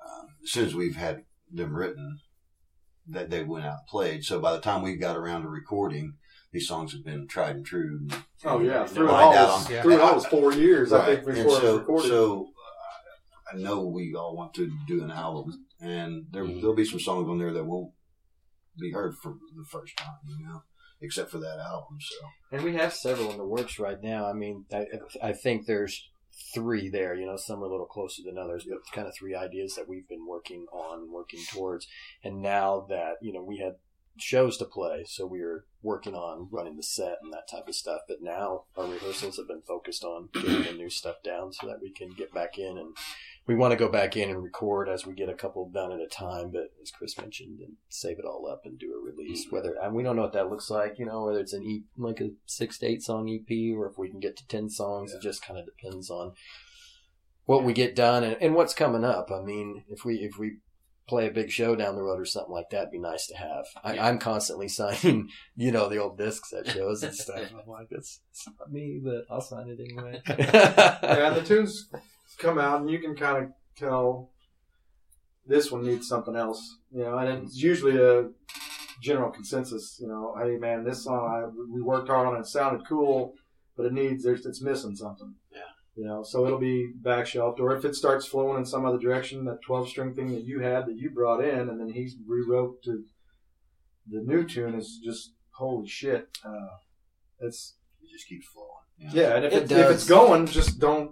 um, 0.05 0.27
as 0.43 0.51
soon 0.51 0.67
as 0.67 0.75
we've 0.75 0.97
had 0.97 1.25
them 1.53 1.77
written 1.77 2.19
that 3.09 3.31
they 3.31 3.43
went 3.45 3.65
out 3.67 3.79
and 3.81 3.87
played 3.89 4.25
so 4.25 4.41
by 4.41 4.53
the 4.53 4.61
time 4.61 4.83
we 4.83 4.97
got 4.97 5.17
around 5.17 5.43
to 5.43 5.49
recording 5.49 6.15
these 6.53 6.67
songs 6.67 6.93
have 6.93 7.05
been 7.05 7.29
tried 7.29 7.57
and 7.57 7.67
true 7.67 7.99
and, 8.01 8.15
Oh 8.45 8.61
yeah, 8.61 8.83
and 8.83 8.91
through 8.91 9.09
it 9.09 9.13
lined 9.13 9.39
all, 9.39 9.59
was, 9.59 9.67
on- 9.67 9.73
Yeah. 9.73 9.83
through 9.83 9.95
it 9.95 10.01
all 10.01 10.15
was 10.15 10.27
four 10.27 10.53
years. 10.53 10.93
I 10.93 10.99
Right. 10.99 11.07
think 11.25 11.27
And 11.27 11.37
before 11.37 11.59
it 11.59 11.61
so, 11.61 11.73
was 11.73 11.79
recorded. 11.81 12.09
So 12.09 12.47
uh, 13.53 13.57
I 13.57 13.61
know 13.61 13.87
we 13.87 14.15
all 14.17 14.35
want 14.37 14.55
to 14.55 14.69
do 14.89 15.05
an 15.05 15.11
album, 15.13 15.67
and 15.81 16.27
there 16.31 16.45
Mhm. 16.45 16.61
there'll 16.61 16.75
be 16.77 16.85
some 16.85 17.01
songs 17.01 17.29
on 17.29 17.39
there 17.39 17.53
that 17.53 17.65
won't 17.65 17.93
be 18.79 18.93
heard 18.93 19.15
for 19.23 19.37
the 19.57 19.65
first 19.65 19.97
time, 19.97 20.19
you 20.27 20.39
know, 20.47 20.63
except 21.01 21.31
for 21.31 21.39
that 21.39 21.59
album. 21.59 21.99
So 22.01 22.27
And 22.53 22.63
we 22.65 22.75
have 22.75 22.95
several 22.95 23.31
in 23.31 23.39
the 23.39 23.45
works 23.45 23.79
right 23.79 24.01
now. 24.01 24.27
I 24.27 24.33
mean, 24.33 24.67
I, 24.73 24.87
I 25.23 25.33
think 25.33 25.67
there's 25.67 26.11
three 26.55 26.89
there. 26.89 27.15
You 27.15 27.27
know, 27.27 27.37
some 27.37 27.63
are 27.63 27.67
a 27.67 27.71
little 27.71 27.87
closer 27.87 28.23
than 28.23 28.39
others, 28.39 28.65
but 28.69 28.79
kind 28.93 29.07
of 29.09 29.15
three 29.19 29.35
ideas 29.35 29.75
that 29.75 29.89
we've 29.89 30.09
been 30.09 30.27
working 30.27 30.67
on, 30.73 31.11
working 31.11 31.41
towards. 31.53 31.87
And 32.23 32.41
now 32.41 32.87
that 32.89 33.17
you 33.21 33.33
know 33.33 33.43
we 33.43 33.59
had 33.59 33.77
shows 34.19 34.57
to 34.59 34.65
play, 34.65 35.05
so 35.07 35.27
we 35.27 35.41
were 35.41 35.65
working 35.83 36.15
on 36.15 36.49
running 36.51 36.77
the 36.77 36.83
set 36.83 37.19
and 37.23 37.33
that 37.33 37.49
type 37.51 37.69
of 37.69 37.75
stuff. 37.75 38.03
But 38.09 38.19
now 38.23 38.65
our 38.77 38.87
rehearsals 38.87 39.37
have 39.37 39.49
been 39.49 39.63
focused 39.63 40.05
on 40.05 40.29
getting 40.33 40.63
the 40.65 40.73
new 40.73 40.91
stuff 40.91 41.17
down 41.23 41.53
so 41.53 41.67
that 41.67 41.81
we 41.81 41.91
can 41.93 42.11
get 42.11 42.33
back 42.33 42.59
in 42.59 42.79
and. 42.79 42.97
We 43.47 43.55
want 43.57 43.73
to 43.73 43.77
go 43.77 43.89
back 43.89 44.17
in 44.17 44.31
and 44.31 44.43
record 44.43 44.89
as 44.89 45.07
we 45.07 45.15
get 45.15 45.29
a 45.29 45.35
couple 45.35 45.69
done 45.71 45.91
at 45.91 46.01
a 46.01 46.07
time, 46.07 46.51
but 46.53 46.71
as 46.81 46.93
Chris 46.93 47.19
mentioned, 47.19 47.59
and 47.61 47.75
save 47.89 48.19
it 48.19 48.25
all 48.25 48.47
up 48.47 48.63
and 48.65 48.79
do 48.79 48.95
a 48.95 49.05
release. 49.05 49.47
Mm-hmm. 49.47 49.57
Whether 49.57 49.75
and 49.83 49.95
we 49.95 50.03
don't 50.03 50.17
know 50.17 50.23
what 50.23 50.33
that 50.35 50.51
looks 50.51 50.71
like, 50.71 50.99
you 50.99 51.07
know, 51.07 51.25
whether 51.25 51.41
it's 51.41 51.53
an 51.53 51.65
e 51.65 51.83
like 51.97 52.21
a 52.21 52.31
six 52.47 52.79
to 52.79 52.87
eight 52.87 53.03
song 53.03 53.29
EP 53.29 53.77
or 53.77 53.89
if 53.89 53.99
we 53.99 54.09
can 54.09 54.21
get 54.21 54.37
to 54.37 54.47
ten 54.47 54.69
songs. 54.69 55.13
It 55.13 55.23
just 55.23 55.45
kind 55.45 55.59
of 55.59 55.67
depends 55.67 56.11
on 56.11 56.33
what 57.47 57.65
we 57.65 57.73
get 57.73 57.97
done 57.97 58.23
and, 58.23 58.37
and 58.41 58.55
what's 58.55 58.75
coming 58.75 59.05
up. 59.05 59.31
I 59.33 59.43
mean, 59.43 59.85
if 59.89 60.05
we 60.05 60.17
if 60.17 60.39
we 60.39 60.59
play 61.11 61.27
a 61.27 61.33
big 61.33 61.51
show 61.51 61.75
down 61.75 61.97
the 61.97 62.03
road 62.03 62.21
or 62.21 62.25
something 62.25 62.53
like 62.53 62.71
that, 62.71 62.83
it'd 62.83 62.93
be 62.93 62.99
nice 62.99 63.27
to 63.27 63.37
have. 63.37 63.65
I, 63.83 63.99
I'm 63.99 64.19
constantly 64.19 64.69
signing, 64.81 65.29
you 65.57 65.73
know, 65.73 65.89
the 65.89 65.99
old 65.99 66.17
discs 66.17 66.53
at 66.53 66.69
shows 66.69 67.03
and 67.03 67.13
stuff. 67.13 67.51
I'm 67.51 67.69
like, 67.69 67.89
it's, 67.91 68.21
it's 68.31 68.47
not 68.47 68.71
me, 68.71 69.01
but 69.03 69.25
I'll 69.29 69.41
sign 69.41 69.69
it 69.69 69.81
anyway. 69.81 70.23
yeah, 70.29 71.29
and 71.29 71.37
the 71.37 71.43
tunes 71.43 71.91
come 72.39 72.59
out, 72.59 72.81
and 72.81 72.91
you 72.91 72.99
can 72.99 73.15
kind 73.17 73.45
of 73.45 73.51
tell 73.77 74.31
this 75.47 75.71
one 75.71 75.85
needs 75.85 76.09
something 76.09 76.37
else. 76.37 76.79
You 76.93 77.03
know, 77.03 77.19
and 77.19 77.45
it's 77.45 77.57
usually 77.57 77.97
a 77.97 78.29
general 79.03 79.31
consensus. 79.31 79.99
You 80.01 80.09
know, 80.09 80.35
hey 80.43 80.57
man, 80.57 80.85
this 80.85 81.05
song 81.05 81.29
I, 81.29 81.49
we 81.73 81.83
worked 81.83 82.09
hard 82.09 82.27
on 82.29 82.37
it. 82.37 82.41
It 82.41 82.47
sounded 82.47 82.87
cool, 82.89 83.35
but 83.77 83.87
it 83.87 83.93
needs 83.93 84.25
there's 84.25 84.47
it's 84.47 84.63
missing 84.63 84.97
something. 84.97 85.35
Yeah. 85.53 85.59
You 85.97 86.05
know, 86.05 86.23
so 86.23 86.47
it'll 86.47 86.59
be 86.59 86.93
back 86.95 87.27
shelved, 87.27 87.61
or 87.61 87.77
if 87.77 87.85
it 87.85 87.95
starts 87.95 88.25
flowing 88.27 88.59
in 88.59 88.65
some 88.65 88.87
other 88.87 88.99
direction, 88.99 89.45
that 89.47 89.61
twelve 89.67 89.89
string 89.89 90.15
thing 90.15 90.33
that 90.33 90.45
you 90.45 90.61
had 90.61 90.87
that 90.87 90.97
you 90.97 91.11
brought 91.11 91.45
in, 91.45 91.69
and 91.69 91.81
then 91.81 91.91
he 91.91 92.11
rewrote 92.27 92.83
to 92.85 93.05
the 94.09 94.21
new 94.23 94.45
tune 94.47 94.75
is 94.75 95.01
just 95.05 95.35
holy 95.53 95.89
shit. 95.89 96.29
Uh, 96.45 96.77
it's 97.41 97.77
it 98.03 98.11
just 98.11 98.29
keeps 98.29 98.47
flowing. 98.47 98.69
you 98.99 99.07
know. 99.07 99.13
yeah, 99.15 99.37
and 99.37 99.45
if 99.45 99.53
It 99.53 99.63
it, 99.73 99.79
if 99.79 99.91
it's 99.91 100.07
going, 100.09 100.47
just 100.47 100.79
don't 100.79 101.11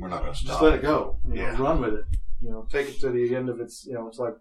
we're 0.00 0.08
not 0.08 0.20
going 0.22 0.32
to 0.34 0.44
just 0.44 0.62
let 0.62 0.74
it 0.74 0.82
go. 0.82 1.16
You 1.28 1.34
know, 1.34 1.42
Yeah. 1.42 1.60
Run 1.62 1.80
with 1.80 1.94
it. 1.94 2.04
You 2.40 2.50
know, 2.50 2.66
take 2.70 2.88
it 2.88 3.00
to 3.00 3.10
the 3.10 3.34
end 3.34 3.48
of 3.48 3.60
its. 3.60 3.86
You 3.86 3.94
know, 3.94 4.06
it's 4.08 4.18
like 4.18 4.34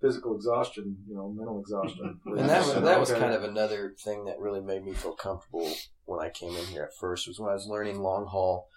physical 0.00 0.34
exhaustion. 0.34 0.96
You 1.08 1.14
know, 1.16 1.28
mental 1.30 1.60
exhaustion. 1.60 2.20
And 2.26 2.48
that 2.48 2.64
was, 2.64 2.74
that 2.74 3.00
was 3.00 3.10
Okay. 3.10 3.20
kind 3.20 3.34
of 3.34 3.44
another 3.44 3.94
thing 4.04 4.24
that 4.26 4.38
really 4.38 4.60
made 4.60 4.84
me 4.84 4.92
feel 4.94 5.12
comfortable 5.14 5.70
when 6.04 6.20
I 6.20 6.30
came 6.30 6.54
in 6.56 6.64
here 6.66 6.82
at 6.84 6.96
first 6.98 7.26
was 7.28 7.38
when 7.38 7.50
I 7.50 7.54
was 7.54 7.66
learning 7.66 8.00
long 8.00 8.26
haul. 8.26 8.68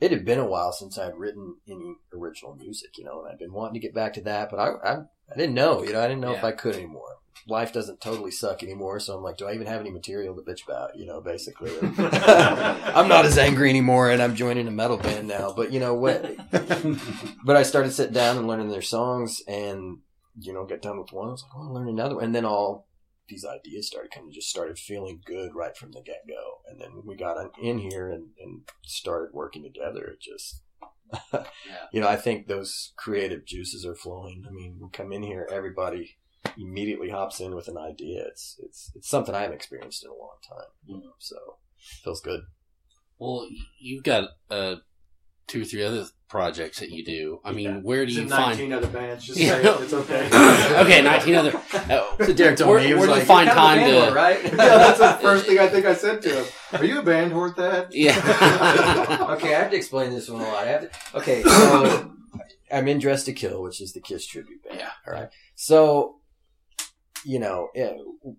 It 0.00 0.10
had 0.10 0.24
been 0.24 0.38
a 0.38 0.46
while 0.46 0.72
since 0.72 0.98
I'd 0.98 1.16
written 1.16 1.56
any 1.68 1.94
original 2.12 2.56
music, 2.56 2.98
you 2.98 3.04
know, 3.04 3.20
and 3.20 3.32
I'd 3.32 3.38
been 3.38 3.52
wanting 3.52 3.74
to 3.74 3.80
get 3.80 3.94
back 3.94 4.14
to 4.14 4.20
that, 4.22 4.50
but 4.50 4.58
I 4.58 4.68
I, 4.84 4.94
I 5.30 5.36
didn't 5.36 5.54
know, 5.54 5.82
you 5.82 5.92
know, 5.92 6.00
I 6.00 6.08
didn't 6.08 6.20
know 6.20 6.32
if 6.32 6.44
I 6.44 6.52
could 6.52 6.74
anymore. 6.74 7.18
Life 7.48 7.72
doesn't 7.72 8.00
totally 8.00 8.30
suck 8.30 8.62
anymore, 8.62 9.00
so 9.00 9.16
I'm 9.16 9.22
like, 9.22 9.36
do 9.36 9.46
I 9.46 9.54
even 9.54 9.66
have 9.66 9.80
any 9.80 9.90
material 9.90 10.36
to 10.36 10.42
bitch 10.42 10.64
about? 10.64 10.96
You 10.96 11.06
know, 11.06 11.20
basically, 11.20 11.72
I'm 11.98 13.08
not 13.08 13.24
as 13.24 13.38
angry 13.38 13.68
anymore, 13.68 14.10
and 14.10 14.22
I'm 14.22 14.36
joining 14.36 14.68
a 14.68 14.70
metal 14.70 14.96
band 14.96 15.26
now. 15.26 15.52
But 15.52 15.72
you 15.72 15.80
know 15.80 15.94
what? 15.94 16.36
but 17.44 17.56
I 17.56 17.64
started 17.64 17.92
sitting 17.92 18.12
down 18.12 18.38
and 18.38 18.46
learning 18.46 18.68
their 18.68 18.82
songs, 18.82 19.42
and 19.48 19.98
you 20.40 20.52
know, 20.52 20.64
got 20.64 20.82
done 20.82 20.98
with 20.98 21.12
one. 21.12 21.28
I 21.28 21.32
was 21.32 21.42
like, 21.42 21.52
oh, 21.56 21.62
I'll 21.66 21.74
learn 21.74 21.88
another 21.88 22.16
one. 22.16 22.24
And 22.24 22.34
then 22.34 22.44
all 22.44 22.86
these 23.28 23.44
ideas 23.44 23.86
started 23.86 24.10
kind 24.10 24.28
of 24.28 24.34
just 24.34 24.50
started 24.50 24.78
feeling 24.78 25.20
good 25.24 25.54
right 25.54 25.76
from 25.76 25.92
the 25.92 26.02
get 26.02 26.22
go. 26.28 26.60
And 26.68 26.80
then 26.80 26.96
when 26.96 27.06
we 27.06 27.16
got 27.16 27.36
in 27.60 27.78
here 27.78 28.10
and, 28.10 28.30
and 28.40 28.62
started 28.84 29.32
working 29.32 29.62
together, 29.62 30.04
it 30.04 30.20
just, 30.20 30.62
you 31.92 32.00
know, 32.00 32.08
I 32.08 32.16
think 32.16 32.46
those 32.46 32.92
creative 32.96 33.44
juices 33.46 33.86
are 33.86 33.94
flowing. 33.94 34.44
I 34.48 34.50
mean, 34.50 34.78
we 34.80 34.88
come 34.90 35.12
in 35.12 35.22
here, 35.22 35.48
everybody 35.50 36.16
immediately 36.58 37.10
hops 37.10 37.40
in 37.40 37.54
with 37.54 37.68
an 37.68 37.78
idea. 37.78 38.24
It's, 38.26 38.60
it's, 38.62 38.90
it's 38.94 39.08
something 39.08 39.34
I 39.34 39.42
haven't 39.42 39.56
experienced 39.56 40.04
in 40.04 40.10
a 40.10 40.14
long 40.14 40.36
time, 40.48 40.68
you 40.84 40.96
know, 40.96 41.12
so 41.18 41.36
feels 42.02 42.20
good. 42.20 42.40
Well, 43.18 43.46
you've 43.78 44.04
got 44.04 44.30
uh, 44.50 44.76
two 45.52 45.62
or 45.62 45.64
three 45.64 45.82
other 45.84 46.06
projects 46.28 46.80
that 46.80 46.88
you 46.88 47.04
do. 47.04 47.38
I 47.44 47.52
mean, 47.52 47.66
Yeah. 47.66 47.76
where 47.82 48.06
do 48.06 48.12
There's 48.14 48.24
you 48.24 48.30
19 48.30 48.56
find? 48.56 48.72
other 48.72 48.86
bands. 48.86 49.26
Just 49.26 49.38
Yeah. 49.46 49.60
say 49.62 49.68
it. 49.68 49.80
It's 49.82 49.92
okay. 49.92 50.26
okay, 50.82 51.02
nineteen 51.02 51.34
other. 51.34 51.52
Oh, 51.90 52.16
So 52.24 52.32
Derek 52.32 52.56
told 52.56 52.70
where, 52.70 52.80
me, 52.80 52.86
he 52.86 52.94
was 52.94 53.00
where 53.00 53.06
do 53.08 53.12
like, 53.12 53.20
you 53.20 53.26
find 53.26 53.46
"You're 53.46 53.54
kind 53.54 53.80
time 53.80 53.90
band 53.90 54.06
to? 54.06 54.10
whore, 54.10 54.14
right? 54.14 54.44
yeah, 54.44 54.50
that's 54.56 54.98
the 54.98 55.12
first 55.20 55.46
thing 55.46 55.58
I 55.58 55.68
think 55.68 55.84
I 55.84 55.94
said 55.94 56.22
to 56.22 56.30
him. 56.42 56.46
Are 56.72 56.84
you 56.86 57.00
a 57.00 57.02
band 57.02 57.32
whore, 57.32 57.54
Thad? 57.54 57.88
Yeah. 57.92 58.16
okay, 59.36 59.54
I 59.54 59.58
have 59.58 59.70
to 59.72 59.76
explain 59.76 60.10
this 60.10 60.30
one 60.30 60.40
a 60.40 60.44
lot. 60.44 60.64
I 60.64 60.68
have 60.68 60.90
to, 60.90 61.18
okay, 61.18 61.42
so 61.42 62.10
I'm 62.72 62.88
in 62.88 62.98
Dress 62.98 63.24
to 63.24 63.34
Kill, 63.34 63.62
which 63.62 63.82
is 63.82 63.92
the 63.92 64.00
Kiss 64.00 64.26
tribute 64.26 64.64
band. 64.64 64.78
Yeah. 64.80 64.90
All 65.06 65.12
right. 65.12 65.28
So, 65.54 66.20
you 67.26 67.38
know, 67.38 67.68
eh, 67.76 67.92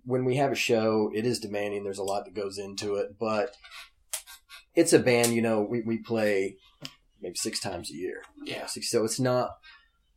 when 0.03 0.25
we 0.25 0.37
have 0.37 0.51
a 0.51 0.55
show, 0.55 1.11
it 1.13 1.27
is 1.27 1.39
demanding. 1.39 1.83
There's 1.83 1.99
a 1.99 2.03
lot 2.03 2.25
that 2.25 2.33
goes 2.33 2.57
into 2.57 2.95
it, 2.95 3.19
but 3.19 3.55
it's 4.75 4.93
a 4.93 4.99
band. 4.99 5.31
You 5.33 5.43
know, 5.43 5.61
we 5.61 5.81
we 5.81 5.97
play 5.99 6.57
maybe 7.23 7.35
six 7.35 7.59
times 7.59 7.89
a 7.89 7.95
year. 7.95 8.21
Yeah. 8.45 8.67
So 8.67 9.03
it's 9.03 9.19
not 9.19 9.51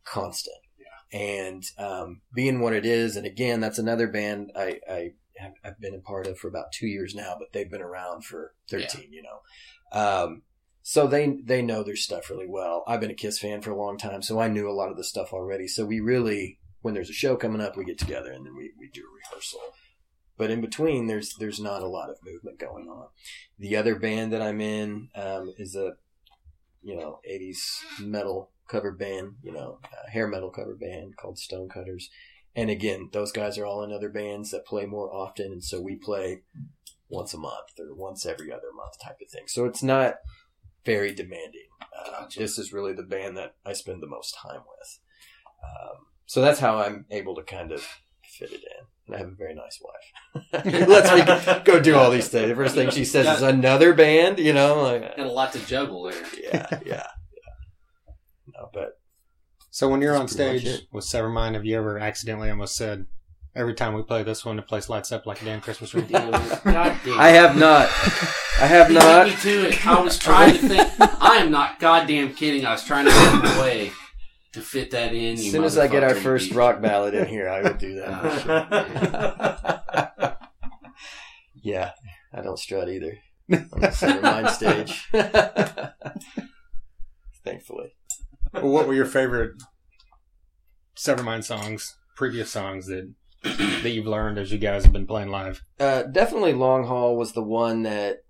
constant. 0.03 0.57
Yeah. 0.77 1.19
And 1.19 1.63
um, 1.77 2.21
being 2.33 2.59
what 2.59 2.73
it 2.73 2.85
is, 2.85 3.15
and 3.15 3.25
again, 3.25 3.59
that's 3.59 3.79
another 3.79 4.07
band 4.07 4.51
I, 4.55 4.79
I 4.89 5.11
have, 5.37 5.53
I've 5.63 5.79
been 5.79 5.95
a 5.95 5.99
part 5.99 6.27
of 6.27 6.37
for 6.37 6.47
about 6.47 6.71
two 6.71 6.87
years 6.87 7.15
now, 7.15 7.35
but 7.39 7.53
they've 7.53 7.69
been 7.69 7.81
around 7.81 8.25
for 8.25 8.53
13, 8.69 9.11
you 9.11 9.23
know. 9.23 9.99
Um, 9.99 10.43
so 10.83 11.07
they, 11.07 11.37
they 11.43 11.61
know 11.61 11.83
their 11.83 11.95
stuff 11.95 12.29
really 12.29 12.47
well. 12.47 12.83
I've 12.87 13.01
been 13.01 13.11
a 13.11 13.15
Kiss 13.15 13.39
fan 13.39 13.61
for 13.61 13.71
a 13.71 13.77
long 13.77 13.97
time, 13.97 14.21
so 14.21 14.39
I 14.39 14.47
knew 14.47 14.69
a 14.69 14.71
lot 14.71 14.89
of 14.89 14.97
the 14.97 15.03
stuff 15.03 15.33
already. 15.33 15.67
So 15.67 15.85
we 15.85 15.99
really, 15.99 16.59
when 16.81 16.93
there's 16.93 17.09
a 17.09 17.13
show 17.13 17.35
coming 17.35 17.61
up, 17.61 17.75
we 17.75 17.85
get 17.85 17.97
together 17.97 18.31
and 18.31 18.45
then 18.45 18.55
we, 18.55 18.71
we 18.79 18.89
do 18.89 19.01
a 19.01 19.15
rehearsal. 19.15 19.59
But 20.37 20.51
in 20.51 20.61
between, 20.61 21.07
there's 21.07 21.35
there's 21.39 21.59
not 21.59 21.81
a 21.81 21.87
lot 21.87 22.09
of 22.09 22.17
movement 22.23 22.59
going 22.59 22.87
on. 22.87 23.07
The 23.57 23.75
other 23.75 23.95
band 23.95 24.31
that 24.33 24.41
I'm 24.41 24.61
in 24.61 25.09
um, 25.15 25.53
is 25.57 25.75
a 25.75 25.93
you 26.87 26.95
know 26.95 27.19
80s 27.29 27.59
metal 27.99 28.49
cover 28.69 28.91
band, 28.91 29.35
you 29.43 29.51
know, 29.51 29.79
uh, 29.83 30.09
hair 30.09 30.27
metal 30.27 30.49
cover 30.49 30.75
band 30.75 31.17
called 31.17 31.37
Stonecutters. 31.37 32.09
And 32.55 32.69
again, 32.69 33.09
those 33.11 33.31
guys 33.31 33.57
are 33.57 33.65
all 33.65 33.83
in 33.83 33.91
other 33.91 34.09
bands 34.09 34.51
that 34.51 34.65
play 34.65 34.85
more 34.85 35.13
often, 35.13 35.51
and 35.51 35.63
so 35.63 35.81
we 35.81 35.95
play 35.97 36.41
once 37.09 37.33
a 37.33 37.37
month 37.37 37.77
or 37.77 37.93
once 37.93 38.25
every 38.25 38.51
other 38.51 38.71
month 38.73 38.99
type 39.03 39.17
of 39.21 39.29
thing. 39.29 39.43
So 39.47 39.65
it's 39.65 39.83
not 39.83 40.15
very 40.85 41.13
demanding. 41.13 41.67
Uh, 41.97 42.27
This 42.35 42.57
is 42.57 42.73
really 42.73 42.93
the 42.93 43.03
band 43.03 43.37
that 43.37 43.55
I 43.65 43.73
spend 43.73 44.01
the 44.01 44.07
most 44.07 44.35
time 44.41 44.61
with. 44.61 44.99
Um, 45.63 46.05
so 46.25 46.41
that's 46.41 46.59
how 46.59 46.77
I'm 46.77 47.05
able 47.11 47.35
to 47.35 47.43
kind 47.43 47.71
of 47.71 47.81
fit 48.23 48.51
it 48.51 48.63
in. 48.63 48.85
And 49.07 49.15
I 49.15 49.19
have 49.19 49.27
a 49.29 49.31
very 49.35 49.55
nice 49.55 49.79
wife. 49.81 50.65
Let's 50.87 51.11
me 51.57 51.63
go 51.63 51.79
do 51.79 51.95
all 51.95 52.11
these 52.11 52.27
things. 52.27 52.49
The 52.49 52.55
first 52.55 52.75
thing 52.75 52.89
she 52.91 53.05
says 53.05 53.27
is 53.37 53.41
another 53.41 53.93
band, 53.93 54.37
you 54.39 54.53
know, 54.53 54.81
like 54.83 55.15
Got 55.17 55.25
a 55.27 55.31
lot 55.31 55.53
to 55.53 55.59
juggle 55.65 56.03
there. 56.03 56.23
yeah, 56.41 56.67
yeah, 56.71 56.79
yeah. 56.85 57.07
No, 58.55 58.69
but 58.73 58.99
So 59.71 59.87
when 59.89 60.01
you're 60.01 60.17
on 60.17 60.27
stage 60.27 60.65
much 60.65 60.73
it. 60.73 60.81
with 60.91 61.05
Severmind, 61.05 61.53
have 61.53 61.65
you 61.65 61.77
ever 61.77 61.97
accidentally 61.99 62.49
almost 62.49 62.75
said, 62.75 63.05
every 63.55 63.73
time 63.73 63.93
we 63.93 64.03
play 64.03 64.23
this 64.23 64.43
one, 64.45 64.55
the 64.57 64.61
place 64.61 64.89
lights 64.89 65.11
up 65.11 65.25
like 65.25 65.41
a 65.41 65.45
damn 65.45 65.61
Christmas 65.61 65.91
tree? 65.91 66.05
I 66.13 67.29
have 67.29 67.57
not. 67.57 67.87
I 68.59 68.65
have 68.67 68.89
You 68.89 68.99
not. 68.99 69.27
me 69.27 69.35
to 69.35 69.67
it. 69.69 69.87
I 69.87 70.01
was 70.01 70.17
trying 70.17 70.53
to 70.53 70.59
think. 70.67 70.91
I 71.21 71.37
am 71.37 71.51
not 71.51 71.79
goddamn 71.79 72.33
kidding. 72.33 72.65
I 72.65 72.71
was 72.71 72.83
trying 72.83 73.05
to 73.05 73.11
find 73.11 73.45
a 73.45 73.61
way 73.61 73.91
to 74.57 74.63
fit 74.63 74.91
that 74.91 75.13
in. 75.13 75.33
As 75.33 75.51
soon 75.51 75.63
as 75.63 75.77
I 75.77 75.87
get 75.87 76.03
our 76.03 76.15
first 76.15 76.49
you 76.49 76.57
rock 76.57 76.81
ballad 76.81 77.13
in 77.13 77.27
here, 77.27 77.47
I 77.47 77.61
would 77.61 77.77
do 77.77 77.95
that. 77.99 79.29
yeah, 81.61 81.91
I 82.33 82.41
don't 82.41 82.57
strut 82.57 82.89
either 82.89 83.19
on 83.51 83.81
the 83.81 83.87
Severmind 83.87 84.49
stage. 84.49 85.07
Thankfully. 87.45 87.93
well, 88.53 88.67
what 88.69 88.87
were 88.87 88.93
your 88.95 89.05
favorite 89.05 89.51
Severmind 90.97 91.43
songs, 91.43 91.95
previous 92.15 92.49
songs 92.49 92.87
that 92.87 93.13
that 93.43 93.91
you've 93.91 94.07
learned 94.07 94.39
as 94.39 94.51
you 94.51 94.57
guys 94.57 94.83
have 94.83 94.93
been 94.93 95.07
playing 95.07 95.29
live? 95.29 95.61
Uh, 95.79 96.01
definitely 96.03 96.53
Long 96.53 96.87
Haul 96.87 97.15
was 97.15 97.33
the 97.33 97.43
one 97.43 97.83
that 97.83 98.23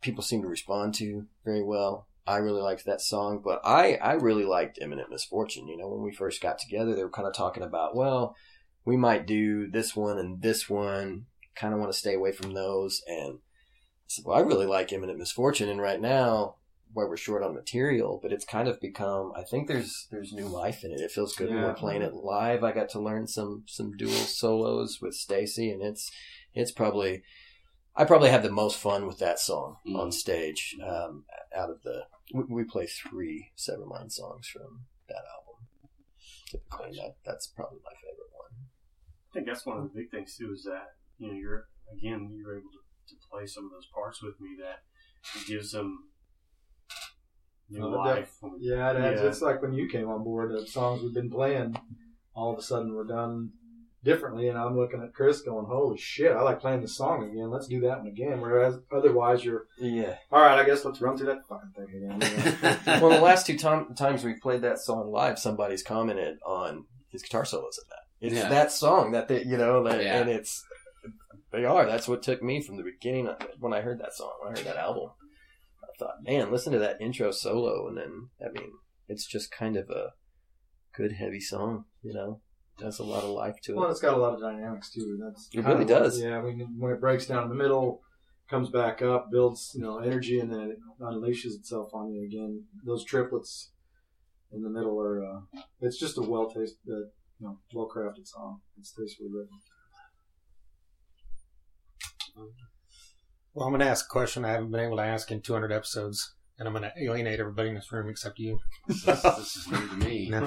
people 0.00 0.24
seem 0.24 0.42
to 0.42 0.48
respond 0.48 0.94
to 0.94 1.26
very 1.44 1.62
well. 1.62 2.08
I 2.26 2.36
really 2.36 2.62
liked 2.62 2.84
that 2.84 3.00
song, 3.00 3.40
but 3.44 3.60
I, 3.64 3.94
I 3.94 4.14
really 4.14 4.44
liked 4.44 4.78
Imminent 4.80 5.10
Misfortune. 5.10 5.66
You 5.66 5.76
know, 5.76 5.88
when 5.88 6.02
we 6.02 6.14
first 6.14 6.40
got 6.40 6.58
together, 6.58 6.94
they 6.94 7.02
were 7.02 7.10
kind 7.10 7.26
of 7.26 7.34
talking 7.34 7.62
about, 7.62 7.96
well, 7.96 8.36
we 8.84 8.96
might 8.96 9.26
do 9.26 9.70
this 9.70 9.96
one 9.96 10.18
and 10.18 10.40
this 10.40 10.70
one. 10.70 11.26
Kind 11.54 11.74
of 11.74 11.80
want 11.80 11.92
to 11.92 11.98
stay 11.98 12.14
away 12.14 12.32
from 12.32 12.54
those. 12.54 13.02
And 13.06 13.38
I 13.38 14.06
said, 14.06 14.24
well, 14.24 14.38
I 14.38 14.42
really 14.42 14.66
like 14.66 14.92
Imminent 14.92 15.18
Misfortune. 15.18 15.68
And 15.68 15.80
right 15.80 16.00
now, 16.00 16.56
where 16.94 17.08
we're 17.08 17.16
short 17.16 17.42
on 17.42 17.54
material, 17.54 18.20
but 18.22 18.32
it's 18.32 18.44
kind 18.44 18.68
of 18.68 18.80
become, 18.80 19.32
I 19.34 19.42
think 19.42 19.66
there's, 19.66 20.08
there's 20.10 20.32
new 20.32 20.46
life 20.46 20.84
in 20.84 20.92
it. 20.92 21.00
It 21.00 21.10
feels 21.10 21.34
good 21.34 21.48
when 21.48 21.62
we're 21.62 21.74
playing 21.74 22.02
it 22.02 22.12
live. 22.12 22.62
I 22.62 22.72
got 22.72 22.90
to 22.90 23.00
learn 23.00 23.26
some, 23.26 23.64
some 23.66 23.96
dual 23.96 24.10
solos 24.10 24.98
with 25.00 25.14
Stacy 25.14 25.70
and 25.70 25.82
it's, 25.82 26.10
it's 26.54 26.70
probably, 26.70 27.22
I 27.94 28.04
probably 28.04 28.30
have 28.30 28.42
the 28.42 28.50
most 28.50 28.76
fun 28.78 29.06
with 29.06 29.18
that 29.18 29.38
song 29.38 29.76
Mm. 29.86 29.98
on 29.98 30.12
stage. 30.12 30.76
Um, 30.82 31.24
out 31.54 31.70
of 31.70 31.82
the, 31.82 32.04
we, 32.32 32.44
we 32.48 32.64
play 32.64 32.86
three 32.86 33.50
Severmind 33.56 34.12
songs 34.12 34.48
from 34.48 34.86
that 35.08 35.22
album. 35.36 35.66
Typically, 36.50 36.98
that 36.98 37.16
that's 37.24 37.46
probably 37.46 37.78
my 37.84 37.92
favorite 38.00 38.32
one. 38.32 38.50
I 39.30 39.32
think 39.34 39.46
that's 39.46 39.64
one 39.66 39.78
of 39.78 39.84
the 39.84 39.90
big 39.94 40.10
things 40.10 40.36
too 40.36 40.52
is 40.52 40.64
that 40.64 40.94
you 41.18 41.28
know 41.28 41.34
you're 41.34 41.66
again 41.92 42.30
you're 42.36 42.56
able 42.58 42.70
to, 42.70 43.14
to 43.14 43.20
play 43.30 43.46
some 43.46 43.64
of 43.66 43.70
those 43.70 43.86
parts 43.94 44.22
with 44.22 44.38
me 44.40 44.56
that 44.60 44.80
gives 45.46 45.72
them 45.72 46.10
new 47.70 47.80
Well, 47.80 47.96
life. 47.98 48.34
Yeah, 48.58 48.90
it 48.92 48.96
adds, 48.96 49.20
Yeah. 49.22 49.28
it's 49.28 49.40
like 49.42 49.62
when 49.62 49.72
you 49.72 49.88
came 49.88 50.08
on 50.08 50.22
board, 50.24 50.52
the 50.52 50.66
songs 50.66 51.02
we've 51.02 51.14
been 51.14 51.30
playing, 51.30 51.74
all 52.34 52.52
of 52.52 52.58
a 52.58 52.62
sudden 52.62 52.94
we're 52.94 53.04
done 53.04 53.52
differently, 54.04 54.48
and 54.48 54.58
I'm 54.58 54.76
looking 54.76 55.02
at 55.02 55.14
Chris 55.14 55.42
going, 55.42 55.66
"Holy 55.66 55.96
shit, 55.98 56.32
I 56.32 56.42
like 56.42 56.60
playing 56.60 56.80
this 56.80 56.96
song 56.96 57.22
again. 57.30 57.50
Let's 57.50 57.68
do 57.68 57.80
that 57.82 57.98
one 57.98 58.08
again." 58.08 58.40
Whereas 58.40 58.78
otherwise, 58.90 59.44
you're 59.44 59.66
Yeah. 59.78 60.16
all 60.30 60.40
right. 60.40 60.58
I 60.58 60.64
guess 60.64 60.84
let's 60.84 61.00
run 61.00 61.16
through 61.16 61.26
that 61.28 61.46
fucking 61.48 61.72
thing 61.76 61.88
again. 62.04 62.20
you 62.86 62.92
know? 62.92 63.00
well, 63.00 63.10
the 63.10 63.20
last 63.24 63.46
two 63.46 63.56
tom- 63.58 63.94
times 63.94 64.24
we 64.24 64.34
played 64.34 64.62
that 64.62 64.78
song 64.78 65.10
live, 65.10 65.38
somebody's 65.38 65.82
commented 65.82 66.38
on 66.44 66.86
his 67.10 67.22
guitar 67.22 67.44
solos 67.44 67.78
in 67.78 67.88
that. 67.90 67.98
It's 68.34 68.42
Yeah. 68.44 68.48
that 68.50 68.72
song 68.72 69.12
that 69.12 69.28
they, 69.28 69.44
you 69.44 69.56
know, 69.56 69.82
that, 69.84 70.02
Yeah. 70.02 70.20
and 70.20 70.30
it's 70.30 70.64
they 71.52 71.64
are. 71.64 71.84
That's 71.84 72.08
what 72.08 72.22
took 72.22 72.42
me 72.42 72.62
from 72.62 72.76
the 72.78 72.82
beginning 72.82 73.28
of 73.28 73.40
it, 73.42 73.56
when 73.60 73.74
I 73.74 73.82
heard 73.82 74.00
that 74.00 74.14
song, 74.14 74.32
when 74.40 74.54
I 74.54 74.58
heard 74.58 74.66
that 74.66 74.76
album. 74.78 75.10
I 75.82 75.88
thought, 75.98 76.22
man, 76.22 76.50
listen 76.50 76.72
to 76.72 76.78
that 76.78 77.00
intro 77.00 77.30
solo, 77.30 77.86
and 77.88 77.96
then 77.98 78.30
I 78.44 78.50
mean, 78.50 78.70
it's 79.08 79.26
just 79.26 79.50
kind 79.52 79.76
of 79.76 79.90
a 79.90 80.12
good 80.96 81.12
heavy 81.12 81.40
song, 81.40 81.84
you 82.02 82.14
know. 82.14 82.40
Has 82.82 82.98
a 82.98 83.04
lot 83.04 83.22
of 83.24 83.30
life 83.30 83.56
to 83.62 83.72
it. 83.72 83.76
well, 83.76 83.90
it's 83.90 84.00
got 84.00 84.14
a 84.14 84.20
lot 84.20 84.34
of 84.34 84.40
dynamics 84.40 84.90
too. 84.90 85.18
That's 85.22 85.48
It 85.52 85.60
really 85.60 85.72
of 85.72 85.78
what- 85.80 85.88
does. 85.88 86.20
Yeah, 86.20 86.38
I 86.38 86.42
mean, 86.42 86.76
when 86.78 86.92
it 86.92 87.00
breaks 87.00 87.26
down 87.26 87.44
in 87.44 87.48
the 87.48 87.54
middle, 87.54 88.02
comes 88.50 88.70
back 88.70 89.00
up, 89.02 89.30
builds 89.30 89.72
you 89.74 89.82
know 89.82 89.98
energy, 89.98 90.40
and 90.40 90.52
then 90.52 90.70
it 90.72 90.78
unleashes 91.00 91.54
itself 91.54 91.90
on 91.94 92.10
you 92.12 92.24
again. 92.24 92.64
Those 92.84 93.04
triplets 93.04 93.70
in 94.50 94.62
the 94.62 94.68
middle 94.70 95.00
are. 95.00 95.24
Uh, 95.24 95.40
it's 95.80 95.98
just 95.98 96.18
a 96.18 96.22
well 96.22 96.50
tasted, 96.50 96.78
uh, 96.90 96.96
you 97.38 97.46
know, 97.46 97.58
well 97.72 97.88
crafted 97.88 98.26
song. 98.26 98.60
It's 98.78 98.92
tastefully 98.92 99.30
written. 99.32 99.58
Well, 103.54 103.66
I'm 103.66 103.72
going 103.72 103.80
to 103.80 103.86
ask 103.86 104.06
a 104.06 104.08
question 104.08 104.44
I 104.44 104.52
haven't 104.52 104.70
been 104.70 104.80
able 104.80 104.96
to 104.96 105.02
ask 105.02 105.30
in 105.30 105.42
200 105.42 105.70
episodes, 105.72 106.34
and 106.62 106.68
I'm 106.68 106.80
going 106.80 106.88
to 106.88 107.02
alienate 107.02 107.40
everybody 107.40 107.70
in 107.70 107.74
this 107.74 107.90
room 107.90 108.08
except 108.08 108.38
you. 108.38 108.60
This, 108.86 109.02
this 109.02 109.56
is 109.56 109.68
new 109.68 109.88
to 109.88 109.94
me. 109.96 110.28
No. 110.30 110.46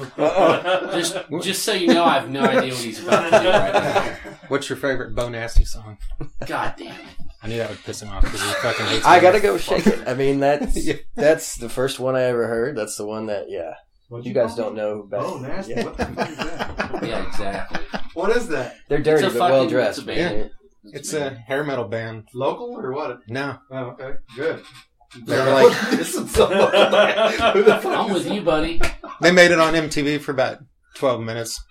Just, 0.93 1.17
just 1.41 1.63
so 1.63 1.73
you 1.73 1.87
know, 1.87 2.05
I 2.05 2.19
have 2.19 2.29
no 2.29 2.41
idea 2.41 2.73
what 2.73 2.83
he's 2.83 3.03
about 3.03 3.23
to 3.29 3.39
do 3.43 3.49
right 3.49 3.73
now. 3.73 4.15
What's 4.47 4.69
your 4.69 4.77
favorite 4.77 5.13
Beau 5.13 5.27
Nasty 5.27 5.65
song? 5.65 5.97
God 6.45 6.75
damn 6.77 6.95
it. 6.99 7.05
I 7.43 7.47
knew 7.49 7.57
that 7.57 7.69
would 7.69 7.83
piss 7.83 8.01
him 8.01 8.09
off 8.09 8.23
because 8.23 8.41
he 8.41 8.47
fucking 8.47 8.85
hates 8.85 9.05
I 9.05 9.19
gotta 9.19 9.39
Nasty. 9.39 9.47
go 9.47 9.57
shake 9.57 9.87
it. 9.87 10.07
I 10.07 10.13
mean, 10.13 10.39
that's 10.39 10.77
Yeah. 10.85 10.93
that's 11.15 11.57
the 11.57 11.67
first 11.69 11.99
one 11.99 12.15
I 12.15 12.21
ever 12.23 12.47
heard. 12.47 12.77
That's 12.77 12.95
the 12.95 13.05
one 13.05 13.25
that, 13.27 13.49
yeah. 13.51 13.73
What'd 14.07 14.25
You 14.25 14.33
guys 14.33 14.55
don't 14.55 14.75
know 14.75 15.01
about. 15.01 15.25
Oh, 15.25 15.37
nasty! 15.39 15.73
Yeah. 15.73 15.83
What 15.83 15.97
the 15.97 16.05
fuck 16.05 16.29
is 16.29 16.37
that? 16.37 17.03
Yeah, 17.03 17.27
exactly. 17.27 17.79
What 18.13 18.35
is 18.37 18.47
that? 18.47 18.77
They're 18.87 18.99
dirty 19.01 19.25
It's 19.25 19.35
a 19.35 19.39
but 19.39 19.51
well 19.51 19.67
dressed. 19.67 19.97
it's 19.99 20.03
a 20.03 20.07
band. 20.07 20.51
It's 20.85 21.13
a 21.13 21.31
hair 21.31 21.63
metal 21.63 21.85
band. 21.85 22.27
Local 22.33 22.77
or 22.79 22.91
what? 22.93 23.19
No, 23.27 23.57
Oh, 23.71 23.77
okay, 23.99 24.13
good. 24.35 24.63
They're 25.23 25.51
like- 25.53 25.79
This 25.91 26.15
is 26.15 26.31
so- 26.31 26.47
Who 26.47 27.63
the 27.63 27.79
fuck 27.81 27.85
I'm 27.85 28.07
is 28.09 28.13
with 28.15 28.23
that? 28.25 28.33
you, 28.35 28.41
buddy. 28.41 28.81
they 29.21 29.31
made 29.31 29.51
it 29.51 29.59
on 29.59 29.73
MTV 29.73 30.21
for 30.21 30.31
about 30.31 30.59
12 30.95 31.21
minutes 31.21 31.63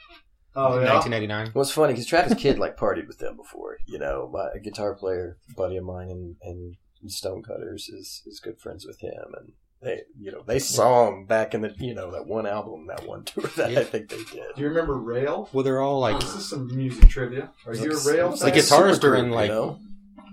Oh 0.56 0.78
in 0.78 0.84
yeah. 0.84 0.92
1989. 0.94 1.50
Well, 1.54 1.62
it's 1.62 1.72
funny 1.72 1.92
because 1.94 2.06
Travis 2.06 2.38
Kidd 2.40 2.58
like 2.60 2.76
partied 2.76 3.08
with 3.08 3.18
them 3.18 3.36
before. 3.36 3.76
You 3.86 3.98
know, 3.98 4.30
my 4.32 4.50
a 4.54 4.60
guitar 4.60 4.94
player, 4.94 5.36
buddy 5.56 5.76
of 5.76 5.84
mine, 5.84 6.10
and 6.10 6.36
and 6.42 6.76
Stonecutters 7.10 7.88
is 7.88 8.22
is 8.24 8.38
good 8.40 8.60
friends 8.60 8.86
with 8.86 9.00
him, 9.00 9.34
and 9.36 9.52
they 9.82 10.02
you 10.18 10.30
know 10.30 10.42
they 10.46 10.60
saw 10.60 11.08
him 11.08 11.26
back 11.26 11.54
in 11.54 11.60
the 11.62 11.74
you 11.78 11.92
know 11.94 12.12
that 12.12 12.26
one 12.26 12.46
album, 12.46 12.86
that 12.86 13.04
one 13.06 13.24
tour 13.24 13.50
that 13.56 13.72
Yeah. 13.72 13.80
I 13.80 13.84
think 13.84 14.08
they 14.10 14.16
did. 14.18 14.54
Do 14.54 14.62
you 14.62 14.68
remember 14.68 14.94
Rail? 14.94 15.48
Well, 15.52 15.64
they're 15.64 15.80
all 15.82 15.98
like 15.98 16.20
This 16.20 16.34
is 16.36 16.48
some 16.48 16.68
music 16.74 17.08
trivia. 17.08 17.50
Are 17.66 17.74
you 17.74 17.90
a 17.92 18.04
Rail? 18.06 18.30
The 18.36 18.44
like 18.44 18.54
fan? 18.54 18.62
guitarists 18.62 19.02
are 19.04 19.16
in, 19.16 19.30
like- 19.32 19.48
you 19.50 19.54
know? 19.56 19.78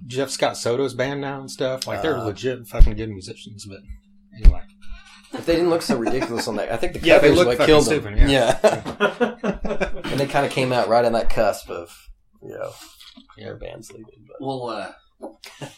Jeff 0.07 0.29
Scott 0.29 0.57
Soto's 0.57 0.93
band 0.93 1.21
now 1.21 1.39
and 1.39 1.49
stuff. 1.51 1.87
Like 1.87 2.01
they're 2.01 2.17
Uh. 2.17 2.25
legit 2.25 2.67
fucking 2.67 2.95
good 2.95 3.09
musicians. 3.09 3.65
But 3.65 3.79
anyway, 4.37 4.61
If 5.33 5.45
they 5.45 5.53
didn't 5.55 5.69
look 5.69 5.81
so 5.81 5.97
ridiculous 5.97 6.47
on 6.47 6.55
that, 6.57 6.71
I 6.71 6.77
think 6.77 6.93
the 6.93 6.99
Yeah, 6.99 7.19
they 7.19 7.29
covers 7.29 7.37
look 7.37 7.47
what 7.47 7.57
fucking 7.57 7.73
killed 7.73 7.85
them. 7.85 8.01
stupid, 8.15 8.29
yeah. 8.29 8.59
yeah. 8.63 10.01
and 10.11 10.19
they 10.19 10.27
kind 10.27 10.45
of 10.45 10.51
came 10.51 10.73
out 10.73 10.87
right 10.89 11.05
on 11.05 11.13
that 11.13 11.29
cusp 11.29 11.69
of 11.69 11.95
you 12.43 12.49
know 12.49 12.71
their 13.37 13.55
bands 13.55 13.91
leaving. 13.91 14.25
But 14.27 14.37
Well, 14.45 14.67
uh, 14.69 14.91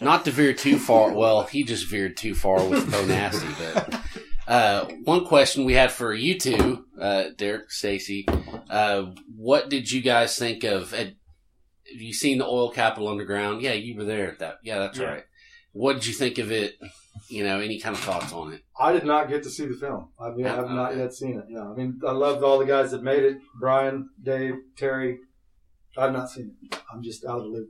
not 0.01 0.25
to 0.25 0.31
veer 0.31 0.53
too 0.53 0.79
far. 0.79 1.11
Well, 1.13 1.43
he 1.43 1.63
just 1.63 1.87
veered 1.89 2.17
too 2.17 2.33
far 2.33 2.63
with 2.67 2.89
Beau 2.91 3.05
Nasty. 3.05 3.47
But 3.59 4.01
uh, 4.47 4.85
one 5.03 5.25
question 5.25 5.65
we 5.65 5.73
had 5.73 5.91
for 5.91 6.13
you 6.13 6.39
two, 6.39 6.85
uh, 6.99 7.25
Derek, 7.37 7.69
Stacy, 7.69 8.25
uh, 8.69 9.11
what 9.35 9.69
did 9.69 9.91
you 9.91 10.01
guys 10.01 10.37
think 10.37 10.63
of? 10.63 10.91
Had, 10.91 11.15
have 11.91 12.01
you 12.01 12.13
seen 12.13 12.37
the 12.37 12.45
Oil 12.45 12.71
Capital 12.71 13.07
Underground? 13.07 13.61
Yeah, 13.61 13.73
you 13.73 13.95
were 13.97 14.03
there. 14.05 14.29
At 14.31 14.39
that, 14.39 14.55
yeah, 14.63 14.79
that's 14.79 14.97
Yeah. 14.99 15.05
right. 15.05 15.23
What 15.73 15.93
did 15.93 16.05
you 16.05 16.13
think 16.13 16.37
of 16.37 16.51
it? 16.51 16.75
You 17.29 17.43
know, 17.43 17.59
any 17.59 17.79
kind 17.79 17.95
of 17.95 18.01
thoughts 18.01 18.31
on 18.33 18.53
it? 18.53 18.61
I 18.79 18.91
did 18.93 19.05
not 19.05 19.27
get 19.29 19.43
to 19.43 19.49
see 19.49 19.65
the 19.65 19.75
film. 19.75 20.09
I 20.19 20.29
mean, 20.31 20.45
I've 20.45 20.69
not 20.69 20.95
yet 20.95 21.13
seen 21.13 21.37
it. 21.39 21.45
Yeah, 21.49 21.69
I 21.69 21.73
mean, 21.73 21.99
I 22.07 22.11
loved 22.11 22.43
all 22.43 22.59
the 22.59 22.65
guys 22.65 22.91
that 22.91 23.01
made 23.03 23.23
it: 23.23 23.37
Brian, 23.59 24.09
Dave, 24.21 24.55
Terry, 24.77 25.19
I've 25.97 26.13
not 26.13 26.29
seen 26.29 26.55
it. 26.61 26.79
I'm 26.91 27.01
just 27.03 27.25
out 27.25 27.37
of 27.37 27.43
the 27.43 27.49
loop. 27.49 27.69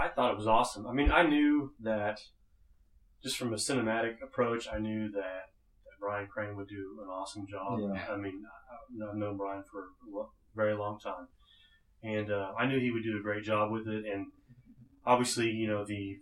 I 0.00 0.08
thought 0.08 0.32
it 0.32 0.36
was 0.38 0.46
awesome. 0.46 0.86
I 0.86 0.92
mean, 0.92 1.10
I 1.10 1.24
knew 1.24 1.72
that 1.80 2.20
just 3.22 3.36
from 3.36 3.52
a 3.52 3.56
cinematic 3.56 4.22
approach, 4.22 4.68
I 4.72 4.78
knew 4.78 5.10
that, 5.10 5.22
that 5.84 5.98
Brian 6.00 6.28
Crane 6.28 6.54
would 6.56 6.68
do 6.68 6.98
an 7.02 7.08
awesome 7.08 7.46
job. 7.48 7.80
Yeah. 7.80 8.06
I 8.08 8.16
mean, 8.16 8.44
I- 8.46 9.08
I've 9.10 9.16
known 9.16 9.36
Brian 9.36 9.64
for 9.64 9.88
a 10.20 10.24
very 10.54 10.74
long 10.74 11.00
time, 11.00 11.26
and 12.02 12.30
uh, 12.30 12.52
I 12.58 12.66
knew 12.66 12.78
he 12.78 12.90
would 12.90 13.02
do 13.02 13.18
a 13.18 13.22
great 13.22 13.44
job 13.44 13.70
with 13.70 13.88
it. 13.88 14.04
And 14.06 14.26
obviously, 15.04 15.50
you 15.50 15.66
know, 15.66 15.84
the 15.84 16.18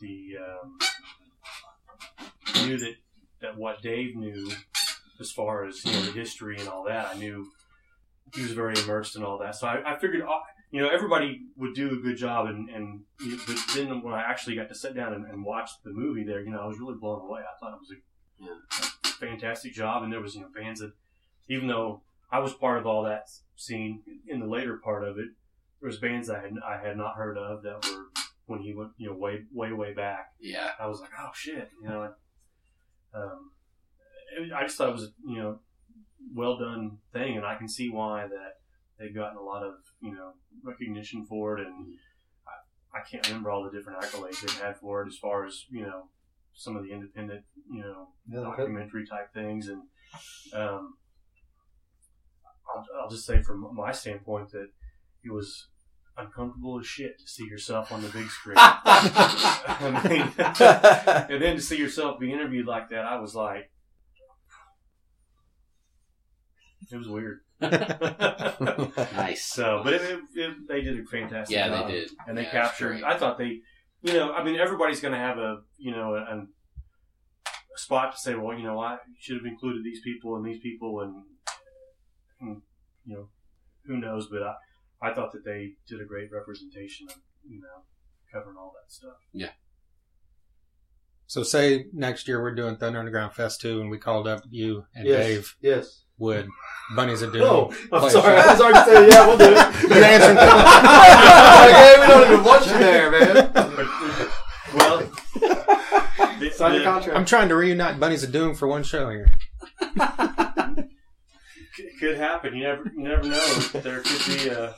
the 0.00 0.36
um, 0.38 0.78
knew 2.66 2.78
that 2.78 2.94
that 3.40 3.56
what 3.56 3.82
Dave 3.82 4.16
knew 4.16 4.50
as 5.20 5.30
far 5.30 5.64
as 5.66 5.84
you 5.84 5.92
know 5.92 6.02
the 6.02 6.12
history 6.12 6.58
and 6.58 6.68
all 6.68 6.84
that, 6.84 7.08
I 7.14 7.18
knew 7.18 7.50
he 8.34 8.42
was 8.42 8.52
very 8.52 8.78
immersed 8.78 9.16
in 9.16 9.22
all 9.22 9.38
that. 9.38 9.56
So 9.56 9.66
I, 9.66 9.94
I 9.94 9.98
figured, 9.98 10.22
uh, 10.22 10.38
you 10.70 10.80
know, 10.80 10.88
everybody 10.88 11.40
would 11.56 11.74
do 11.74 11.92
a 11.92 11.96
good 11.96 12.16
job, 12.16 12.46
and 12.46 12.68
and 12.68 13.00
but 13.46 13.56
then 13.74 14.02
when 14.02 14.14
I 14.14 14.22
actually 14.22 14.56
got 14.56 14.68
to 14.68 14.74
sit 14.74 14.94
down 14.94 15.14
and, 15.14 15.24
and 15.26 15.44
watch 15.44 15.70
the 15.84 15.90
movie, 15.90 16.24
there, 16.24 16.40
you 16.40 16.50
know, 16.50 16.60
I 16.60 16.66
was 16.66 16.78
really 16.78 16.96
blown 16.98 17.22
away. 17.22 17.40
I 17.40 17.58
thought 17.58 17.74
it 17.74 17.80
was 17.80 17.92
a, 17.92 19.08
a 19.08 19.12
fantastic 19.12 19.72
job, 19.72 20.02
and 20.02 20.12
there 20.12 20.20
was 20.20 20.34
you 20.34 20.42
know 20.42 20.48
fans 20.54 20.80
that, 20.80 20.92
even 21.48 21.66
though 21.66 22.02
I 22.32 22.38
was 22.38 22.54
part 22.54 22.78
of 22.78 22.86
all 22.86 23.02
that 23.04 23.28
scene 23.56 24.02
in 24.26 24.40
the 24.40 24.46
later 24.46 24.80
part 24.82 25.04
of 25.04 25.18
it, 25.18 25.28
there 25.80 25.88
was 25.88 25.98
bands 25.98 26.30
I 26.30 26.40
had 26.40 26.52
I 26.66 26.86
had 26.86 26.96
not 26.96 27.16
heard 27.16 27.36
of 27.38 27.62
that 27.62 27.84
were 27.84 28.06
when 28.46 28.60
he 28.60 28.74
went 28.74 28.90
you 28.98 29.08
know 29.08 29.16
way 29.16 29.42
way 29.52 29.72
way 29.72 29.92
back. 29.92 30.32
Yeah. 30.40 30.70
I 30.78 30.86
was 30.86 31.00
like, 31.00 31.10
oh 31.18 31.30
shit, 31.34 31.70
you 31.82 31.88
know. 31.88 32.12
Um, 33.12 33.50
I 34.54 34.62
just 34.62 34.78
thought 34.78 34.90
it 34.90 34.94
was 34.94 35.12
you 35.26 35.38
know 35.38 35.60
well 36.34 36.58
done 36.58 36.98
thing, 37.12 37.36
and 37.36 37.46
I 37.46 37.56
can 37.56 37.68
see 37.68 37.90
why 37.90 38.26
that 38.26 38.54
they've 38.98 39.14
gotten 39.14 39.38
a 39.38 39.42
lot 39.42 39.64
of 39.64 39.74
you 40.00 40.14
know 40.14 40.32
recognition 40.62 41.26
for 41.26 41.58
it, 41.58 41.66
and 41.66 41.86
I, 42.46 42.98
I 42.98 43.02
can't 43.10 43.26
remember 43.26 43.50
all 43.50 43.64
the 43.64 43.76
different 43.76 44.00
accolades 44.00 44.40
they've 44.40 44.60
had 44.60 44.76
for 44.76 45.02
it 45.02 45.08
as 45.08 45.16
far 45.16 45.46
as 45.46 45.64
you 45.70 45.82
know 45.82 46.08
some 46.52 46.76
of 46.76 46.82
the 46.82 46.92
independent 46.92 47.44
you 47.72 47.82
know 47.82 48.08
Yeah, 48.28 48.40
documentary 48.40 49.06
type 49.06 49.32
things, 49.32 49.68
and 49.68 49.82
um, 50.52 50.94
I'll, 52.74 52.86
I'll 53.02 53.08
just 53.10 53.26
say 53.26 53.42
from 53.42 53.74
my 53.74 53.92
standpoint 53.92 54.50
that 54.52 54.68
it 55.24 55.30
was 55.32 55.68
uncomfortable 56.16 56.78
as 56.78 56.86
shit 56.86 57.18
to 57.18 57.26
see 57.26 57.44
yourself 57.44 57.90
on 57.92 58.02
the 58.02 58.08
big 58.08 58.28
screen. 58.28 58.56
I 58.58 60.02
mean, 60.08 60.22
and 61.34 61.42
then 61.42 61.56
to 61.56 61.62
see 61.62 61.78
yourself 61.78 62.18
be 62.20 62.32
interviewed 62.32 62.66
like 62.66 62.90
that, 62.90 63.04
I 63.04 63.18
was 63.18 63.34
like, 63.34 63.70
it 66.92 66.96
was 66.96 67.08
weird. 67.08 67.40
Nice. 69.14 69.44
So, 69.44 69.80
but 69.84 69.92
it, 69.94 70.02
it, 70.02 70.20
it, 70.34 70.56
they 70.68 70.80
did 70.82 70.98
a 70.98 71.04
fantastic 71.04 71.56
Yeah, 71.56 71.68
job. 71.68 71.88
they 71.88 71.94
did. 71.94 72.10
and 72.26 72.36
they 72.36 72.42
Yeah, 72.42 72.50
captured. 72.50 73.02
I 73.02 73.16
thought 73.18 73.38
they, 73.38 73.60
you 74.02 74.12
know, 74.14 74.32
I 74.32 74.42
mean, 74.42 74.56
everybody's 74.56 75.00
going 75.00 75.12
to 75.12 75.18
have 75.18 75.38
a, 75.38 75.60
you 75.76 75.92
know, 75.92 76.14
a, 76.14 76.20
a 76.20 76.46
spot 77.76 78.12
to 78.12 78.18
say, 78.18 78.34
well, 78.34 78.56
you 78.56 78.64
know, 78.64 78.80
I 78.80 78.98
should 79.18 79.36
have 79.36 79.46
included 79.46 79.84
these 79.84 80.00
people 80.02 80.36
and 80.36 80.44
these 80.44 80.60
people, 80.60 81.00
and, 81.00 81.14
and 81.14 81.24
Hmm, 82.40 82.54
you 83.04 83.14
know, 83.14 83.28
who 83.86 83.96
knows? 83.98 84.28
But 84.30 84.42
I, 84.42 84.54
I 85.02 85.14
thought 85.14 85.32
that 85.32 85.44
they 85.44 85.72
did 85.88 86.00
a 86.00 86.04
great 86.04 86.30
representation 86.32 87.06
of, 87.08 87.16
you 87.48 87.60
know, 87.60 87.84
covering 88.32 88.56
all 88.56 88.72
that 88.80 88.92
stuff. 88.92 89.16
Yeah. 89.32 89.50
So 91.26 91.42
say 91.44 91.86
next 91.92 92.26
year 92.26 92.42
we're 92.42 92.54
doing 92.54 92.76
Thunder 92.76 92.98
Underground 92.98 93.34
Fest 93.34 93.60
2 93.60 93.80
and 93.80 93.90
we 93.90 93.98
called 93.98 94.26
up 94.26 94.42
you 94.50 94.84
and 94.94 95.06
Yes. 95.06 95.26
Dave 95.26 95.56
Yes. 95.60 96.02
Wood. 96.18 96.48
Bunnies 96.96 97.22
are 97.22 97.30
doing. 97.30 97.44
Oh, 97.44 97.72
I'm 97.92 98.00
Play 98.00 98.10
sorry. 98.10 98.34
a 98.36 98.40
I 98.40 98.52
was 98.52 98.60
already 98.60 98.90
saying, 98.90 99.10
yeah, 99.10 99.26
we'll 99.26 99.38
do 99.38 99.44
it. 99.44 99.52
You're 99.88 100.04
answering 100.04 100.38
okay, 100.38 101.96
we 102.00 102.06
don't 102.08 102.32
even 102.32 102.44
want 102.44 102.66
you 102.66 102.72
there, 102.78 103.10
man. 103.10 103.52
well, 104.74 104.98
Sign 106.52 106.72
the 106.72 106.78
the- 106.78 106.84
contract. 106.84 107.16
I'm 107.16 107.24
trying 107.24 107.48
to 107.48 107.54
reunite 107.56 108.00
Bunnies 108.00 108.22
of 108.24 108.32
Doom 108.32 108.54
for 108.54 108.66
one 108.68 108.82
show 108.82 109.08
here. 109.10 109.30
It 111.78 111.98
could 111.98 112.16
happen. 112.16 112.56
You 112.56 112.64
never, 112.64 112.84
you 112.96 113.02
never 113.02 113.22
know. 113.22 113.58
There 113.72 114.00
could 114.00 114.26
be 114.26 114.48
a, 114.48 114.74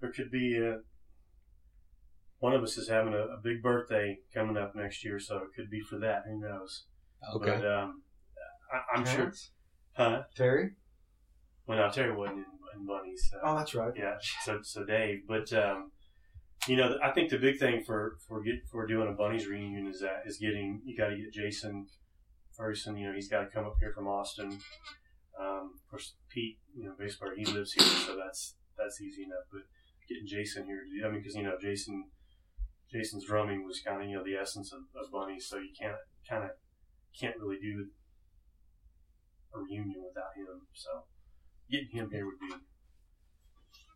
there 0.00 0.12
could 0.12 0.30
be 0.30 0.58
a, 0.58 0.78
one 2.38 2.52
of 2.54 2.62
us 2.62 2.76
is 2.76 2.88
having 2.88 3.14
a, 3.14 3.18
a 3.18 3.40
big 3.42 3.62
birthday 3.62 4.18
coming 4.32 4.56
up 4.56 4.74
next 4.74 5.04
year, 5.04 5.18
so 5.18 5.38
it 5.38 5.48
could 5.56 5.70
be 5.70 5.80
for 5.80 5.98
that. 6.00 6.22
Who 6.28 6.40
knows? 6.40 6.84
Okay. 7.34 7.56
But 7.56 7.66
um, 7.66 8.02
I, 8.72 8.96
I'm 8.98 9.04
sure, 9.04 9.16
Terrence? 9.16 9.50
huh? 9.96 10.22
Terry? 10.36 10.70
Well, 11.66 11.78
no, 11.78 11.90
Terry 11.90 12.14
wasn't 12.14 12.38
in, 12.38 12.44
in 12.80 12.86
Bunnies. 12.86 13.28
So. 13.30 13.38
Oh, 13.42 13.56
that's 13.56 13.74
right. 13.74 13.92
Yeah, 13.96 14.16
so 14.44 14.60
so 14.62 14.84
Dave, 14.84 15.20
but 15.26 15.52
um, 15.52 15.92
you 16.66 16.76
know, 16.76 16.96
I 17.02 17.10
think 17.10 17.30
the 17.30 17.38
big 17.38 17.58
thing 17.58 17.82
for 17.84 18.16
for 18.26 18.42
get 18.42 18.56
for 18.70 18.86
doing 18.86 19.08
a 19.08 19.12
bunnies 19.12 19.46
reunion 19.46 19.86
is 19.86 20.00
that 20.00 20.22
is 20.26 20.38
getting 20.38 20.80
you 20.84 20.96
got 20.96 21.08
to 21.08 21.16
get 21.16 21.32
Jason 21.32 21.86
Ferguson. 22.56 22.96
You 22.96 23.08
know, 23.08 23.14
he's 23.14 23.28
got 23.28 23.40
to 23.40 23.46
come 23.46 23.64
up 23.64 23.76
here 23.80 23.92
from 23.94 24.06
Austin. 24.06 24.58
Um, 25.38 25.72
of 25.74 25.90
course, 25.90 26.14
Pete, 26.28 26.58
you 26.74 26.84
know, 26.84 26.92
bass 26.98 27.16
player, 27.16 27.34
he 27.36 27.44
lives 27.44 27.72
here, 27.72 27.84
so 27.84 28.16
that's 28.16 28.54
that's 28.78 29.00
easy 29.00 29.24
enough. 29.24 29.44
But 29.52 29.62
getting 30.08 30.26
Jason 30.26 30.66
here, 30.66 30.82
I 31.04 31.10
mean, 31.10 31.20
because 31.20 31.34
you 31.34 31.42
know, 31.42 31.56
Jason 31.60 32.04
Jason's 32.92 33.26
drumming 33.26 33.66
was 33.66 33.80
kind 33.80 34.02
of 34.02 34.08
you 34.08 34.16
know 34.16 34.24
the 34.24 34.36
essence 34.36 34.72
of, 34.72 34.80
of 34.94 35.10
bunnies, 35.10 35.48
so 35.48 35.56
you 35.56 35.70
can't 35.78 35.96
kind 36.28 36.44
of 36.44 36.50
can't 37.18 37.36
really 37.38 37.58
do 37.60 37.86
a 39.54 39.58
reunion 39.58 40.04
without 40.06 40.36
him. 40.36 40.66
So 40.72 41.04
getting 41.70 41.90
him 41.90 42.10
here 42.10 42.26
would 42.26 42.38
be 42.40 42.48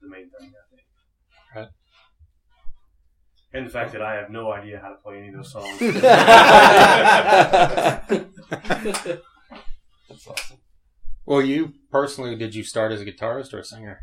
the 0.03 0.09
main 0.09 0.31
thing, 0.31 0.53
I 0.53 0.75
think. 0.75 0.87
Right. 1.55 1.69
And 3.55 3.67
the 3.67 3.71
fact 3.71 3.93
that 3.93 4.03
I 4.03 4.15
have 4.15 4.31
no 4.31 4.53
idea 4.53 4.79
how 4.79 4.91
to 4.91 4.97
play 4.97 5.19
any 5.19 5.29
of 5.29 5.37
those 5.37 5.53
songs. 5.53 5.79
That's 10.09 10.27
awesome. 10.27 10.59
Well, 11.29 11.43
you 11.43 11.75
personally, 11.93 12.35
did 12.37 12.55
you 12.55 12.65
start 12.65 12.91
as 12.91 13.03
a 13.03 13.05
guitarist 13.05 13.53
or 13.53 13.59
a 13.59 13.65
singer? 13.65 14.01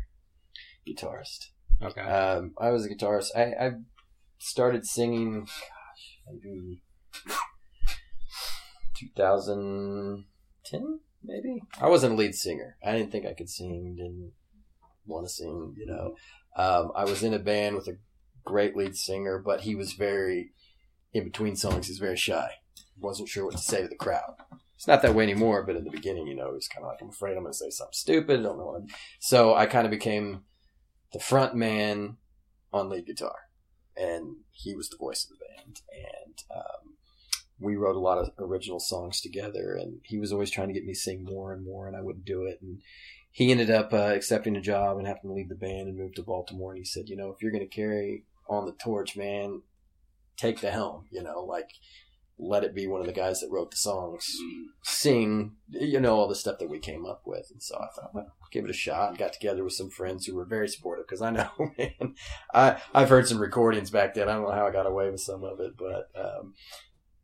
Guitarist. 0.86 1.46
Okay. 1.82 2.00
Um, 2.00 2.54
I 2.56 2.70
was 2.70 2.86
a 2.86 2.88
guitarist. 2.88 3.36
I, 3.36 3.52
I 3.60 3.72
started 4.38 4.86
singing, 4.86 5.40
gosh, 5.40 6.20
maybe 6.24 6.84
2010, 8.96 11.00
maybe. 11.24 11.62
I 11.80 11.88
wasn't 11.88 12.12
a 12.12 12.16
lead 12.16 12.36
singer. 12.36 12.76
I 12.86 12.92
didn't 12.92 13.10
think 13.10 13.26
I 13.26 13.34
could 13.34 13.50
sing. 13.50 13.96
Didn't 13.96 14.30
want 15.04 15.26
to 15.26 15.32
sing. 15.32 15.74
You 15.76 15.86
know, 15.86 16.14
um, 16.56 16.92
I 16.94 17.06
was 17.06 17.24
in 17.24 17.34
a 17.34 17.40
band 17.40 17.74
with 17.74 17.88
a 17.88 17.98
great 18.44 18.76
lead 18.76 18.94
singer, 18.94 19.42
but 19.44 19.62
he 19.62 19.74
was 19.74 19.94
very 19.94 20.52
in 21.12 21.24
between 21.24 21.56
songs. 21.56 21.88
He's 21.88 21.98
very 21.98 22.16
shy. 22.16 22.50
Wasn't 23.00 23.28
sure 23.28 23.46
what 23.46 23.56
to 23.56 23.58
say 23.58 23.82
to 23.82 23.88
the 23.88 23.96
crowd. 23.96 24.36
It's 24.76 24.86
not 24.86 25.02
that 25.02 25.14
way 25.14 25.24
anymore, 25.24 25.62
but 25.62 25.76
in 25.76 25.84
the 25.84 25.90
beginning, 25.90 26.26
you 26.26 26.34
know, 26.34 26.48
he 26.48 26.54
was 26.54 26.68
kind 26.68 26.84
of 26.84 26.90
like, 26.90 27.00
I'm 27.00 27.08
afraid 27.08 27.36
I'm 27.36 27.42
going 27.42 27.52
to 27.52 27.58
say 27.58 27.70
something 27.70 27.92
stupid. 27.92 28.40
I 28.40 28.42
don't 28.42 28.58
know 28.58 28.66
what 28.66 28.82
I'm. 28.82 28.88
So 29.18 29.54
I 29.54 29.66
kind 29.66 29.86
of 29.86 29.90
became 29.90 30.42
the 31.12 31.18
front 31.18 31.54
man 31.54 32.18
on 32.72 32.90
lead 32.90 33.06
guitar, 33.06 33.36
and 33.96 34.36
he 34.52 34.74
was 34.76 34.90
the 34.90 34.98
voice 34.98 35.24
of 35.24 35.30
the 35.30 35.44
band. 35.44 35.80
And 35.90 36.42
um, 36.54 36.96
we 37.58 37.76
wrote 37.76 37.96
a 37.96 38.00
lot 38.00 38.18
of 38.18 38.30
original 38.38 38.78
songs 38.78 39.20
together, 39.20 39.74
and 39.80 40.00
he 40.04 40.18
was 40.18 40.30
always 40.30 40.50
trying 40.50 40.68
to 40.68 40.74
get 40.74 40.84
me 40.84 40.92
to 40.92 40.98
sing 40.98 41.24
more 41.24 41.54
and 41.54 41.64
more, 41.64 41.88
and 41.88 41.96
I 41.96 42.02
wouldn't 42.02 42.26
do 42.26 42.44
it. 42.44 42.58
And 42.60 42.82
he 43.32 43.50
ended 43.50 43.70
up 43.70 43.92
uh, 43.92 44.12
accepting 44.14 44.56
a 44.56 44.60
job 44.60 44.98
and 44.98 45.06
having 45.06 45.22
to 45.24 45.32
leave 45.32 45.48
the 45.48 45.54
band 45.54 45.88
and 45.88 45.96
move 45.96 46.14
to 46.14 46.22
Baltimore. 46.22 46.72
And 46.72 46.78
he 46.78 46.84
said, 46.84 47.08
you 47.08 47.16
know, 47.16 47.30
if 47.30 47.40
you're 47.40 47.52
going 47.52 47.66
to 47.66 47.74
carry 47.74 48.24
on 48.48 48.66
the 48.66 48.72
torch, 48.72 49.16
man, 49.16 49.62
take 50.36 50.60
the 50.60 50.70
helm. 50.70 51.06
You 51.10 51.22
know, 51.22 51.40
like 51.44 51.70
let 52.38 52.64
it 52.64 52.74
be 52.74 52.86
one 52.86 53.00
of 53.00 53.06
the 53.06 53.12
guys 53.12 53.40
that 53.40 53.48
wrote 53.50 53.70
the 53.70 53.76
songs 53.78 54.26
sing, 54.82 55.56
you 55.70 55.98
know, 56.00 56.16
all 56.16 56.28
the 56.28 56.34
stuff 56.34 56.58
that 56.58 56.68
we 56.68 56.78
came 56.78 57.06
up 57.06 57.22
with. 57.24 57.48
And 57.50 57.62
so 57.62 57.76
I 57.76 57.86
thought, 57.94 58.14
well, 58.14 58.26
give 58.52 58.64
it 58.64 58.70
a 58.70 58.74
shot. 58.74 59.10
And 59.10 59.18
got 59.18 59.32
together 59.32 59.64
with 59.64 59.72
some 59.72 59.88
friends 59.90 60.26
who 60.26 60.34
were 60.36 60.44
very 60.44 60.68
supportive 60.68 61.06
because 61.06 61.22
I 61.22 61.30
know, 61.30 61.48
man, 61.78 62.14
I, 62.52 62.80
I've 62.94 63.08
heard 63.08 63.26
some 63.26 63.38
recordings 63.38 63.90
back 63.90 64.14
then. 64.14 64.28
I 64.28 64.34
don't 64.34 64.42
know 64.42 64.52
how 64.52 64.66
I 64.66 64.70
got 64.72 64.86
away 64.86 65.10
with 65.10 65.20
some 65.20 65.44
of 65.44 65.60
it, 65.60 65.72
but 65.78 66.08
um, 66.14 66.52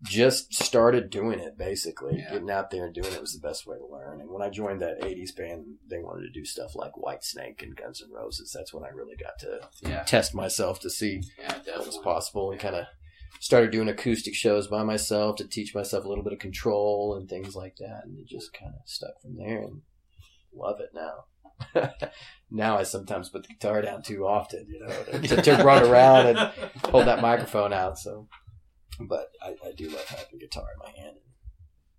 just 0.02 0.55
started 0.55 1.10
doing 1.10 1.39
it 1.39 1.56
basically. 1.59 2.16
Yeah. 2.18 2.32
Getting 2.32 2.51
out 2.51 2.70
there 2.70 2.86
and 2.86 2.94
doing 2.94 3.12
it 3.12 3.20
was 3.20 3.34
the 3.39 3.47
best 3.47 3.66
way 3.66 3.76
to 3.76 3.86
learn. 3.86 4.20
And 4.20 4.30
when 4.30 4.43
I 4.43 4.48
joined 4.48 4.80
that 4.80 5.01
80s 5.02 5.36
band, 5.36 5.64
they 5.89 5.98
wanted 5.98 6.22
to 6.22 6.30
do 6.32 6.44
stuff 6.44 6.74
like 6.74 6.93
Whitesnake 6.94 7.62
and 7.62 7.76
Guns 7.76 8.02
N' 8.02 8.10
Roses. 8.12 8.51
That's 8.56 8.72
when 8.74 8.82
I 8.84 8.89
really 8.89 9.16
got 9.16 9.39
to 9.40 9.60
Yeah. 9.89 10.02
test 10.05 10.34
myself 10.34 10.80
to 10.80 10.90
see 10.90 11.22
Yeah, 11.39 11.59
what 11.76 11.86
was 11.86 11.98
possible 11.98 12.51
and 12.51 12.59
kind 12.60 12.76
of 12.76 12.86
started 13.40 13.70
doing 13.70 13.88
acoustic 13.88 14.34
shows 14.34 14.66
by 14.66 14.82
myself 14.82 15.36
to 15.36 15.48
teach 15.48 15.74
myself 15.74 16.04
a 16.04 16.09
little 16.09 16.24
bit 16.24 16.32
of 16.32 16.38
control 16.38 17.16
and 17.16 17.28
things 17.28 17.56
like 17.56 17.76
that 17.76 18.02
and 18.04 18.18
it 18.18 18.26
just 18.26 18.52
kind 18.52 18.72
of 18.74 18.88
stuck 18.88 19.20
from 19.20 19.36
there 19.36 19.62
and 19.62 19.82
love 20.54 20.80
it 20.80 20.90
now. 20.94 21.90
Now 22.54 22.76
i 22.76 22.82
sometimes 22.82 23.30
put 23.30 23.44
the 23.44 23.54
guitar 23.54 23.80
down 23.80 24.02
too 24.02 24.26
often 24.26 24.66
you 24.68 24.78
know 24.78 25.20
to, 25.20 25.40
to 25.40 25.64
run 25.64 25.84
around 25.84 26.26
and 26.26 26.38
hold 26.84 27.06
that 27.06 27.22
microphone 27.22 27.72
out 27.72 27.98
so. 27.98 28.28
But 29.00 29.28
I, 29.42 29.54
I 29.66 29.72
do 29.74 29.88
love 29.88 30.04
having 30.04 30.34
a 30.34 30.38
guitar 30.38 30.66
in 30.74 30.78
my 30.78 31.02
hand 31.02 31.16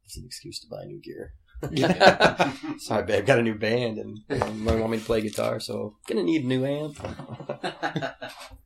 it's 0.06 0.18
an 0.18 0.26
excuse 0.26 0.60
to 0.60 0.68
buy 0.70 0.84
new 0.86 1.02
gear. 1.02 1.34
Sorry, 2.78 3.04
babe, 3.04 3.20
I've 3.20 3.26
got 3.26 3.40
a 3.40 3.44
new 3.44 3.56
band 3.56 3.98
and 3.98 4.20
um, 4.42 4.66
they 4.66 4.80
want 4.80 4.92
me 4.92 5.00
to 5.00 5.06
play 5.06 5.22
guitar, 5.22 5.60
so 5.60 5.96
gonna 6.08 6.24
need 6.24 6.44
a 6.44 6.48
new 6.48 6.66
amp. 6.66 7.00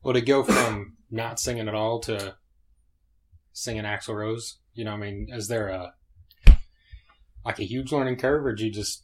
Well, 0.03 0.13
to 0.13 0.21
go 0.21 0.41
from 0.41 0.95
not 1.11 1.37
singing 1.37 1.67
at 1.67 1.75
all 1.75 1.99
to 2.01 2.35
singing 3.57 3.83
Axl 3.83 4.13
Rose, 4.15 4.59
you 4.73 4.85
know, 4.85 4.91
I 4.93 4.97
mean, 4.97 5.27
is 5.31 5.47
there 5.47 5.69
a 5.69 5.93
like 7.43 7.59
a 7.59 7.63
huge 7.63 7.91
learning 7.91 8.17
curve, 8.17 8.45
or 8.45 8.53
did 8.53 8.65
you 8.65 8.71
just 8.71 9.01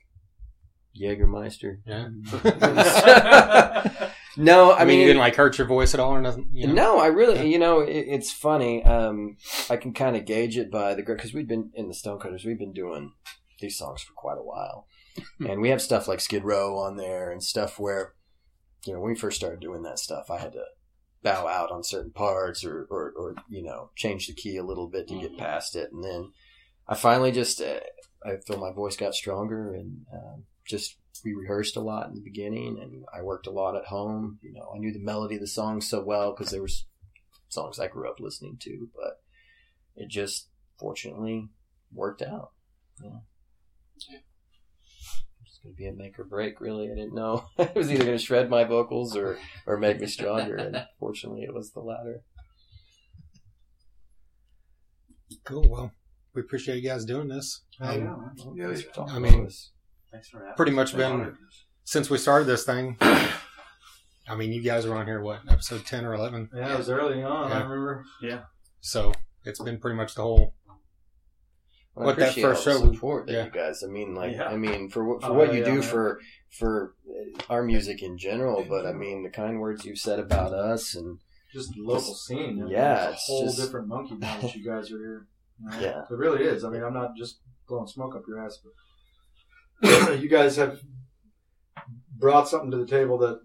Jägermeister. 0.99 1.77
yeah? 1.85 2.09
No, 4.35 4.71
I, 4.71 4.77
I, 4.77 4.79
mean, 4.79 4.87
mean, 4.87 4.99
you 5.01 5.05
didn't 5.05 5.19
like 5.19 5.35
hurt 5.35 5.59
your 5.59 5.67
voice 5.67 5.93
at 5.93 5.99
all, 5.99 6.11
or 6.11 6.19
nothing. 6.19 6.49
You 6.51 6.65
know? 6.67 6.73
No, 6.73 6.99
I 6.99 7.05
really, 7.07 7.35
Yeah. 7.35 7.43
you 7.43 7.59
know, 7.59 7.81
it, 7.81 8.05
it's 8.07 8.31
funny. 8.31 8.83
Um, 8.83 9.37
I 9.69 9.77
can 9.77 9.93
kind 9.93 10.15
of 10.15 10.25
gauge 10.25 10.57
it 10.57 10.71
by 10.71 10.95
the 10.95 11.03
because 11.03 11.35
we've 11.35 11.47
been 11.47 11.69
in 11.75 11.87
the 11.87 11.93
Stonecutters. 11.93 12.43
We've 12.43 12.57
been 12.57 12.73
doing 12.73 13.13
these 13.59 13.77
songs 13.77 14.01
for 14.01 14.13
quite 14.13 14.39
a 14.39 14.43
while, 14.43 14.87
and 15.47 15.61
we 15.61 15.69
have 15.69 15.83
stuff 15.83 16.07
like 16.07 16.19
Skid 16.19 16.43
Row 16.43 16.79
on 16.79 16.97
there 16.97 17.29
and 17.31 17.43
stuff 17.43 17.77
where, 17.77 18.15
you 18.87 18.93
know, 18.93 18.99
when 18.99 19.11
we 19.11 19.19
first 19.19 19.37
started 19.37 19.59
doing 19.59 19.83
that 19.83 19.99
stuff, 19.99 20.31
I 20.31 20.39
had 20.39 20.53
to 20.53 20.63
bow 21.23 21.47
out 21.47 21.71
on 21.71 21.83
certain 21.83 22.11
parts 22.11 22.63
or 22.63 22.85
or, 22.89 23.13
or 23.15 23.35
you 23.49 23.63
know 23.63 23.89
change 23.95 24.27
the 24.27 24.33
key 24.33 24.57
a 24.57 24.63
little 24.63 24.87
bit 24.87 25.07
to 25.07 25.19
get 25.19 25.37
past 25.37 25.75
it, 25.75 25.91
and 25.91 26.03
then 26.03 26.31
I 26.87 26.95
finally 26.95 27.31
just 27.31 27.61
uh, 27.61 27.79
I 28.25 28.37
feel 28.37 28.57
my 28.57 28.71
voice 28.71 28.97
got 28.97 29.15
stronger 29.15 29.73
and 29.73 30.05
um, 30.13 30.43
just 30.65 30.97
we 31.23 31.33
rehearsed 31.33 31.75
a 31.77 31.81
lot 31.81 32.07
in 32.07 32.15
the 32.15 32.21
beginning 32.21 32.79
and 32.81 33.05
I 33.13 33.21
worked 33.21 33.47
a 33.47 33.51
lot 33.51 33.75
at 33.75 33.85
home. 33.85 34.39
You 34.41 34.53
know, 34.53 34.71
I 34.73 34.79
knew 34.79 34.91
the 34.91 34.99
melody 34.99 35.35
of 35.35 35.41
the 35.41 35.47
songs 35.47 35.87
so 35.87 36.01
well 36.03 36.31
because 36.31 36.51
there 36.51 36.61
was 36.61 36.85
songs 37.49 37.79
I 37.79 37.87
grew 37.87 38.09
up 38.09 38.19
listening 38.19 38.57
to, 38.61 38.89
but 38.95 39.21
it 39.95 40.09
just 40.09 40.49
fortunately 40.79 41.49
worked 41.93 42.21
out. 42.21 42.51
Yeah. 43.01 43.19
It's 43.95 44.07
going 45.63 45.73
to 45.75 45.77
be 45.77 45.87
a 45.87 45.93
make 45.93 46.19
or 46.19 46.23
break, 46.25 46.59
really. 46.59 46.85
I 46.91 46.95
didn't 46.95 47.13
know. 47.15 47.45
it 47.57 47.75
was 47.75 47.91
either 47.91 48.03
going 48.05 48.17
to 48.17 48.23
shred 48.23 48.49
my 48.49 48.63
vocals 48.63 49.15
or, 49.15 49.37
or 49.65 49.77
make 49.77 49.99
me 49.99 50.07
stronger, 50.07 50.55
and 50.55 50.85
fortunately 50.99 51.43
it 51.43 51.53
was 51.53 51.71
the 51.71 51.79
latter. 51.79 52.21
Cool. 55.45 55.67
Well, 55.69 55.91
we 56.33 56.41
appreciate 56.41 56.81
you 56.81 56.87
guys 56.89 57.05
doing 57.05 57.27
this. 57.27 57.61
Oh, 57.81 57.89
Um, 57.89 57.97
yeah, 58.55 58.67
man. 58.67 58.75
Yeah, 58.75 58.81
yeah. 58.97 59.13
I 59.13 59.19
mean. 59.19 59.49
Thanks 60.11 60.29
for 60.29 60.39
having 60.39 60.53
pretty 60.55 60.71
much 60.73 60.95
been 60.95 61.35
since 61.85 62.09
we 62.09 62.17
started 62.19 62.45
this 62.45 62.63
thing. 62.65 62.97
I 63.01 64.35
mean, 64.37 64.53
you 64.53 64.61
guys 64.61 64.85
were 64.85 64.95
on 64.95 65.07
here 65.07 65.21
what 65.21 65.39
episode 65.49 65.85
ten 65.87 66.05
or 66.05 66.13
eleven, 66.13 66.49
Yeah, 66.55 66.73
it 66.73 66.77
was 66.77 66.87
early 66.89 67.23
on. 67.23 67.51
I 67.51 67.63
remember. 67.63 68.05
Yeah. 68.21 68.41
so 68.79 69.11
it's 69.43 69.59
been 69.59 69.79
pretty 69.79 69.97
much 69.97 70.13
the 70.15 70.21
whole. 70.21 70.53
Well, 71.95 72.05
I 72.05 72.07
what 72.07 72.17
that 72.19 72.33
first 72.35 72.67
all 72.67 72.73
the 72.73 72.79
show- 72.87 72.93
support 72.93 73.27
that 73.27 73.33
yeah. 73.33 73.45
you 73.45 73.51
guys. 73.51 73.83
I 73.83 73.87
mean, 73.87 74.15
like, 74.15 74.33
Yeah. 74.35 74.45
I 74.47 74.57
mean, 74.57 74.89
for 74.89 75.03
what 75.05 75.21
for 75.21 75.27
Oh, 75.29 75.33
what 75.33 75.53
you 75.53 75.59
yeah, 75.59 75.65
do 75.65 75.73
man. 75.75 75.81
for 75.83 76.19
for 76.49 76.95
uh, 77.07 77.41
our 77.49 77.63
music 77.63 78.01
in 78.01 78.17
general, 78.17 78.65
but 78.67 78.85
I 78.85 78.93
mean, 78.93 79.23
the 79.23 79.29
kind 79.29 79.59
words 79.59 79.85
you've 79.85 79.99
said 79.99 80.19
about 80.19 80.53
us, 80.53 80.95
and 80.95 81.19
Just 81.51 81.73
the 81.75 81.81
local 81.83 82.15
scene. 82.15 82.63
I 82.63 82.67
Yeah, 82.69 83.09
it's 83.09 83.13
it's 83.21 83.29
a 83.29 83.31
whole 83.31 83.45
just- 83.45 83.59
different 83.59 83.87
monkey 83.87 84.15
now 84.15 84.39
that 84.41 84.55
you 84.55 84.63
guys 84.65 84.91
are 84.91 84.97
here. 84.97 85.27
You 85.59 85.69
know? 85.69 85.79
Yeah. 85.79 86.01
it 86.09 86.15
really 86.17 86.43
is. 86.45 86.63
I 86.63 86.69
mean, 86.69 86.83
I'm 86.83 86.93
not 86.93 87.15
just 87.15 87.39
blowing 87.67 87.87
smoke 87.87 88.15
up 88.15 88.23
your 88.27 88.43
ass, 88.43 88.59
but 89.81 90.19
you 90.21 90.29
guys 90.29 90.55
have 90.57 90.79
brought 92.17 92.47
something 92.49 92.71
to 92.71 92.77
the 92.77 92.87
table 92.87 93.17
that 93.19 93.39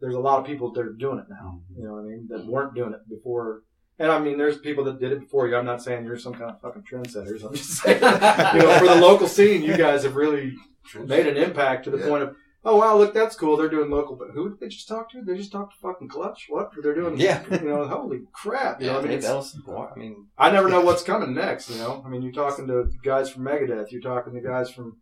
there's 0.00 0.14
a 0.14 0.20
lot 0.20 0.38
of 0.40 0.46
people 0.46 0.72
that 0.72 0.80
are 0.80 0.92
doing 0.92 1.18
it 1.18 1.26
now. 1.30 1.60
You 1.76 1.84
know 1.84 1.92
what 1.94 2.00
I 2.00 2.08
mean? 2.08 2.26
That 2.28 2.46
weren't 2.46 2.74
doing 2.74 2.92
it 2.92 3.08
before. 3.08 3.62
And 4.02 4.10
I 4.10 4.18
mean, 4.18 4.36
there's 4.36 4.58
people 4.58 4.82
that 4.84 4.98
did 4.98 5.12
it 5.12 5.20
before 5.20 5.46
you. 5.46 5.56
I'm 5.56 5.64
not 5.64 5.80
saying 5.82 6.04
you're 6.04 6.18
some 6.18 6.34
kind 6.34 6.50
of 6.50 6.60
fucking 6.60 6.82
trendsetters. 6.82 7.44
I'm 7.44 7.54
just 7.54 7.70
saying, 7.82 7.96
you 8.02 8.66
know, 8.66 8.78
for 8.80 8.88
the 8.88 8.96
local 9.00 9.28
scene, 9.28 9.62
you 9.62 9.76
guys 9.76 10.02
have 10.02 10.16
really 10.16 10.54
made 10.98 11.26
an 11.28 11.36
impact 11.36 11.84
to 11.84 11.90
the 11.90 11.98
Yeah. 11.98 12.08
point 12.08 12.22
of, 12.24 12.34
oh 12.64 12.76
wow, 12.78 12.96
look, 12.96 13.14
that's 13.14 13.36
cool. 13.36 13.56
They're 13.56 13.68
doing 13.68 13.90
local, 13.90 14.16
but 14.16 14.30
who 14.34 14.48
did 14.50 14.58
they 14.60 14.66
just 14.66 14.88
talk 14.88 15.08
to? 15.12 15.22
They 15.22 15.36
just 15.36 15.52
talked 15.52 15.74
to 15.74 15.78
fucking 15.80 16.08
Clutch. 16.08 16.46
What 16.48 16.70
they're 16.82 16.94
doing? 16.96 17.16
Yeah. 17.18 17.44
you 17.50 17.60
know, 17.68 17.86
holy 17.86 18.22
crap. 18.32 18.80
You 18.80 18.88
know, 18.88 18.98
I 18.98 19.02
mean, 19.02 19.12
it's- 19.12 19.24
Ellison, 19.24 19.62
I 19.68 19.96
mean, 19.96 20.26
I 20.36 20.50
never 20.50 20.68
know 20.68 20.80
what's 20.80 21.04
coming 21.04 21.32
next. 21.32 21.70
You 21.70 21.76
know, 21.78 22.02
I 22.04 22.08
mean, 22.08 22.22
you're 22.22 22.32
talking 22.32 22.66
to 22.66 22.90
guys 23.04 23.30
from 23.30 23.44
Megadeth. 23.44 23.92
You're 23.92 24.00
talking 24.02 24.34
to 24.34 24.40
guys 24.40 24.68
from. 24.68 24.96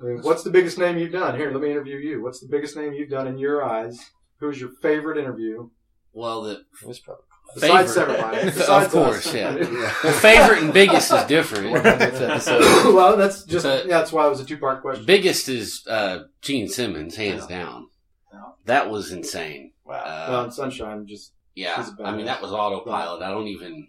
I 0.00 0.06
mean, 0.06 0.22
what's 0.22 0.42
the 0.42 0.50
biggest 0.50 0.76
name 0.76 0.98
you've 0.98 1.12
done? 1.12 1.36
Here, 1.38 1.52
let 1.52 1.60
me 1.62 1.70
interview 1.70 1.98
you. 1.98 2.20
What's 2.20 2.40
the 2.40 2.48
biggest 2.48 2.76
name 2.76 2.94
you've 2.94 3.10
done 3.10 3.28
in 3.28 3.38
your 3.38 3.64
eyes? 3.64 4.10
Who's 4.40 4.60
your 4.60 4.70
favorite 4.82 5.18
interview 5.18 5.70
Well, 6.12 6.42
the 6.42 6.64
it 6.82 6.86
was 6.88 6.98
probably 6.98 7.22
besides 7.54 7.94
Favorite. 7.94 8.18
everybody? 8.18 8.48
Of 8.84 8.90
course, 8.90 9.26
us. 9.26 9.34
yeah. 9.34 9.54
well, 9.54 10.12
favorite 10.12 10.62
and 10.62 10.72
biggest 10.72 11.12
is 11.12 11.24
different. 11.26 11.72
well, 11.72 13.16
that's 13.16 13.44
just 13.44 13.64
But- 13.64 13.86
yeah. 13.86 13.98
That's 13.98 14.12
why 14.12 14.26
it 14.26 14.30
was 14.30 14.40
a 14.40 14.44
two 14.44 14.58
part 14.58 14.80
question. 14.82 15.04
Biggest 15.06 15.48
is 15.48 15.82
uh, 15.88 16.24
Gene 16.42 16.68
Simmons, 16.68 17.16
hands 17.16 17.46
down. 17.46 17.86
Yeah. 18.32 18.40
That 18.66 18.90
was 18.90 19.12
insane. 19.12 19.72
Wow. 19.84 19.96
Uh, 19.96 20.26
well, 20.30 20.50
Sunshine, 20.50 21.06
just 21.06 21.32
yeah, 21.54 21.86
I 22.02 22.16
mean 22.16 22.26
that 22.26 22.42
was 22.42 22.50
autopilot. 22.52 23.22
I 23.22 23.30
don't 23.30 23.46
even. 23.48 23.88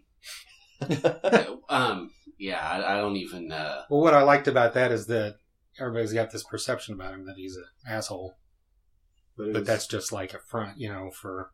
um. 1.70 2.12
Yeah, 2.38 2.60
I, 2.60 2.96
I 2.96 2.98
don't 3.02 3.16
even. 3.16 3.52
Uh, 3.52 3.84
Well, 3.90 4.02
what 4.02 4.14
I 4.14 4.22
liked 4.24 4.48
about 4.50 4.74
that 4.74 4.92
is 4.92 5.08
that 5.08 5.36
everybody's 5.80 6.12
got 6.12 6.32
this 6.32 6.44
perception 6.44 6.94
about 6.94 7.14
him 7.14 7.26
that 7.28 7.38
he's 7.38 7.56
an 7.56 7.64
asshole, 7.88 8.36
but, 9.38 9.54
but 9.54 9.66
that's 9.66 9.88
just 9.88 10.12
like 10.12 10.34
a 10.34 10.40
front, 10.40 10.78
you 10.78 10.90
know. 10.90 11.12
For 11.12 11.52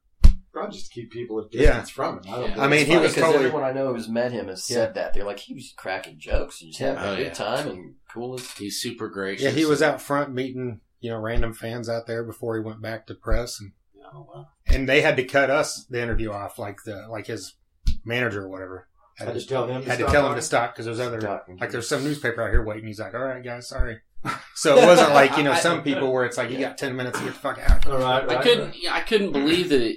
probably 0.52 0.74
just 0.78 0.88
to 0.88 0.94
keep 0.94 1.12
people 1.12 1.40
at 1.40 1.46
Yeah. 1.54 1.68
distance 1.68 1.90
from 1.90 2.18
him. 2.18 2.24
I 2.28 2.38
don't. 2.38 2.46
Think 2.48 2.58
I 2.60 2.68
mean, 2.68 2.80
he 2.86 2.86
funny. 2.94 3.00
was 3.02 3.12
because 3.14 3.26
totally- 3.32 3.46
everyone 3.46 3.64
I 3.70 3.72
know 3.74 3.94
who's 3.94 4.10
met 4.10 4.32
him 4.32 4.48
has 4.48 4.64
said 4.64 4.94
that 4.96 5.14
they're 5.14 5.24
like 5.26 5.40
he 5.40 5.54
was 5.54 5.74
cracking 5.78 6.20
jokes 6.20 6.62
and 6.62 6.72
just 6.72 6.80
having 6.82 7.04
Oh, 7.04 7.14
a 7.14 7.18
good 7.18 7.26
yeah. 7.28 7.34
time 7.34 7.68
and 7.70 7.96
cool 8.14 8.36
as 8.36 8.50
he's 8.52 8.82
super 8.82 9.08
gracious. 9.10 9.44
yeah, 9.46 9.52
he 9.52 9.66
was 9.66 9.82
out 9.82 10.02
front 10.02 10.34
meeting 10.34 10.82
you 11.00 11.10
know 11.10 11.20
random 11.20 11.54
fans 11.54 11.90
out 11.90 12.06
there 12.08 12.24
before 12.24 12.56
he 12.56 12.62
went 12.62 12.82
back 12.82 13.08
to 13.08 13.16
press, 13.16 13.60
and 13.60 13.72
Oh, 14.14 14.28
wow. 14.34 14.48
and 14.68 14.88
they 14.90 15.02
had 15.02 15.16
to 15.18 15.24
cut 15.24 15.50
us 15.50 15.86
the 15.90 16.02
interview 16.02 16.32
off, 16.32 16.60
like 16.60 16.84
the 16.84 17.08
like 17.10 17.28
his 17.28 17.56
manager 18.04 18.44
or 18.44 18.50
whatever 18.50 18.88
I 19.20 19.26
had 19.26 19.34
to 19.36 19.46
tell 19.46 19.68
him. 19.68 19.84
had 19.84 19.98
to 20.00 20.04
stop 20.04 20.12
tell 20.12 20.28
him 20.30 20.36
to 20.36 20.42
stop 20.42 20.74
because 20.74 20.86
there's 20.86 21.00
other 21.00 21.22
talking. 21.22 21.58
like 21.58 21.72
there's 21.72 21.88
some 21.88 22.04
newspaper 22.04 22.42
out 22.44 22.50
here 22.52 22.64
waiting. 22.64 22.88
He's 22.88 23.00
like, 23.00 23.14
all 23.14 23.22
right, 23.24 23.44
guys, 23.44 23.68
sorry. 23.70 24.00
So 24.54 24.78
it 24.78 24.86
wasn't 24.86 25.14
like 25.14 25.38
you 25.38 25.44
know 25.44 25.54
some 25.68 25.82
people 25.82 26.12
where 26.12 26.26
it's 26.26 26.38
like 26.38 26.52
you 26.52 26.60
got 26.60 26.78
ten 26.78 26.96
minutes 26.96 27.18
to 27.18 27.24
get 27.26 27.34
the 27.34 27.40
fuck 27.40 27.58
out. 27.68 27.88
All 27.88 27.98
right, 27.98 28.28
right. 28.28 28.38
I 28.38 28.44
couldn't. 28.44 28.76
Yeah, 28.80 28.94
I 28.94 29.02
couldn't 29.02 29.32
believe 29.32 29.70
that 29.70 29.96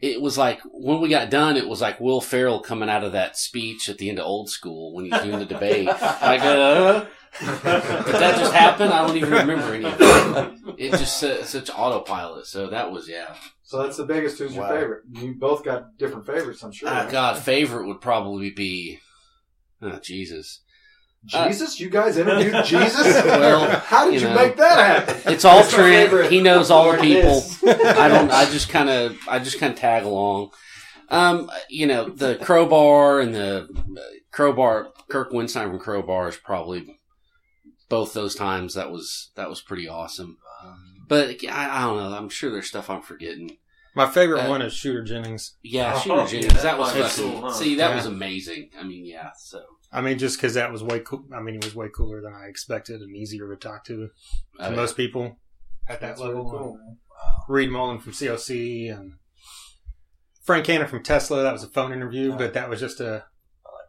it. 0.00 0.06
It 0.06 0.20
was 0.20 0.38
like 0.38 0.60
when 0.72 1.00
we 1.00 1.08
got 1.08 1.30
done. 1.30 1.56
It 1.56 1.68
was 1.68 1.80
like 1.80 2.00
Will 2.00 2.20
Ferrell 2.20 2.60
coming 2.60 2.88
out 2.88 3.04
of 3.04 3.12
that 3.12 3.36
speech 3.36 3.88
at 3.88 3.98
the 3.98 4.08
end 4.08 4.18
of 4.18 4.26
Old 4.26 4.50
School 4.50 4.94
when 4.94 5.04
he's 5.04 5.20
doing 5.22 5.38
the 5.38 5.44
debate. 5.44 5.86
Like, 5.86 6.42
uh, 6.42 7.04
did 7.38 7.62
that 7.62 8.38
just 8.38 8.52
happen? 8.52 8.88
I 8.88 9.06
don't 9.06 9.16
even 9.16 9.30
remember 9.30 9.74
any 9.74 9.84
of 9.84 10.00
it. 10.00 10.74
It 10.78 10.90
just 10.92 11.22
uh, 11.22 11.44
such 11.44 11.70
autopilot. 11.70 12.46
So 12.46 12.68
that 12.68 12.90
was 12.90 13.08
yeah. 13.08 13.34
So 13.62 13.82
that's 13.82 13.96
the 13.96 14.04
biggest. 14.04 14.38
Who's 14.38 14.54
your 14.54 14.66
favorite? 14.66 15.04
You 15.12 15.34
both 15.34 15.64
got 15.64 15.96
different 15.96 16.26
favorites, 16.26 16.62
I'm 16.62 16.72
sure. 16.72 16.88
Ah, 16.88 17.02
right? 17.02 17.10
God, 17.10 17.38
favorite 17.38 17.86
would 17.86 18.00
probably 18.00 18.50
be. 18.50 19.00
Oh 19.82 19.98
Jesus! 19.98 20.60
Jesus, 21.26 21.78
you 21.78 21.90
guys 21.90 22.16
interviewed 22.16 22.64
Jesus. 22.64 23.24
Well, 23.24 23.80
how 23.80 24.06
did 24.10 24.14
you 24.14 24.20
you, 24.28 24.34
know. 24.34 24.40
make 24.40 24.56
that 24.56 25.06
happen? 25.06 25.32
It's 25.32 25.44
all 25.44 25.62
That's 25.62 25.72
my 25.76 26.06
Trent. 26.06 26.32
He 26.32 26.40
knows 26.40 26.70
all 26.70 26.92
the 26.92 26.98
people. 26.98 27.42
I 27.66 28.08
don't. 28.08 28.30
I 28.30 28.46
just 28.46 28.68
kind 28.76 28.88
of. 28.88 29.16
I 29.28 29.38
just 29.38 29.58
kind 29.60 29.72
of 29.72 29.78
tag 29.78 30.04
along. 30.04 30.50
Um, 31.10 31.50
you 31.68 31.86
know, 31.86 32.08
the 32.08 32.36
crowbar 32.36 33.20
and 33.20 33.34
the 33.34 33.68
uh, 33.68 34.00
crowbar. 34.32 34.92
Kirk 35.10 35.32
Windstein 35.32 35.68
from 35.70 35.78
Crowbar 35.80 36.28
is 36.28 36.36
probably 36.36 36.96
both 37.88 38.12
those 38.14 38.34
times. 38.34 38.74
That 38.74 38.90
was 38.90 39.30
that 39.36 39.48
was 39.50 39.60
pretty 39.60 39.88
awesome. 39.88 40.38
But 41.08 41.36
I, 41.50 41.78
I 41.78 41.80
don't 41.82 41.96
know. 41.96 42.16
I'm 42.16 42.28
sure 42.28 42.50
there's 42.50 42.68
stuff 42.68 42.88
I'm 42.88 43.02
forgetting. 43.02 43.56
My 43.96 44.06
favorite 44.08 44.44
Uh, 44.44 44.48
one 44.48 44.62
is 44.62 44.72
Shooter 44.72 45.02
Jennings. 45.02 45.56
Yeah, 45.64 45.94
Oh, 45.96 45.98
Shooter 46.00 46.16
yeah, 46.20 46.26
Jennings. 46.26 46.52
that 46.54 46.62
that 46.62 46.78
was 46.78 46.94
was 46.94 47.16
cool, 47.18 47.40
huh? 47.40 47.52
See, 47.52 47.74
that 47.74 47.90
Yeah. 47.90 47.96
was 47.96 48.06
amazing. 48.06 48.70
I 48.78 48.84
mean, 48.84 49.04
yeah. 49.04 49.30
So 49.36 49.62
I 49.92 50.00
mean, 50.00 50.18
just 50.18 50.36
because 50.36 50.54
that 50.54 50.70
was 50.72 50.82
way 50.82 51.00
cool. 51.00 51.24
I 51.34 51.40
mean, 51.40 51.56
it 51.56 51.64
was 51.64 51.74
way 51.74 51.88
cooler 51.94 52.20
than 52.20 52.32
I 52.32 52.46
expected 52.46 53.00
and 53.00 53.14
easier 53.16 53.48
to 53.48 53.56
talk 53.56 53.84
to 53.86 54.08
to 54.58 54.68
uh, 54.68 54.70
most 54.70 54.96
people 54.96 55.38
at 55.88 56.00
that 56.00 56.08
That's 56.08 56.20
level. 56.20 56.44
really 56.44 56.50
cool, 56.58 56.74
man. 56.78 56.96
Reed 57.48 57.70
Mullin 57.70 57.98
from 57.98 58.12
COC 58.12 58.96
and 58.96 59.14
Frank 60.44 60.66
Hannon 60.66 60.86
from 60.88 61.02
Tesla. 61.02 61.42
That 61.42 61.52
was 61.52 61.64
a 61.64 61.68
phone 61.68 61.92
interview, 61.92 62.36
but 62.36 62.54
that 62.54 62.70
was 62.70 62.80
just 62.80 63.00
a 63.00 63.24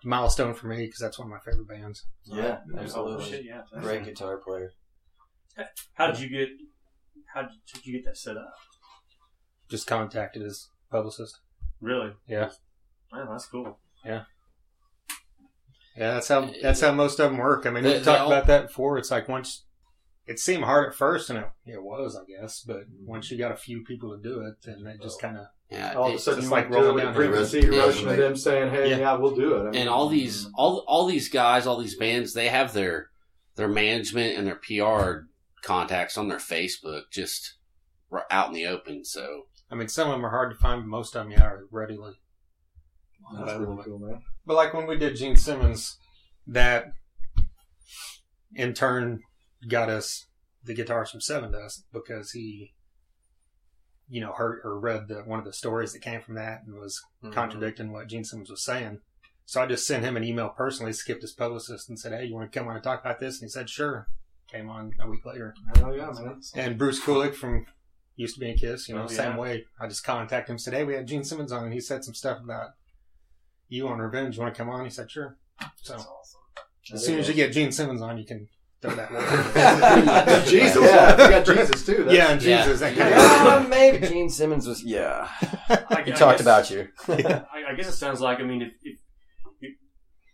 milestone 0.04 0.54
for 0.56 0.68
me 0.68 0.86
because 0.86 1.00
that's 1.00 1.20
one 1.20 1.28
of 1.28 1.32
my 1.32 1.40
favorite 1.40 1.68
bands. 1.68 2.06
Yeah, 2.26 2.60
Oh, 2.76 2.80
absolutely. 2.80 3.30
shit, 3.30 3.46
yeah. 3.46 3.62
Great 3.80 4.04
guitar 4.04 4.38
player. 4.38 4.72
How 5.94 6.08
did 6.12 6.20
you 6.20 6.30
get? 6.30 6.50
How 7.34 7.44
did 7.44 7.52
did 7.74 7.86
you 7.86 7.94
get 7.94 8.06
that 8.06 8.18
set 8.18 8.38
up? 8.38 8.54
Just 9.70 9.88
contacted 9.88 10.42
his 10.42 10.70
publicist. 10.90 11.40
Really? 11.80 12.12
Yeah. 12.28 12.50
Man, 13.14 13.28
that's 13.30 13.46
cool. 13.46 13.80
Yeah, 14.06 14.24
that's 15.96 16.28
how 16.28 16.52
that's 16.62 16.82
how 16.82 16.92
most 16.94 17.20
of 17.20 17.32
them 17.32 17.40
work. 17.40 17.66
I 17.66 17.70
mean, 17.70 17.84
we 17.84 17.94
they 17.94 18.02
talked 18.02 18.28
about 18.28 18.48
that 18.48 18.68
before. 18.68 18.98
It's 18.98 19.12
like 19.12 19.28
once 19.28 19.66
it 20.26 20.40
seemed 20.40 20.64
hard 20.64 20.90
at 20.90 20.96
first, 20.96 21.30
and 21.30 21.40
it, 21.40 21.46
it 21.66 21.84
was, 21.84 22.16
I 22.16 22.24
guess. 22.26 22.62
But 22.62 22.82
mm-hmm. 22.82 23.08
once 23.08 23.30
you 23.32 23.38
got 23.38 23.52
a 23.52 23.58
few 23.58 23.84
people 23.84 24.16
to 24.16 24.22
do 24.22 24.42
it, 24.42 24.56
then 24.64 24.86
it 24.88 25.02
just 25.02 25.18
oh. 25.20 25.28
kind 25.28 25.38
of 25.38 25.46
yeah. 25.70 25.94
All 25.94 26.10
of 26.10 26.16
a 26.16 26.20
sudden, 26.20 26.42
just 26.42 26.50
you 26.50 26.56
like 26.56 26.70
like 26.70 26.72
went 26.72 26.82
to 26.84 26.88
rolling 26.88 27.00
it 27.00 27.06
down 27.06 27.16
with 27.16 27.24
here. 27.24 27.32
frequency 27.32 27.60
Yeah. 27.60 27.84
erosion 27.84 28.10
of 28.10 28.18
them 28.18 28.36
saying, 28.36 28.72
"Hey, 28.72 28.90
Yeah. 28.90 28.98
yeah, 28.98 29.14
we'll 29.18 29.36
do 29.36 29.56
it." 29.56 29.60
I 29.62 29.64
mean, 29.72 29.82
and 29.82 29.90
all 29.90 30.06
mm-hmm. 30.08 30.16
these 30.16 30.48
all 30.56 30.84
all 30.88 31.06
these 31.06 31.30
guys, 31.30 31.66
all 31.66 31.78
these 31.78 31.98
bands, 31.98 32.34
they 32.34 32.50
have 32.50 32.74
their 32.74 33.10
their 33.56 33.68
management 33.68 34.38
and 34.38 34.48
their 34.48 34.56
PR 34.56 35.28
contacts 35.64 36.18
on 36.18 36.28
their 36.28 36.40
Facebook 36.40 37.04
just 37.12 37.56
were 38.10 38.26
out 38.32 38.48
in 38.48 38.54
the 38.54 38.68
open. 38.68 39.06
So 39.06 39.44
I 39.70 39.76
mean, 39.76 39.88
some 39.88 40.10
of 40.10 40.14
them 40.14 40.26
are 40.26 40.30
hard 40.30 40.52
to 40.52 40.58
find, 40.58 40.82
but 40.82 40.88
most 40.88 41.16
of 41.16 41.24
them 41.24 41.32
yeah, 41.32 41.44
are 41.44 41.66
readily. 41.72 42.14
That's 43.34 43.60
really 43.60 43.84
cool, 43.84 44.00
man. 44.00 44.22
But 44.46 44.56
like 44.56 44.74
when 44.74 44.88
we 44.88 44.98
did 44.98 45.16
Gene 45.16 45.36
Simmons, 45.36 45.98
that 46.48 46.94
in 48.56 48.74
turn 48.74 49.22
got 49.68 49.90
us 49.90 50.26
the 50.64 50.74
guitars 50.74 51.10
from 51.10 51.20
Sevendust 51.20 51.84
because 51.92 52.32
he, 52.32 52.74
you 54.10 54.22
know, 54.22 54.34
heard 54.34 54.62
or 54.64 54.80
read 54.80 55.08
the, 55.08 55.22
one 55.22 55.40
of 55.40 55.46
the 55.46 55.54
stories 55.54 55.94
that 55.94 56.02
came 56.02 56.22
from 56.22 56.36
that 56.36 56.62
and 56.66 56.76
was 56.76 57.02
mm-hmm. 57.24 57.34
contradicting 57.34 57.92
what 57.92 58.08
Gene 58.08 58.24
Simmons 58.24 58.50
was 58.50 58.64
saying. 58.64 59.00
So 59.46 59.62
I 59.62 59.66
just 59.66 59.88
sent 59.88 60.04
him 60.04 60.18
an 60.18 60.24
email 60.24 60.50
personally, 60.50 60.94
skipped 60.94 61.22
his 61.22 61.34
publicist, 61.34 61.90
and 61.90 62.00
said, 62.00 62.14
"Hey, 62.14 62.26
you 62.26 62.36
want 62.36 62.52
to 62.52 62.58
come 62.58 62.68
on 62.68 62.76
and 62.76 62.84
talk 62.84 63.02
about 63.02 63.20
this?" 63.20 63.42
And 63.42 63.48
he 63.48 63.52
said, 63.52 63.70
"Sure." 63.70 64.08
Came 64.48 64.70
on 64.70 64.92
a 65.00 65.08
week 65.08 65.26
later, 65.26 65.56
Hell 65.76 65.96
yeah, 65.96 66.12
man. 66.12 66.42
and 66.56 66.78
Bruce 66.78 67.02
Kulick 67.02 67.34
from 67.34 67.66
used 68.18 68.36
to 68.36 68.42
be 68.42 68.50
in 68.50 68.58
Kiss, 68.58 68.90
you 68.90 68.96
know, 68.96 69.04
Oh, 69.04 69.08
same 69.08 69.38
way. 69.38 69.66
I 69.80 69.88
just 69.88 70.04
contacted 70.04 70.52
him, 70.52 70.58
said, 70.58 70.74
"Hey, 70.74 70.84
we 70.84 70.94
had 70.94 71.08
Gene 71.08 71.24
Simmons 71.24 71.54
on, 71.54 71.64
and 71.64 71.74
he 71.74 71.80
said 71.80 72.04
some 72.04 72.14
stuff 72.14 72.42
about 72.44 72.72
you 73.72 73.88
on 73.88 73.98
Revenge. 74.00 74.38
Want 74.38 74.54
to 74.54 74.58
come 74.58 74.70
on?" 74.70 74.84
He 74.86 74.92
said, 74.92 75.10
"Sure." 75.10 75.38
So 75.82 75.98
as 76.94 77.06
soon 77.06 77.20
as 77.20 77.28
you 77.28 77.34
get 77.34 77.52
Gene 77.52 77.72
Simmons 77.72 78.02
on, 78.02 78.18
you 78.18 78.26
can 78.26 78.48
throw 78.82 78.96
that 78.96 79.12
word. 79.12 80.46
Jesus, 80.48 80.84
yeah, 80.84 81.12
we 81.16 81.30
got 81.30 81.46
Jesus 81.46 81.86
too. 81.86 82.04
That's- 82.04 82.14
yeah, 82.16 82.32
and 82.32 82.42
Jesus, 82.42 82.80
that 82.80 82.96
kind 82.98 83.10
Yeah, 83.12 83.56
of. 83.58 83.64
Um, 83.64 83.70
maybe 83.70 84.08
Gene 84.08 84.30
Simmons 84.30 84.68
was. 84.68 84.84
Yeah, 84.84 85.28
I, 85.70 86.02
he 86.06 86.12
I 86.12 86.16
talked 86.16 86.40
guess- 86.40 86.42
about 86.42 86.70
you. 86.72 86.88
I, 87.08 87.72
I 87.72 87.76
guess 87.76 87.88
it 87.88 87.94
sounds 87.94 88.20
like 88.22 88.40
I 88.40 88.44
mean, 88.44 88.62
if, 88.64 88.74
if, 88.84 89.00
if 89.62 89.76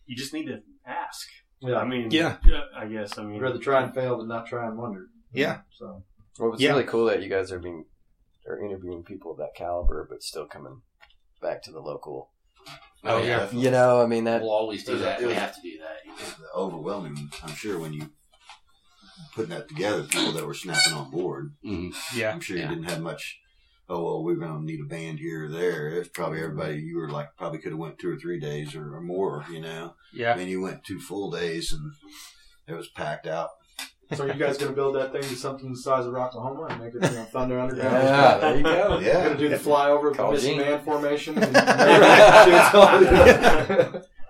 you 0.06 0.16
just 0.16 0.34
need 0.34 0.46
to 0.48 0.60
ask. 0.86 1.28
yeah. 1.62 1.76
I 1.78 1.86
mean, 1.86 2.10
Yeah. 2.12 2.38
I 2.76 2.86
guess 2.88 3.18
I 3.18 3.24
mean, 3.24 3.36
I'd 3.38 3.42
rather 3.42 3.60
try 3.60 3.84
and 3.84 3.94
fail 3.94 4.18
than 4.18 4.28
not 4.28 4.48
try 4.48 4.66
and 4.68 4.78
wonder. 4.78 5.08
Yeah. 5.34 5.60
So 5.78 6.04
Well, 6.40 6.54
it's 6.54 6.62
Yeah. 6.62 6.72
really 6.72 6.86
cool 6.86 7.06
that 7.06 7.22
you 7.22 7.30
guys 7.30 7.52
are 7.52 7.60
being 7.60 7.86
are 8.48 8.64
interviewing 8.64 9.04
people 9.04 9.32
of 9.34 9.38
that 9.40 9.54
caliber, 9.58 10.08
but 10.10 10.24
still 10.24 10.48
coming 10.48 10.82
back 11.42 11.62
to 11.64 11.72
the 11.72 11.82
local. 11.82 12.32
Oh, 13.04 13.20
yeah. 13.20 13.38
definitely. 13.40 13.66
You 13.66 13.72
know, 13.72 14.02
I 14.02 14.06
mean 14.08 14.24
that. 14.26 14.42
we'll 14.42 14.52
always 14.52 14.84
do 14.84 14.98
that. 15.00 15.22
it 15.22 15.28
We 15.28 15.34
have 15.34 15.56
to 15.56 15.62
do 15.62 15.78
that. 15.80 15.98
you 16.06 16.12
know. 16.12 16.48
overwhelming. 16.56 17.30
I'm 17.44 17.54
sure 17.56 17.80
when 17.80 17.94
you 17.94 18.10
putting 19.36 19.52
that 19.52 19.68
together, 19.70 20.04
people 20.04 20.32
that 20.34 20.46
were 20.46 20.54
snapping 20.54 20.94
on 20.94 21.10
board. 21.12 21.54
Mhm. 21.64 21.94
Yeah, 22.16 22.32
I'm 22.32 22.40
sure 22.40 22.58
Yeah. 22.58 22.70
you 22.70 22.76
didn't 22.76 22.90
have 22.90 23.02
much. 23.02 23.40
Oh 23.90 24.04
well, 24.04 24.24
we're 24.24 24.36
going 24.36 24.60
to 24.60 24.66
need 24.66 24.82
a 24.82 24.86
band 24.86 25.20
here 25.20 25.46
or 25.46 25.50
there. 25.50 25.88
It's 25.90 26.10
probably 26.10 26.40
everybody. 26.42 26.78
You 26.82 26.98
were 26.98 27.10
like 27.10 27.30
probably 27.38 27.60
could 27.60 27.72
have 27.72 27.80
went 27.80 28.00
two 28.00 28.10
or 28.10 28.18
three 28.18 28.40
days 28.40 28.76
or, 28.76 28.96
or 28.96 29.02
more. 29.02 29.46
You 29.50 29.62
know, 29.62 29.96
Yeah. 30.14 30.28
I 30.28 30.34
yeah. 30.34 30.36
mean, 30.38 30.50
you 30.50 30.62
went 30.62 30.84
two 30.84 31.00
full 31.00 31.32
days 31.32 31.72
and 31.72 31.94
it 32.68 32.74
was 32.74 32.90
packed 32.90 33.28
out. 33.28 33.50
So 34.16 34.24
are 34.24 34.28
you 34.28 34.36
guys 34.36 34.58
gonna 34.58 34.72
build 34.72 34.96
that 34.96 35.12
thing 35.12 35.22
to 35.22 35.36
something 35.36 35.70
the 35.72 35.78
size 35.78 36.06
of 36.06 36.14
Rocklahoma 36.14 36.72
and 36.72 36.82
make 36.82 36.96
it 36.96 37.04
you 37.12 37.18
know, 37.18 37.26
Thunder 37.26 37.60
Underground? 37.60 37.94
Yeah, 37.94 38.38
there 38.38 38.58
you 38.58 38.64
go. 38.64 39.00
You're 39.00 39.02
Yeah, 39.08 39.24
gonna 39.28 39.38
do 39.38 39.50
the 39.50 39.58
flyover 39.58 40.12
of 40.12 40.18
the 40.18 40.32
missing 40.32 40.58
man 40.58 40.82
formation. 40.84 41.36
And 41.44 41.56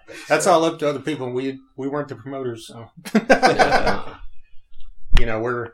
That's 0.29 0.47
all 0.47 0.63
up 0.63 0.79
to 0.79 0.89
other 0.89 0.99
people. 0.99 1.31
We 1.31 1.59
we 1.75 1.87
weren't 1.87 2.07
the 2.07 2.15
promoters, 2.15 2.65
so 2.65 2.89
you 5.19 5.25
know 5.25 5.39
we're 5.39 5.73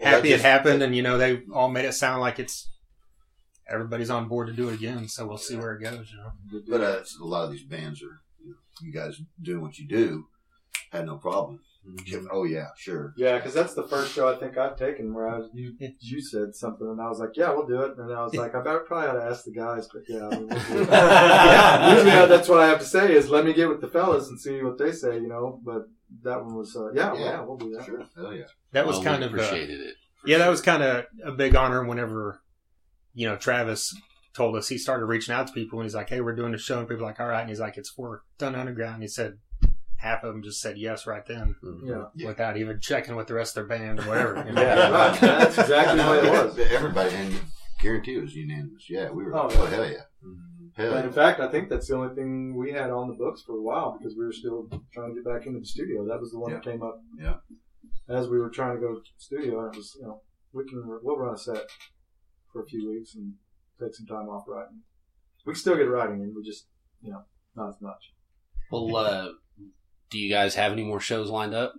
happy 0.00 0.32
it 0.32 0.40
happened, 0.40 0.82
and 0.82 0.94
you 0.94 1.02
know 1.02 1.16
they 1.18 1.42
all 1.52 1.68
made 1.70 1.84
it 1.84 1.92
sound 1.92 2.20
like 2.20 2.38
it's 2.38 2.68
everybody's 3.68 4.10
on 4.10 4.28
board 4.28 4.48
to 4.48 4.52
do 4.52 4.68
it 4.68 4.74
again. 4.74 5.08
So 5.08 5.26
we'll 5.26 5.38
see 5.38 5.56
where 5.56 5.72
it 5.74 5.82
goes. 5.82 6.12
You 6.12 6.18
know. 6.18 6.62
But 6.68 6.80
uh, 6.80 7.02
a 7.20 7.24
lot 7.24 7.44
of 7.44 7.52
these 7.52 7.62
bands 7.62 8.02
are, 8.02 8.20
you, 8.44 8.50
know, 8.50 8.56
you 8.82 8.92
guys 8.92 9.20
doing 9.40 9.62
what 9.62 9.78
you 9.78 9.86
do, 9.86 10.26
had 10.90 11.06
no 11.06 11.16
problem. 11.16 11.60
Oh 12.30 12.44
yeah, 12.44 12.68
sure. 12.76 13.12
yeah, 13.16 13.36
because 13.38 13.54
that's 13.54 13.74
the 13.74 13.82
first 13.88 14.12
show 14.14 14.28
I 14.32 14.36
think 14.38 14.56
I've 14.56 14.76
taken 14.76 15.12
where 15.12 15.28
I 15.28 15.38
was, 15.38 15.50
you 15.52 15.74
you 16.00 16.22
said 16.22 16.54
something 16.54 16.86
and 16.86 17.00
I 17.00 17.08
was 17.08 17.18
like, 17.18 17.36
yeah, 17.36 17.50
we'll 17.50 17.66
do 17.66 17.82
it, 17.82 17.98
and 17.98 18.12
I 18.12 18.22
was 18.22 18.34
like, 18.36 18.54
I 18.54 18.62
better 18.62 18.80
probably 18.80 19.08
ought 19.10 19.24
to 19.24 19.30
ask 19.30 19.44
the 19.44 19.52
guys, 19.52 19.88
but 19.92 20.02
yeah, 20.08 20.26
I 20.26 20.30
mean, 20.30 20.46
we'll 20.48 20.58
do 20.58 20.82
it. 20.82 20.88
Yeah. 20.90 21.94
Usually 21.94 22.10
that's 22.28 22.48
what 22.48 22.60
I 22.60 22.68
have 22.68 22.78
to 22.78 22.84
say 22.84 23.12
is 23.14 23.28
let 23.28 23.44
me 23.44 23.52
get 23.52 23.68
with 23.68 23.80
the 23.80 23.88
fellas 23.88 24.28
and 24.28 24.40
see 24.40 24.62
what 24.62 24.78
they 24.78 24.92
say, 24.92 25.16
you 25.16 25.28
know. 25.28 25.60
But 25.64 25.86
that 26.22 26.44
one 26.44 26.54
was, 26.54 26.76
uh, 26.76 26.92
yeah, 26.92 27.14
Yeah. 27.14 27.20
yeah, 27.20 27.40
we'll 27.40 27.56
do 27.56 27.74
that. 27.76 27.84
Sure. 27.84 28.02
Hell 28.16 28.32
yeah. 28.34 28.44
That 28.72 28.86
was 28.86 28.96
Well, 28.96 29.04
kind 29.04 29.20
we 29.20 29.26
of 29.26 29.32
uh, 29.32 29.36
appreciated 29.42 29.80
it. 29.80 29.94
yeah, 30.24 30.38
that 30.38 30.48
was 30.50 30.60
kind 30.60 30.82
of 30.82 31.06
a 31.24 31.32
big 31.32 31.56
honor 31.56 31.84
whenever, 31.84 32.40
you 33.14 33.26
know, 33.28 33.36
Travis 33.36 33.92
told 34.34 34.56
us 34.56 34.68
he 34.68 34.78
started 34.78 35.06
reaching 35.06 35.34
out 35.34 35.46
to 35.48 35.52
people 35.52 35.78
and 35.80 35.84
he's 35.86 35.94
like, 35.94 36.08
"Hey, 36.08 36.20
we're 36.22 36.34
doing 36.34 36.54
a 36.54 36.58
show," 36.58 36.78
and 36.78 36.88
people 36.88 37.04
are 37.04 37.08
like, 37.08 37.20
"All 37.20 37.26
right," 37.26 37.40
and 37.40 37.50
he's 37.50 37.60
like, 37.60 37.76
"It's 37.76 37.90
for 37.90 38.22
Thunder 38.38 38.58
Underground." 38.60 39.02
He 39.02 39.08
said 39.08 39.34
half 40.02 40.24
of 40.24 40.32
them 40.34 40.42
just 40.42 40.60
said 40.60 40.76
yes 40.78 41.06
right 41.06 41.24
then 41.26 41.54
Yeah. 41.84 42.04
Yeah. 42.14 42.26
without 42.28 42.56
even 42.56 42.80
checking 42.80 43.14
with 43.16 43.28
the 43.28 43.34
rest 43.34 43.56
of 43.56 43.66
their 43.68 43.78
band 43.78 44.00
or 44.00 44.02
whatever. 44.04 44.44
you 44.46 44.52
know? 44.52 44.62
Yeah. 44.62 44.90
Right. 44.90 45.20
That's 45.20 45.58
exactly 45.58 45.96
No, 45.96 46.08
what 46.08 46.24
it 46.24 46.30
was. 46.30 46.58
Everybody, 46.58 47.14
and 47.14 47.40
guarantee 47.80 48.16
it 48.16 48.22
was 48.22 48.34
unanimous. 48.34 48.90
Yeah, 48.90 49.10
we 49.10 49.24
were. 49.24 49.34
Oh, 49.34 49.48
Oh, 49.50 49.64
yeah. 49.64 49.70
hell 49.70 49.90
yeah. 49.90 49.96
Hell 50.74 50.94
And 50.94 51.06
in 51.06 51.12
fact, 51.12 51.38
I 51.40 51.48
think 51.48 51.68
that's 51.68 51.88
the 51.88 51.96
only 51.96 52.14
thing 52.14 52.56
we 52.56 52.72
had 52.72 52.90
on 52.90 53.08
the 53.08 53.14
books 53.14 53.42
for 53.42 53.56
a 53.56 53.62
while 53.62 53.96
because 53.98 54.16
we 54.16 54.24
were 54.24 54.32
still 54.32 54.68
trying 54.94 55.10
to 55.10 55.14
get 55.14 55.24
back 55.24 55.46
into 55.46 55.60
the 55.60 55.66
studio. 55.66 56.04
That 56.06 56.18
was 56.20 56.30
the 56.32 56.38
one 56.38 56.52
that 56.52 56.64
came 56.64 56.82
up. 56.82 56.98
Yeah. 57.18 57.34
As 58.08 58.28
we 58.28 58.38
were 58.38 58.50
trying 58.50 58.74
to 58.76 58.80
go 58.80 58.94
to 58.94 59.00
the 59.00 59.18
studio, 59.18 59.64
and 59.64 59.74
it 59.74 59.76
was 59.76 59.96
you 60.00 60.06
know 60.06 60.22
we 60.52 60.64
can 60.64 60.82
we'll 61.02 61.16
run 61.16 61.34
a 61.34 61.38
set 61.38 61.64
for 62.52 62.62
a 62.62 62.66
few 62.66 62.88
weeks 62.90 63.14
and 63.14 63.34
take 63.80 63.94
some 63.94 64.06
time 64.06 64.28
off 64.28 64.44
writing. 64.48 64.80
We 65.46 65.52
can 65.52 65.60
still 65.60 65.76
get 65.76 65.88
writing 65.88 66.20
in, 66.22 66.34
we 66.34 66.42
just 66.42 66.66
you 67.02 67.10
know 67.12 67.22
not 67.54 67.68
as 67.68 67.80
much. 67.80 68.12
Well, 68.70 68.96
uh, 68.96 69.28
do 70.12 70.18
you 70.18 70.30
guys 70.30 70.54
have 70.54 70.70
any 70.72 70.84
more 70.84 71.00
shows 71.00 71.28
lined 71.30 71.54
up? 71.54 71.74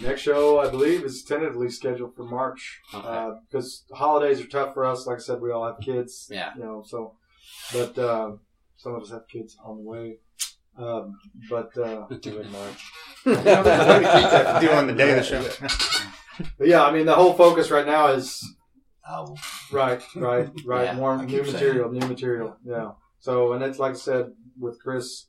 Next 0.00 0.20
show, 0.22 0.60
I 0.60 0.70
believe, 0.70 1.02
is 1.02 1.24
tentatively 1.24 1.68
scheduled 1.70 2.14
for 2.14 2.22
March 2.24 2.80
Okay. 2.94 3.36
because 3.50 3.84
holidays 3.92 4.40
are 4.40 4.46
tough 4.46 4.72
for 4.72 4.84
us. 4.86 5.06
Like 5.06 5.16
I 5.16 5.20
said, 5.20 5.40
we 5.40 5.50
all 5.50 5.66
have 5.66 5.80
kids. 5.80 6.28
Yeah. 6.30 6.52
You 6.56 6.62
know, 6.62 6.84
so, 6.86 7.16
but 7.72 7.98
uh, 7.98 8.32
some 8.76 8.94
of 8.94 9.02
us 9.02 9.10
have 9.10 9.26
kids 9.28 9.56
on 9.64 9.76
the 9.76 9.82
way. 9.82 10.18
Um, 10.78 11.18
but 11.50 11.76
uh, 11.76 12.06
Do 12.22 12.38
in 12.38 12.52
March. 12.52 12.84
Do 13.24 13.32
on 13.32 14.86
the 14.86 14.94
day 14.96 15.10
of 15.10 15.16
the 15.16 15.22
show. 15.24 16.46
But 16.58 16.66
yeah, 16.68 16.84
I 16.84 16.92
mean, 16.92 17.06
the 17.06 17.14
whole 17.14 17.32
focus 17.34 17.70
right 17.72 17.86
now 17.86 18.08
is 18.08 18.44
Album. 19.08 19.34
right, 19.72 20.00
right, 20.14 20.48
right. 20.64 20.84
Yeah, 20.84 20.94
More 20.94 21.16
new 21.16 21.26
keep 21.26 21.44
saying 21.46 21.52
material, 21.54 21.90
new 21.90 22.06
material. 22.06 22.56
Yeah. 22.64 22.90
So, 23.18 23.52
and 23.54 23.64
it's 23.64 23.80
like 23.80 23.92
I 23.92 23.96
said 23.96 24.32
with 24.60 24.80
Chris, 24.80 25.24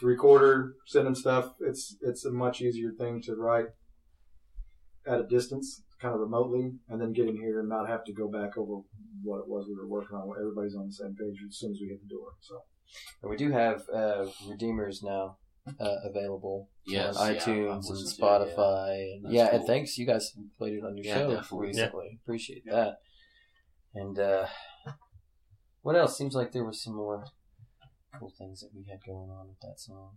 the 0.00 0.06
recorder 0.06 0.74
sending 0.86 1.14
stuff. 1.14 1.52
It's 1.60 1.96
it's 2.00 2.24
a 2.24 2.30
much 2.30 2.60
easier 2.60 2.92
thing 2.92 3.20
to 3.22 3.34
write 3.34 3.66
at 5.06 5.20
a 5.20 5.24
distance, 5.26 5.82
kind 6.00 6.14
of 6.14 6.20
remotely, 6.20 6.72
and 6.88 7.00
then 7.00 7.12
getting 7.12 7.36
here 7.36 7.60
and 7.60 7.68
not 7.68 7.88
have 7.88 8.04
to 8.04 8.12
go 8.12 8.28
back 8.28 8.56
over 8.58 8.82
what 9.22 9.38
it 9.38 9.48
was 9.48 9.66
we 9.68 9.74
were 9.74 9.88
working 9.88 10.16
on. 10.16 10.30
Everybody's 10.38 10.74
on 10.76 10.86
the 10.86 10.92
same 10.92 11.14
page 11.16 11.36
as 11.48 11.58
soon 11.58 11.72
as 11.72 11.78
we 11.80 11.88
hit 11.88 12.00
the 12.02 12.14
door. 12.14 12.32
So 12.40 12.62
And 13.22 13.30
we 13.30 13.36
do 13.36 13.50
have 13.52 13.82
uh, 13.92 14.26
Redeemers 14.46 15.02
now 15.02 15.38
uh, 15.80 15.96
available 16.04 16.68
Yes, 16.86 17.16
on 17.16 17.34
iTunes 17.34 17.68
I've 17.68 17.74
and 17.76 17.84
listened 17.84 18.18
to 18.18 18.26
it, 18.26 18.56
Spotify. 18.56 19.12
and 19.14 19.24
That's 19.24 19.34
yeah, 19.34 19.54
and 19.54 19.66
thanks 19.66 19.98
you 19.98 20.06
guys 20.06 20.32
played 20.58 20.74
it 20.74 20.84
on 20.84 20.96
your 20.96 21.06
Yeah, 21.06 21.14
show 21.14 21.34
definitely. 21.34 21.66
recently. 21.68 22.20
Appreciate 22.22 22.64
that. 22.66 22.96
And 23.94 24.18
uh, 24.18 24.46
what 25.82 25.96
else? 25.96 26.16
Seems 26.16 26.34
like 26.34 26.52
there 26.52 26.64
was 26.64 26.82
some 26.82 26.94
more 26.94 27.24
cool 28.18 28.32
things 28.38 28.60
that 28.60 28.70
we 28.74 28.84
had 28.90 28.98
going 29.06 29.30
on 29.30 29.48
with 29.48 29.60
that 29.60 29.78
song. 29.78 30.16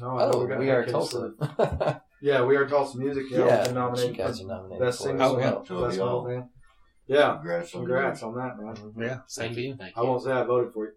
no, 0.00 0.18
I 0.18 0.24
Oh, 0.24 0.46
got 0.46 0.58
we 0.58 0.70
are 0.70 0.84
Tulsa. 0.86 1.32
for- 1.38 2.02
Yeah, 2.22 2.44
we 2.44 2.56
are 2.56 2.66
Tulsa 2.68 2.98
Music. 2.98 3.24
Yeah, 3.30 3.46
Yeah, 3.46 3.64
we've 3.66 3.74
nominated 3.74 4.16
you 4.16 4.22
guys 4.24 4.40
are 4.40 4.46
nominated 4.46 4.80
best 4.84 4.98
for 4.98 5.04
singer, 5.04 5.22
Oh, 5.22 5.32
well. 5.34 5.40
yeah. 5.40 5.50
best 5.50 5.70
Oh, 5.70 5.88
metal 6.04 6.26
yeah. 6.28 6.34
band. 6.36 6.48
Yeah, 7.06 7.38
Congrats 7.70 8.22
on 8.22 8.34
that. 8.34 8.42
on 8.58 8.74
that, 8.74 8.96
man. 8.96 9.08
Yeah, 9.08 9.18
same 9.28 9.54
to 9.54 9.60
you. 9.60 9.68
you. 9.70 9.76
Thank 9.76 9.96
I 9.96 10.00
you. 10.02 10.06
won't 10.08 10.22
say 10.22 10.32
I 10.32 10.42
voted 10.44 10.72
for 10.74 10.86
you. 10.86 10.92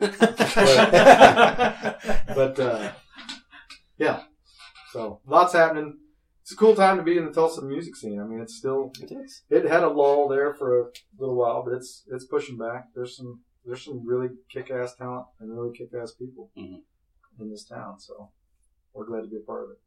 but 0.00 0.10
uh, 2.60 2.92
yeah, 3.98 4.22
so 4.92 5.20
lots 5.26 5.52
happening. 5.54 5.98
It's 6.42 6.52
a 6.52 6.56
cool 6.56 6.74
time 6.74 6.96
to 6.96 7.02
be 7.02 7.18
in 7.18 7.26
the 7.26 7.32
Tulsa 7.32 7.62
music 7.62 7.94
scene. 7.96 8.20
I 8.20 8.24
mean, 8.24 8.40
it's 8.40 8.56
still 8.56 8.92
It 9.02 9.12
is. 9.12 9.42
it 9.50 9.68
had 9.68 9.82
a 9.82 9.88
lull 9.90 10.28
there 10.28 10.54
for 10.54 10.80
a 10.80 10.84
little 11.18 11.36
while, 11.36 11.62
but 11.64 11.74
it's 11.74 12.04
it's 12.10 12.24
pushing 12.26 12.56
back. 12.56 12.86
There's 12.94 13.16
some 13.16 13.40
there's 13.68 13.84
some 13.84 14.04
really 14.06 14.30
kick 14.50 14.70
ass 14.70 14.94
talent 14.96 15.26
and 15.40 15.54
really 15.56 15.76
kick 15.76 15.90
ass 15.94 16.12
people 16.12 16.50
Mhm. 16.56 16.80
in 17.38 17.50
this 17.50 17.64
town. 17.64 18.00
So 18.00 18.30
we're 18.94 19.04
glad 19.04 19.20
to 19.20 19.28
be 19.28 19.36
a 19.36 19.40
part 19.40 19.64
of 19.64 19.70
it. 19.72 19.80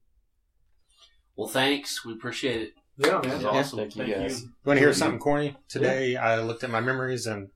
Well, 1.35 1.47
thanks. 1.47 2.05
We 2.05 2.13
appreciate 2.13 2.61
it. 2.61 2.73
Yeah, 2.97 3.19
man. 3.23 3.35
It's 3.37 3.43
awesome. 3.43 3.79
Thank 3.79 3.95
you 3.95 4.03
Thank 4.03 4.15
guys. 4.17 4.41
you. 4.43 4.47
You 4.49 4.53
want 4.65 4.77
to 4.77 4.81
hear 4.81 4.93
something 4.93 5.19
corny? 5.19 5.57
Today 5.67 6.15
I 6.15 6.41
looked 6.41 6.63
at 6.63 6.69
my 6.69 6.79
memories 6.81 7.25
and 7.25 7.49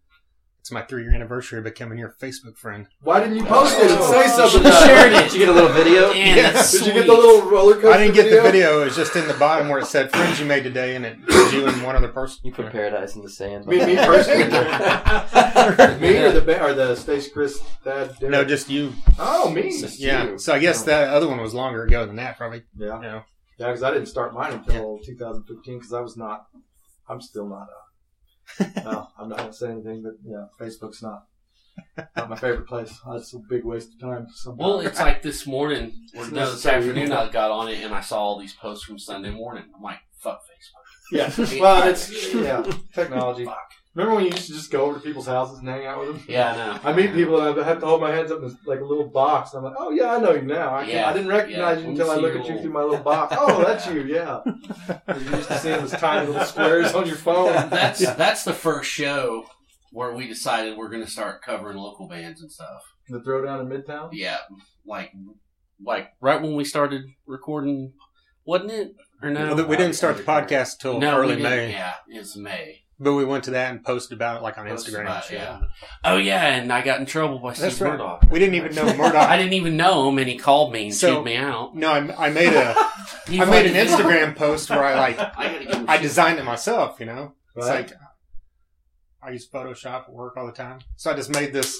It's 0.65 0.71
my 0.71 0.81
three 0.81 1.03
year 1.03 1.13
anniversary 1.13 1.59
of 1.59 1.63
becoming 1.63 1.99
your 1.99 2.15
Facebook 2.19 2.57
friend. 2.57 2.87
Why 3.01 3.19
didn't 3.19 3.35
you 3.37 3.45
post 3.45 3.77
it 3.77 3.91
and 3.91 4.03
say 4.03 4.27
something? 4.29 4.63
should 4.63 4.65
have 4.73 4.83
shared 4.83 5.13
it. 5.13 5.23
Did 5.25 5.33
you 5.33 5.39
get 5.41 5.49
a 5.49 5.51
little 5.51 5.69
video? 5.69 6.11
Damn, 6.13 6.53
that's 6.53 6.71
Did 6.71 6.87
you 6.87 6.93
get 6.93 7.05
sweet. 7.05 7.05
the 7.05 7.13
little 7.13 7.51
roller 7.51 7.75
coaster 7.75 7.91
I 7.91 7.97
didn't 7.97 8.15
get 8.15 8.31
the 8.31 8.41
video. 8.41 8.81
It 8.81 8.85
was 8.85 8.95
just 8.95 9.15
in 9.15 9.27
the 9.27 9.35
bottom 9.35 9.69
where 9.69 9.77
it 9.77 9.85
said 9.85 10.09
friends 10.09 10.39
you 10.39 10.47
made 10.47 10.63
today, 10.63 10.95
and 10.95 11.05
it 11.05 11.19
was 11.27 11.53
you 11.53 11.67
and 11.67 11.83
one 11.83 11.95
other 11.95 12.07
person. 12.07 12.39
You 12.43 12.51
put 12.51 12.71
paradise 12.71 13.15
in 13.15 13.21
the 13.21 13.29
sand. 13.29 13.67
Me, 13.67 13.77
me 13.85 13.95
personally. 13.95 14.45
me 15.99 16.17
or 16.17 16.31
the 16.31 16.41
ba- 16.43 16.63
or 16.63 16.73
the 16.73 16.95
Stacy 16.95 17.29
Chris 17.29 17.59
Thad? 17.83 18.17
Derek? 18.17 18.31
No, 18.31 18.43
just 18.43 18.67
you. 18.67 18.91
oh 19.19 19.51
me. 19.51 19.69
Just 19.69 19.99
Yeah. 19.99 20.31
you. 20.31 20.39
So 20.39 20.51
I 20.51 20.57
guess 20.57 20.81
that 20.85 21.09
other 21.09 21.27
one 21.27 21.39
was 21.39 21.53
longer 21.53 21.83
ago 21.83 22.07
than 22.07 22.15
that, 22.15 22.37
probably. 22.39 22.63
Yeah, 22.75 22.95
You 22.95 23.01
know. 23.03 23.21
yeah, 23.59 23.67
because 23.67 23.83
I 23.83 23.91
didn't 23.91 24.07
start 24.07 24.33
mine 24.33 24.53
until 24.53 24.97
2015 25.05 25.77
because 25.77 25.93
I 25.93 26.01
was 26.01 26.17
not. 26.17 26.47
I'm 27.07 27.21
still 27.21 27.47
not. 27.47 27.67
Uh, 27.69 27.84
no, 28.83 29.07
I'm 29.19 29.29
not 29.29 29.37
gonna 29.39 29.53
say 29.53 29.71
anything, 29.71 30.03
but 30.03 30.13
yeah, 30.23 30.45
Facebook's 30.59 31.01
not 31.01 31.25
not 32.15 32.29
my 32.29 32.35
favorite 32.35 32.67
place. 32.67 32.97
That's 33.07 33.33
a 33.33 33.39
big 33.39 33.63
waste 33.63 33.93
of 33.93 33.99
time. 33.99 34.27
Sometimes. 34.33 34.59
Well, 34.59 34.79
it's 34.81 34.99
like 34.99 35.21
this 35.21 35.45
morning, 35.45 35.93
or 36.15 36.29
no, 36.29 36.51
this 36.51 36.65
afternoon, 36.65 37.11
I 37.11 37.29
got 37.29 37.51
on 37.51 37.69
it 37.69 37.83
and 37.83 37.93
I 37.93 38.01
saw 38.01 38.19
all 38.19 38.39
these 38.39 38.53
posts 38.53 38.85
from 38.85 38.99
Sunday 38.99 39.31
morning. 39.31 39.65
I'm 39.75 39.81
like, 39.81 39.99
fuck 40.19 40.41
Facebook. 40.41 41.11
yeah. 41.11 41.61
Well, 41.61 41.87
it's 41.87 42.33
yeah, 42.33 42.63
technology. 42.93 43.45
Fuck. 43.45 43.71
Remember 43.95 44.15
when 44.15 44.25
you 44.25 44.31
used 44.31 44.47
to 44.47 44.53
just 44.53 44.71
go 44.71 44.85
over 44.85 44.95
to 44.95 44.99
people's 44.99 45.25
houses 45.25 45.59
and 45.59 45.69
hang 45.69 45.85
out 45.85 45.99
with 46.01 46.09
them? 46.09 46.23
Yeah, 46.27 46.51
I 46.51 46.55
know. 46.57 46.79
I 46.83 46.93
meet 46.93 47.13
people 47.13 47.39
and 47.39 47.57
I 47.59 47.63
have 47.63 47.79
to 47.79 47.85
hold 47.85 48.01
my 48.01 48.11
hands 48.11 48.29
up 48.29 48.39
in 48.39 48.49
this, 48.49 48.57
like 48.65 48.81
a 48.81 48.85
little 48.85 49.07
box. 49.07 49.53
And 49.53 49.59
I'm 49.65 49.71
like, 49.71 49.79
oh 49.79 49.91
yeah, 49.91 50.11
I 50.15 50.19
know 50.19 50.33
you 50.33 50.41
now. 50.41 50.71
I, 50.71 50.83
Yeah, 50.83 51.09
I 51.09 51.13
didn't 51.13 51.29
recognize 51.29 51.77
yeah. 51.79 51.83
you 51.85 51.89
until 51.91 52.11
I 52.11 52.15
look 52.15 52.33
your 52.33 52.41
at 52.41 52.47
you 52.49 52.55
little- 52.55 52.61
through 52.61 52.73
my 52.73 52.81
little 52.83 53.03
box. 53.03 53.35
Oh, 53.39 53.63
that's 53.63 53.87
you, 53.87 54.01
yeah. 54.03 54.41
You 54.45 55.37
used 55.37 55.47
to 55.47 55.57
see 55.59 55.69
them 55.69 55.85
as 55.85 55.91
tiny 55.91 56.27
little 56.27 56.45
squares 56.45 56.93
on 56.93 57.07
your 57.07 57.15
phone. 57.15 57.53
That's 57.69 57.99
that's 58.15 58.43
the 58.43 58.53
first 58.53 58.91
show 58.91 59.45
where 59.91 60.13
we 60.13 60.27
decided 60.27 60.77
we're 60.77 60.89
going 60.89 61.03
to 61.05 61.09
start 61.09 61.41
covering 61.41 61.77
local 61.77 62.07
bands 62.09 62.41
and 62.41 62.51
stuff. 62.51 62.83
The 63.07 63.19
throwdown 63.21 63.61
in 63.61 63.67
Midtown. 63.69 64.09
Yeah, 64.11 64.39
like 64.85 65.13
like 65.81 66.09
right 66.19 66.41
when 66.41 66.55
we 66.55 66.65
started 66.65 67.03
recording, 67.25 67.93
wasn't 68.45 68.71
it? 68.71 68.91
Or 69.21 69.29
no? 69.29 69.55
Well, 69.55 69.67
we 69.67 69.77
didn't 69.77 69.95
start 69.95 70.17
the 70.17 70.23
podcast 70.23 70.79
till 70.79 70.99
no, 70.99 71.17
early. 71.17 71.37
May, 71.41 71.71
Yeah, 71.71 71.93
it's 72.09 72.35
May. 72.35 72.81
But 72.99 73.13
we 73.13 73.25
went 73.25 73.43
to 73.45 73.51
that 73.51 73.71
and 73.71 73.83
posted 73.83 74.15
about 74.17 74.37
it 74.37 74.43
like 74.43 74.57
on 74.57 74.67
Posted 74.67 74.93
Instagram. 74.93 75.01
about 75.01 75.23
it, 75.25 75.27
shit. 75.27 75.39
yeah. 75.39 75.59
Oh 76.03 76.17
yeah, 76.17 76.55
and 76.55 76.71
I 76.71 76.81
got 76.81 76.99
in 76.99 77.05
trouble 77.05 77.39
by 77.39 77.53
That's 77.53 77.75
Steve 77.75 77.81
right. 77.87 77.91
Murdoch. 77.99 78.25
We 78.31 78.39
didn't 78.39 78.55
even 78.55 78.73
know 78.75 78.85
Murdoch. 78.85 78.99
I 78.99 79.07
Murdoch. 79.07 79.37
didn't 79.39 79.53
even 79.53 79.77
know 79.77 80.09
him, 80.09 80.17
and 80.17 80.27
he 80.29 80.37
called 80.37 80.71
me 80.71 80.83
and 80.85 80.93
So- 80.93 81.15
chewed 81.15 81.25
me 81.25 81.35
out. 81.35 81.75
no, 81.75 81.91
I, 81.91 82.27
I 82.27 82.29
made 82.29 82.53
a 82.53 82.73
He 83.27 83.41
I 83.41 83.45
made 83.45 83.65
an 83.65 83.87
fucking- 83.87 84.05
Instagram 84.05 84.35
post 84.35 84.69
where 84.69 84.83
I 84.83 84.95
like 84.95 85.19
I 85.19 85.51
gotta 85.51 85.65
give 85.65 85.75
him 85.75 85.89
I 85.89 85.93
shit. 85.95 86.03
designed 86.03 86.39
it 86.39 86.43
myself. 86.45 86.99
You 86.99 87.07
know, 87.07 87.33
it's 87.55 87.67
Right. 87.67 87.87
like 87.89 87.97
I 89.23 89.31
use 89.31 89.47
Photoshop 89.49 90.03
at 90.03 90.13
work 90.13 90.37
all 90.37 90.45
the 90.45 90.51
time, 90.51 90.79
so 90.95 91.11
I 91.11 91.15
just 91.15 91.33
made 91.33 91.51
this 91.51 91.77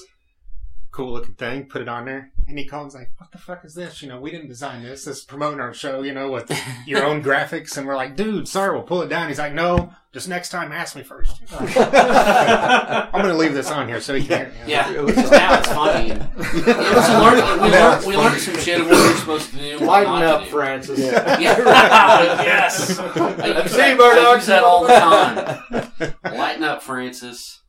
cool 0.96 1.12
looking 1.12 1.34
thing, 1.34 1.64
put 1.64 1.82
it 1.82 1.88
on 1.88 2.06
there, 2.06 2.32
and 2.48 2.58
he 2.58 2.64
calls 2.64 2.94
like, 2.94 3.10
"What 3.18 3.30
the 3.30 3.36
fuck 3.36 3.66
is 3.66 3.74
this? 3.74 4.00
You 4.00 4.08
know, 4.08 4.18
we 4.18 4.30
didn't 4.30 4.48
design 4.48 4.82
this. 4.82 5.04
This 5.04 5.18
is 5.18 5.24
promoting 5.24 5.60
our 5.60 5.74
show. 5.74 6.02
You 6.02 6.14
know, 6.14 6.30
with 6.30 6.50
your 6.86 7.04
own 7.04 7.22
graphics." 7.22 7.76
And 7.76 7.86
we're 7.86 7.96
like, 7.96 8.16
"Dude, 8.16 8.48
sorry, 8.48 8.72
we'll 8.72 8.82
pull 8.82 9.02
it 9.02 9.08
down." 9.08 9.28
He's 9.28 9.38
like, 9.38 9.52
"No, 9.52 9.92
just 10.14 10.26
next 10.26 10.48
time, 10.48 10.72
ask 10.72 10.96
me 10.96 11.02
first. 11.02 11.42
I'm 11.52 13.12
gonna 13.12 13.34
leave 13.34 13.52
this 13.52 13.70
on 13.70 13.88
here 13.88 14.00
so 14.00 14.14
you 14.14 14.26
can. 14.26 14.50
hear 14.50 14.64
me. 14.64 14.72
Yeah, 14.72 14.90
because 15.04 15.30
now 15.30 15.58
it's 15.58 15.68
funny. 15.68 16.12
And 16.12 16.22
it 16.38 16.66
was 16.66 17.08
learning, 17.10 17.62
we, 17.62 17.68
learned, 17.68 18.06
we 18.06 18.16
learned 18.16 18.40
some 18.40 18.56
shit 18.56 18.80
of 18.80 18.86
what 18.86 18.96
we 18.96 19.12
are 19.12 19.16
supposed 19.16 19.50
to 19.50 19.56
do. 19.58 19.78
Lighten 19.84 20.22
up, 20.22 20.44
do. 20.44 20.50
Francis. 20.50 20.98
Yeah. 20.98 21.38
yes. 21.38 22.98
I 22.98 23.62
use 23.62 23.70
See, 23.70 23.76
that, 23.76 23.98
Murdoch? 23.98 24.40
I 24.40 24.44
that 24.46 24.64
all 24.64 24.86
the 24.86 24.94
time. 24.94 26.38
Lighten 26.38 26.64
up, 26.64 26.82
Francis. 26.82 27.60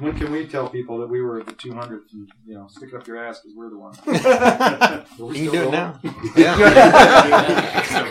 When 0.00 0.16
can 0.18 0.30
we 0.32 0.46
tell 0.46 0.68
people 0.68 0.98
that 0.98 1.06
we 1.08 1.22
were 1.22 1.42
the 1.42 1.52
200th 1.52 2.12
and, 2.12 2.28
you 2.46 2.54
know, 2.54 2.66
stick 2.68 2.92
up 2.94 3.06
your 3.06 3.24
ass 3.24 3.40
because 3.40 3.56
we're 3.56 3.70
the 3.70 3.78
one? 3.78 3.94
We 5.18 5.38
You 5.40 5.50
can 5.50 5.52
do 5.52 5.68
it 5.68 5.70
going? 5.70 5.72
now. 5.72 6.00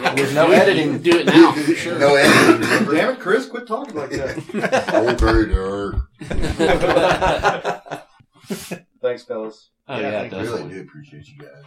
There's 0.16 0.34
no 0.34 0.49
editing. 0.52 0.99
Do 1.02 1.20
it 1.20 1.26
now. 1.28 1.52
Sure. 1.76 1.99
No 1.99 2.16
editing. 2.16 2.95
Damn 2.95 3.14
it, 3.16 3.20
Chris, 3.20 3.48
quit 3.48 3.68
talking 3.68 3.95
like 3.95 4.10
that. 4.12 4.38
okay, 5.12 5.45
Derek. 5.52 5.95
Thanks, 9.02 9.24
fellas. 9.24 9.70
Oh 9.88 9.99
Yeah, 9.99 10.02
yeah, 10.12 10.22
thank 10.22 10.34
I 10.34 10.44
you. 10.44 10.49
really 10.56 10.70
do 10.74 10.82
appreciate 10.82 11.28
you 11.28 11.38
guys. 11.40 11.66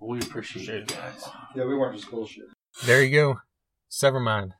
We 0.00 0.18
appreciate 0.18 0.90
you 0.90 0.96
guys. 0.96 1.24
Yeah, 1.54 1.64
we 1.64 1.74
weren't 1.74 1.96
just 1.96 2.10
bullshit. 2.10 2.44
There 2.84 3.02
you 3.02 3.10
go. 3.16 3.36
Severmind. 3.90 4.50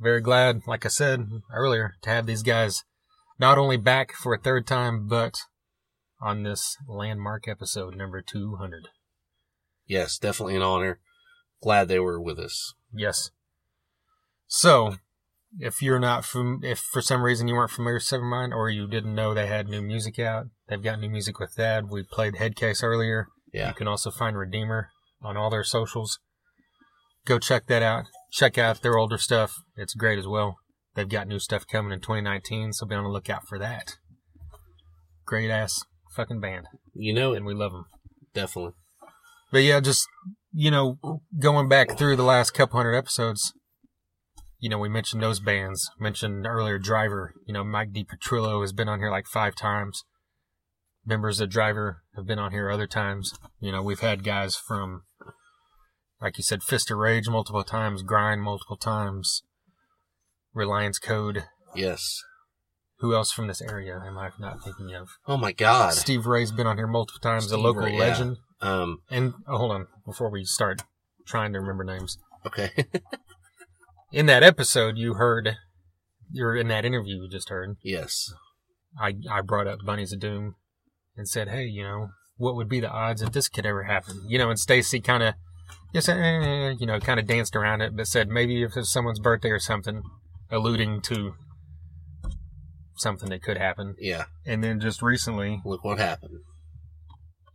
Very 0.00 0.20
glad, 0.20 0.62
like 0.66 0.84
I 0.84 0.88
said 0.88 1.28
earlier, 1.52 1.94
to 2.02 2.10
have 2.10 2.26
these 2.26 2.42
guys 2.42 2.82
not 3.38 3.58
only 3.58 3.76
back 3.76 4.12
for 4.12 4.34
a 4.34 4.38
third 4.38 4.66
time, 4.66 5.06
but 5.06 5.34
on 6.20 6.42
this 6.42 6.76
landmark 6.88 7.48
episode 7.48 7.96
number 7.96 8.22
200. 8.22 8.88
Yes, 9.86 10.18
definitely 10.18 10.56
an 10.56 10.62
honor. 10.62 11.00
Glad 11.62 11.88
they 11.88 11.98
were 11.98 12.20
with 12.20 12.38
us. 12.38 12.74
Yes. 12.92 13.30
So, 14.46 14.96
if 15.58 15.82
you're 15.82 15.98
not 15.98 16.24
from, 16.24 16.60
if 16.62 16.78
for 16.78 17.00
some 17.00 17.22
reason 17.22 17.48
you 17.48 17.54
weren't 17.54 17.70
familiar 17.70 17.96
with 17.96 18.04
Severmind 18.04 18.52
or 18.52 18.70
you 18.70 18.86
didn't 18.86 19.14
know 19.14 19.34
they 19.34 19.46
had 19.46 19.68
new 19.68 19.82
music 19.82 20.18
out, 20.18 20.46
they've 20.68 20.82
got 20.82 21.00
new 21.00 21.10
music 21.10 21.38
with 21.38 21.54
that. 21.56 21.88
We 21.88 22.02
played 22.02 22.34
Headcase 22.34 22.82
earlier. 22.82 23.28
Yeah. 23.52 23.68
You 23.68 23.74
can 23.74 23.88
also 23.88 24.10
find 24.10 24.36
Redeemer 24.36 24.90
on 25.22 25.36
all 25.36 25.50
their 25.50 25.64
socials. 25.64 26.18
Go 27.24 27.38
check 27.38 27.66
that 27.66 27.82
out. 27.82 28.04
Check 28.32 28.58
out 28.58 28.82
their 28.82 28.98
older 28.98 29.18
stuff. 29.18 29.54
It's 29.76 29.94
great 29.94 30.18
as 30.18 30.26
well. 30.26 30.56
They've 30.94 31.08
got 31.08 31.26
new 31.28 31.38
stuff 31.38 31.66
coming 31.66 31.92
in 31.92 32.00
2019, 32.00 32.72
so 32.72 32.86
be 32.86 32.94
on 32.94 33.04
the 33.04 33.10
lookout 33.10 33.46
for 33.48 33.58
that. 33.58 33.96
Great 35.26 35.50
ass 35.50 35.82
fucking 36.14 36.40
band, 36.40 36.66
You 36.94 37.12
know 37.12 37.32
it. 37.32 37.38
and 37.38 37.46
we 37.46 37.54
love 37.54 37.72
them. 37.72 37.86
Definitely. 38.34 38.72
But 39.50 39.62
yeah, 39.62 39.80
just 39.80 40.06
you 40.52 40.70
know, 40.70 40.98
going 41.40 41.68
back 41.68 41.98
through 41.98 42.16
the 42.16 42.22
last 42.22 42.52
couple 42.52 42.78
hundred 42.78 42.94
episodes, 42.94 43.52
you 44.60 44.68
know, 44.68 44.78
we 44.78 44.88
mentioned 44.88 45.22
those 45.22 45.40
bands. 45.40 45.90
Mentioned 45.98 46.46
earlier, 46.46 46.78
Driver. 46.78 47.34
You 47.46 47.54
know, 47.54 47.64
Mike 47.64 47.92
DiPetrillo 47.92 48.60
has 48.62 48.72
been 48.72 48.88
on 48.88 49.00
here 49.00 49.10
like 49.10 49.26
five 49.26 49.54
times. 49.56 50.04
Members 51.04 51.40
of 51.40 51.50
Driver 51.50 52.02
have 52.14 52.26
been 52.26 52.38
on 52.38 52.52
here 52.52 52.70
other 52.70 52.86
times. 52.86 53.32
You 53.60 53.72
know, 53.72 53.82
we've 53.82 54.00
had 54.00 54.24
guys 54.24 54.56
from, 54.56 55.02
like 56.20 56.38
you 56.38 56.44
said, 56.44 56.62
Fist 56.62 56.90
of 56.90 56.98
Rage 56.98 57.28
multiple 57.28 57.64
times, 57.64 58.02
Grind 58.02 58.42
multiple 58.42 58.76
times, 58.76 59.42
Reliance 60.54 60.98
Code. 60.98 61.44
Yes. 61.74 62.22
Who 62.98 63.14
else 63.14 63.32
from 63.32 63.48
this 63.48 63.60
area 63.60 64.00
am 64.06 64.16
I 64.16 64.30
not 64.38 64.62
thinking 64.62 64.94
of? 64.94 65.10
Oh 65.26 65.36
my 65.36 65.52
God. 65.52 65.94
Steve 65.94 66.26
Ray's 66.26 66.52
been 66.52 66.66
on 66.66 66.76
here 66.76 66.86
multiple 66.86 67.20
times, 67.20 67.50
a 67.50 67.58
local 67.58 67.82
Ray, 67.82 67.92
yeah. 67.92 67.98
legend. 67.98 68.36
Um. 68.60 69.00
And 69.10 69.34
oh, 69.46 69.58
hold 69.58 69.72
on, 69.72 69.86
before 70.06 70.30
we 70.30 70.44
start 70.44 70.82
trying 71.26 71.52
to 71.52 71.60
remember 71.60 71.84
names. 71.84 72.18
Okay. 72.46 72.70
In 74.12 74.26
that 74.26 74.42
episode, 74.42 74.96
you 74.96 75.14
heard, 75.14 75.56
you're 76.30 76.54
in 76.54 76.68
that 76.68 76.84
interview 76.84 77.16
you 77.16 77.28
just 77.28 77.48
heard. 77.48 77.76
yes. 77.82 78.32
I 78.96 79.16
I 79.28 79.40
brought 79.40 79.66
up 79.66 79.80
Bunnies 79.84 80.12
of 80.12 80.20
Doom, 80.20 80.54
and 81.16 81.28
said, 81.28 81.48
hey, 81.48 81.64
you 81.64 81.82
know, 81.82 82.10
what 82.36 82.56
would 82.56 82.68
be 82.68 82.80
the 82.80 82.90
odds 82.90 83.22
if 83.22 83.32
this 83.32 83.48
could 83.48 83.66
ever 83.66 83.84
happen? 83.84 84.22
You 84.26 84.38
know, 84.38 84.50
and 84.50 84.58
Stacy 84.58 85.00
kind 85.00 85.22
of, 85.22 85.34
eh, 85.94 86.74
you 86.78 86.86
know, 86.86 86.98
kind 87.00 87.20
of 87.20 87.26
danced 87.26 87.54
around 87.54 87.80
it, 87.80 87.96
but 87.96 88.06
said 88.06 88.28
maybe 88.28 88.62
if 88.62 88.76
it's 88.76 88.92
someone's 88.92 89.20
birthday 89.20 89.50
or 89.50 89.60
something, 89.60 90.02
alluding 90.50 91.00
to 91.02 91.34
something 92.96 93.28
that 93.30 93.42
could 93.42 93.58
happen. 93.58 93.94
Yeah. 93.98 94.24
And 94.46 94.62
then 94.62 94.80
just 94.80 95.02
recently, 95.02 95.60
Look 95.64 95.84
what 95.84 95.98
happened. 95.98 96.38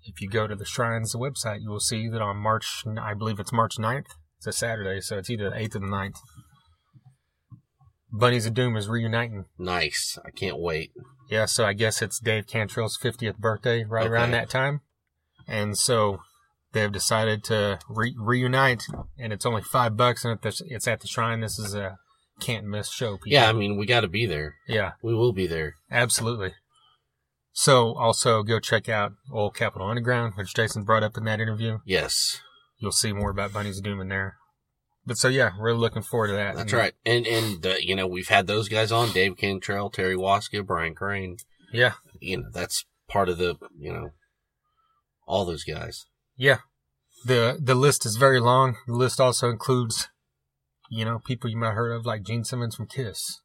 if 0.03 0.22
you 0.22 0.30
go 0.30 0.48
to 0.48 0.56
the 0.56 0.66
Shrines 0.66 1.16
website, 1.16 1.61
you 1.61 1.70
will 1.70 1.80
see 1.80 2.10
that 2.10 2.22
on 2.22 2.38
March, 2.38 2.84
I 3.02 3.14
believe 3.14 3.40
it's 3.40 3.53
March 3.53 3.78
9th. 3.78 4.06
It's 4.38 4.48
a 4.48 4.52
Saturday, 4.53 5.02
so 5.02 5.18
it's 5.18 5.30
either 5.30 5.49
the 5.49 5.56
8th 5.56 5.76
or 5.76 5.80
the 5.80 5.88
9th. 5.88 6.18
Bunnies 8.11 8.45
of 8.45 8.53
Doom 8.53 8.76
is 8.76 8.88
reuniting. 8.90 9.45
Nice. 9.57 10.18
I 10.26 10.32
can't 10.32 10.60
wait. 10.60 10.91
Yeah, 11.30 11.45
so 11.45 11.66
I 11.66 11.74
guess 11.74 12.02
it's 12.02 12.20
Dave 12.20 12.48
Cantrell's 12.48 12.98
50th 12.98 13.38
birthday 13.38 13.84
right 13.84 14.07
around 14.07 14.32
that 14.32 14.49
time. 14.49 14.82
And 15.48 15.78
so 15.78 16.20
they've 16.74 16.91
decided 16.91 17.44
to 17.45 17.80
re- 17.88 18.16
reunite, 18.18 18.84
and 19.18 19.32
it's 19.32 19.45
only 19.45 19.61
five 19.61 19.95
bucks, 19.95 20.26
and 20.26 20.40
it's 20.44 20.88
at 20.88 21.02
the 21.02 21.07
Shrine. 21.07 21.41
This 21.41 21.60
is 21.60 21.76
a 21.76 21.98
can't 22.40 22.66
miss 22.66 22.90
show. 22.91 23.18
People. 23.18 23.32
Yeah. 23.32 23.49
I 23.49 23.53
mean, 23.53 23.78
we 23.78 23.86
got 23.86 24.02
to 24.02 24.07
be 24.07 24.26
there. 24.26 24.56
Yeah, 24.68 24.91
We 25.03 25.14
will 25.14 25.34
be 25.34 25.48
there. 25.48 25.76
absolutely. 25.91 26.53
So 27.52 27.94
also 27.95 28.44
go 28.44 28.60
check 28.60 28.88
out 28.88 29.14
Oil 29.34 29.49
Capital 29.49 29.88
Underground, 29.90 30.34
which 30.36 30.53
Jason 30.56 30.84
brought 30.84 31.03
up 31.03 31.18
in 31.18 31.26
that 31.26 31.41
interview. 31.41 31.80
Yes. 31.86 32.40
You'll 32.78 32.91
see 32.94 33.11
more 33.11 33.32
about 33.32 33.52
Bunnies 33.52 33.80
of 33.80 33.84
Doom 33.84 33.99
in 33.99 34.07
there. 34.07 34.36
But 35.06 35.18
so 35.18 35.28
yeah, 35.28 35.52
really 35.60 35.80
looking 35.80 36.03
forward 36.03 36.28
to 36.28 36.34
that. 36.34 36.56
That's 36.56 36.72
And, 36.72 36.80
right. 36.80 36.94
And 37.06 37.26
and 37.28 37.66
uh, 37.66 37.76
you 37.80 37.95
know 37.95 38.07
we've 38.07 38.28
had 38.30 38.48
those 38.48 38.70
guys 38.70 38.91
on: 38.91 39.11
Dave 39.11 39.36
Cantrell, 39.38 39.90
Terry 39.90 40.16
Waska, 40.16 40.64
Brian 40.66 40.94
Crane. 40.95 41.38
Yeah, 41.74 41.94
You 42.20 42.38
know 42.41 42.49
that's 42.53 42.86
part 43.07 43.28
of 43.28 43.38
the 43.38 43.56
you 43.78 43.91
know 43.91 44.10
all 45.28 45.45
those 45.45 45.64
guys. 45.64 46.06
yeah. 46.38 46.60
the 47.26 47.57
The 47.60 47.76
list 47.76 48.06
is 48.06 48.16
very 48.18 48.40
long. 48.40 48.76
The 48.88 48.94
list 48.94 49.20
also 49.20 49.49
includes, 49.49 50.10
you 50.90 51.06
know, 51.06 51.20
people 51.20 51.49
you 51.49 51.57
might 51.57 51.68
have 51.68 51.76
heard 51.76 51.91
of 51.91 52.06
like 52.06 52.24
Gene 52.24 52.44
Simmons 52.44 52.76
from 52.76 52.88
Kiss, 52.88 53.41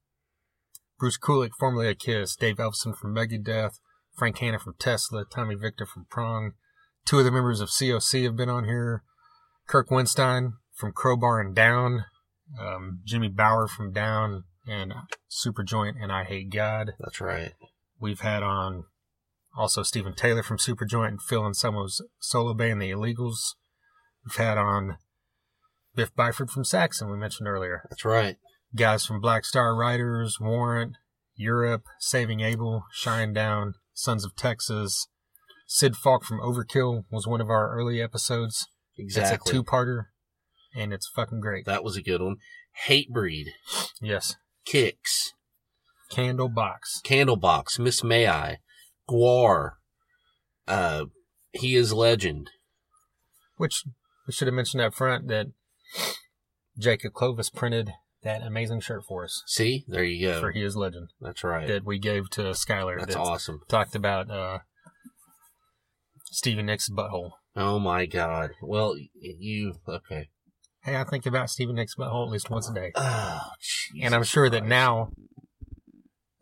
Bruce 0.98 1.18
Kulick, 1.18 1.50
formerly 1.58 1.90
of 1.90 1.98
Kiss, 1.98 2.36
Dave 2.36 2.56
Ellefson 2.56 2.96
from 2.96 3.14
Megadeth, 3.14 3.78
Frank 4.16 4.38
Hannon 4.38 4.60
from 4.60 4.74
Tesla, 4.78 5.24
Tommy 5.24 5.54
Victor 5.54 5.86
from 5.86 6.06
Prong. 6.10 6.52
Two 7.04 7.18
of 7.18 7.24
the 7.24 7.30
members 7.30 7.60
of 7.60 7.68
COC 7.68 8.24
have 8.24 8.36
been 8.36 8.48
on 8.48 8.64
here. 8.64 9.02
Kirk 9.66 9.88
Windstein 9.90 10.52
from 10.72 10.92
Crowbar 10.92 11.40
and 11.40 11.54
Down, 11.54 12.04
um, 12.58 13.00
Jimmy 13.04 13.28
Bower 13.28 13.68
from 13.68 13.92
Down, 13.92 14.44
and 14.66 14.94
Superjoint 15.30 15.94
and 16.00 16.10
Eyehategod. 16.10 16.92
That's 16.98 17.20
right. 17.20 17.52
We've 18.00 18.20
had 18.20 18.42
on 18.42 18.84
also 19.56 19.82
Stephen 19.82 20.14
Taylor 20.14 20.42
from 20.42 20.58
Superjoint 20.58 21.08
and 21.08 21.22
Phil 21.22 21.44
and 21.44 21.54
Anselmo's 21.54 22.02
solo 22.18 22.54
band, 22.54 22.80
The 22.80 22.90
Illegals. 22.90 23.54
We've 24.24 24.36
had 24.36 24.58
on 24.58 24.96
Biff 25.94 26.14
Byford 26.14 26.50
from 26.50 26.64
Saxon, 26.64 27.10
we 27.10 27.16
mentioned 27.16 27.48
earlier. 27.48 27.82
That's 27.90 28.04
right. 28.04 28.36
Guys 28.74 29.06
from 29.06 29.20
Black 29.20 29.44
Star 29.44 29.74
Riders, 29.74 30.38
Warrant, 30.40 30.96
Europe, 31.36 31.84
Saving 32.00 32.40
Abel, 32.40 32.84
Shinedown, 33.00 33.74
Sons 33.92 34.24
of 34.24 34.34
Texas. 34.36 35.06
Sid 35.66 35.96
Falck 35.96 36.24
from 36.24 36.40
Overkill 36.40 37.04
was 37.10 37.26
one 37.26 37.40
of 37.40 37.48
our 37.48 37.70
early 37.74 38.00
episodes. 38.02 38.66
Exactly. 38.98 39.34
It's 39.34 39.48
a 39.48 39.52
two-parter, 39.52 40.06
and 40.76 40.92
it's 40.92 41.08
fucking 41.08 41.40
great. 41.40 41.64
that 41.66 41.82
was 41.84 41.96
a 41.96 42.02
good 42.02 42.20
one. 42.20 42.36
Hatebreed, 42.88 43.46
Yes. 44.00 44.36
Kix, 44.68 45.30
Candlebox. 46.10 47.02
Candlebox, 47.04 47.78
Miss 47.78 48.02
May 48.04 48.28
I, 48.28 48.58
Gwar, 49.08 49.72
uh, 50.68 51.06
He 51.52 51.76
is 51.76 51.92
Legend. 51.92 52.50
Which 53.56 53.84
we 54.26 54.32
should 54.32 54.48
have 54.48 54.54
mentioned 54.54 54.82
up 54.82 54.94
front 54.94 55.28
that 55.28 55.46
Jacob 56.78 57.12
Clovis 57.12 57.50
printed 57.50 57.92
that 58.22 58.42
amazing 58.42 58.80
shirt 58.80 59.04
for 59.06 59.24
us 59.24 59.42
See, 59.46 59.84
there 59.86 60.02
you 60.04 60.26
go. 60.28 60.40
for 60.40 60.50
He 60.50 60.62
is 60.62 60.76
Legend 60.76 61.08
That's 61.20 61.44
right. 61.44 61.68
that 61.68 61.84
we 61.84 61.98
gave 61.98 62.30
to 62.30 62.42
Skylar. 62.42 62.98
That's 62.98 63.14
that 63.14 63.20
awesome. 63.20 63.60
Talked 63.68 63.94
about 63.94 64.30
uh, 64.30 64.58
Stevie 66.30 66.62
Nicks' 66.62 66.88
butthole. 66.90 67.32
Oh 67.54 67.78
my 67.78 68.06
God. 68.06 68.50
Well, 68.62 68.96
you 69.20 69.74
okay? 69.88 70.28
Hey, 70.82 70.96
I 70.96 71.04
think 71.04 71.26
about 71.26 71.50
Stevie 71.50 71.72
Nicks' 71.74 71.94
butthole 71.96 72.26
at 72.26 72.32
least 72.32 72.50
once 72.50 72.68
a 72.68 72.74
day. 72.74 72.92
Oh, 72.94 73.40
and 74.02 74.14
I'm 74.14 74.22
Jesus 74.22 74.32
sure 74.32 74.50
that 74.50 74.66
now 74.66 75.12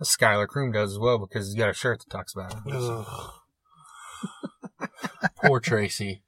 Skylar 0.03 0.49
Croom 0.49 0.73
does 0.73 0.93
as 0.93 0.99
well 0.99 1.19
because 1.19 1.47
he's 1.47 1.55
got 1.55 1.71
a 1.71 1.75
shirt 1.75 2.01
that 2.01 2.11
talks 2.11 2.35
about 2.35 2.55
it. 2.67 3.07
Poor 5.45 5.61
Tracy. 5.61 6.23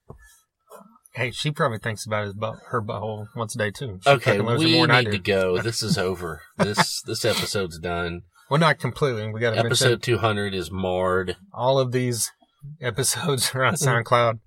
Hey, 1.15 1.31
she 1.31 1.53
probably 1.53 1.79
thinks 1.79 2.05
about 2.05 2.25
his 2.25 2.35
butt, 2.35 2.57
her 2.71 2.83
butthole 2.83 3.29
once 3.37 3.55
a 3.55 3.59
day 3.59 3.71
too. 3.71 4.01
She 4.03 4.11
Okay, 4.11 4.33
fucking 4.33 4.47
loves 4.47 4.63
it 4.63 4.67
we 4.67 4.87
need 4.87 5.11
to 5.13 5.19
go. 5.19 5.61
This 5.63 5.83
is 5.83 5.97
over. 5.97 6.43
this 6.59 7.03
this 7.03 7.25
episode's 7.25 7.79
done. 7.79 8.23
Well, 8.51 8.59
not 8.59 8.79
completely. 8.79 9.31
We 9.33 9.41
got 9.41 9.57
Episode 9.57 10.03
200 10.03 10.55
is 10.55 10.71
marred. 10.71 11.37
all 11.53 11.79
of 11.79 11.93
these 11.93 12.33
episodes 12.81 13.55
are 13.55 13.65
on 13.65 13.75
SoundCloud 13.75 14.41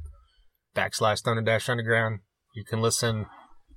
backslash 0.76 1.22
Thunder 1.22 1.42
Dash 1.42 1.70
Underground. 1.70 2.20
You 2.54 2.66
can 2.66 2.82
listen 2.82 3.28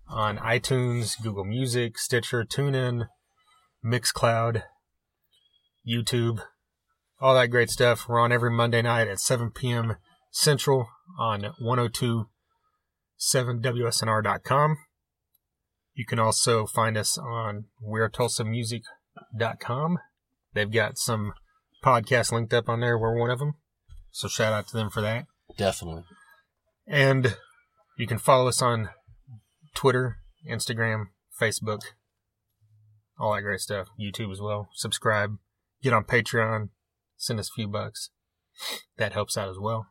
on 0.09 0.39
iTunes, 0.39 1.21
Google 1.23 1.45
Music, 1.45 1.97
Stitcher, 1.97 2.45
TuneIn, 2.45 3.07
Mixcloud, 3.85 4.65
YouTube, 5.89 6.41
all 7.21 7.35
that 7.35 7.49
great 7.49 7.71
stuff. 7.71 8.09
We're 8.09 8.21
on 8.21 8.33
every 8.33 8.51
Monday 8.51 8.83
night 8.83 9.07
at 9.09 9.21
7 9.21 9.53
p.m. 9.53 9.97
Central 10.33 10.89
on 11.19 11.47
oh 11.47 12.25
1027WSNR.com. 13.21 14.79
You 15.95 16.07
can 16.07 16.19
also 16.19 16.67
find 16.67 16.97
us 16.97 17.19
on 17.19 17.67
WeareTulsaMusic.com. 17.87 19.99
They've 20.55 20.73
got 20.73 20.99
some 20.99 21.35
podcasts 21.85 22.33
linked 22.33 22.55
up 22.55 22.69
on 22.69 22.81
there. 22.81 22.99
We're 22.99 23.19
one 23.19 23.31
of 23.31 23.39
them. 23.39 23.55
So 24.11 24.29
shout 24.29 24.53
out 24.53 24.67
to 24.69 24.77
them 24.77 24.91
for 24.91 25.01
that. 25.03 25.27
Definitely. 25.57 26.05
And 26.87 27.37
you 27.99 28.07
can 28.07 28.19
follow 28.19 28.49
us 28.49 28.63
on 28.63 28.91
Twitter, 29.75 30.17
Instagram, 30.49 31.07
Facebook, 31.39 31.81
all 33.19 33.35
that 33.35 33.43
great 33.43 33.61
stuff. 33.61 33.89
YouTube 34.01 34.33
as 34.33 34.41
well. 34.41 34.71
Subscribe. 34.75 35.37
Get 35.83 35.93
on 35.93 36.05
Patreon. 36.05 36.71
Send 37.17 37.39
us 37.39 37.51
a 37.51 37.55
few 37.55 37.69
bucks. 37.69 38.11
That 38.97 39.13
helps 39.13 39.37
out 39.37 39.49
as 39.49 39.59
well. 39.59 39.87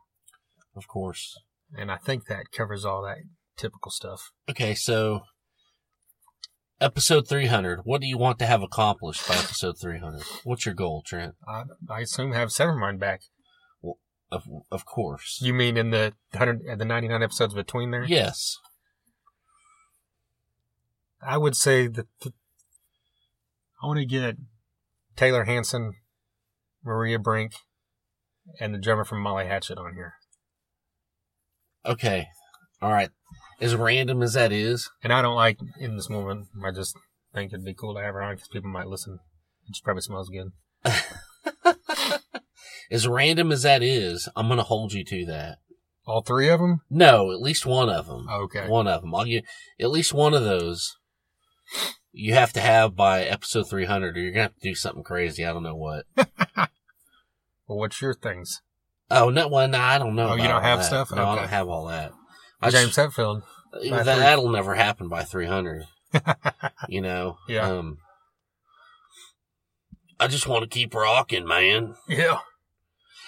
Of 0.76 0.88
course. 0.88 1.38
And 1.77 1.91
I 1.91 1.97
think 1.97 2.27
that 2.27 2.51
covers 2.51 2.85
all 2.85 3.03
that 3.03 3.17
typical 3.57 3.91
stuff. 3.91 4.31
Okay, 4.49 4.73
so 4.73 5.21
episode 6.81 7.27
300. 7.27 7.81
What 7.83 8.01
do 8.01 8.07
you 8.07 8.17
want 8.17 8.39
to 8.39 8.45
have 8.45 8.63
accomplished 8.63 9.27
by 9.27 9.35
episode 9.35 9.75
300? 9.79 10.23
What's 10.43 10.65
your 10.65 10.75
goal, 10.75 11.03
Trent? 11.05 11.35
I, 11.47 11.63
I 11.89 12.01
assume 12.01 12.33
have 12.33 12.49
Severmind 12.49 12.99
back. 12.99 13.21
Of 14.31 14.43
of 14.71 14.85
course. 14.85 15.39
You 15.41 15.55
mean 15.55 15.75
in 15.75 15.89
the 15.89 16.13
hundred, 16.35 16.61
uh, 16.71 16.75
the 16.75 16.85
ninety 16.85 17.07
nine 17.07 17.23
episodes 17.23 17.55
between 17.55 17.89
there? 17.89 18.03
Yes. 18.03 18.57
I 21.19 21.37
would 21.37 21.55
say 21.55 21.87
that 21.87 22.05
th- 22.21 22.35
I 23.81 23.87
want 23.87 23.99
to 23.99 24.05
get 24.05 24.37
Taylor 25.15 25.45
Hanson, 25.45 25.93
Maria 26.83 27.17
Brink, 27.17 27.53
and 28.59 28.73
the 28.73 28.77
drummer 28.77 29.03
from 29.03 29.21
Molly 29.21 29.47
Hatchet 29.47 29.79
on 29.79 29.95
here. 29.95 30.13
Okay. 31.89 32.27
All 32.81 32.91
right. 32.91 33.09
As 33.59 33.75
random 33.75 34.21
as 34.21 34.33
that 34.33 34.51
is, 34.51 34.89
And 35.03 35.11
I 35.11 35.21
don't 35.21 35.35
like 35.35 35.59
in 35.79 35.95
this 35.95 36.09
moment. 36.09 36.47
I 36.63 36.71
just 36.71 36.95
think 37.33 37.51
it'd 37.51 37.65
be 37.65 37.73
cool 37.73 37.95
to 37.95 38.01
have 38.01 38.13
her 38.13 38.21
on 38.21 38.35
because 38.35 38.47
people 38.47 38.69
might 38.69 38.87
listen. 38.87 39.19
It 39.67 39.73
just 39.73 39.83
probably 39.83 40.01
smells 40.01 40.29
good. 40.29 40.51
as 42.91 43.07
random 43.07 43.51
as 43.51 43.63
that 43.63 43.83
is, 43.83 44.29
I'm 44.35 44.47
going 44.47 44.57
to 44.57 44.63
hold 44.63 44.93
you 44.93 45.03
to 45.03 45.25
that. 45.25 45.57
All 46.05 46.21
three 46.21 46.47
of 46.47 46.59
them. 46.59 46.81
No, 46.89 47.31
at 47.31 47.41
least 47.41 47.65
one 47.65 47.89
of 47.89 48.07
them. 48.07 48.27
Okay. 48.29 48.67
One 48.67 48.87
of 48.87 49.01
them. 49.01 49.13
I'll 49.13 49.25
give 49.25 49.43
at 49.79 49.91
least 49.91 50.13
one 50.13 50.33
of 50.33 50.43
those. 50.43 50.95
You 52.11 52.33
have 52.33 52.53
to 52.53 52.61
have 52.61 52.95
by 52.95 53.23
episode 53.23 53.69
300, 53.69 54.15
or 54.15 54.19
you're 54.19 54.31
gonna 54.31 54.43
have 54.43 54.55
to 54.55 54.69
do 54.69 54.73
something 54.73 55.03
crazy. 55.03 55.45
I 55.45 55.53
don't 55.53 55.63
know 55.63 55.75
what. 55.75 56.05
Well, 57.69 57.77
what's 57.77 58.01
your 58.01 58.15
things? 58.15 58.63
Oh 59.11 59.30
no, 59.30 59.48
well, 59.48 59.68
no, 59.68 59.80
I 59.80 59.98
don't 59.98 60.15
know. 60.15 60.30
Oh, 60.30 60.36
you 60.36 60.48
don't 60.48 60.61
have 60.61 60.80
that. 60.80 60.86
stuff? 60.86 61.11
No, 61.11 61.26
I 61.26 61.36
don't 61.36 61.49
have 61.49 61.68
all 61.68 61.88
that. 61.88 62.11
I 62.61 62.69
James 62.69 62.95
just, 62.95 63.15
Hetfield. 63.15 63.44
That, 63.73 64.06
that'll 64.06 64.49
never 64.49 64.76
happen 64.76 65.10
by 65.10 65.23
300. 65.23 65.84
you 66.90 67.02
know. 67.02 67.38
Yeah. 67.48 67.69
Um, 67.69 67.98
I 70.19 70.27
just 70.27 70.48
want 70.48 70.64
to 70.64 70.69
keep 70.69 70.94
rocking, 70.94 71.48
man. 71.48 71.95
Yeah. 72.07 72.40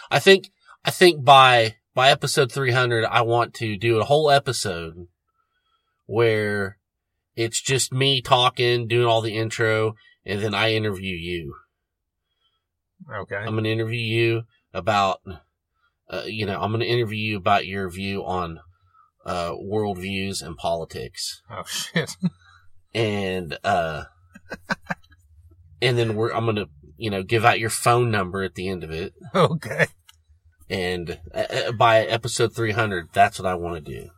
I 0.09 0.19
think 0.19 0.49
I 0.83 0.91
think 0.91 1.23
by 1.23 1.75
by 1.93 2.09
episode 2.09 2.51
300 2.51 3.05
I 3.05 3.21
want 3.21 3.53
to 3.55 3.77
do 3.77 3.99
a 3.99 4.05
whole 4.05 4.29
episode 4.29 5.07
where 6.05 6.77
it's 7.35 7.61
just 7.61 7.93
me 7.93 8.21
talking, 8.21 8.87
doing 8.87 9.07
all 9.07 9.21
the 9.21 9.37
intro 9.37 9.95
and 10.25 10.41
then 10.41 10.53
I 10.53 10.73
interview 10.73 11.15
you. 11.15 11.55
Okay. 13.11 13.37
I'm 13.37 13.53
going 13.53 13.63
to 13.63 13.71
interview 13.71 13.99
you 13.99 14.43
about 14.73 15.21
uh, 16.11 16.23
you 16.25 16.45
know, 16.45 16.59
I'm 16.61 16.71
going 16.71 16.81
to 16.81 16.87
interview 16.87 17.17
you 17.31 17.37
about 17.37 17.65
your 17.65 17.89
view 17.89 18.23
on 18.23 18.59
uh 19.25 19.51
worldviews 19.51 20.41
and 20.41 20.57
politics. 20.57 21.41
oh 21.49 21.63
shit. 21.65 22.15
And 22.93 23.57
uh 23.63 24.03
and 25.81 25.97
then 25.97 26.15
we're 26.15 26.31
I'm 26.33 26.43
going 26.43 26.57
to, 26.57 26.67
you 26.97 27.09
know, 27.09 27.23
give 27.23 27.45
out 27.45 27.59
your 27.59 27.69
phone 27.69 28.11
number 28.11 28.43
at 28.43 28.55
the 28.55 28.67
end 28.67 28.83
of 28.83 28.91
it. 28.91 29.13
okay. 29.33 29.87
And 30.69 31.19
uh, 31.33 31.37
uh, 31.37 31.71
by 31.73 31.99
episode 32.01 32.55
300, 32.55 33.09
that's 33.13 33.39
what 33.39 33.45
I 33.45 33.55
want 33.55 33.85
to 33.85 33.91
do. 33.91 34.09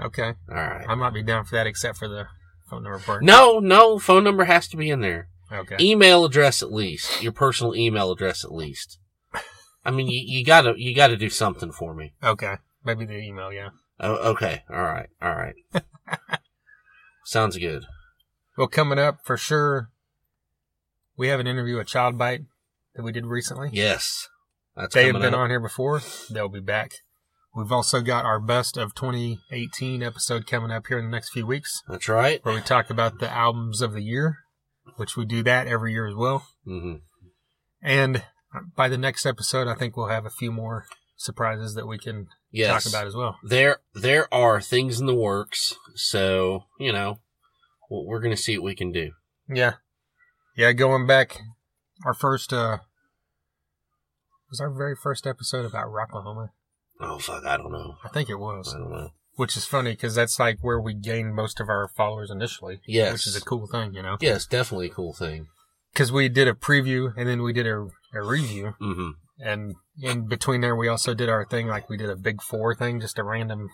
Okay. 0.00 0.32
All 0.50 0.54
right. 0.54 0.84
I 0.88 0.94
might 0.94 1.14
be 1.14 1.22
down 1.22 1.44
for 1.44 1.56
that, 1.56 1.66
except 1.66 1.98
for 1.98 2.08
the 2.08 2.26
phone 2.68 2.84
number 2.84 2.98
part. 2.98 3.22
No, 3.22 3.58
no, 3.58 3.98
phone 3.98 4.24
number 4.24 4.44
has 4.44 4.66
to 4.68 4.76
be 4.76 4.90
in 4.90 5.00
there. 5.00 5.28
Okay. 5.52 5.76
Email 5.80 6.24
address 6.24 6.62
at 6.62 6.72
least. 6.72 7.22
Your 7.22 7.32
personal 7.32 7.74
email 7.74 8.10
address 8.12 8.44
at 8.44 8.52
least. 8.52 8.98
I 9.84 9.90
mean, 9.90 10.08
you, 10.08 10.20
you 10.24 10.44
gotta, 10.44 10.74
you 10.76 10.94
gotta 10.94 11.16
do 11.16 11.30
something 11.30 11.72
for 11.72 11.94
me. 11.94 12.12
Okay. 12.22 12.56
Maybe 12.84 13.04
the 13.06 13.16
email. 13.18 13.52
Yeah. 13.52 13.70
Oh, 13.98 14.14
okay. 14.32 14.62
All 14.70 14.82
right. 14.82 15.08
All 15.20 15.34
right. 15.34 15.54
Sounds 17.24 17.56
good. 17.56 17.84
Well, 18.56 18.68
coming 18.68 18.98
up 18.98 19.18
for 19.24 19.36
sure, 19.36 19.88
we 21.16 21.28
have 21.28 21.40
an 21.40 21.46
interview 21.46 21.76
with 21.76 21.86
Child 21.86 22.18
Bite 22.18 22.42
that 22.94 23.02
we 23.02 23.12
did 23.12 23.26
recently. 23.26 23.70
Yes. 23.72 24.28
That's 24.76 24.94
they 24.94 25.06
have 25.06 25.20
been 25.20 25.34
up. 25.34 25.40
on 25.40 25.50
here 25.50 25.60
before. 25.60 26.00
They'll 26.30 26.48
be 26.48 26.60
back. 26.60 26.92
We've 27.54 27.72
also 27.72 28.00
got 28.00 28.24
our 28.24 28.38
best 28.40 28.76
of 28.76 28.94
2018 28.94 30.02
episode 30.02 30.46
coming 30.46 30.70
up 30.70 30.86
here 30.86 30.98
in 30.98 31.06
the 31.06 31.10
next 31.10 31.30
few 31.30 31.44
weeks, 31.46 31.82
That's 31.88 32.08
right. 32.08 32.44
where 32.44 32.54
we 32.54 32.60
talk 32.60 32.90
about 32.90 33.18
the 33.18 33.28
albums 33.30 33.82
of 33.82 33.92
the 33.92 34.02
year, 34.02 34.38
which 34.96 35.16
we 35.16 35.24
do 35.24 35.42
that 35.42 35.66
every 35.66 35.92
year 35.92 36.06
as 36.06 36.14
well. 36.14 36.46
hmm 36.64 36.94
And 37.82 38.22
by 38.76 38.88
the 38.88 38.98
next 38.98 39.26
episode, 39.26 39.68
I 39.68 39.74
think 39.74 39.96
we'll 39.96 40.08
have 40.08 40.26
a 40.26 40.30
few 40.30 40.50
more 40.52 40.86
surprises 41.16 41.74
that 41.74 41.86
we 41.86 41.98
can 41.98 42.26
Yes. 42.50 42.84
talk 42.84 42.92
about 42.92 43.06
as 43.06 43.14
well. 43.14 43.36
There, 43.44 43.78
there 43.94 44.32
are 44.34 44.60
things 44.60 44.98
in 45.00 45.06
the 45.06 45.14
works. 45.14 45.74
So, 45.94 46.64
you 46.80 46.92
know, 46.92 47.20
we're 47.88 48.20
going 48.20 48.34
to 48.34 48.42
see 48.42 48.58
what 48.58 48.64
we 48.64 48.74
can 48.74 48.90
do. 48.90 49.12
Yeah. 49.48 49.74
Yeah, 50.56 50.72
going 50.72 51.06
back 51.06 51.38
our 52.04 52.14
first 52.14 52.52
uh 52.52 52.78
was 54.50 54.60
our 54.60 54.70
very 54.70 54.96
first 55.00 55.26
episode 55.26 55.64
about 55.64 55.86
Rocklahoma. 55.88 56.48
Oh 57.00 57.18
fuck, 57.18 57.44
I 57.46 57.56
don't 57.56 57.72
know. 57.72 57.94
I 58.04 58.08
think 58.08 58.28
it 58.28 58.34
was, 58.36 58.74
I 58.74 58.78
don't 58.78 58.90
know. 58.90 59.10
which 59.36 59.56
is 59.56 59.64
funny 59.64 59.92
because 59.92 60.14
that's 60.16 60.38
like 60.40 60.58
where 60.60 60.80
we 60.80 60.92
gained 60.94 61.34
most 61.34 61.60
of 61.60 61.68
our 61.68 61.88
followers 61.96 62.30
initially. 62.30 62.80
Yes. 62.86 63.12
which 63.12 63.26
is 63.28 63.36
a 63.36 63.40
cool 63.40 63.66
thing, 63.68 63.94
you 63.94 64.02
know. 64.02 64.16
Yes, 64.20 64.44
definitely 64.46 64.86
a 64.86 64.94
cool 64.94 65.12
thing. 65.14 65.46
Because 65.92 66.12
we 66.12 66.28
did 66.28 66.48
a 66.48 66.52
preview 66.54 67.12
and 67.16 67.28
then 67.28 67.42
we 67.42 67.52
did 67.52 67.66
a, 67.66 67.88
a 68.14 68.22
review, 68.22 68.74
Mm-hmm. 68.80 69.10
and 69.40 69.74
in 70.02 70.26
between 70.28 70.60
there 70.60 70.76
we 70.76 70.88
also 70.88 71.14
did 71.14 71.28
our 71.28 71.44
thing 71.44 71.66
like 71.66 71.88
we 71.90 71.96
did 71.96 72.08
a 72.10 72.16
big 72.16 72.40
four 72.42 72.74
thing, 72.74 73.00
just 73.00 73.18
a 73.18 73.24
random 73.24 73.68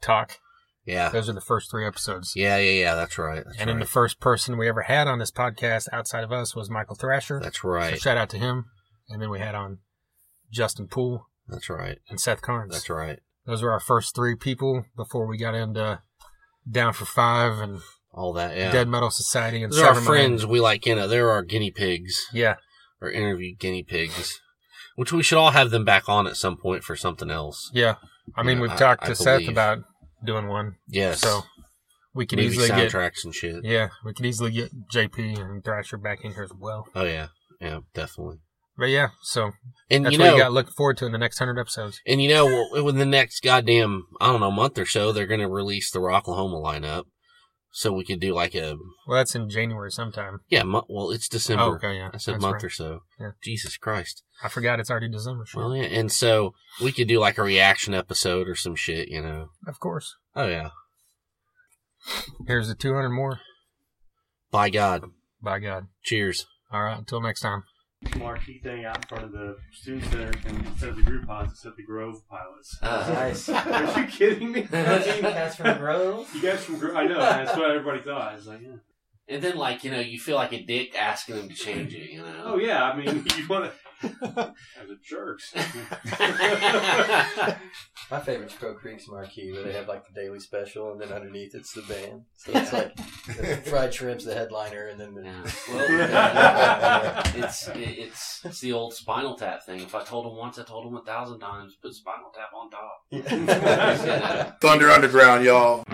talk. 0.00 0.38
Yeah. 0.86 1.10
Those 1.10 1.28
are 1.28 1.34
the 1.34 1.40
first 1.42 1.70
three 1.70 1.86
episodes. 1.86 2.32
Yeah, 2.34 2.56
yeah, 2.56 2.70
yeah. 2.80 2.94
That's 2.94 3.18
right. 3.18 3.44
That's 3.44 3.58
and 3.58 3.68
then 3.68 3.78
the 3.78 3.86
first 3.86 4.18
person 4.18 4.56
we 4.56 4.66
ever 4.68 4.82
had 4.82 5.06
on 5.06 5.18
this 5.18 5.30
podcast 5.30 5.88
outside 5.92 6.24
of 6.24 6.32
us 6.32 6.56
was 6.56 6.70
Michael 6.70 6.96
Thrasher. 6.96 7.38
That's 7.42 7.62
right. 7.62 7.90
So 7.92 7.96
shout 7.96 8.16
out 8.16 8.30
to 8.30 8.38
him. 8.38 8.64
And 9.08 9.20
then 9.20 9.28
we 9.30 9.38
had 9.40 9.54
on 9.54 9.78
Justin 10.50 10.88
Poole 10.88 11.26
That's 11.46 11.68
right. 11.68 11.98
and 12.08 12.18
Seth 12.18 12.40
Carnes. 12.40 12.72
That's 12.72 12.88
right. 12.90 13.18
Those 13.46 13.62
were 13.62 13.72
our 13.72 13.78
first 13.80 14.14
three 14.16 14.34
people 14.36 14.86
before 14.96 15.26
we 15.26 15.36
got 15.36 15.54
into 15.54 16.00
Down 16.68 16.92
for 16.94 17.04
Five 17.04 17.58
and 17.58 17.80
All 18.12 18.32
that. 18.34 18.56
Yeah. 18.56 18.72
Dead 18.72 18.88
Metal 18.88 19.10
Society 19.10 19.62
and 19.62 19.72
Those 19.72 19.80
are 19.82 19.88
our 19.94 20.00
friends. 20.00 20.44
We 20.46 20.60
like, 20.60 20.84
you 20.86 20.94
know, 20.96 21.06
they're 21.06 21.30
our 21.30 21.42
guinea 21.42 21.70
pigs 21.70 22.26
Yeah, 22.32 22.56
or 23.00 23.10
interview 23.10 23.54
guinea 23.56 23.82
pigs, 23.84 24.40
which 24.96 25.12
we 25.12 25.22
should 25.22 25.38
all 25.38 25.52
have 25.52 25.70
them 25.70 25.84
back 25.84 26.08
on 26.08 26.26
at 26.26 26.36
some 26.36 26.56
point 26.56 26.82
for 26.84 26.96
something 26.96 27.30
else. 27.30 27.70
yeah. 27.72 27.96
I 28.36 28.42
mean, 28.44 28.56
Yeah, 28.58 28.62
we've 28.62 28.70
I- 28.72 28.76
talked 28.76 29.04
I 29.04 29.08
to 29.08 29.14
Seth 29.16 29.38
believe. 29.40 29.48
about 29.50 29.78
doing 30.24 30.46
one, 30.48 30.76
Yes. 30.88 31.20
so 31.20 31.42
we 32.14 32.26
could 32.26 32.38
movie 32.38 32.48
easily 32.56 32.68
get 32.68 32.90
soundtracks 32.92 33.24
and 33.24 33.34
shit. 33.34 33.64
yeah, 33.64 33.88
we 34.04 34.12
could 34.14 34.26
easily 34.26 34.50
get 34.52 34.70
JP 34.92 35.38
and 35.40 35.64
Thrasher 35.64 35.96
back 35.96 36.24
in 36.24 36.34
here 36.34 36.44
as 36.44 36.52
well. 36.58 36.86
Oh 36.94 37.04
yeah. 37.04 37.28
Yeah, 37.60 37.80
definitely. 37.94 38.38
But 38.76 38.86
yeah, 38.86 39.08
so 39.22 39.50
And 39.90 40.04
that's 40.06 40.14
you 40.14 40.18
what 40.20 40.26
know, 40.26 40.32
you 40.36 40.42
got 40.42 40.52
looking 40.52 40.72
forward 40.76 40.96
to 40.98 41.06
in 41.06 41.12
the 41.12 41.18
next 41.18 41.38
hundred 41.38 41.58
episodes. 41.58 42.00
and 42.06 42.22
you 42.22 42.28
know, 42.28 42.74
in 42.88 42.96
the 42.96 43.04
next 43.06 43.42
goddamn, 43.42 44.04
I 44.20 44.26
don't 44.26 44.40
know, 44.40 44.50
month 44.50 44.78
or 44.78 44.86
so, 44.86 45.12
they're 45.12 45.26
going 45.26 45.40
to 45.40 45.48
release 45.48 45.90
the 45.90 45.98
Rocklahoma 45.98 46.62
lineup. 46.62 47.04
So 47.72 47.92
we 47.92 48.04
could 48.04 48.18
do 48.20 48.34
like 48.34 48.54
a, 48.56 48.76
Well, 49.06 49.18
that's 49.18 49.34
in 49.36 49.48
January 49.48 49.92
sometime. 49.92 50.40
yeah, 50.48 50.64
mo- 50.64 50.86
well, 50.88 51.10
it's 51.12 51.28
December. 51.28 51.62
Oh, 51.62 51.74
okay, 51.74 51.96
yeah, 51.98 52.10
I 52.12 52.16
said 52.18 52.34
that's 52.34 52.42
month 52.42 52.54
right. 52.54 52.64
or 52.64 52.70
so. 52.70 53.00
Yeah. 53.20 53.30
Jesus 53.44 53.76
Christ. 53.76 54.24
I 54.42 54.48
forgot 54.48 54.80
it's 54.80 54.90
already 54.90 55.08
December. 55.08 55.46
Shit. 55.46 55.56
Well, 55.56 55.76
yeah, 55.76 55.84
and 55.84 56.10
so 56.10 56.54
we 56.82 56.90
could 56.90 57.06
do 57.06 57.20
like 57.20 57.38
a 57.38 57.42
reaction 57.42 57.94
episode 57.94 58.48
or 58.48 58.56
some 58.56 58.74
shit, 58.74 59.08
you 59.08 59.22
know. 59.22 59.50
Of 59.68 59.78
course. 59.78 60.16
Oh 60.34 60.48
yeah. 60.48 60.70
Here's 62.46 62.68
the 62.68 62.74
200 62.74 63.10
more. 63.10 63.40
By 64.50 64.70
God. 64.70 65.04
By 65.40 65.58
God. 65.60 65.86
Cheers. 66.02 66.46
All 66.72 66.82
right. 66.82 66.98
Until 66.98 67.20
next 67.20 67.40
time. 67.40 67.64
Marquee 68.16 68.58
thing 68.62 68.84
out 68.84 68.96
in 68.96 69.02
front 69.02 69.24
of 69.24 69.32
the 69.32 69.56
student 69.72 70.04
center, 70.10 70.32
and 70.46 70.66
instead 70.66 70.90
of 70.90 70.96
the 70.96 71.02
group 71.02 71.26
pods, 71.26 71.52
it 71.52 71.58
said 71.58 71.72
the 71.76 71.82
Grove 71.82 72.26
pilots. 72.28 72.78
Ah, 72.82 73.06
nice. 73.12 73.48
Are 73.48 74.00
you 74.00 74.06
kidding 74.06 74.52
me? 74.52 74.62
That's 74.70 75.56
from 75.56 75.78
Grove. 75.78 76.28
You 76.34 76.42
guys 76.42 76.64
from 76.64 76.78
Grove? 76.78 76.96
I 76.96 77.06
know. 77.06 77.18
That's 77.18 77.56
what 77.56 77.70
everybody 77.70 78.00
thought. 78.00 78.32
I 78.32 78.34
was 78.34 78.46
like, 78.46 78.62
yeah. 78.62 78.76
And 79.28 79.42
then 79.42 79.56
like, 79.56 79.84
you 79.84 79.90
know, 79.90 80.00
you 80.00 80.18
feel 80.18 80.36
like 80.36 80.52
a 80.52 80.62
dick 80.62 80.98
asking 80.98 81.36
them 81.36 81.48
to 81.48 81.54
change 81.54 81.94
it, 81.94 82.10
you 82.10 82.20
know. 82.20 82.42
Oh 82.44 82.58
yeah. 82.58 82.84
I 82.84 82.96
mean, 82.96 83.24
you 83.36 83.48
want 83.48 83.66
to 83.66 83.72
as 84.02 84.90
a 84.90 84.96
jerks. 85.02 85.52
My 88.10 88.20
favorite's 88.20 88.54
Crow 88.54 88.74
Creek's 88.74 89.08
marquee, 89.08 89.52
where 89.52 89.62
they 89.62 89.72
have 89.72 89.88
like 89.88 90.04
the 90.06 90.12
daily 90.20 90.40
special, 90.40 90.92
and 90.92 91.00
then 91.00 91.12
underneath 91.12 91.54
it's 91.54 91.72
the 91.72 91.82
band. 91.82 92.22
So 92.36 92.52
it's 92.54 92.72
like 92.72 92.96
the 93.26 93.60
fried 93.64 93.94
shrimp's 93.94 94.24
the 94.24 94.34
headliner, 94.34 94.88
and 94.88 95.00
then 95.00 95.14
the 95.14 95.22
Yeah. 95.22 95.42
Well, 95.70 97.22
it's 97.36 97.68
it's 97.74 98.40
it's 98.44 98.60
the 98.60 98.72
old 98.72 98.94
Spinal 98.94 99.36
Tap 99.36 99.64
thing. 99.64 99.80
If 99.80 99.94
I 99.94 100.02
told 100.02 100.26
them 100.26 100.36
once, 100.36 100.58
I 100.58 100.64
told 100.64 100.86
them 100.86 100.96
a 100.96 101.04
thousand 101.04 101.40
times. 101.40 101.76
Put 101.80 101.94
Spinal 101.94 102.32
Tap 102.34 102.50
on 102.54 102.70
top. 102.70 103.04
Yeah. 103.10 104.52
Thunder 104.60 104.90
Underground, 104.90 105.44
y'all. 105.44 105.84